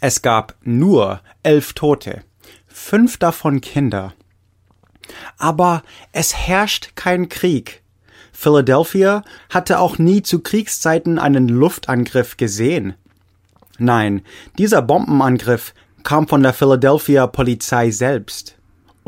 Es 0.00 0.20
gab 0.20 0.54
nur 0.60 1.22
elf 1.42 1.72
Tote, 1.72 2.24
fünf 2.66 3.16
davon 3.16 3.62
Kinder. 3.62 4.12
Aber 5.38 5.82
es 6.12 6.36
herrscht 6.36 6.90
kein 6.94 7.30
Krieg. 7.30 7.82
Philadelphia 8.32 9.24
hatte 9.48 9.78
auch 9.78 9.96
nie 9.96 10.20
zu 10.20 10.40
Kriegszeiten 10.40 11.18
einen 11.18 11.48
Luftangriff 11.48 12.36
gesehen. 12.36 12.96
Nein, 13.78 14.20
dieser 14.58 14.82
Bombenangriff 14.82 15.72
kam 16.02 16.28
von 16.28 16.42
der 16.42 16.52
Philadelphia 16.52 17.26
Polizei 17.26 17.90
selbst. 17.90 18.57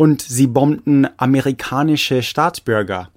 Und 0.01 0.23
sie 0.23 0.47
bombten 0.47 1.07
amerikanische 1.19 2.23
Staatsbürger. 2.23 3.11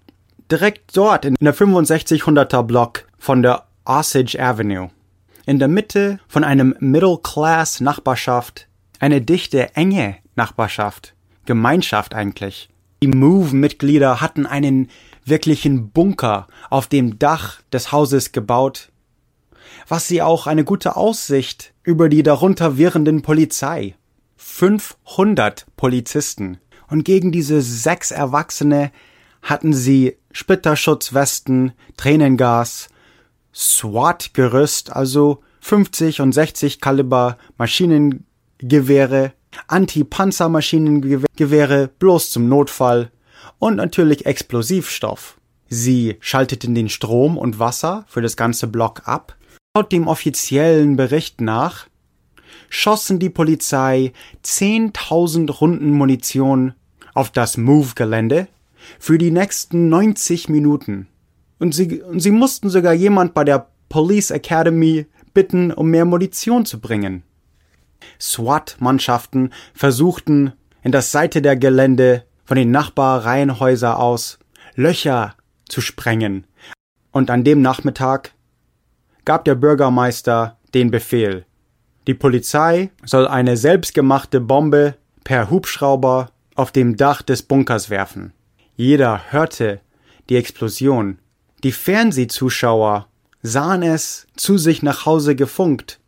Direkt 0.51 0.97
dort 0.97 1.23
in 1.23 1.38
der 1.39 1.55
6500er 1.55 2.61
Block 2.64 3.05
von 3.18 3.41
der 3.41 3.64
Osage 3.85 4.38
Avenue. 4.38 4.89
In 5.45 5.60
der 5.60 5.69
Mitte 5.69 6.19
von 6.27 6.43
einem 6.43 6.76
Middle-Class 6.81 7.80
Nachbarschaft. 7.80 8.68
Eine 8.99 9.22
dichte, 9.22 9.73
enge 9.77 10.18
Nachbarschaft. 10.35 11.14
Gemeinschaft 11.45 12.14
eigentlich. 12.14 12.68
Die 13.01 13.07
Move-Mitglieder 13.07 14.19
hatten 14.19 14.45
einen 14.45 14.89
wirklichen 15.23 15.89
Bunker 15.89 16.49
auf 16.69 16.88
dem 16.88 17.18
Dach 17.18 17.61
des 17.72 17.93
Hauses 17.93 18.34
gebaut 18.34 18.89
was 19.88 20.07
sie 20.07 20.22
auch 20.22 20.47
eine 20.47 20.64
gute 20.64 20.95
Aussicht 20.95 21.73
über 21.84 22.07
die 22.07 22.23
darunter 22.23 22.77
wirrenden 22.77 23.22
Polizei. 23.22 23.95
500 24.38 25.65
Polizisten. 25.76 26.60
Und 26.88 27.05
gegen 27.05 27.31
diese 27.31 27.61
sechs 27.61 28.11
Erwachsene 28.11 28.91
hatten 29.41 29.73
sie 29.73 30.18
Splitterschutzwesten, 30.31 31.72
Tränengas, 31.97 32.89
SWAT-Gerüst, 33.53 34.91
also 34.91 35.43
50 35.61 36.22
und 36.22 36.34
60 36.34 36.81
Kaliber 36.81 37.38
Maschinengewehre, 37.57 39.34
Anti-Panzer-Maschinengewehre 39.68 41.89
bloß 41.99 42.31
zum 42.31 42.49
Notfall 42.49 43.11
und 43.60 43.76
natürlich 43.76 44.26
Explosivstoff. 44.26 45.38
Sie 45.69 46.18
schalteten 46.19 46.73
den 46.76 46.89
Strom 46.89 47.38
und 47.38 47.60
Wasser 47.60 48.03
für 48.07 48.22
das 48.22 48.35
ganze 48.35 48.68
Block 48.68 49.03
ab. 49.05 49.38
Laut 49.76 49.91
dem 49.91 50.07
offiziellen 50.07 50.95
Bericht 50.95 51.41
nach 51.41 51.88
schossen 52.74 53.20
die 53.20 53.30
Polizei 53.30 54.14
10.000 54.44 55.52
Runden 55.52 55.91
Munition 55.91 56.74
auf 57.14 57.30
das 57.30 57.56
Move-Gelände 57.56 58.48
für 59.00 59.20
die 59.20 59.32
nächsten 59.32 59.90
90 59.90 60.50
Minuten. 60.50 61.08
Und 61.60 61.76
sie, 61.76 62.02
und 62.02 62.20
sie 62.20 62.32
mussten 62.32 62.70
sogar 62.70 62.94
jemand 62.94 63.36
bei 63.36 63.44
der 63.44 63.68
Police 63.90 64.32
Academy 64.32 65.06
bitten, 65.36 65.72
um 65.72 65.90
mehr 65.90 66.06
Munition 66.06 66.66
zu 66.66 66.82
bringen. 66.82 67.22
SWAT-Mannschaften 68.20 69.54
versuchten, 69.76 70.54
in 70.82 70.91
das 70.91 71.12
Seite 71.12 71.41
der 71.44 71.56
Gelände 71.56 72.26
von 72.44 72.58
den 72.58 72.72
Nachbarreihenhäuser 72.72 74.00
aus 74.00 74.40
Löcher 74.76 75.36
zu 75.70 75.80
sprengen. 75.80 76.48
Und 77.12 77.30
an 77.30 77.44
dem 77.44 77.62
Nachmittag 77.62 78.34
gab 79.26 79.45
der 79.45 79.56
Bürgermeister 79.56 80.58
den 80.74 80.90
Befehl. 80.90 81.45
Die 82.08 82.14
Polizei 82.14 82.92
soll 83.06 83.28
eine 83.28 83.56
selbstgemachte 83.56 84.42
Bombe 84.42 84.96
per 85.24 85.50
Hubschrauber 85.50 86.32
auf 86.56 86.72
dem 86.72 86.98
Dach 86.98 87.22
des 87.22 87.44
Bunkers 87.44 87.90
werfen. 87.90 88.34
Jeder 88.76 89.32
hörte 89.32 89.80
die 90.30 90.36
Explosion. 90.36 91.20
Die 91.64 91.72
Fernsehzuschauer 91.72 93.08
sahen 93.42 93.84
es 93.84 94.28
zu 94.36 94.58
sich 94.58 94.84
nach 94.84 95.06
Hause 95.06 95.36
gefunkt. 95.36 96.00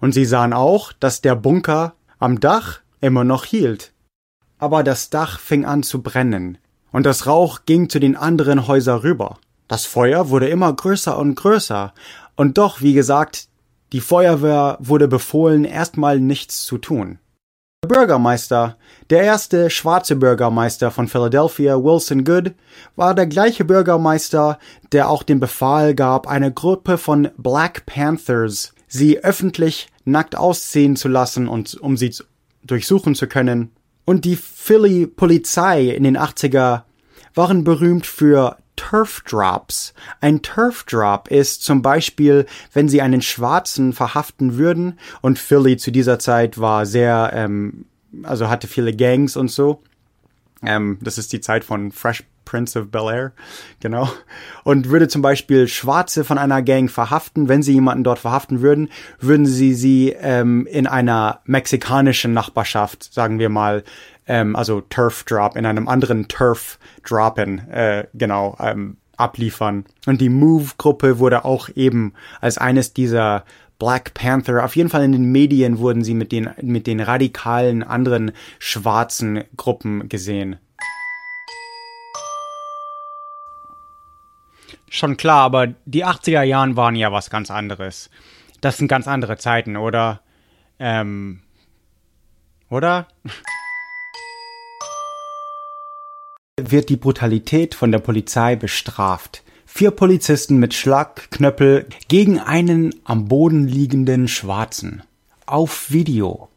Und 0.00 0.12
sie 0.12 0.24
sahen 0.24 0.52
auch, 0.52 0.92
dass 0.92 1.20
der 1.20 1.34
Bunker 1.36 1.94
am 2.18 2.40
Dach 2.40 2.80
immer 3.00 3.24
noch 3.24 3.44
hielt. 3.44 3.92
Aber 4.58 4.82
das 4.82 5.10
Dach 5.10 5.38
fing 5.38 5.64
an 5.64 5.82
zu 5.82 6.02
brennen, 6.02 6.58
und 6.92 7.04
das 7.04 7.26
Rauch 7.26 7.60
ging 7.66 7.90
zu 7.90 7.98
den 7.98 8.16
anderen 8.16 8.66
Häusern 8.66 9.00
rüber. 9.00 9.38
Das 9.68 9.84
Feuer 9.84 10.30
wurde 10.30 10.48
immer 10.48 10.72
größer 10.72 11.16
und 11.18 11.34
größer, 11.34 11.92
und 12.36 12.56
doch, 12.56 12.80
wie 12.80 12.94
gesagt, 12.94 13.48
die 13.92 14.00
Feuerwehr 14.00 14.78
wurde 14.80 15.08
befohlen, 15.08 15.64
erstmal 15.64 16.20
nichts 16.20 16.64
zu 16.64 16.78
tun. 16.78 17.18
Der 17.84 17.88
Bürgermeister, 17.88 18.76
der 19.10 19.22
erste 19.22 19.70
schwarze 19.70 20.16
Bürgermeister 20.16 20.90
von 20.90 21.08
Philadelphia, 21.08 21.76
Wilson 21.76 22.24
Good, 22.24 22.54
war 22.96 23.14
der 23.14 23.26
gleiche 23.26 23.64
Bürgermeister, 23.64 24.58
der 24.92 25.08
auch 25.08 25.22
den 25.22 25.38
Befehl 25.38 25.94
gab, 25.94 26.26
eine 26.26 26.52
Gruppe 26.52 26.98
von 26.98 27.28
Black 27.36 27.86
Panthers 27.86 28.72
sie 28.88 29.22
öffentlich 29.22 29.88
nackt 30.04 30.36
ausziehen 30.36 30.96
zu 30.96 31.08
lassen 31.08 31.48
und 31.48 31.74
um 31.74 31.96
sie 31.96 32.14
durchsuchen 32.64 33.14
zu 33.14 33.26
können. 33.26 33.72
Und 34.04 34.24
die 34.24 34.36
Philly 34.36 35.06
Polizei 35.06 35.86
in 35.88 36.04
den 36.04 36.16
80er 36.16 36.82
waren 37.34 37.64
berühmt 37.64 38.06
für 38.06 38.56
Turf 38.76 39.22
Drops. 39.22 39.94
Ein 40.20 40.42
Turf 40.42 40.84
Drop 40.84 41.28
ist 41.28 41.62
zum 41.62 41.82
Beispiel, 41.82 42.46
wenn 42.72 42.88
sie 42.88 43.02
einen 43.02 43.22
Schwarzen 43.22 43.92
verhaften 43.92 44.56
würden 44.56 44.98
und 45.22 45.38
Philly 45.38 45.76
zu 45.76 45.90
dieser 45.90 46.18
Zeit 46.18 46.58
war 46.58 46.86
sehr, 46.86 47.30
ähm, 47.34 47.86
also 48.22 48.48
hatte 48.48 48.68
viele 48.68 48.94
Gangs 48.94 49.36
und 49.36 49.50
so. 49.50 49.82
Ähm, 50.62 50.98
das 51.00 51.18
ist 51.18 51.32
die 51.32 51.40
Zeit 51.40 51.64
von 51.64 51.92
Fresh 51.92 52.24
Prince 52.46 52.78
of 52.78 52.90
Bel 52.90 53.12
Air, 53.12 53.32
genau. 53.80 54.08
Und 54.64 54.88
würde 54.88 55.08
zum 55.08 55.20
Beispiel 55.20 55.68
Schwarze 55.68 56.24
von 56.24 56.38
einer 56.38 56.62
Gang 56.62 56.90
verhaften. 56.90 57.48
Wenn 57.48 57.62
sie 57.62 57.74
jemanden 57.74 58.04
dort 58.04 58.20
verhaften 58.20 58.62
würden, 58.62 58.88
würden 59.20 59.44
sie 59.44 59.74
sie 59.74 60.16
ähm, 60.18 60.66
in 60.66 60.86
einer 60.86 61.40
mexikanischen 61.44 62.32
Nachbarschaft, 62.32 63.12
sagen 63.12 63.38
wir 63.38 63.50
mal, 63.50 63.84
ähm, 64.26 64.56
also 64.56 64.80
Turf 64.80 65.24
Drop, 65.24 65.56
in 65.56 65.66
einem 65.66 65.88
anderen 65.88 66.28
Turf 66.28 66.78
droppen, 67.04 67.68
äh, 67.70 68.06
genau, 68.14 68.56
ähm, 68.60 68.96
abliefern. 69.16 69.84
Und 70.06 70.20
die 70.20 70.28
Move-Gruppe 70.28 71.18
wurde 71.18 71.44
auch 71.44 71.68
eben 71.74 72.12
als 72.40 72.58
eines 72.58 72.92
dieser 72.92 73.44
Black 73.78 74.14
Panther, 74.14 74.64
auf 74.64 74.74
jeden 74.74 74.88
Fall 74.88 75.04
in 75.04 75.12
den 75.12 75.30
Medien 75.32 75.78
wurden 75.78 76.02
sie 76.02 76.14
mit 76.14 76.32
den, 76.32 76.50
mit 76.62 76.86
den 76.86 77.00
radikalen 77.00 77.82
anderen 77.82 78.32
schwarzen 78.58 79.44
Gruppen 79.56 80.08
gesehen. 80.08 80.58
Schon 84.88 85.16
klar, 85.16 85.42
aber 85.42 85.74
die 85.84 86.06
80er 86.06 86.42
Jahren 86.42 86.76
waren 86.76 86.94
ja 86.94 87.12
was 87.12 87.28
ganz 87.28 87.50
anderes. 87.50 88.08
Das 88.62 88.78
sind 88.78 88.88
ganz 88.88 89.06
andere 89.06 89.36
Zeiten, 89.36 89.76
oder? 89.76 90.20
Ähm. 90.78 91.40
Oder? 92.70 93.08
Wird 96.58 96.88
die 96.88 96.96
Brutalität 96.96 97.74
von 97.74 97.92
der 97.92 97.98
Polizei 97.98 98.56
bestraft. 98.56 99.42
Vier 99.66 99.90
Polizisten 99.90 100.56
mit 100.56 100.72
Schlagknöppel 100.72 101.84
gegen 102.08 102.40
einen 102.40 102.94
am 103.04 103.28
Boden 103.28 103.68
liegenden 103.68 104.26
Schwarzen. 104.26 105.02
Auf 105.44 105.90
Video. 105.90 106.48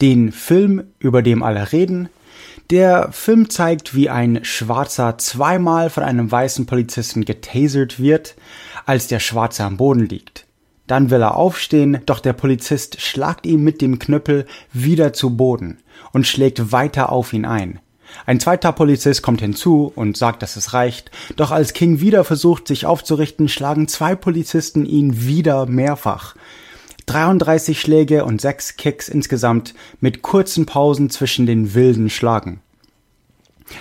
Den 0.00 0.32
Film, 0.32 0.82
über 0.98 1.22
dem 1.22 1.44
alle 1.44 1.70
reden, 1.70 2.08
der 2.70 3.12
Film 3.12 3.48
zeigt, 3.48 3.94
wie 3.94 4.10
ein 4.10 4.44
Schwarzer 4.44 5.18
zweimal 5.18 5.88
von 5.88 6.02
einem 6.02 6.32
weißen 6.32 6.66
Polizisten 6.66 7.24
getasert 7.24 8.00
wird, 8.00 8.34
als 8.86 9.06
der 9.06 9.20
Schwarze 9.20 9.62
am 9.62 9.76
Boden 9.76 10.04
liegt. 10.04 10.46
Dann 10.88 11.10
will 11.10 11.22
er 11.22 11.36
aufstehen, 11.36 12.00
doch 12.06 12.18
der 12.18 12.32
Polizist 12.32 13.00
schlagt 13.00 13.46
ihn 13.46 13.62
mit 13.62 13.80
dem 13.80 14.00
Knüppel 14.00 14.46
wieder 14.72 15.12
zu 15.12 15.36
Boden 15.36 15.78
und 16.12 16.26
schlägt 16.26 16.72
weiter 16.72 17.12
auf 17.12 17.32
ihn 17.32 17.44
ein. 17.44 17.78
Ein 18.26 18.40
zweiter 18.40 18.72
Polizist 18.72 19.22
kommt 19.22 19.40
hinzu 19.40 19.92
und 19.94 20.16
sagt, 20.16 20.42
dass 20.42 20.56
es 20.56 20.72
reicht, 20.72 21.10
doch 21.36 21.50
als 21.50 21.72
King 21.72 22.00
wieder 22.00 22.24
versucht, 22.24 22.68
sich 22.68 22.86
aufzurichten, 22.86 23.48
schlagen 23.48 23.88
zwei 23.88 24.14
Polizisten 24.14 24.86
ihn 24.86 25.26
wieder 25.26 25.66
mehrfach. 25.66 26.34
33 27.06 27.80
Schläge 27.80 28.24
und 28.24 28.40
6 28.40 28.76
Kicks 28.76 29.08
insgesamt 29.08 29.74
mit 30.00 30.22
kurzen 30.22 30.66
Pausen 30.66 31.10
zwischen 31.10 31.46
den 31.46 31.74
wilden 31.74 32.08
Schlagen. 32.08 32.60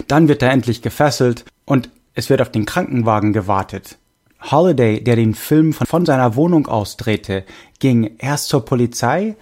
Dann 0.07 0.27
wird 0.27 0.41
er 0.41 0.51
endlich 0.51 0.81
gefesselt 0.81 1.45
und 1.65 1.89
es 2.13 2.29
wird 2.29 2.41
auf 2.41 2.51
den 2.51 2.65
Krankenwagen 2.65 3.33
gewartet. 3.33 3.97
Holiday, 4.51 5.01
der 5.01 5.15
den 5.15 5.35
Film 5.35 5.73
von, 5.73 5.87
von 5.87 6.05
seiner 6.05 6.35
Wohnung 6.35 6.67
aus 6.67 6.97
drehte, 6.97 7.45
ging 7.79 8.15
erst 8.17 8.49
zur 8.49 8.65
Polizei, 8.65 9.35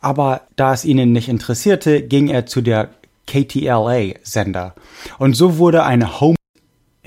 aber 0.00 0.42
da 0.56 0.72
es 0.72 0.84
ihnen 0.84 1.12
nicht 1.12 1.28
interessierte, 1.28 2.02
ging 2.02 2.28
er 2.28 2.46
zu 2.46 2.62
der 2.62 2.90
KTLA-Sender. 3.28 4.74
Und 5.18 5.34
so 5.34 5.58
wurde 5.58 5.84
eine 5.84 6.20
Home 6.20 6.38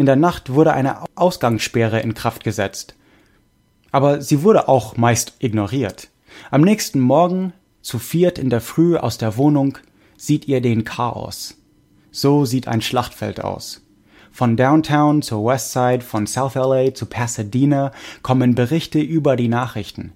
in 0.02 0.06
der 0.07 0.15
Nacht 0.15 0.53
wurde 0.53 0.73
eine 0.73 1.03
Ausgangssperre 1.15 1.99
in 1.99 2.14
Kraft 2.14 2.43
gesetzt. 2.43 2.95
Aber 3.91 4.22
sie 4.22 4.41
wurde 4.41 4.68
auch 4.68 4.98
meist 4.98 5.34
ignoriert. 5.39 6.10
Am 6.49 6.61
nächsten 6.61 6.99
Morgen, 6.99 7.53
zu 7.81 7.99
viert 7.99 8.39
in 8.39 8.49
der 8.49 8.61
Früh 8.61 8.98
aus 8.98 9.18
der 9.18 9.38
Wohnung, 9.38 9.77
sieht 10.18 10.48
ihr 10.48 10.61
den 10.61 10.85
Chaos. 10.85 11.57
So 12.11 12.45
sieht 12.45 12.68
ein 12.68 12.81
Schlachtfeld 12.81 13.43
aus. 13.43 13.81
Von 14.31 14.57
Downtown 14.57 15.22
zur 15.22 15.45
Westside, 15.45 16.02
von 16.02 16.26
South 16.26 16.56
LA 16.56 16.93
zu 16.93 17.06
Pasadena 17.06 17.91
kommen 18.23 18.56
Berichte 18.56 18.99
über 18.99 19.35
die 19.35 19.49
Nachrichten. 19.49 20.14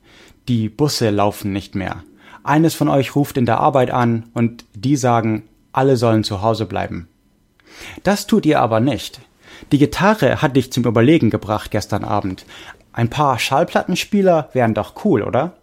Die 0.47 0.69
Busse 0.69 1.09
laufen 1.09 1.51
nicht 1.51 1.75
mehr. 1.75 2.03
Eines 2.43 2.75
von 2.75 2.87
euch 2.87 3.15
ruft 3.15 3.37
in 3.37 3.45
der 3.45 3.59
Arbeit 3.59 3.91
an 3.91 4.31
und 4.33 4.65
die 4.73 4.95
sagen, 4.95 5.43
alle 5.77 5.97
sollen 5.97 6.23
zu 6.23 6.41
Hause 6.41 6.65
bleiben. 6.65 7.07
Das 8.03 8.27
tut 8.27 8.45
ihr 8.45 8.59
aber 8.61 8.79
nicht. 8.79 9.19
Die 9.71 9.77
Gitarre 9.77 10.41
hat 10.41 10.55
dich 10.55 10.71
zum 10.71 10.83
Überlegen 10.83 11.29
gebracht 11.29 11.71
gestern 11.71 12.03
Abend. 12.03 12.45
Ein 12.93 13.09
paar 13.09 13.39
Schallplattenspieler 13.39 14.49
wären 14.53 14.73
doch 14.73 15.05
cool, 15.05 15.21
oder? 15.21 15.53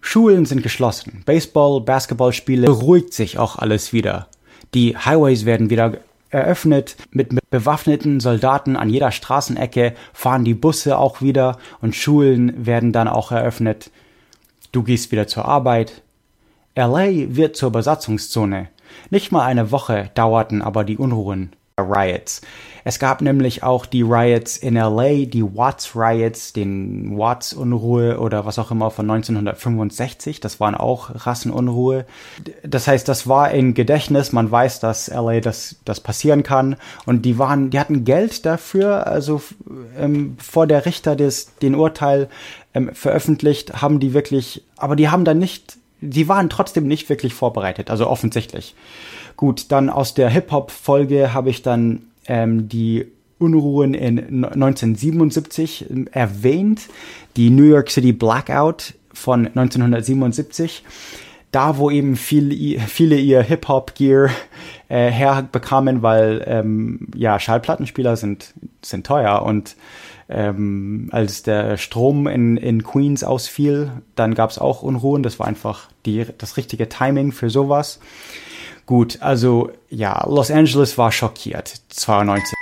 Schulen 0.00 0.46
sind 0.46 0.62
geschlossen. 0.62 1.22
Baseball, 1.26 1.80
Basketballspiele 1.80 2.66
beruhigt 2.66 3.12
sich 3.12 3.38
auch 3.38 3.56
alles 3.56 3.92
wieder. 3.92 4.28
Die 4.74 4.96
Highways 4.96 5.44
werden 5.44 5.70
wieder 5.70 5.98
eröffnet. 6.30 6.96
Mit, 7.10 7.30
bewaffneten 7.50 8.20
Soldaten 8.20 8.76
an 8.76 8.90
jeder 8.90 9.10
Straßenecke 9.10 9.94
fahren 10.12 10.44
die 10.44 10.54
Busse 10.54 10.98
auch 10.98 11.20
wieder 11.20 11.58
und 11.80 11.96
Schulen 11.96 12.66
werden 12.66 12.92
dann 12.92 13.08
auch 13.08 13.32
eröffnet. 13.32 13.90
Du 14.72 14.82
gehst 14.82 15.10
wieder 15.10 15.26
zur 15.26 15.46
Arbeit. 15.46 16.02
LA 16.76 17.34
wird 17.34 17.56
zur 17.56 17.72
Besatzungszone. 17.72 18.68
Nicht 19.10 19.32
mal 19.32 19.44
eine 19.44 19.70
Woche 19.70 20.10
dauerten 20.14 20.62
aber 20.62 20.84
die 20.84 20.98
Unruhen. 20.98 21.52
Riots. 21.80 22.40
Es 22.84 22.98
gab 22.98 23.20
nämlich 23.20 23.62
auch 23.62 23.86
die 23.86 24.02
Riots 24.02 24.56
in 24.56 24.74
LA, 24.74 25.26
die 25.26 25.44
Watts 25.44 25.94
Riots, 25.94 26.52
den 26.52 27.18
Watts 27.18 27.52
Unruhe 27.52 28.18
oder 28.18 28.46
was 28.46 28.58
auch 28.58 28.70
immer 28.70 28.90
von 28.90 29.10
1965. 29.10 30.40
Das 30.40 30.58
waren 30.58 30.74
auch 30.74 31.10
Rassenunruhe. 31.26 32.06
Das 32.62 32.88
heißt, 32.88 33.06
das 33.08 33.26
war 33.28 33.50
in 33.50 33.74
Gedächtnis. 33.74 34.32
Man 34.32 34.50
weiß, 34.50 34.80
dass 34.80 35.08
LA 35.08 35.40
das, 35.40 35.76
das 35.84 36.00
passieren 36.00 36.42
kann. 36.42 36.76
Und 37.04 37.22
die 37.22 37.38
waren, 37.38 37.70
die 37.70 37.78
hatten 37.78 38.04
Geld 38.04 38.46
dafür. 38.46 39.06
Also 39.06 39.42
ähm, 39.98 40.36
vor 40.38 40.66
der 40.66 40.86
Richter 40.86 41.14
des, 41.14 41.56
den 41.56 41.74
Urteil 41.74 42.28
ähm, 42.74 42.94
veröffentlicht, 42.94 43.82
haben 43.82 44.00
die 44.00 44.14
wirklich, 44.14 44.64
aber 44.76 44.96
die 44.96 45.08
haben 45.08 45.24
dann 45.24 45.38
nicht, 45.38 45.77
die 46.00 46.28
waren 46.28 46.48
trotzdem 46.48 46.86
nicht 46.86 47.08
wirklich 47.08 47.34
vorbereitet. 47.34 47.90
Also 47.90 48.08
offensichtlich. 48.08 48.74
Gut, 49.36 49.66
dann 49.70 49.90
aus 49.90 50.14
der 50.14 50.30
Hip-Hop-Folge 50.30 51.32
habe 51.32 51.50
ich 51.50 51.62
dann 51.62 52.02
ähm, 52.26 52.68
die 52.68 53.06
Unruhen 53.38 53.94
in 53.94 54.44
1977 54.44 55.90
ähm, 55.90 56.08
erwähnt, 56.10 56.82
die 57.36 57.50
New 57.50 57.64
York 57.64 57.90
City 57.90 58.12
Blackout 58.12 58.94
von 59.12 59.46
1977, 59.46 60.84
da 61.50 61.78
wo 61.78 61.90
eben 61.90 62.16
viel, 62.16 62.78
viele 62.80 63.16
ihr 63.16 63.42
Hip-Hop-Gear 63.42 64.30
äh, 64.88 65.10
herbekamen, 65.10 66.02
weil 66.02 66.44
ähm, 66.46 67.08
ja 67.14 67.38
Schallplattenspieler 67.38 68.16
sind, 68.16 68.54
sind 68.82 69.06
teuer 69.06 69.42
und 69.42 69.76
ähm, 70.28 71.08
als 71.10 71.42
der 71.42 71.76
Strom 71.76 72.26
in, 72.26 72.56
in 72.56 72.82
Queens 72.82 73.24
ausfiel, 73.24 73.92
dann 74.14 74.34
gab 74.34 74.50
es 74.50 74.58
auch 74.58 74.82
Unruhen. 74.82 75.22
Das 75.22 75.38
war 75.38 75.46
einfach 75.46 75.88
die, 76.04 76.26
das 76.36 76.56
richtige 76.56 76.88
Timing 76.88 77.32
für 77.32 77.50
sowas. 77.50 77.98
Gut, 78.84 79.20
also 79.20 79.70
ja, 79.90 80.26
Los 80.26 80.50
Angeles 80.50 80.96
war 80.96 81.12
schockiert, 81.12 81.74
92. 81.88 82.54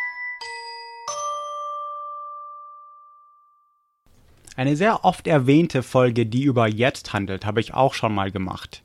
Eine 4.56 4.74
sehr 4.74 5.04
oft 5.04 5.26
erwähnte 5.26 5.82
Folge, 5.82 6.24
die 6.24 6.44
über 6.44 6.66
jetzt 6.66 7.12
handelt, 7.12 7.44
habe 7.44 7.60
ich 7.60 7.74
auch 7.74 7.92
schon 7.92 8.14
mal 8.14 8.30
gemacht. 8.30 8.82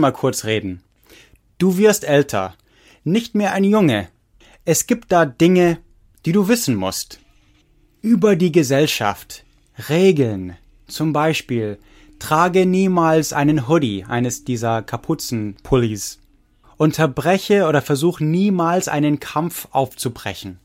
Mal 0.00 0.12
kurz 0.12 0.44
reden. 0.44 0.82
Du 1.58 1.76
wirst 1.76 2.04
älter, 2.04 2.54
nicht 3.04 3.34
mehr 3.34 3.52
ein 3.52 3.64
Junge. 3.64 4.08
Es 4.66 4.86
gibt 4.86 5.10
da 5.10 5.24
Dinge, 5.24 5.78
die 6.26 6.32
du 6.32 6.48
wissen 6.48 6.74
musst. 6.74 7.18
Über 8.02 8.36
die 8.36 8.52
Gesellschaft, 8.52 9.44
Regeln, 9.88 10.56
zum 10.86 11.12
Beispiel 11.12 11.78
Trage 12.18 12.66
niemals 12.66 13.32
einen 13.32 13.68
Hoodie, 13.68 14.04
eines 14.04 14.44
dieser 14.44 14.82
Kapuzenpullis. 14.82 16.18
Unterbreche 16.76 17.66
oder 17.66 17.80
versuch 17.80 18.20
niemals 18.20 18.88
einen 18.88 19.18
Kampf 19.18 19.68
aufzubrechen. 19.70 20.58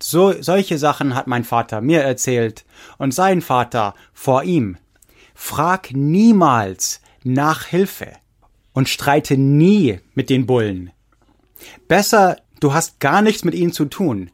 So, 0.00 0.34
solche 0.42 0.76
Sachen 0.76 1.14
hat 1.14 1.26
mein 1.26 1.44
Vater 1.44 1.80
mir 1.80 2.02
erzählt 2.02 2.66
und 2.98 3.14
sein 3.14 3.40
Vater 3.40 3.94
vor 4.12 4.44
ihm. 4.44 4.76
Frag 5.34 5.92
niemals 5.92 7.00
nach 7.22 7.64
Hilfe 7.64 8.12
und 8.74 8.90
streite 8.90 9.38
nie 9.38 10.00
mit 10.14 10.28
den 10.28 10.44
Bullen. 10.44 10.90
Besser, 11.88 12.36
du 12.64 12.72
hast 12.72 12.98
gar 12.98 13.20
nichts 13.20 13.44
mit 13.44 13.54
ihnen 13.54 13.72
zu 13.72 13.84
tun. 13.84 14.30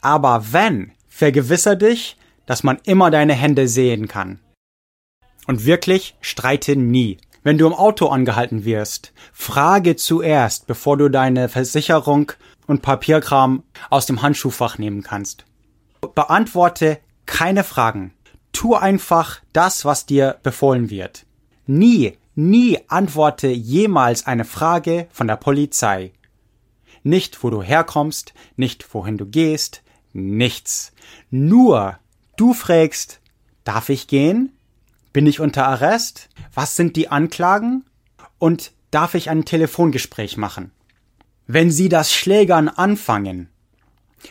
Aber 0.00 0.52
wenn, 0.52 0.92
vergewisser 1.08 1.76
dich, 1.76 2.16
dass 2.46 2.62
man 2.62 2.78
immer 2.84 3.10
deine 3.10 3.34
Hände 3.34 3.68
sehen 3.68 4.08
kann. 4.08 4.40
Und 5.46 5.66
wirklich, 5.66 6.16
streite 6.22 6.76
nie. 6.76 7.18
Wenn 7.42 7.58
du 7.58 7.66
im 7.66 7.74
Auto 7.74 8.06
angehalten 8.08 8.64
wirst, 8.64 9.12
frage 9.34 9.96
zuerst, 9.96 10.66
bevor 10.66 10.96
du 10.96 11.10
deine 11.10 11.50
Versicherung 11.50 12.32
und 12.66 12.80
Papierkram 12.80 13.62
aus 13.90 14.06
dem 14.06 14.22
Handschuhfach 14.22 14.78
nehmen 14.78 15.02
kannst. 15.02 15.44
Beantworte 16.14 16.98
keine 17.26 17.64
Fragen. 17.64 18.14
Tu 18.52 18.74
einfach 18.74 19.40
das, 19.52 19.84
was 19.84 20.06
dir 20.06 20.38
befohlen 20.42 20.88
wird. 20.88 21.26
Nie, 21.66 22.16
nie 22.34 22.78
antworte 22.88 23.48
jemals 23.48 24.26
eine 24.26 24.46
Frage 24.46 25.06
von 25.10 25.26
der 25.26 25.36
Polizei. 25.36 26.12
Nicht, 27.04 27.44
wo 27.44 27.50
du 27.50 27.62
herkommst, 27.62 28.34
nicht, 28.56 28.92
wohin 28.92 29.18
du 29.18 29.26
gehst, 29.26 29.82
nichts. 30.12 30.92
Nur, 31.30 31.98
du 32.36 32.54
fragst, 32.54 33.20
darf 33.62 33.90
ich 33.90 34.08
gehen? 34.08 34.52
Bin 35.12 35.26
ich 35.26 35.38
unter 35.38 35.68
Arrest? 35.68 36.28
Was 36.52 36.74
sind 36.74 36.96
die 36.96 37.08
Anklagen? 37.08 37.84
Und 38.38 38.72
darf 38.90 39.14
ich 39.14 39.30
ein 39.30 39.44
Telefongespräch 39.44 40.36
machen? 40.36 40.72
Wenn 41.46 41.70
sie 41.70 41.88
das 41.88 42.12
Schlägern 42.12 42.68
anfangen, 42.68 43.50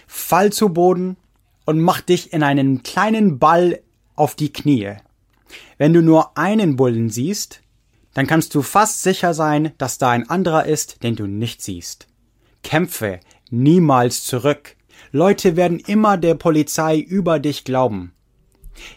fall 0.07 0.51
zu 0.51 0.69
Boden 0.69 1.15
und 1.65 1.79
mach 1.79 2.01
dich 2.01 2.33
in 2.33 2.41
einen 2.41 2.81
kleinen 2.81 3.39
Ball 3.39 3.79
auf 4.15 4.35
die 4.35 4.51
Knie. 4.51 4.95
Wenn 5.77 5.93
du 5.93 6.01
nur 6.01 6.37
einen 6.37 6.75
Bullen 6.75 7.09
siehst, 7.09 7.61
dann 8.13 8.27
kannst 8.27 8.55
du 8.55 8.61
fast 8.61 9.03
sicher 9.03 9.33
sein, 9.33 9.73
dass 9.77 9.99
da 9.99 10.09
ein 10.09 10.29
anderer 10.29 10.65
ist, 10.65 11.03
den 11.03 11.15
du 11.15 11.27
nicht 11.27 11.61
siehst. 11.61 12.07
Kämpfe 12.63 13.19
niemals 13.49 14.23
zurück. 14.23 14.75
Leute 15.11 15.55
werden 15.55 15.79
immer 15.79 16.17
der 16.17 16.35
Polizei 16.35 16.97
über 16.97 17.39
dich 17.39 17.63
glauben. 17.63 18.13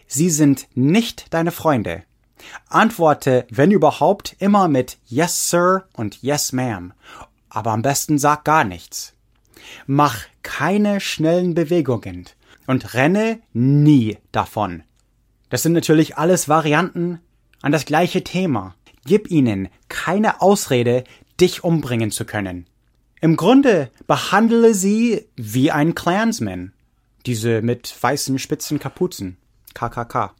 Sie 0.06 0.30
sind 0.30 0.68
nicht 0.74 1.32
deine 1.34 1.52
Freunde. 1.52 2.04
Antworte, 2.68 3.46
wenn 3.50 3.70
überhaupt, 3.70 4.36
immer 4.38 4.68
mit 4.68 4.98
Yes, 5.06 5.50
Sir 5.50 5.84
und 5.92 6.22
Yes, 6.22 6.52
Ma'am. 6.52 6.92
Aber 7.48 7.72
am 7.72 7.82
besten 7.82 8.18
sag 8.18 8.44
gar 8.44 8.64
nichts. 8.64 9.14
Mach 9.86 10.24
keine 10.42 11.00
schnellen 11.00 11.54
Bewegungen 11.54 12.26
und 12.66 12.94
renne 12.94 13.40
nie 13.52 14.18
davon. 14.32 14.82
Das 15.48 15.62
sind 15.62 15.72
natürlich 15.72 16.16
alles 16.16 16.48
Varianten 16.48 17.20
an 17.62 17.72
das 17.72 17.84
gleiche 17.84 18.24
Thema. 18.24 18.74
Gib 19.04 19.30
ihnen 19.30 19.68
keine 19.88 20.40
Ausrede, 20.40 21.04
dich 21.40 21.62
umbringen 21.64 22.10
zu 22.10 22.24
können. 22.24 22.66
Im 23.20 23.36
Grunde 23.36 23.90
behandle 24.06 24.74
sie 24.74 25.26
wie 25.36 25.70
ein 25.70 25.94
Clansman. 25.94 26.72
Diese 27.24 27.62
mit 27.62 27.94
weißen 28.00 28.38
spitzen 28.38 28.78
Kapuzen. 28.78 29.36
KKK. 29.74 30.34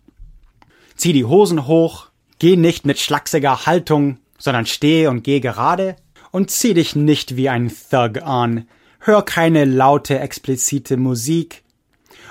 Zieh 0.94 1.12
die 1.12 1.24
Hosen 1.24 1.66
hoch, 1.66 2.08
geh 2.38 2.56
nicht 2.56 2.86
mit 2.86 2.98
schlachsiger 2.98 3.66
Haltung, 3.66 4.18
sondern 4.38 4.66
steh 4.66 5.06
und 5.06 5.22
geh 5.24 5.40
gerade 5.40 5.96
und 6.30 6.50
zieh 6.50 6.74
dich 6.74 6.96
nicht 6.96 7.36
wie 7.36 7.48
ein 7.48 7.70
Thug 7.90 8.22
an, 8.22 8.68
hör 9.00 9.22
keine 9.22 9.64
laute, 9.64 10.18
explizite 10.18 10.96
Musik 10.96 11.64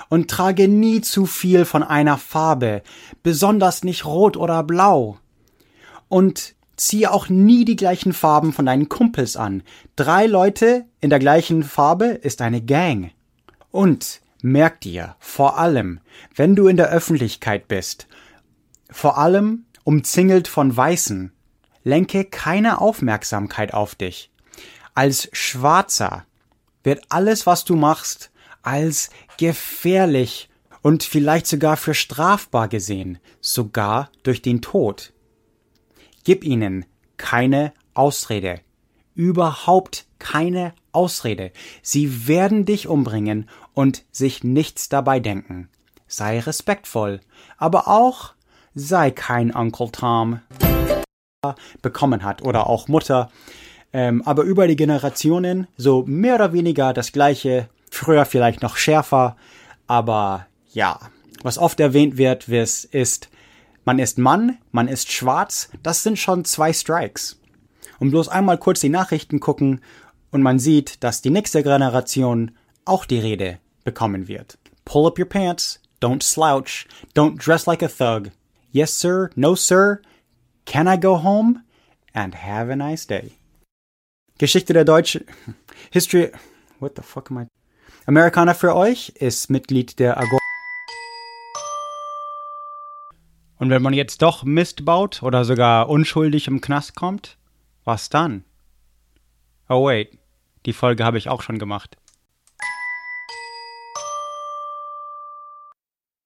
und 0.10 0.30
trage 0.30 0.68
nie 0.68 1.02
zu 1.02 1.26
viel 1.26 1.66
von 1.66 1.84
einer 1.84 2.18
Farbe, 2.18 2.82
besonders 3.24 3.84
nicht 3.84 4.06
rot 4.06 4.38
oder 4.38 4.64
blau. 4.64 5.20
Und 6.08 6.55
zieh 6.77 7.07
auch 7.07 7.30
nie 7.30 7.65
die 7.65 7.76
gleichen 7.76 8.14
Farben 8.14 8.53
von 8.53 8.65
deinen 8.65 8.89
Kumpels 8.89 9.38
an. 9.38 9.64
Drei 9.95 10.26
Leute 10.26 10.85
in 11.02 11.10
der 11.10 11.19
gleichen 11.19 11.64
Farbe 11.64 12.06
ist 12.06 12.41
eine 12.41 12.61
Gang. 12.61 13.11
Und 13.72 14.22
Merk 14.45 14.81
dir, 14.81 15.15
vor 15.18 15.57
allem, 15.57 16.02
wenn 16.35 16.56
du 16.56 16.68
in 16.68 16.77
der 16.77 16.89
Öffentlichkeit 16.89 17.68
bist, 17.68 18.06
vor 18.91 19.18
allem 19.18 19.65
umzingelt 19.84 20.47
von 20.47 20.77
Weißen, 20.77 21.31
lenke 21.84 22.26
keine 22.26 22.80
Aufmerksamkeit 22.80 23.73
auf 23.73 23.95
dich. 23.95 24.30
Als 24.93 25.30
Schwarzer 25.34 26.27
wird 26.84 27.06
alles, 27.10 27.47
was 27.47 27.65
du 27.65 27.76
machst, 27.76 28.30
als 28.61 29.10
gefährlich 29.39 30.47
und 30.84 31.02
vielleicht 31.02 31.47
sogar 31.47 31.76
für 31.76 31.95
strafbar 31.95 32.68
gesehen, 32.68 33.18
sogar 33.41 34.11
durch 34.22 34.43
den 34.43 34.61
Tod. 34.61 35.11
Gib 36.26 36.43
ihnen 36.43 36.85
keine 37.18 37.72
Ausrede, 37.93 38.60
überhaupt 39.14 40.07
keine 40.18 40.73
Ausrede. 40.91 41.52
Sie 41.84 42.27
werden 42.27 42.65
dich 42.65 42.88
umbringen 42.88 43.47
und 43.76 44.03
sich 44.11 44.43
nichts 44.43 44.89
dabei 44.89 45.19
denken. 45.19 45.69
Sei 46.07 46.39
respektvoll, 46.39 47.22
aber 47.57 47.88
auch 47.88 48.34
sei 48.73 49.11
kein 49.11 49.52
Uncle 49.52 49.91
Tom 49.91 50.39
bekommen 51.84 52.23
hat 52.23 52.41
oder 52.41 52.68
auch 52.68 52.88
Mutter. 52.88 53.30
Ähm, 53.93 54.23
aber 54.26 54.41
über 54.43 54.68
die 54.68 54.76
Generationen 54.76 55.68
so 55.77 56.06
mehr 56.07 56.35
oder 56.35 56.53
weniger 56.53 56.91
das 56.93 57.11
gleiche, 57.11 57.69
früher 57.91 58.26
vielleicht 58.26 58.64
noch 58.64 58.77
schärfer, 58.77 59.38
aber 59.85 60.47
ja, 60.73 60.99
was 61.43 61.60
oft 61.60 61.80
erwähnt 61.80 62.18
wird, 62.18 62.49
ist, 62.49 63.30
man 63.86 63.99
ist 63.99 64.18
Mann, 64.18 64.57
man 64.72 64.88
ist 64.88 65.12
schwarz, 65.12 65.70
das 65.84 66.03
sind 66.03 66.20
schon 66.20 66.44
zwei 66.44 66.74
Strikes. 66.74 67.40
Und 67.99 68.12
bloß 68.12 68.28
einmal 68.28 68.57
kurz 68.57 68.82
die 68.82 68.90
Nachrichten 68.90 69.40
gucken 69.40 69.82
und 70.32 70.41
man 70.41 70.60
sieht, 70.60 71.03
dass 71.03 71.22
die 71.22 71.30
nächste 71.30 71.64
Generation 71.64 72.52
auch 72.84 73.06
die 73.06 73.20
Rede 73.20 73.60
bekommen 73.84 74.28
wird. 74.28 74.57
Pull 74.84 75.07
up 75.07 75.18
your 75.18 75.26
pants, 75.26 75.80
don't 76.02 76.24
slouch, 76.24 76.86
don't 77.16 77.38
dress 77.38 77.66
like 77.66 77.82
a 77.82 77.88
thug. 77.88 78.32
Yes, 78.72 78.99
sir, 78.99 79.30
no, 79.36 79.56
sir. 79.56 80.02
Can 80.66 80.88
I 80.88 80.99
go 80.99 81.24
home? 81.24 81.62
And 82.14 82.36
have 82.36 82.72
a 82.72 82.76
nice 82.76 83.06
day. 83.07 83.32
Geschichte 84.38 84.74
der 84.74 84.84
Deutschen. 84.84 85.26
History. 85.91 86.32
What 86.80 86.94
the 86.98 87.03
fuck 87.03 87.32
am 87.32 87.44
I? 87.44 87.48
Amerikaner 88.06 88.53
für 88.53 88.76
euch 88.76 89.10
ist 89.16 89.49
Mitglied 89.49 89.99
der 89.99 90.18
Agora. 90.18 90.45
Und 93.57 93.69
wenn 93.69 93.82
man 93.82 93.94
jetzt 93.94 94.22
doch 94.22 94.44
Mist 94.44 94.84
baut 94.86 95.23
oder 95.23 95.45
sogar 95.45 95.90
unschuldig 95.90 96.48
im 96.48 96.61
Knast 96.61 96.95
kommt, 96.95 97.38
was 97.84 98.10
dann? 98.10 98.44
Oh 99.69 99.88
wait, 99.88 100.18
die 100.65 100.73
Folge 100.73 101.06
habe 101.06 101.18
ich 101.18 101.30
auch 101.30 101.41
schon 101.41 101.60
gemacht. 101.60 101.98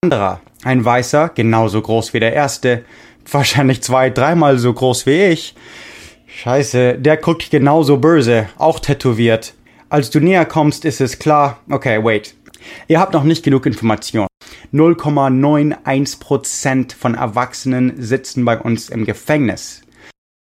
Anderer, 0.02 0.42
ein 0.64 0.84
Weißer, 0.84 1.30
genauso 1.30 1.82
groß 1.82 2.14
wie 2.14 2.20
der 2.20 2.34
erste, 2.34 2.86
wahrscheinlich 3.30 3.84
zwei, 3.84 4.10
dreimal 4.10 4.58
so 4.58 4.74
groß 4.74 5.06
wie 5.06 5.26
ich. 5.26 5.56
Scheiße, 6.28 6.98
der 6.98 7.18
guckt 7.18 7.52
genauso 7.52 7.98
böse, 7.98 8.50
auch 8.58 8.80
tätowiert. 8.80 9.54
Als 9.90 10.10
du 10.10 10.20
näher 10.20 10.46
kommst, 10.46 10.86
ist 10.86 11.02
es 11.02 11.20
klar, 11.20 11.60
okay, 11.70 12.04
wait. 12.04 12.34
Ihr 12.88 13.00
habt 13.00 13.14
noch 13.14 13.24
nicht 13.24 13.44
genug 13.44 13.66
Information. 13.66 14.29
0,91% 14.74 16.96
von 16.96 17.16
Erwachsenen 17.16 18.02
sitzen 18.02 18.46
bei 18.46 18.58
uns 18.60 18.90
im 18.90 19.06
Gefängnis. 19.06 19.82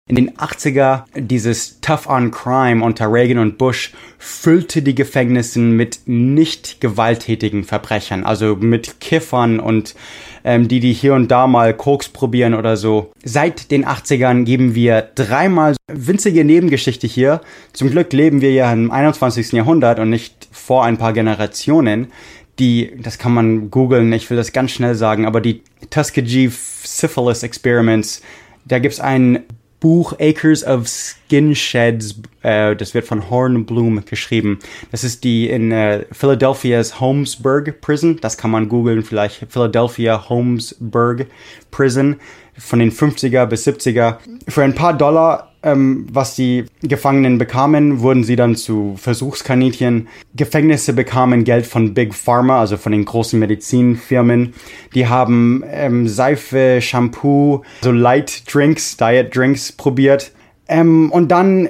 In 0.08 0.18
den 0.18 0.38
80er, 0.38 1.06
dieses 1.16 1.82
Tough 1.82 2.08
on 2.08 2.30
Crime 2.30 2.86
unter 2.86 3.12
Reagan 3.12 3.40
und 3.40 3.58
Bush 3.58 3.92
füllte 4.20 4.84
die 4.84 4.94
Gefängnisse 4.94 5.58
mit 5.58 6.02
nicht 6.06 6.80
gewalttätigen 6.80 7.64
Verbrechern, 7.64 8.24
also 8.24 8.56
mit 8.56 9.00
Kiffern 9.00 9.60
und 9.60 9.96
ähm, 10.44 10.68
die, 10.68 10.80
die 10.80 10.94
hier 10.94 11.16
und 11.16 11.32
da 11.32 11.48
mal 11.48 11.74
Koks 11.74 12.10
probieren 12.10 12.54
oder 12.54 12.78
so. 12.78 13.12
Seit 13.24 13.72
den 13.72 13.84
80ern 13.84 14.44
geben 14.44 14.76
wir 14.76 15.10
dreimal 15.16 15.76
winzige 15.92 16.46
Nebengeschichte 16.46 17.08
hier. 17.08 17.42
Zum 17.74 17.90
Glück 17.90 18.14
leben 18.14 18.42
wir 18.42 18.54
ja 18.54 18.72
im 18.72 18.92
21. 18.92 19.54
Jahrhundert 19.54 19.98
und 19.98 20.12
nicht 20.12 20.48
vor 20.52 20.86
ein 20.86 21.00
paar 21.00 21.14
Generationen 21.14 22.12
die, 22.60 22.94
das 23.02 23.18
kann 23.18 23.34
man 23.34 23.70
googeln, 23.70 24.12
ich 24.14 24.30
will 24.30 24.38
das 24.38 24.54
ganz 24.54 24.72
schnell 24.72 24.96
sagen, 24.96 25.26
aber 25.26 25.42
die 25.42 25.62
Tuskegee 25.90 26.50
Syphilis 26.50 27.44
Experiments, 27.44 28.22
da 28.66 28.80
gibt's 28.80 29.00
ein 29.00 29.44
Buch 29.80 30.14
Acres 30.20 30.66
of 30.66 30.88
Skin 30.88 31.54
Sheds, 31.54 32.22
äh, 32.42 32.76
das 32.76 32.94
wird 32.94 33.06
von 33.06 33.30
Hornblum 33.30 34.04
geschrieben. 34.06 34.60
Das 34.92 35.04
ist 35.04 35.24
die 35.24 35.50
in 35.50 35.72
äh, 35.72 36.06
Philadelphia's 36.12 37.00
Holmesburg 37.00 37.82
Prison. 37.82 38.18
Das 38.20 38.38
kann 38.38 38.52
man 38.52 38.70
googeln, 38.70 39.04
vielleicht 39.04 39.46
Philadelphia 39.50 40.28
Holmesburg 40.28 41.28
Prison 41.72 42.16
von 42.58 42.80
den 42.80 42.92
50er 42.92 43.46
bis 43.46 43.68
70er. 43.68 44.18
Für 44.48 44.64
ein 44.64 44.74
paar 44.74 44.98
Dollar, 44.98 45.55
ähm, 45.66 46.06
was 46.12 46.36
die 46.36 46.66
Gefangenen 46.84 47.40
bekamen, 47.40 48.00
wurden 48.00 48.24
sie 48.24 48.36
dann 48.36 48.56
zu 48.56 48.96
Versuchskaninchen. 48.98 50.08
Gefängnisse 50.36 50.94
bekamen 50.94 51.44
Geld 51.44 51.66
von 51.66 51.94
Big 51.96 52.14
Pharma, 52.14 52.60
also 52.60 52.78
von 52.78 52.92
den 52.92 53.04
großen 53.04 53.40
Medizinfirmen. 53.40 54.54
Die 54.94 55.08
haben 55.08 55.64
ähm, 55.70 56.08
Seife, 56.08 56.80
Shampoo, 56.82 57.64
so 57.82 57.92
Light 57.92 58.44
Drinks, 58.54 58.96
Diet 58.96 59.36
Drinks 59.36 59.72
probiert. 59.72 60.32
Ähm, 60.68 61.12
und 61.12 61.30
dann 61.30 61.68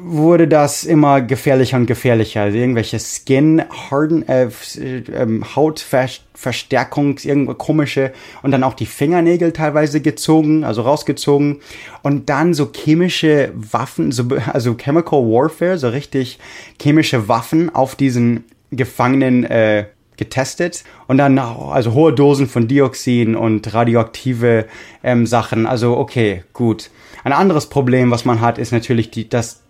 wurde 0.00 0.46
das 0.46 0.84
immer 0.84 1.20
gefährlicher 1.20 1.76
und 1.76 1.86
gefährlicher. 1.86 2.42
Also 2.42 2.56
irgendwelche 2.56 3.00
Skin, 3.00 3.62
Harden, 3.68 4.26
äh, 4.28 4.44
äh, 4.44 5.40
Hautverstärkungs, 5.56 7.24
irgendwo 7.24 7.54
komische 7.54 8.12
und 8.42 8.52
dann 8.52 8.62
auch 8.62 8.74
die 8.74 8.86
Fingernägel 8.86 9.52
teilweise 9.52 10.00
gezogen, 10.00 10.62
also 10.62 10.82
rausgezogen 10.82 11.60
und 12.02 12.28
dann 12.28 12.54
so 12.54 12.70
chemische 12.72 13.50
Waffen, 13.56 14.12
so, 14.12 14.24
also 14.52 14.74
Chemical 14.74 15.20
Warfare, 15.20 15.78
so 15.78 15.88
richtig 15.88 16.38
chemische 16.80 17.26
Waffen 17.26 17.74
auf 17.74 17.96
diesen 17.96 18.44
Gefangenen 18.70 19.42
äh, 19.44 19.86
getestet 20.16 20.84
und 21.08 21.18
dann 21.18 21.38
also 21.38 21.92
hohe 21.92 22.12
Dosen 22.12 22.48
von 22.48 22.68
Dioxin 22.68 23.34
und 23.34 23.74
radioaktive 23.74 24.66
ähm, 25.02 25.26
Sachen. 25.26 25.66
Also 25.66 25.96
okay, 25.96 26.44
gut. 26.52 26.90
Ein 27.24 27.32
anderes 27.32 27.66
Problem, 27.66 28.12
was 28.12 28.24
man 28.24 28.40
hat, 28.40 28.58
ist 28.58 28.72
natürlich 28.72 29.10
die, 29.10 29.28
dass 29.28 29.62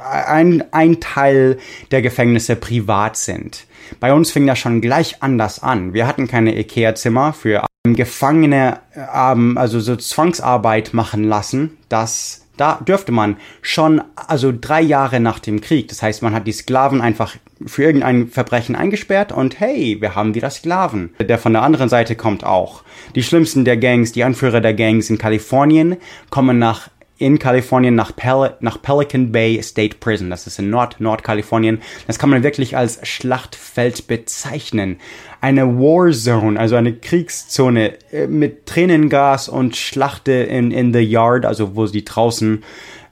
ein, 0.00 0.64
ein 0.72 1.00
Teil 1.00 1.58
der 1.90 2.02
Gefängnisse 2.02 2.56
privat 2.56 3.16
sind. 3.16 3.66
Bei 4.00 4.12
uns 4.12 4.30
fing 4.30 4.46
das 4.46 4.58
schon 4.58 4.80
gleich 4.80 5.22
anders 5.22 5.62
an. 5.62 5.94
Wir 5.94 6.06
hatten 6.06 6.28
keine 6.28 6.58
Ikea-Zimmer 6.58 7.32
für 7.32 7.66
Gefangene, 7.84 8.80
ähm, 9.14 9.56
also 9.56 9.80
so 9.80 9.96
Zwangsarbeit 9.96 10.92
machen 10.92 11.24
lassen. 11.24 11.78
Das 11.88 12.48
da 12.58 12.80
dürfte 12.86 13.12
man 13.12 13.36
schon, 13.62 14.02
also 14.16 14.52
drei 14.58 14.82
Jahre 14.82 15.20
nach 15.20 15.38
dem 15.38 15.60
Krieg. 15.60 15.88
Das 15.88 16.02
heißt, 16.02 16.22
man 16.22 16.34
hat 16.34 16.46
die 16.46 16.52
Sklaven 16.52 17.00
einfach 17.00 17.36
für 17.64 17.84
irgendein 17.84 18.28
Verbrechen 18.28 18.76
eingesperrt 18.76 19.32
und 19.32 19.60
hey, 19.60 19.98
wir 20.00 20.14
haben 20.14 20.34
wieder 20.34 20.50
Sklaven. 20.50 21.14
Der 21.20 21.38
von 21.38 21.52
der 21.52 21.62
anderen 21.62 21.88
Seite 21.88 22.16
kommt 22.16 22.44
auch. 22.44 22.82
Die 23.14 23.22
schlimmsten 23.22 23.64
der 23.64 23.76
Gangs, 23.76 24.12
die 24.12 24.24
Anführer 24.24 24.60
der 24.60 24.74
Gangs 24.74 25.08
in 25.08 25.18
Kalifornien 25.18 25.96
kommen 26.30 26.58
nach 26.58 26.90
in 27.18 27.38
Kalifornien 27.38 27.94
nach, 27.94 28.14
Pel 28.14 28.54
nach 28.60 28.80
Pelican 28.80 29.32
Bay 29.32 29.60
State 29.62 29.96
Prison. 29.98 30.30
Das 30.30 30.46
ist 30.46 30.58
in 30.58 30.70
Nord-Nordkalifornien. 30.70 31.80
Das 32.06 32.18
kann 32.18 32.30
man 32.30 32.42
wirklich 32.42 32.76
als 32.76 33.06
Schlachtfeld 33.06 34.06
bezeichnen. 34.06 34.98
Eine 35.40 35.78
Warzone, 35.78 36.58
also 36.58 36.76
eine 36.76 36.94
Kriegszone 36.94 37.98
äh, 38.12 38.26
mit 38.26 38.66
Tränengas 38.66 39.48
und 39.48 39.76
Schlachte 39.76 40.32
in, 40.32 40.70
in 40.70 40.92
the 40.92 41.00
Yard, 41.00 41.44
also 41.44 41.76
wo 41.76 41.86
sie 41.86 42.04
draußen 42.04 42.62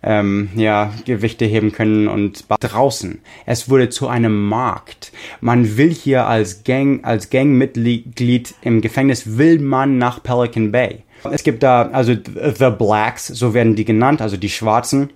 ähm, 0.03 0.51
ja, 0.55 0.93
Gewichte 1.05 1.45
heben 1.45 1.73
können 1.73 2.07
und 2.07 2.45
draußen. 2.49 3.21
Es 3.45 3.69
wurde 3.69 3.89
zu 3.89 4.07
einem 4.09 4.49
Markt. 4.49 5.13
Man 5.41 5.77
will 5.77 5.93
hier 5.93 6.27
als 6.27 6.63
Gang, 6.65 7.05
als 7.05 7.31
Gangmitglied 7.31 8.55
im 8.63 8.81
Gefängnis 8.81 9.37
will 9.37 9.59
man 9.59 9.99
nach 9.99 10.23
Pelican 10.23 10.71
Bay. 10.71 11.03
Es 11.31 11.43
gibt 11.43 11.63
da, 11.63 11.89
also 11.91 12.15
The 12.15 12.71
Blacks, 12.71 13.27
so 13.27 13.55
werden 13.55 13.75
die 13.75 13.85
genannt, 13.85 14.21
also 14.23 14.37
die 14.37 14.49
Schwarzen. 14.49 15.11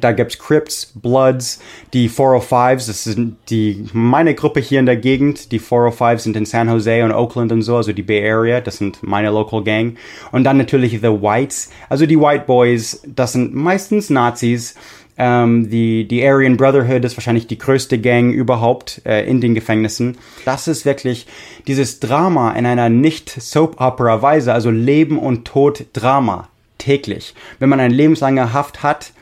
Da 0.00 0.12
gibt's 0.12 0.38
Crips, 0.38 0.92
Bloods, 0.94 1.60
die 1.92 2.10
405s, 2.10 2.86
das 2.88 3.04
sind 3.04 3.36
die, 3.48 3.86
meine 3.92 4.34
Gruppe 4.34 4.58
hier 4.58 4.80
in 4.80 4.86
der 4.86 4.96
Gegend. 4.96 5.52
Die 5.52 5.60
405s 5.60 6.18
sind 6.18 6.36
in 6.36 6.46
San 6.46 6.68
Jose 6.68 7.04
und 7.04 7.12
Oakland 7.12 7.52
und 7.52 7.62
so, 7.62 7.76
also 7.76 7.92
die 7.92 8.02
Bay 8.02 8.28
Area, 8.28 8.60
das 8.60 8.78
sind 8.78 9.02
meine 9.02 9.30
Local 9.30 9.62
Gang. 9.62 9.96
Und 10.32 10.44
dann 10.44 10.56
natürlich 10.56 10.92
The 11.00 11.08
Whites, 11.08 11.70
also 11.88 12.06
die 12.06 12.18
White 12.18 12.44
Boys, 12.46 13.02
das 13.06 13.32
sind 13.32 13.54
meistens 13.54 14.10
Nazis, 14.10 14.74
ähm, 15.16 15.70
die, 15.70 16.06
die 16.08 16.26
Aryan 16.26 16.56
Brotherhood 16.56 17.04
ist 17.04 17.16
wahrscheinlich 17.16 17.46
die 17.46 17.58
größte 17.58 17.98
Gang 17.98 18.32
überhaupt 18.32 19.02
äh, 19.04 19.24
in 19.26 19.40
den 19.40 19.54
Gefängnissen. 19.54 20.18
Das 20.44 20.66
ist 20.66 20.84
wirklich 20.84 21.26
dieses 21.66 22.00
Drama 22.00 22.52
in 22.52 22.66
einer 22.66 22.88
nicht 22.88 23.30
Soap-Opera-Weise, 23.30 24.52
also 24.52 24.70
Leben 24.70 25.18
und 25.18 25.44
Tod 25.44 25.86
Drama 25.92 26.48
täglich. 26.78 27.34
Wenn 27.58 27.68
man 27.68 27.80
eine 27.80 27.94
lebenslange 27.94 28.52
Haft 28.52 28.82
hat, 28.82 29.12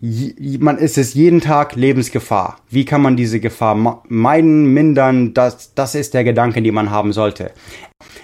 man 0.00 0.76
ist 0.76 0.98
es 0.98 1.14
jeden 1.14 1.40
Tag 1.40 1.74
Lebensgefahr. 1.74 2.58
Wie 2.68 2.84
kann 2.84 3.00
man 3.00 3.16
diese 3.16 3.40
Gefahr 3.40 4.02
meiden, 4.08 4.66
mindern? 4.66 5.32
Das, 5.32 5.74
das 5.74 5.94
ist 5.94 6.12
der 6.12 6.24
Gedanke, 6.24 6.60
den 6.60 6.74
man 6.74 6.90
haben 6.90 7.12
sollte. 7.12 7.52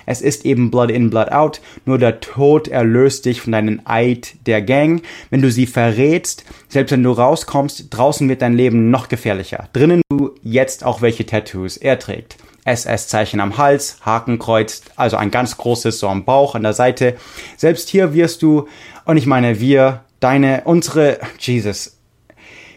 Es 0.05 0.21
ist 0.21 0.45
eben 0.45 0.71
Blood 0.71 0.91
in, 0.91 1.09
Blood 1.09 1.33
out. 1.33 1.61
Nur 1.87 1.99
der 1.99 2.21
Tod 2.21 2.69
erlöst 2.69 3.25
dich 3.25 3.41
von 3.41 3.53
deinem 3.53 3.81
Eid 3.85 4.35
der 4.47 4.61
Gang. 4.61 5.03
Wenn 5.31 5.41
du 5.41 5.51
sie 5.51 5.67
verrätst, 5.67 6.45
selbst 6.69 6.93
wenn 6.93 7.03
du 7.03 7.13
rauskommst, 7.13 7.87
draußen 7.91 8.29
wird 8.29 8.43
dein 8.43 8.55
Leben 8.55 8.91
noch 8.91 9.09
gefährlicher. 9.09 9.69
Drinnen 9.73 10.03
du 10.11 10.33
jetzt 10.43 10.85
auch 10.85 11.01
welche 11.01 11.25
Tattoos 11.25 11.79
er 11.79 11.99
trägt. 11.99 12.37
SS-Zeichen 12.65 13.41
am 13.41 13.59
Hals, 13.59 13.97
Hakenkreuz, 14.03 14.83
also 14.95 15.17
ein 15.17 15.31
ganz 15.31 15.57
großes 15.57 15.99
so 15.99 16.09
am 16.09 16.25
Bauch, 16.25 16.55
an 16.55 16.63
der 16.63 16.75
Seite. 16.75 17.17
Selbst 17.57 17.89
hier 17.89 18.15
wirst 18.15 18.43
du, 18.43 18.69
und 19.05 19.17
ich 19.17 19.27
meine 19.27 19.59
wir, 19.59 20.03
deine, 20.23 20.63
unsere, 20.65 21.19
Jesus, 21.39 21.99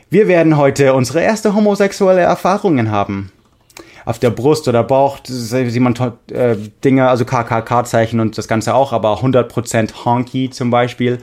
wir 0.10 0.28
werden 0.28 0.58
heute 0.58 0.94
unsere 0.94 1.22
erste 1.22 1.54
homosexuelle 1.54 2.22
Erfahrungen 2.22 2.92
haben. 2.92 3.32
Auf 4.06 4.20
der 4.20 4.30
Brust 4.30 4.68
oder 4.68 4.84
Bauch 4.84 5.20
sieht 5.26 5.82
man 5.82 5.96
äh, 6.32 6.56
Dinge, 6.84 7.10
also 7.10 7.26
KKK-Zeichen 7.26 8.20
und 8.20 8.38
das 8.38 8.48
Ganze 8.48 8.76
auch, 8.76 8.94
aber 8.94 9.20
100% 9.20 10.06
Honky 10.06 10.52
zum 10.52 10.70
Beispiel. 10.70 11.18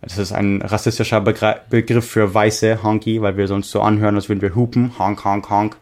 Das 0.00 0.18
ist 0.18 0.32
ein 0.32 0.62
rassistischer 0.62 1.20
Begr 1.20 1.60
Begriff 1.68 2.08
für 2.08 2.32
weiße 2.32 2.82
Honky, 2.82 3.22
weil 3.22 3.36
wir 3.36 3.48
sonst 3.48 3.70
so 3.70 3.80
anhören, 3.80 4.14
als 4.14 4.28
würden 4.28 4.40
wir 4.40 4.54
hupen. 4.54 4.98
Honk, 4.98 5.24
honk, 5.24 5.50
honk. 5.50 5.76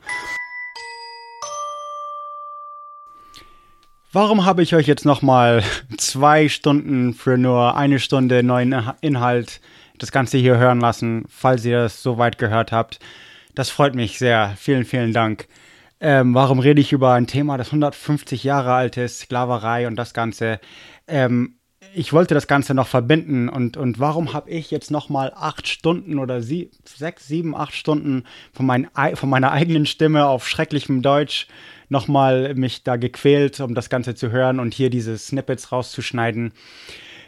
Warum 4.13 4.45
habe 4.45 4.65
ich 4.65 4.75
euch 4.75 4.89
jetzt 4.89 5.05
nochmal 5.05 5.63
zwei 5.97 6.49
Stunden 6.49 7.15
für 7.15 7.39
nur 7.39 7.77
eine 7.77 8.01
Stunde 8.01 8.43
neuen 8.43 8.75
Inhalt 9.01 9.61
das 9.99 10.11
Ganze 10.11 10.37
hier 10.37 10.59
hören 10.59 10.81
lassen, 10.81 11.27
falls 11.29 11.65
ihr 11.65 11.83
das 11.83 12.03
so 12.03 12.19
weit 12.19 12.37
gehört 12.37 12.73
habt? 12.73 12.99
Das 13.55 13.71
freut 13.71 13.95
mich 13.95 14.19
sehr. 14.19 14.55
Vielen, 14.57 14.85
vielen 14.85 15.13
Dank. 15.13 15.47
Ähm, 16.01 16.35
warum 16.35 16.59
rede 16.59 16.81
ich 16.81 16.93
über 16.93 17.13
ein 17.13 17.29
Thema, 17.29 17.57
das 17.57 17.69
150 17.69 18.43
Jahre 18.43 18.73
alt 18.73 18.97
ist, 18.97 19.21
Sklaverei 19.21 19.87
und 19.87 19.95
das 19.95 20.13
Ganze? 20.13 20.59
Ähm, 21.07 21.55
ich 21.95 22.13
wollte 22.13 22.35
das 22.35 22.49
Ganze 22.49 22.75
noch 22.75 22.89
verbinden 22.89 23.49
und, 23.49 23.77
und 23.77 24.01
warum 24.01 24.33
habe 24.33 24.51
ich 24.51 24.73
jetzt 24.73 24.91
noch 24.91 25.09
mal 25.09 25.33
acht 25.37 25.69
Stunden 25.69 26.19
oder 26.19 26.43
sie, 26.43 26.71
sechs, 26.85 27.29
sieben, 27.29 27.55
acht 27.55 27.75
Stunden 27.75 28.25
von, 28.53 28.67
mein, 28.67 28.89
von 29.15 29.29
meiner 29.29 29.53
eigenen 29.53 29.87
Stimme 29.87 30.27
auf 30.27 30.49
schrecklichem 30.49 31.01
Deutsch 31.03 31.47
noch 31.91 32.09
mal 32.09 32.55
mich 32.55 32.85
da 32.85 32.97
gequält, 32.97 33.61
um 33.61 33.75
das 33.75 33.91
Ganze 33.91 34.15
zu 34.15 34.31
hören 34.31 34.61
und 34.61 34.73
hier 34.73 34.91
diese 34.91 35.19
Snippets 35.19 35.73
rauszuschneiden. 35.73 36.53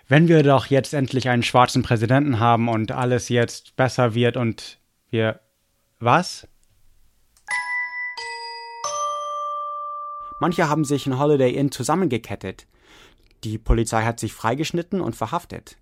Wenn 0.09 0.29
wir 0.29 0.43
doch 0.43 0.67
jetzt 0.67 0.95
endlich 0.95 1.29
einen 1.29 1.43
schwarzen 1.43 1.83
Präsidenten 1.83 2.39
haben 2.39 2.69
und 2.69 2.93
alles 2.93 3.29
jetzt 3.29 3.77
besser 3.77 4.15
wird 4.15 4.37
und 4.37 4.79
wir 5.11 5.41
was? 5.99 6.47
Manche 10.41 10.69
haben 10.69 10.85
sich 10.85 11.07
in 11.07 11.19
Holiday 11.19 11.53
Inn 11.55 11.71
zusammengekettet. 11.71 12.67
Die 13.45 13.59
Polizei 13.59 14.03
hat 14.05 14.21
sich 14.21 14.33
freigeschnitten 14.33 15.01
und 15.01 15.17
verhaftet. 15.17 15.77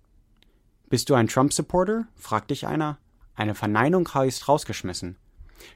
Bist 0.89 1.09
du 1.09 1.13
ein 1.13 1.27
Trump-Supporter? 1.27 2.07
fragt 2.15 2.51
dich 2.51 2.67
einer. 2.67 2.97
Eine 3.35 3.55
Verneinung 3.55 4.11
heißt 4.13 4.47
rausgeschmissen. 4.47 5.17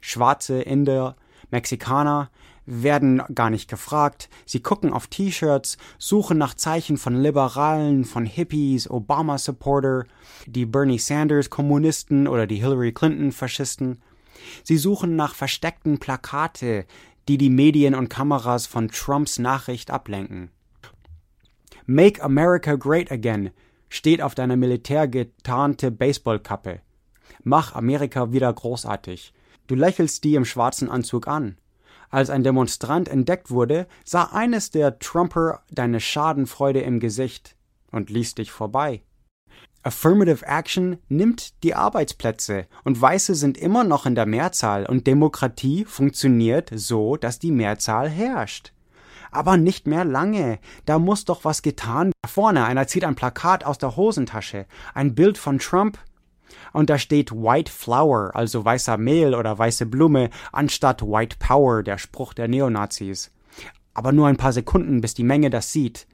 Schwarze, 0.02 0.61
Inder, 0.61 1.15
Mexikaner 1.52 2.30
werden 2.66 3.22
gar 3.34 3.50
nicht 3.50 3.70
gefragt. 3.70 4.30
Sie 4.46 4.62
gucken 4.62 4.94
auf 4.94 5.08
T-Shirts, 5.08 5.78
suchen 5.98 6.38
nach 6.38 6.54
Zeichen 6.54 6.98
von 6.98 7.22
Liberalen, 7.22 8.06
von 8.06 8.26
Hippies, 8.26 8.90
Obama-Supporter, 8.90 10.06
die 10.48 10.66
Bernie 10.66 11.00
Sanders-Kommunisten 11.00 12.28
oder 12.28 12.48
die 12.48 12.58
Hillary 12.58 12.92
Clinton-Faschisten. 12.92 14.02
Sie 14.64 14.78
suchen 14.78 15.16
nach 15.16 15.36
versteckten 15.36 16.00
Plakate, 16.00 16.86
die 17.28 17.38
die 17.38 17.50
Medien 17.50 17.96
und 17.96 18.10
Kameras 18.10 18.68
von 18.68 18.90
Trumps 18.90 19.40
Nachricht 19.40 19.92
ablenken. 19.92 20.52
Make 21.86 22.22
America 22.24 22.76
Great 22.76 23.12
Again 23.12 23.52
steht 23.90 24.22
auf 24.22 24.36
deiner 24.36 24.56
militärgetarnte 24.56 25.92
Baseballkappe. 25.92 26.82
Mach 27.44 27.76
Amerika 27.76 28.32
wieder 28.32 28.52
großartig. 28.52 29.34
Du 29.68 29.76
lächelst 29.76 30.24
die 30.24 30.36
im 30.36 30.46
schwarzen 30.46 30.90
Anzug 30.90 31.28
an. 31.28 31.58
Als 32.16 32.30
ein 32.30 32.44
Demonstrant 32.44 33.10
entdeckt 33.10 33.52
wurde, 33.52 33.88
sah 34.06 34.30
eines 34.32 34.72
der 34.72 35.00
Trumper 35.00 35.64
deine 35.70 36.00
Schadenfreude 36.00 36.80
im 36.80 37.02
Gesicht 37.02 37.58
und 37.92 38.10
ließ 38.10 38.36
dich 38.36 38.54
vorbei. 38.54 39.04
Affirmative 39.84 40.46
Action 40.46 40.98
nimmt 41.10 41.62
die 41.66 41.76
Arbeitsplätze 41.76 42.68
und 42.86 43.02
Weiße 43.02 43.36
sind 43.36 43.58
immer 43.58 43.84
noch 43.84 44.06
in 44.06 44.16
der 44.16 44.28
Mehrzahl 44.28 44.86
und 44.86 45.08
Demokratie 45.08 45.84
funktioniert 45.84 46.72
so, 46.74 47.18
dass 47.18 47.38
die 47.38 47.52
Mehrzahl 47.52 48.08
herrscht 48.08 48.72
aber 49.36 49.58
nicht 49.58 49.86
mehr 49.86 50.06
lange. 50.06 50.60
Da 50.86 50.98
muss 50.98 51.26
doch 51.26 51.44
was 51.44 51.62
getan. 51.62 52.12
Da 52.22 52.30
vorne, 52.30 52.66
einer 52.66 52.88
zieht 52.88 53.04
ein 53.04 53.16
Plakat 53.16 53.66
aus 53.66 53.78
der 53.78 53.98
Hosentasche, 53.98 54.66
ein 54.94 55.14
Bild 55.14 55.38
von 55.38 55.60
Trump. 55.60 56.00
Und 56.73 56.89
da 56.89 56.97
steht 56.97 57.31
White 57.31 57.72
Flower, 57.72 58.31
also 58.34 58.63
weißer 58.63 58.97
Mehl 58.97 59.35
oder 59.35 59.57
weiße 59.57 59.85
Blume, 59.85 60.30
anstatt 60.51 61.01
White 61.01 61.38
Power, 61.39 61.84
der 61.84 61.97
Spruch 61.97 62.34
der 62.34 62.47
Neonazis. 62.47 63.31
Aber 63.93 64.11
nur 64.11 64.27
ein 64.27 64.38
paar 64.38 64.53
Sekunden, 64.53 65.01
bis 65.01 65.13
die 65.13 65.23
Menge 65.23 65.49
das 65.49 65.72
sieht. 65.72 66.07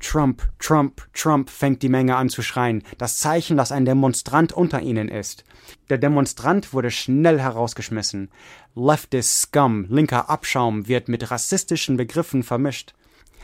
Trump, 0.00 0.42
Trump, 0.58 1.06
Trump 1.12 1.50
fängt 1.50 1.82
die 1.82 1.88
Menge 1.88 2.16
an 2.16 2.28
zu 2.28 2.42
schreien, 2.42 2.82
das 2.98 3.18
Zeichen, 3.18 3.56
dass 3.56 3.72
ein 3.72 3.84
Demonstrant 3.84 4.52
unter 4.52 4.80
ihnen 4.80 5.08
ist. 5.08 5.44
Der 5.90 5.98
Demonstrant 5.98 6.72
wurde 6.72 6.90
schnell 6.90 7.40
herausgeschmissen. 7.40 8.30
Leftist 8.74 9.42
Scum, 9.42 9.86
linker 9.88 10.30
Abschaum, 10.30 10.88
wird 10.88 11.08
mit 11.08 11.30
rassistischen 11.30 11.96
Begriffen 11.96 12.42
vermischt. 12.42 12.94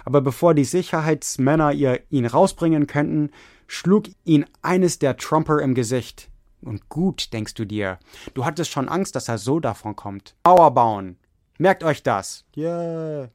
Aber 0.05 0.21
bevor 0.21 0.55
die 0.55 0.65
Sicherheitsmänner 0.65 1.73
ihr, 1.73 2.01
ihn 2.11 2.27
rausbringen 2.27 2.87
könnten, 2.87 3.31
schlug 3.67 4.07
ihn 4.25 4.47
eines 4.61 4.99
der 4.99 5.17
Trumper 5.17 5.61
im 5.61 5.75
Gesicht. 5.75 6.29
Und 6.63 6.89
gut, 6.89 7.33
denkst 7.33 7.55
du 7.55 7.65
dir. 7.65 7.99
Du 8.35 8.45
hattest 8.45 8.71
schon 8.71 8.89
Angst, 8.89 9.17
dass 9.17 9.29
er 9.29 9.39
so 9.39 9.61
davon 9.61 9.97
kommt. 9.97 10.35
Mauer 10.45 10.73
bauen. 10.73 11.17
Merkt 11.59 11.85
euch 11.85 12.03
das. 12.03 12.45
Yeah. 12.57 13.31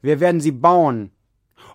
Wir 0.00 0.20
werden 0.20 0.40
sie 0.40 0.52
bauen. 0.52 1.12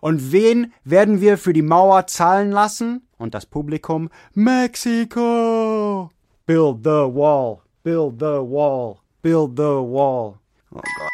Und 0.02 0.32
wen 0.32 0.74
werden 0.84 1.22
wir 1.22 1.38
für 1.38 1.54
die 1.54 1.62
Mauer 1.62 2.08
zahlen 2.08 2.52
lassen? 2.52 3.08
Und 3.18 3.34
das 3.34 3.46
Publikum? 3.46 4.10
Mexiko! 4.34 6.12
Build 6.46 6.84
the 6.84 6.90
wall, 6.90 7.62
build 7.84 8.20
the 8.20 8.26
wall, 8.26 8.98
build 9.22 9.58
the 9.58 9.64
wall. 9.64 10.40
Oh 10.72 10.82
Gott. 10.82 11.10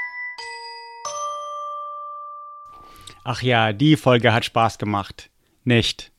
Ach 3.24 3.44
ja, 3.44 3.74
die 3.74 3.96
Folge 3.96 4.34
hat 4.34 4.46
Spaß 4.46 4.80
gemacht. 4.80 5.30
Nicht. 5.64 6.12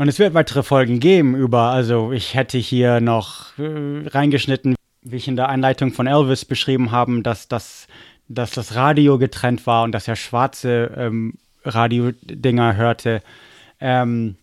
Und 0.00 0.08
es 0.08 0.18
wird 0.18 0.32
weitere 0.32 0.62
Folgen 0.62 0.98
geben 0.98 1.34
über, 1.34 1.72
also 1.72 2.10
ich 2.10 2.32
hätte 2.32 2.56
hier 2.56 3.02
noch 3.02 3.58
äh, 3.58 4.08
reingeschnitten, 4.08 4.74
wie 5.02 5.16
ich 5.16 5.28
in 5.28 5.36
der 5.36 5.50
Einleitung 5.50 5.92
von 5.92 6.06
Elvis 6.06 6.46
beschrieben 6.46 6.90
habe, 6.90 7.20
dass 7.20 7.48
das, 7.48 7.86
dass 8.26 8.52
das 8.52 8.74
Radio 8.74 9.18
getrennt 9.18 9.66
war 9.66 9.84
und 9.84 9.92
dass 9.92 10.08
er 10.08 10.16
schwarze 10.16 10.90
ähm, 10.96 11.34
Radiodinger 11.66 12.76
hörte, 12.76 13.22
ähm, 13.78 14.36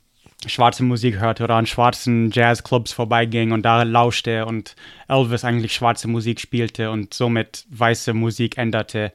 schwarze 0.46 0.84
Musik 0.84 1.20
hörte 1.20 1.44
oder 1.44 1.56
an 1.56 1.66
schwarzen 1.66 2.30
Jazzclubs 2.30 2.92
vorbeiging 2.92 3.52
und 3.52 3.64
da 3.64 3.82
lauschte 3.82 4.46
und 4.46 4.76
Elvis 5.08 5.44
eigentlich 5.44 5.74
schwarze 5.74 6.08
Musik 6.08 6.40
spielte 6.40 6.92
und 6.92 7.16
somit 7.16 7.66
weiße 7.72 8.14
Musik 8.14 8.60
änderte. 8.60 9.12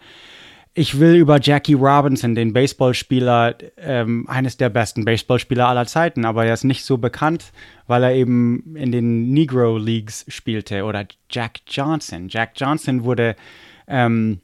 Ich 0.75 0.99
will 0.99 1.17
über 1.17 1.39
Jackie 1.39 1.75
Robinson, 1.75 2.35
den 2.35 2.55
Baseballspieler, 2.55 3.57
ähm, 3.77 4.27
eines 4.27 4.57
der 4.57 4.71
besten 4.71 5.05
Baseballspieler 5.05 5.69
aller 5.69 5.87
Zeiten, 5.87 6.25
aber 6.25 6.47
er 6.47 6.55
ist 6.55 6.65
nicht 6.65 6.87
so 6.87 6.97
bekannt, 6.97 7.53
weil 7.87 8.03
er 8.03 8.15
eben 8.15 8.75
in 8.75 8.91
den 8.91 9.31
Negro 9.33 9.77
Leagues 9.77 10.25
spielte. 10.29 10.85
Oder 10.85 11.05
Jack 11.31 11.61
Johnson. 11.67 12.29
Jack 12.29 12.53
Johnson 12.57 13.05
wurde 13.05 13.37
ähm, 13.87 14.41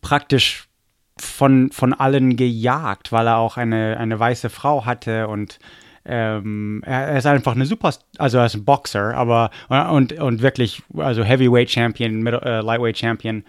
praktisch 0.00 0.68
von, 1.16 1.72
von 1.72 1.92
allen 1.92 2.36
gejagt, 2.36 3.10
weil 3.10 3.26
er 3.26 3.38
auch 3.38 3.56
eine, 3.56 3.96
eine 3.98 4.18
weiße 4.18 4.50
Frau 4.50 4.84
hatte 4.84 5.26
und 5.26 5.58
ähm, 6.04 6.82
er, 6.86 7.18
ist 7.18 7.26
einfach 7.26 7.56
eine 7.56 7.66
super, 7.66 7.92
also 8.16 8.38
er 8.38 8.46
ist 8.46 8.54
ein 8.54 8.64
Boxer, 8.64 9.14
aber 9.16 9.50
und, 9.68 10.12
und 10.12 10.40
wirklich, 10.40 10.82
also 10.96 11.24
Heavyweight 11.24 11.70
Champion, 11.70 12.22
Middle, 12.22 12.42
äh, 12.42 12.60
Lightweight 12.60 12.96
Champion, 12.96 13.44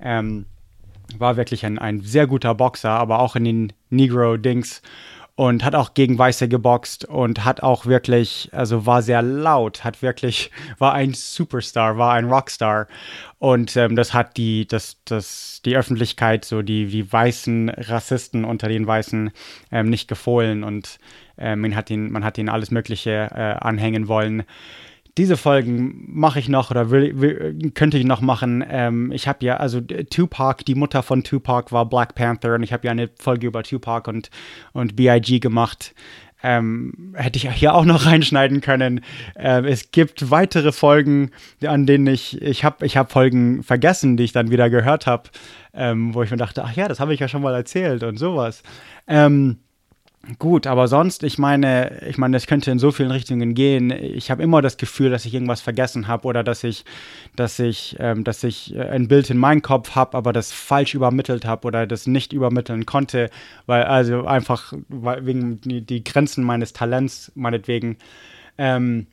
ähm, 0.00 0.46
war 1.16 1.36
wirklich 1.36 1.64
ein, 1.64 1.78
ein 1.78 2.00
sehr 2.00 2.26
guter 2.26 2.54
Boxer, 2.54 2.90
aber 2.90 3.20
auch 3.20 3.36
in 3.36 3.44
den 3.44 3.72
Negro-Dings. 3.90 4.82
Und 5.34 5.64
hat 5.64 5.76
auch 5.76 5.94
gegen 5.94 6.18
Weiße 6.18 6.48
geboxt 6.48 7.04
und 7.04 7.44
hat 7.44 7.62
auch 7.62 7.86
wirklich, 7.86 8.48
also 8.50 8.86
war 8.86 9.02
sehr 9.02 9.22
laut, 9.22 9.84
hat 9.84 10.02
wirklich, 10.02 10.50
war 10.78 10.94
ein 10.94 11.14
Superstar, 11.14 11.96
war 11.96 12.14
ein 12.14 12.24
Rockstar. 12.24 12.88
Und 13.38 13.76
ähm, 13.76 13.94
das 13.94 14.12
hat 14.12 14.36
die, 14.36 14.66
das, 14.66 14.96
das, 15.04 15.62
die 15.64 15.76
Öffentlichkeit, 15.76 16.44
so 16.44 16.62
die, 16.62 16.86
die 16.86 17.12
weißen 17.12 17.68
Rassisten 17.68 18.44
unter 18.44 18.66
den 18.66 18.84
Weißen 18.84 19.30
ähm, 19.70 19.88
nicht 19.88 20.08
gefohlen. 20.08 20.64
Und 20.64 20.98
ähm, 21.38 21.60
man, 21.60 21.76
hat 21.76 21.88
ihn, 21.90 22.10
man 22.10 22.24
hat 22.24 22.36
ihn 22.36 22.48
alles 22.48 22.72
Mögliche 22.72 23.30
äh, 23.32 23.64
anhängen 23.64 24.08
wollen 24.08 24.42
diese 25.18 25.36
Folgen 25.36 26.04
mache 26.08 26.38
ich 26.38 26.48
noch 26.48 26.70
oder 26.70 26.90
will, 26.90 27.20
will, 27.20 27.72
könnte 27.74 27.98
ich 27.98 28.04
noch 28.04 28.20
machen. 28.20 28.64
Ähm, 28.68 29.10
ich 29.12 29.26
habe 29.26 29.44
ja, 29.44 29.56
also 29.56 29.80
Tupac, 29.80 30.64
die 30.64 30.76
Mutter 30.76 31.02
von 31.02 31.24
Tupac 31.24 31.72
war 31.72 31.86
Black 31.86 32.14
Panther 32.14 32.54
und 32.54 32.62
ich 32.62 32.72
habe 32.72 32.86
ja 32.86 32.92
eine 32.92 33.10
Folge 33.18 33.48
über 33.48 33.62
Tupac 33.64 34.08
und, 34.08 34.30
und 34.72 34.96
B.I.G. 34.96 35.40
gemacht. 35.40 35.94
Ähm, 36.40 37.14
hätte 37.16 37.36
ich 37.36 37.50
hier 37.50 37.74
auch 37.74 37.84
noch 37.84 38.06
reinschneiden 38.06 38.60
können. 38.60 39.00
Ähm, 39.34 39.64
es 39.64 39.90
gibt 39.90 40.30
weitere 40.30 40.70
Folgen, 40.70 41.32
an 41.66 41.84
denen 41.84 42.06
ich, 42.06 42.40
ich 42.40 42.62
habe 42.62 42.86
ich 42.86 42.96
hab 42.96 43.10
Folgen 43.10 43.64
vergessen, 43.64 44.16
die 44.16 44.22
ich 44.22 44.32
dann 44.32 44.52
wieder 44.52 44.70
gehört 44.70 45.08
habe, 45.08 45.30
ähm, 45.74 46.14
wo 46.14 46.22
ich 46.22 46.30
mir 46.30 46.36
dachte, 46.36 46.62
ach 46.64 46.76
ja, 46.76 46.86
das 46.86 47.00
habe 47.00 47.12
ich 47.12 47.18
ja 47.18 47.26
schon 47.26 47.42
mal 47.42 47.54
erzählt 47.54 48.04
und 48.04 48.18
sowas. 48.18 48.62
Ähm, 49.08 49.58
Gut, 50.36 50.66
aber 50.66 50.88
sonst, 50.88 51.22
ich 51.22 51.38
meine, 51.38 52.02
ich 52.06 52.18
meine, 52.18 52.36
es 52.36 52.46
könnte 52.46 52.70
in 52.70 52.78
so 52.78 52.92
vielen 52.92 53.10
Richtungen 53.10 53.54
gehen. 53.54 53.90
Ich 53.90 54.30
habe 54.30 54.42
immer 54.42 54.60
das 54.60 54.76
Gefühl, 54.76 55.08
dass 55.08 55.24
ich 55.24 55.32
irgendwas 55.32 55.62
vergessen 55.62 56.06
habe 56.06 56.28
oder 56.28 56.44
dass 56.44 56.64
ich, 56.64 56.84
dass 57.34 57.58
ich, 57.58 57.96
ähm, 57.98 58.24
dass 58.24 58.44
ich 58.44 58.76
äh, 58.76 58.82
ein 58.82 59.08
Bild 59.08 59.30
in 59.30 59.38
meinem 59.38 59.62
Kopf 59.62 59.94
habe, 59.94 60.18
aber 60.18 60.34
das 60.34 60.52
falsch 60.52 60.94
übermittelt 60.94 61.46
habe 61.46 61.66
oder 61.66 61.86
das 61.86 62.06
nicht 62.06 62.34
übermitteln 62.34 62.84
konnte, 62.84 63.30
weil 63.64 63.84
also 63.84 64.26
einfach 64.26 64.74
wegen 64.88 65.62
die, 65.62 65.80
die 65.80 66.04
Grenzen 66.04 66.44
meines 66.44 66.74
Talents 66.74 67.32
meinetwegen. 67.34 67.96
Ähm, 68.58 69.06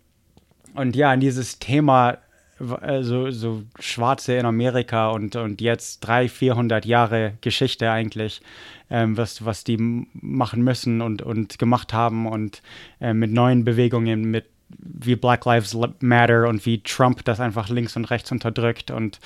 und 0.74 0.98
ja, 0.98 1.14
in 1.14 1.22
dieses 1.22 1.60
Thema 1.60 2.18
also 2.60 3.32
so 3.32 3.64
Schwarze 3.80 4.36
in 4.36 4.46
Amerika 4.46 5.10
und, 5.10 5.36
und 5.36 5.62
jetzt 5.62 6.00
300, 6.02 6.32
400 6.32 6.86
Jahre 6.86 7.34
Geschichte 7.42 7.92
eigentlich, 7.92 8.42
ähm, 8.90 9.18
was, 9.18 9.44
was 9.44 9.64
die 9.64 9.78
machen 10.14 10.64
müssen 10.64 11.02
und, 11.02 11.22
und 11.22 11.60
gemacht 11.60 11.94
haben 11.94 12.28
und 12.28 12.62
äh, 13.02 13.14
mit 13.14 13.32
neuen 13.32 13.66
Bewegungen, 13.66 14.32
mit 14.32 14.46
wie 14.70 15.16
Black 15.16 15.46
Lives 15.46 15.78
Matter 16.00 16.48
und 16.48 16.66
wie 16.66 16.82
Trump 16.82 17.24
das 17.26 17.40
einfach 17.40 17.70
links 17.70 17.96
und 17.96 18.06
rechts 18.06 18.32
unterdrückt 18.32 18.92
und 18.92 19.20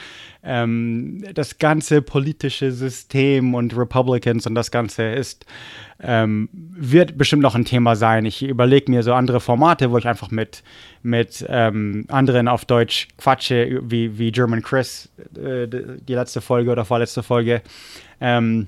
ähm, 0.44 1.24
das 1.34 1.58
ganze 1.58 2.02
politische 2.02 2.72
System 2.72 3.54
und 3.56 3.76
Republicans 3.76 4.46
und 4.48 4.56
das 4.56 4.72
Ganze 4.72 5.04
ist, 5.04 5.46
ähm, 6.02 6.50
wird 6.54 7.18
bestimmt 7.18 7.42
noch 7.42 7.56
ein 7.56 7.66
Thema 7.66 7.96
sein. 7.96 8.26
Ich 8.26 8.44
überlege 8.44 8.92
mir 8.92 9.04
so 9.04 9.14
andere 9.14 9.40
Formate, 9.40 9.92
wo 9.92 9.98
ich 9.98 10.08
einfach 10.08 10.32
mit, 10.32 10.64
mit 11.04 11.46
ähm, 11.48 12.06
anderen 12.10 12.48
auf 12.48 12.66
Deutsch 12.66 13.08
quatsche, 13.18 13.82
wie, 13.84 14.18
wie 14.18 14.32
German 14.32 14.62
Chris, 14.62 15.10
äh, 15.36 15.68
die 15.68 16.14
letzte 16.14 16.42
Folge 16.42 16.72
oder 16.72 16.86
vorletzte 16.86 17.24
Folge, 17.24 17.62
ähm, 18.22 18.68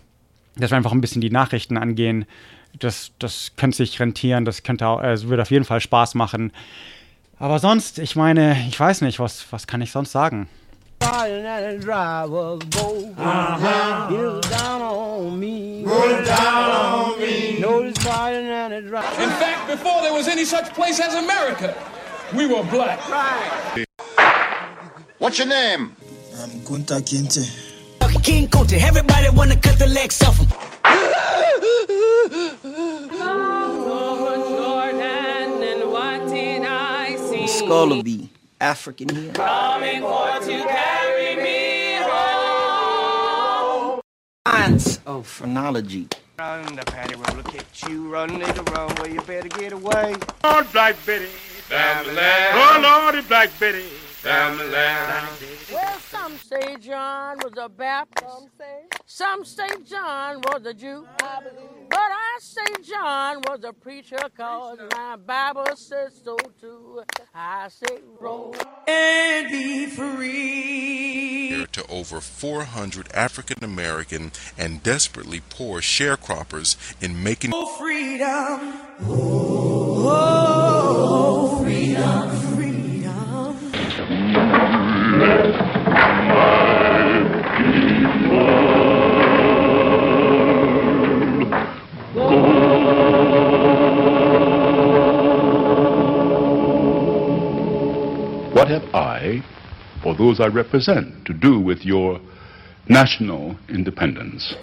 dass 0.57 0.72
wir 0.72 0.77
einfach 0.77 0.91
ein 0.91 1.02
bisschen 1.02 1.22
die 1.22 1.30
Nachrichten 1.30 1.77
angehen 1.77 2.26
das, 2.80 3.11
das 3.19 3.52
könnte 3.57 3.77
sich 3.77 3.99
rentieren, 3.99 4.45
das 4.45 4.64
könnte 4.64 4.88
auch, 4.88 5.02
es 5.02 5.27
würde 5.27 5.41
auf 5.43 5.52
jeden 5.52 5.65
Fall 5.65 5.81
Spaß 5.81 6.15
machen. 6.15 6.52
Aber 7.39 7.60
sonst, 7.60 7.99
ich 7.99 8.15
meine, 8.15 8.56
ich 8.68 8.80
weiß 8.80 9.02
nicht, 9.02 9.19
was, 9.19 9.45
was 9.52 9.68
kann 9.68 9.81
ich 9.81 9.91
sonst 9.91 10.11
sagen? 10.11 10.48
In 11.02 11.10
fact, 19.39 19.68
before 19.68 20.02
there 20.02 20.14
was 20.14 20.27
any 20.27 20.45
such 20.45 20.73
place 20.73 20.99
as 20.99 21.15
America, 21.15 21.73
we 22.34 22.45
were 22.45 22.64
black. 22.64 22.99
What's 25.18 25.39
your 25.39 25.48
name? 25.48 25.95
I'm 26.41 26.61
Kunta 26.64 27.02
Kinte. 27.02 27.48
King 28.23 28.48
Kunta, 28.48 28.77
everybody 28.80 29.30
wanna 29.30 29.56
cut 29.56 29.80
the 29.80 29.88
legs 29.88 30.22
off 30.22 30.38
him. 30.38 30.70
Skull 37.52 37.91
of 37.94 38.03
the 38.03 38.28
African 38.60 39.10
here. 39.10 39.32
Coming 39.34 40.02
for 40.02 40.40
to 40.40 40.64
carry 40.64 41.36
me 41.36 41.98
home. 42.02 44.02
Science 44.48 44.99
of 45.06 45.28
phrenology. 45.28 46.08
Run 46.40 46.76
the 46.76 46.84
paddy 46.84 47.14
roll, 47.16 47.38
look 47.38 47.56
at 47.56 47.84
you 47.84 48.10
running 48.10 48.41
it 48.41 48.70
wrong 48.72 48.95
way. 48.95 49.14
You 49.14 49.22
better 49.22 49.49
get 49.49 49.74
away. 49.74 50.16
Lord, 50.44 50.72
Black 50.72 50.95
Betty. 51.06 51.26
Family 51.26 52.14
land. 52.14 52.58
Oh, 52.58 52.80
Lordy, 52.82 53.22
Black 53.28 53.52
Betty. 53.60 53.86
Family. 54.22 54.69
Well, 55.73 55.99
some 56.11 56.38
say 56.38 56.76
John 56.76 57.38
was 57.43 57.53
a 57.57 57.68
Baptist. 57.68 58.30
Some 58.30 58.49
say, 58.56 58.85
some 59.07 59.43
say 59.43 59.68
John 59.84 60.41
was 60.41 60.64
a 60.64 60.76
Jew. 60.76 61.07
But 61.18 61.98
I 61.98 62.38
say 62.39 62.61
John 62.84 63.41
was 63.48 63.64
a 63.64 63.73
preacher 63.73 64.19
cause 64.38 64.77
my 64.91 65.15
Bible 65.15 65.76
says 65.76 66.22
so 66.23 66.38
too. 66.60 67.02
I 67.34 67.69
say 67.69 67.98
roll 68.19 68.56
and 68.88 69.49
be 69.49 69.88
free. 69.88 71.65
To 71.72 71.88
over 71.88 72.22
400 72.22 73.11
African 73.15 73.64
American 73.64 74.34
and 74.56 74.84
desperately 74.84 75.41
poor 75.49 75.81
sharecroppers 75.81 76.77
in 77.02 77.23
making 77.23 77.53
oh, 77.56 77.65
freedom. 77.76 78.76
Oh, 80.03 81.57
freedom. 81.64 82.51
What 98.53 98.68
have 98.68 98.84
I, 98.93 99.43
or 100.03 100.15
those 100.15 100.39
I 100.39 100.48
represent, 100.48 101.26
to 101.26 101.34
do 101.34 101.60
with 101.60 101.85
your 101.85 102.19
national 102.88 103.57
independence? 103.69 104.56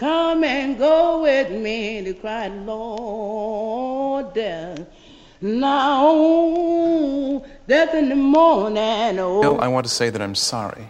Come 0.00 0.42
and 0.44 0.78
go 0.78 1.20
with 1.20 1.52
me 1.52 2.02
to 2.02 2.14
cry, 2.14 2.48
Lord. 2.48 4.34
Now, 5.42 7.44
death 7.68 7.94
in 7.94 8.08
the 8.08 8.16
morning. 8.16 9.18
Oh. 9.18 9.58
I 9.58 9.68
want 9.68 9.84
to 9.84 9.92
say 9.92 10.08
that 10.08 10.22
I'm 10.22 10.34
sorry 10.34 10.88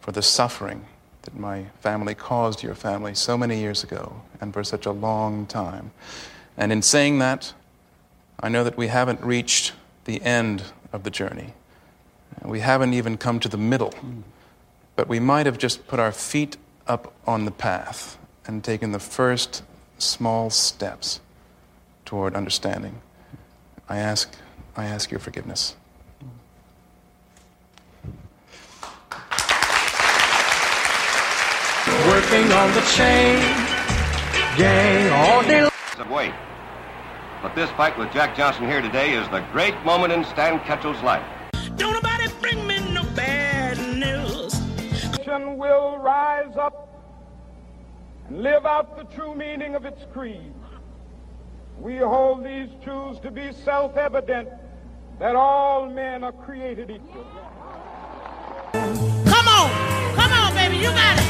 for 0.00 0.12
the 0.12 0.22
suffering 0.22 0.86
that 1.22 1.36
my 1.36 1.64
family 1.80 2.14
caused 2.14 2.62
your 2.62 2.76
family 2.76 3.16
so 3.16 3.36
many 3.36 3.58
years 3.58 3.82
ago 3.82 4.22
and 4.40 4.54
for 4.54 4.62
such 4.62 4.86
a 4.86 4.92
long 4.92 5.46
time. 5.46 5.90
And 6.56 6.70
in 6.70 6.82
saying 6.82 7.18
that, 7.18 7.52
I 8.38 8.48
know 8.48 8.62
that 8.62 8.76
we 8.76 8.86
haven't 8.86 9.20
reached 9.22 9.72
the 10.04 10.22
end 10.22 10.62
of 10.92 11.02
the 11.02 11.10
journey. 11.10 11.54
We 12.44 12.60
haven't 12.60 12.94
even 12.94 13.16
come 13.16 13.40
to 13.40 13.48
the 13.48 13.58
middle. 13.58 13.92
But 14.94 15.08
we 15.08 15.18
might 15.18 15.46
have 15.46 15.58
just 15.58 15.88
put 15.88 15.98
our 15.98 16.12
feet 16.12 16.56
up 16.86 17.12
on 17.26 17.44
the 17.44 17.50
path 17.50 18.16
and 18.46 18.62
taken 18.62 18.92
the 18.92 18.98
first 18.98 19.62
small 19.98 20.50
steps 20.50 21.20
toward 22.04 22.34
understanding. 22.34 23.00
I 23.88 23.98
ask, 23.98 24.34
I 24.76 24.84
ask 24.84 25.10
your 25.10 25.20
forgiveness. 25.20 25.76
Working 32.06 32.52
on 32.52 32.72
the 32.72 32.80
chain 32.94 33.38
gang 34.56 35.12
all 35.12 35.42
day. 35.42 35.68
Wait. 36.10 36.32
But 37.42 37.54
this 37.54 37.70
fight 37.72 37.98
with 37.98 38.12
Jack 38.12 38.36
Johnson 38.36 38.66
here 38.66 38.80
today 38.80 39.12
is 39.12 39.28
the 39.28 39.40
great 39.52 39.74
moment 39.84 40.12
in 40.12 40.24
Stan 40.24 40.58
Ketchell's 40.60 41.02
life. 41.02 41.24
Don't 41.76 41.92
nobody 41.92 42.28
bring 42.40 42.66
me 42.66 42.78
no 42.92 43.02
bad 43.14 43.78
news. 43.96 44.54
Will 45.58 45.98
rise 45.98 46.56
up 46.56 46.85
and 48.28 48.42
live 48.42 48.66
out 48.66 48.96
the 48.96 49.04
true 49.14 49.34
meaning 49.34 49.74
of 49.74 49.84
its 49.84 50.04
creed. 50.12 50.52
We 51.78 51.98
hold 51.98 52.44
these 52.44 52.68
truths 52.82 53.20
to 53.20 53.30
be 53.30 53.52
self-evident 53.64 54.48
that 55.18 55.36
all 55.36 55.88
men 55.88 56.24
are 56.24 56.32
created 56.32 56.90
equal. 56.90 57.26
Come 58.72 59.48
on, 59.48 60.14
come 60.14 60.32
on, 60.32 60.54
baby, 60.54 60.76
you 60.76 60.90
got 60.90 61.18
it. 61.18 61.26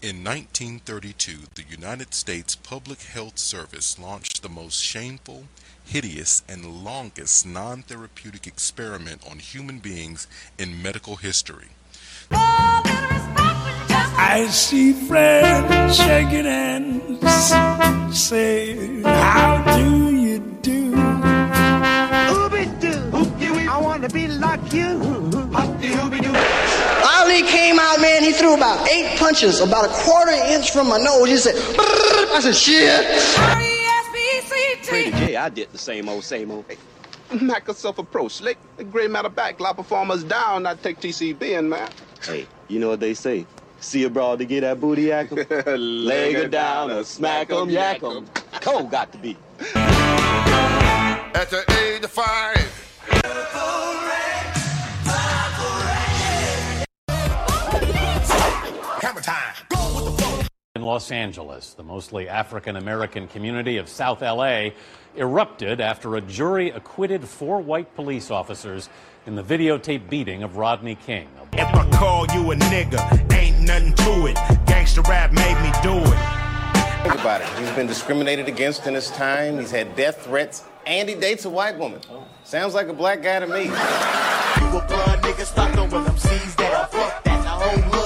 In 0.00 0.24
1932, 0.24 1.32
the 1.54 1.64
United 1.68 2.14
States 2.14 2.54
Public 2.54 3.02
Health 3.02 3.36
Service 3.38 3.98
launched 3.98 4.42
the 4.42 4.48
most 4.48 4.82
shameful, 4.82 5.44
hideous, 5.84 6.42
and 6.48 6.82
longest 6.82 7.44
non 7.44 7.82
therapeutic 7.82 8.46
experiment 8.46 9.20
on 9.30 9.38
human 9.38 9.80
beings 9.80 10.26
in 10.56 10.80
medical 10.80 11.16
history. 11.16 11.68
Oh, 12.30 13.17
I 14.20 14.48
see 14.48 14.92
friends 14.92 15.96
shaking 15.96 16.44
hands, 16.44 18.18
saying, 18.18 19.04
How 19.04 19.76
do 19.76 20.10
you 20.16 20.38
do? 20.60 20.92
Ooby 20.92 22.80
doo, 22.80 23.68
I 23.70 23.78
want 23.80 24.02
to 24.02 24.08
be 24.08 24.26
like 24.26 24.72
you. 24.72 24.98
Ali 27.06 27.42
came 27.42 27.78
out, 27.78 28.00
man, 28.00 28.24
he 28.24 28.32
threw 28.32 28.54
about 28.54 28.88
eight 28.88 29.16
punches, 29.18 29.60
about 29.60 29.84
a 29.84 29.88
quarter 30.02 30.32
inch 30.32 30.72
from 30.72 30.88
my 30.88 30.98
nose. 30.98 31.28
He 31.28 31.36
said, 31.36 31.54
I 31.56 32.40
said, 32.42 32.56
shit. 32.56 33.04
Pretty 34.84 35.10
J, 35.12 35.36
I 35.36 35.48
did 35.48 35.70
the 35.70 35.78
same 35.78 36.08
old, 36.08 36.24
same 36.24 36.50
old. 36.50 36.64
Hey, 36.66 36.78
knock 37.40 37.68
yourself 37.68 37.98
a 37.98 38.02
pro 38.02 38.26
slick. 38.26 38.58
The 38.78 38.84
gray 38.84 39.06
matter 39.06 39.28
back, 39.28 39.60
lot 39.60 39.76
performers 39.76 40.24
down, 40.24 40.64
not 40.64 40.82
take 40.82 40.98
TCB 40.98 41.42
in, 41.42 41.68
man. 41.68 41.88
Hey, 42.22 42.46
you 42.66 42.80
know 42.80 42.88
what 42.88 43.00
they 43.00 43.14
say? 43.14 43.46
See 43.80 44.04
a 44.04 44.10
broad 44.10 44.38
to 44.40 44.44
get 44.44 44.62
that 44.62 44.80
booty 44.80 45.02
yak 45.02 45.30
'em? 45.66 46.04
Leg 46.04 46.34
her 46.34 46.48
down 46.48 46.90
or 46.90 47.04
smack 47.04 47.50
'em, 47.50 47.70
yak 47.70 48.02
'em. 48.02 48.26
Cole 48.60 48.84
got 48.84 49.12
to 49.12 49.18
be. 49.18 49.36
At 51.34 51.50
the 51.50 51.64
age 51.80 52.02
of 52.04 52.10
five. 52.10 52.74
Hammer 59.00 59.20
time. 59.20 59.54
In 60.74 60.82
Los 60.82 61.10
Angeles, 61.10 61.74
the 61.74 61.82
mostly 61.82 62.28
African 62.28 62.76
American 62.76 63.26
community 63.28 63.76
of 63.78 63.88
South 63.88 64.22
LA 64.22 64.70
erupted 65.16 65.80
after 65.80 66.16
a 66.16 66.20
jury 66.20 66.70
acquitted 66.70 67.24
four 67.24 67.60
white 67.60 67.94
police 67.96 68.30
officers 68.30 68.88
in 69.28 69.34
the 69.34 69.44
videotape 69.44 70.08
beating 70.08 70.42
of 70.42 70.56
Rodney 70.56 70.94
King. 70.94 71.28
If 71.52 71.68
I 71.74 71.86
call 71.90 72.24
you 72.28 72.50
a 72.50 72.56
nigga, 72.56 73.30
ain't 73.30 73.60
nothing 73.60 73.92
to 73.92 74.26
it. 74.26 74.36
Gangsta 74.64 75.06
rap 75.06 75.32
made 75.32 75.60
me 75.60 75.70
do 75.82 75.98
it. 75.98 77.02
Think 77.02 77.20
about 77.20 77.42
it. 77.42 77.48
He's 77.58 77.70
been 77.72 77.86
discriminated 77.86 78.48
against 78.48 78.86
in 78.86 78.94
his 78.94 79.10
time. 79.10 79.58
He's 79.58 79.70
had 79.70 79.94
death 79.94 80.24
threats, 80.24 80.64
and 80.86 81.06
he 81.10 81.14
dates 81.14 81.44
a 81.44 81.50
white 81.50 81.78
woman. 81.78 82.00
Sounds 82.42 82.72
like 82.72 82.88
a 82.88 82.94
black 82.94 83.22
guy 83.22 83.38
to 83.38 83.46
me. 83.46 83.64
You 83.64 84.78
a 84.78 84.86
blood 84.88 85.20
nigga, 85.20 85.44
stop 85.44 85.74
them 85.74 85.90
with 85.90 86.06
them 86.06 86.16
C's 86.16 86.54
that 86.54 86.72
I 86.72 86.86
fuck 86.86 87.24
that. 87.24 87.42
The 87.42 87.50
whole 87.50 87.97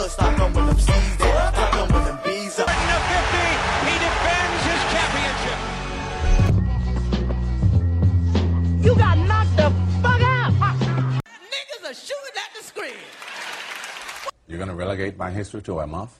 going 14.58 14.70
to 14.70 14.74
relegate 14.74 15.16
my 15.16 15.30
history 15.30 15.62
to 15.62 15.80
a 15.80 15.86
month? 15.86 16.18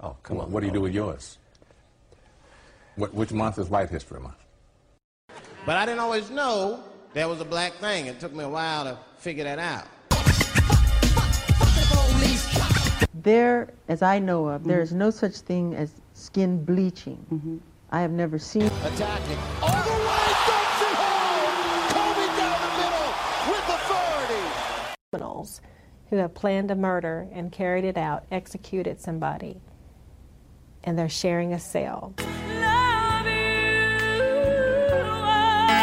Oh, 0.00 0.16
come 0.22 0.36
What, 0.36 0.46
on. 0.46 0.52
what 0.52 0.60
do 0.60 0.66
you 0.66 0.72
do 0.72 0.80
with 0.80 0.94
yours? 0.94 1.38
What, 2.96 3.14
which 3.14 3.32
month 3.32 3.58
is 3.58 3.68
White 3.68 3.90
History 3.90 4.20
Month? 4.20 4.44
But 5.64 5.76
I 5.76 5.86
didn't 5.86 6.00
always 6.00 6.30
know 6.30 6.82
there 7.14 7.28
was 7.28 7.40
a 7.40 7.44
black 7.44 7.74
thing. 7.74 8.06
It 8.06 8.18
took 8.20 8.32
me 8.34 8.42
a 8.44 8.48
while 8.48 8.84
to 8.84 8.98
figure 9.18 9.44
that 9.44 9.58
out. 9.58 9.86
There, 13.14 13.68
as 13.88 14.02
I 14.02 14.18
know 14.18 14.48
of, 14.48 14.64
there 14.64 14.76
mm-hmm. 14.76 14.82
is 14.84 14.92
no 14.92 15.10
such 15.10 15.36
thing 15.36 15.74
as 15.74 15.92
skin 16.14 16.64
bleaching. 16.64 17.24
Mm-hmm. 17.32 17.58
I 17.90 18.00
have 18.00 18.10
never 18.12 18.38
seen. 18.38 18.62
Attacking. 18.66 19.38
All 19.62 19.82
the 19.82 19.98
way, 20.08 20.28
dumps 20.48 20.82
it 20.82 20.94
home. 20.96 21.54
Kobe 21.94 22.26
down 22.38 22.58
the 22.64 22.72
middle 22.78 23.10
with 23.52 23.68
authority. 23.68 24.44
criminals 25.12 25.60
who 26.10 26.16
have 26.16 26.34
planned 26.34 26.70
a 26.70 26.74
murder 26.74 27.28
and 27.32 27.52
carried 27.52 27.84
it 27.84 27.96
out, 27.96 28.24
executed 28.30 29.00
somebody, 29.00 29.60
and 30.84 30.98
they're 30.98 31.08
sharing 31.08 31.52
a 31.52 31.58
cell. 31.58 32.14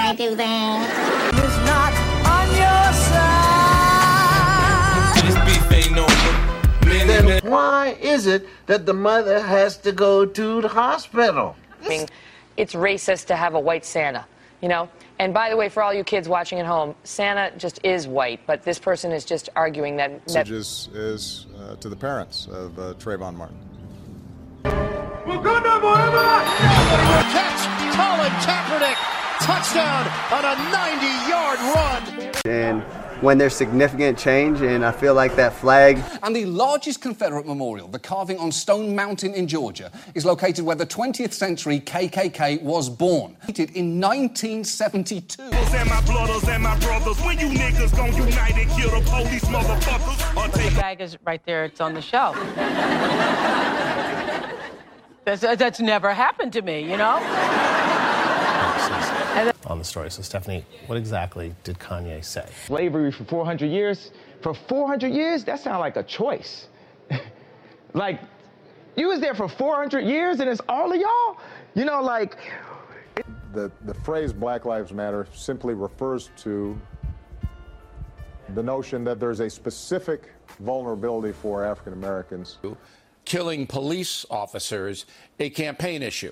I 0.07 0.13
do 0.17 0.35
that. 0.35 1.31
It's 1.33 1.57
not 1.65 1.93
on 2.29 2.47
your 2.55 2.93
side. 3.09 3.65
This 5.25 5.35
beef 5.45 5.71
ain't 5.71 5.95
no 5.95 6.05
Then 7.07 7.41
why 7.49 7.97
is 8.01 8.25
it 8.27 8.47
that 8.67 8.85
the 8.85 8.93
mother 8.93 9.41
has 9.41 9.77
to 9.79 9.91
go 9.91 10.25
to 10.25 10.61
the 10.61 10.67
hospital? 10.67 11.55
I 11.83 11.87
mean, 11.87 12.07
it's 12.57 12.73
racist 12.73 13.25
to 13.27 13.35
have 13.35 13.53
a 13.53 13.59
white 13.59 13.85
Santa, 13.85 14.25
you 14.61 14.69
know? 14.69 14.89
And 15.17 15.33
by 15.33 15.49
the 15.49 15.55
way, 15.55 15.69
for 15.69 15.81
all 15.81 15.93
you 15.93 16.03
kids 16.03 16.27
watching 16.27 16.59
at 16.59 16.65
home, 16.65 16.93
Santa 17.03 17.55
just 17.57 17.79
is 17.83 18.07
white, 18.07 18.41
but 18.45 18.63
this 18.63 18.79
person 18.79 19.11
is 19.11 19.23
just 19.23 19.49
arguing 19.55 19.95
that. 19.97 20.25
that 20.27 20.33
message 20.33 20.51
is, 20.51 20.89
is 20.93 21.45
uh, 21.57 21.75
to 21.77 21.87
the 21.87 21.95
parents 21.95 22.47
of 22.47 22.77
uh, 22.77 22.93
Trayvon 22.95 23.35
Martin. 23.35 23.57
Catch 27.31 27.95
Colin 27.95 28.31
Kaepernick. 28.41 29.24
Touchdown 29.41 30.07
on 30.31 30.45
a 30.45 30.55
90-yard 30.71 31.59
run. 31.75 32.31
And 32.45 32.81
when 33.21 33.37
there's 33.37 33.55
significant 33.55 34.17
change, 34.17 34.61
and 34.61 34.85
I 34.85 34.91
feel 34.91 35.13
like 35.13 35.35
that 35.35 35.53
flag 35.53 36.01
And 36.21 36.35
the 36.35 36.45
largest 36.45 37.01
Confederate 37.01 37.45
memorial, 37.45 37.87
the 37.87 37.99
carving 37.99 38.37
on 38.39 38.51
Stone 38.51 38.95
Mountain 38.95 39.33
in 39.33 39.47
Georgia, 39.47 39.91
is 40.13 40.25
located 40.25 40.65
where 40.65 40.75
the 40.75 40.85
20th 40.85 41.33
century 41.33 41.79
KKK 41.79 42.61
was 42.61 42.89
born. 42.89 43.35
In 43.47 43.99
1972. 43.99 45.41
And 45.41 45.89
my 45.89 46.01
brothers 46.01 46.47
and 46.47 46.63
my 46.63 46.77
brothers, 46.79 47.19
when 47.21 47.39
you 47.39 47.47
niggas 47.47 47.95
gon' 47.95 48.13
unite 48.15 48.55
and 48.55 48.69
kill 48.71 48.91
the 48.91 49.01
police 49.09 49.45
motherfuckers, 49.45 50.37
or 50.37 50.47
take 50.53 50.73
The 50.73 50.79
bag 50.79 51.01
is 51.01 51.17
right 51.25 51.43
there. 51.45 51.65
It's 51.65 51.81
on 51.81 51.93
the 51.93 52.01
shelf. 52.01 52.35
that's, 55.25 55.41
that's 55.41 55.79
never 55.79 56.13
happened 56.13 56.53
to 56.53 56.61
me, 56.61 56.81
you 56.81 56.97
know? 56.97 57.94
On 59.67 59.77
the 59.79 59.83
story. 59.83 60.09
So, 60.11 60.21
Stephanie, 60.21 60.65
what 60.87 60.97
exactly 60.97 61.53
did 61.63 61.79
Kanye 61.79 62.23
say? 62.23 62.45
slavery 62.65 63.11
for 63.11 63.23
400 63.25 63.67
years. 63.67 64.11
For 64.41 64.53
400 64.53 65.11
years, 65.11 65.43
that 65.45 65.59
sounds 65.59 65.79
like 65.79 65.97
a 65.97 66.03
choice. 66.03 66.67
like, 67.93 68.19
you 68.95 69.07
was 69.07 69.19
there 69.19 69.33
for 69.35 69.47
400 69.47 70.01
years 70.01 70.39
and 70.39 70.49
it's 70.49 70.61
all 70.69 70.91
of 70.93 70.99
y'all? 70.99 71.37
You 71.73 71.85
know, 71.85 72.01
like, 72.01 72.37
The, 73.53 73.71
the 73.85 73.93
phrase 73.93 74.31
Black 74.33 74.65
Lives 74.65 74.91
Matter 74.93 75.27
simply 75.33 75.73
refers 75.73 76.29
to 76.37 76.79
the 78.53 78.61
notion 78.63 79.03
that 79.05 79.19
there's 79.19 79.39
a 79.39 79.49
specific 79.49 80.31
vulnerability 80.59 81.33
for 81.33 81.63
African 81.65 81.93
Americans. 81.93 82.59
killing 83.25 83.65
police 83.65 84.25
officers 84.29 85.05
a 85.39 85.49
campaign 85.49 86.03
issue. 86.03 86.31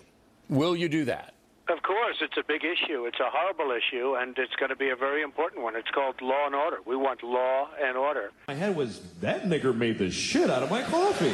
Will 0.50 0.76
you 0.76 0.88
do 0.88 1.06
that? 1.06 1.34
Of 1.70 1.82
course, 1.82 2.18
it's 2.20 2.36
a 2.38 2.44
big 2.46 2.64
issue. 2.66 3.06
It's 3.06 3.20
a 3.22 3.30
horrible 3.30 3.72
issue, 3.72 4.16
and 4.16 4.38
it's 4.38 4.54
going 4.56 4.70
to 4.70 4.76
be 4.76 4.90
a 4.90 4.98
very 4.98 5.22
important 5.24 5.64
one. 5.64 5.78
It's 5.78 5.90
called 5.92 6.22
law 6.22 6.46
and 6.46 6.54
order. 6.54 6.78
We 6.86 6.98
want 6.98 7.24
law 7.24 7.70
and 7.82 7.96
order. 7.96 8.32
My 8.50 8.54
head 8.54 8.76
was 8.76 9.00
that 9.22 9.44
nigger 9.44 9.74
made 9.76 9.98
the 9.98 10.12
shit 10.12 10.50
out 10.50 10.62
of 10.62 10.70
my 10.70 10.84
coffee. 10.84 11.34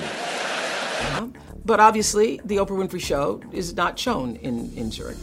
But 1.66 1.80
obviously, 1.80 2.40
the 2.46 2.58
Oprah 2.58 2.78
Winfrey 2.78 3.02
Show 3.02 3.42
is 3.52 3.76
not 3.76 3.98
shown 3.98 4.36
in, 4.38 4.72
in 4.76 4.92
Zurich. 4.92 5.18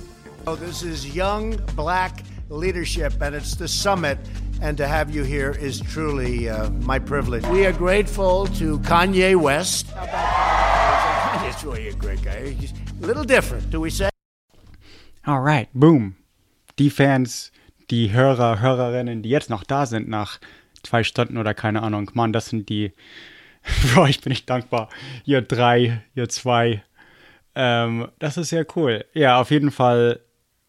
Oh, 0.47 0.57
this 0.57 0.83
is 0.83 1.15
young 1.15 1.57
black 1.77 2.23
leadership, 2.49 3.15
and 3.23 3.35
it's 3.35 3.55
the 3.55 3.69
summit. 3.69 4.19
And 4.61 4.77
to 4.79 4.89
have 4.89 5.15
you 5.15 5.23
here 5.23 5.53
is 5.53 5.81
truly 5.81 6.49
uh, 6.49 6.71
my 6.71 6.99
privilege. 6.99 7.47
We 7.47 7.65
are 7.67 7.73
grateful 7.73 8.47
to 8.59 8.81
Kanye 8.81 9.37
West. 9.37 9.87
Kanye's 9.89 11.65
really 11.65 11.89
a 11.89 11.95
great 11.95 12.23
guy. 12.23 12.49
He's 12.51 12.73
a 13.03 13.07
little 13.07 13.25
different, 13.25 13.71
do 13.71 13.81
we 13.81 13.91
say? 13.91 14.11
Alright, 15.27 15.69
boom. 15.73 16.15
Die 16.79 16.89
Fans, 16.89 17.51
die 17.91 18.13
Hörer, 18.13 18.61
Hörerinnen, 18.61 19.23
die 19.25 19.29
jetzt 19.29 19.51
noch 19.51 19.65
da 19.65 19.85
sind 19.85 20.09
nach 20.09 20.39
zwei 20.85 21.03
Stunden 21.03 21.37
oder 21.37 21.53
keine 21.53 21.83
Ahnung, 21.83 22.09
Mann, 22.15 22.33
das 22.33 22.47
sind 22.47 22.69
die. 22.69 22.93
Für 23.63 24.03
euch 24.03 24.21
bin 24.21 24.33
ich 24.33 24.47
dankbar. 24.47 24.89
Ihr 25.25 25.43
drei, 25.43 26.01
ihr 26.15 26.29
zwei. 26.29 26.85
Ähm, 27.57 28.07
das 28.21 28.37
ist 28.37 28.51
sehr 28.51 28.65
cool. 28.77 29.05
Ja, 29.15 29.41
auf 29.41 29.51
jeden 29.51 29.73
Fall. 29.73 30.21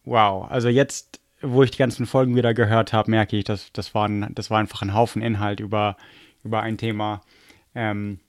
Wow. 0.06 0.50
Also 0.50 0.70
jetzt, 0.70 1.20
wo 1.40 1.62
ich 1.62 1.70
die 1.70 1.78
ganzen 1.78 2.08
Folgen 2.08 2.36
wieder 2.36 2.56
gehört 2.56 2.94
habe, 2.94 3.12
merke 3.12 3.38
ich, 3.38 3.44
dass 3.44 3.72
das 3.74 3.94
war, 3.94 4.10
ein, 4.10 4.34
das 4.34 4.50
war 4.50 4.58
einfach 4.58 4.82
ein 4.82 4.96
Haufen 4.96 5.22
Inhalt 5.22 5.60
über, 5.60 5.98
über 6.44 6.64
ein 6.64 6.80
Thema. 6.80 7.22
Ähm, 7.76 8.22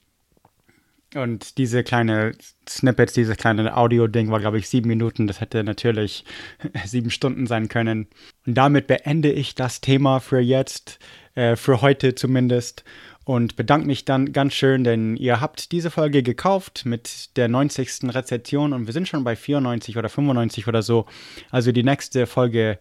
und 1.23 1.59
diese 1.59 1.83
kleine 1.85 2.33
Snippets, 2.69 3.13
dieses 3.13 3.37
kleine 3.37 3.77
Audio-Ding 3.77 4.31
war, 4.31 4.41
glaube 4.41 4.59
ich, 4.59 4.69
sieben 4.69 4.89
Minuten. 4.89 5.27
Das 5.27 5.41
hätte 5.41 5.65
natürlich 5.65 6.25
sieben 6.85 7.11
Stunden 7.11 7.47
sein 7.47 7.69
können. 7.69 8.09
Und 8.47 8.55
damit 8.55 8.87
beende 8.87 9.31
ich 9.31 9.55
das 9.55 9.81
Thema 9.81 10.21
für 10.21 10.41
jetzt, 10.41 10.99
äh, 11.35 11.57
für 11.57 11.83
heute 11.83 12.15
zumindest. 12.15 12.85
Und 13.25 13.57
bedanke 13.57 13.87
mich 13.87 14.07
dann 14.07 14.33
ganz 14.33 14.55
schön, 14.55 14.85
denn 14.85 15.15
ihr 15.17 15.43
habt 15.43 15.73
diese 15.73 15.91
Folge 15.91 16.23
gekauft 16.23 16.87
mit 16.87 17.37
der 17.37 17.49
90. 17.49 18.15
Rezeption 18.15 18.73
und 18.73 18.87
wir 18.87 18.95
sind 18.95 19.07
schon 19.07 19.23
bei 19.23 19.37
94 19.37 19.99
oder 19.99 20.09
95 20.09 20.67
oder 20.67 20.81
so. 20.81 21.05
Also 21.51 21.71
die 21.71 21.83
nächste 21.83 22.27
Folge 22.27 22.79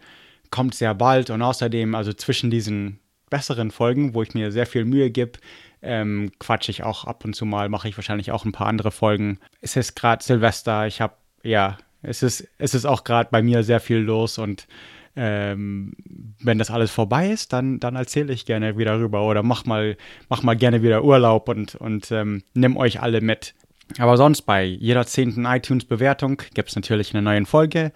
kommt 0.50 0.74
sehr 0.74 0.96
bald 0.96 1.32
und 1.32 1.42
außerdem, 1.42 1.96
also 1.96 2.14
zwischen 2.14 2.50
diesen 2.50 3.02
besseren 3.30 3.72
Folgen, 3.72 4.14
wo 4.14 4.24
ich 4.24 4.34
mir 4.34 4.52
sehr 4.52 4.66
viel 4.66 4.86
Mühe 4.86 5.10
gebe, 5.10 5.40
ähm, 5.82 6.32
quatsche 6.40 6.72
ich 6.72 6.84
auch 6.84 7.06
ab 7.06 7.24
und 7.26 7.36
zu 7.36 7.45
mal, 7.45 7.70
mache 7.70 7.88
ich 7.88 7.98
wahrscheinlich 7.98 8.32
auch 8.32 8.45
ein 8.45 8.52
paar 8.52 8.68
andere 8.68 8.91
Folgen. 8.91 9.40
Es 9.62 9.76
ist 9.76 9.95
gerade 9.95 10.24
Silvester, 10.24 10.88
ich 10.88 11.02
habe, 11.02 11.14
ja, 11.44 11.78
es 12.02 12.24
ist, 12.24 12.48
es 12.58 12.74
ist 12.74 12.86
auch 12.86 13.04
gerade 13.04 13.30
bei 13.32 13.41
mir 13.41 13.64
sehr 13.64 13.80
viel 13.80 13.98
los 13.98 14.38
und 14.38 14.68
ähm, 15.16 15.94
wenn 16.40 16.60
das 16.60 16.70
alles 16.70 16.91
vorbei 16.91 17.32
ist, 17.32 17.52
dann, 17.52 17.80
dann 17.80 17.95
erzähle 17.95 18.32
ich 18.32 18.45
gerne 18.45 18.78
wieder 18.78 18.99
rüber 18.99 19.24
oder 19.24 19.41
mach 19.41 19.66
mal, 19.66 19.98
mach 20.30 20.44
mal 20.44 20.56
gerne 20.56 20.84
wieder 20.84 21.04
Urlaub 21.04 21.49
und, 21.49 21.74
und 21.76 22.12
ähm, 22.12 22.44
nimm 22.54 22.78
euch 22.78 23.02
alle 23.02 23.22
mit. 23.22 23.56
Aber 23.98 24.16
sonst 24.16 24.44
bei 24.44 24.64
jeder 24.64 25.08
zehnten 25.08 25.45
iTunes-Bewertung 25.45 26.41
gibt 26.54 26.70
es 26.70 26.76
natürlich 26.76 27.16
eine 27.16 27.24
neue 27.24 27.45
Folge 27.45 27.94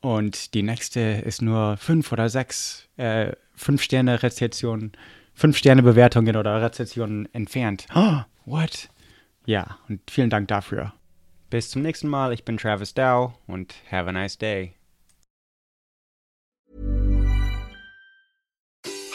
und 0.00 0.52
die 0.52 0.62
nächste 0.62 1.00
ist 1.00 1.40
nur 1.40 1.76
fünf 1.78 2.12
oder 2.12 2.28
sechs 2.28 2.86
äh, 2.98 3.32
fünf 3.54 3.82
Sterne 3.82 4.22
Rezensionen, 5.38 5.52
fünf 5.52 5.56
Sterne 5.56 5.82
Bewertungen 5.82 6.36
oder 6.36 6.60
Rezensionen 6.62 7.28
entfernt. 7.32 7.86
Oh, 7.94 8.20
what? 8.44 8.88
Ja, 9.46 9.78
und 9.88 10.00
vielen 10.10 10.30
Dank 10.30 10.48
dafür. 10.48 10.92
Bis 11.50 11.70
zum 11.70 11.82
nächsten 11.82 12.08
Mal. 12.08 12.32
Ich 12.32 12.44
bin 12.44 12.58
Travis 12.58 12.92
Dow 12.92 13.32
und 13.46 13.74
have 13.90 14.08
a 14.08 14.12
nice 14.12 14.36
day. 14.36 14.74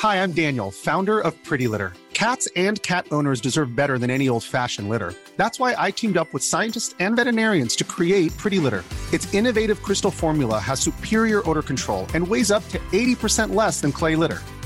Hi, 0.01 0.21
I'm 0.21 0.33
Daniel, 0.33 0.71
founder 0.71 1.21
of 1.21 1.33
Pretty 1.43 1.67
Litter. 1.67 1.93
Cats 2.13 2.47
and 2.55 2.81
cat 2.83 3.05
owners 3.11 3.41
deserve 3.41 3.75
better 3.75 3.97
than 3.97 4.09
any 4.09 4.27
old 4.27 4.43
fashioned 4.43 4.89
litter. 4.89 5.13
That's 5.37 5.59
why 5.59 5.75
I 5.77 5.91
teamed 5.91 6.17
up 6.17 6.33
with 6.33 6.43
scientists 6.43 6.95
and 6.99 7.15
veterinarians 7.15 7.75
to 7.77 7.83
create 7.83 8.35
Pretty 8.37 8.59
Litter. 8.59 8.83
Its 9.11 9.33
innovative 9.33 9.81
crystal 9.81 10.11
formula 10.11 10.59
has 10.59 10.79
superior 10.79 11.41
odor 11.49 11.63
control 11.63 12.05
and 12.13 12.27
weighs 12.27 12.51
up 12.51 12.67
to 12.69 12.79
80% 12.91 13.55
less 13.55 13.81
than 13.81 13.91
clay 13.91 14.15
litter. 14.15 14.41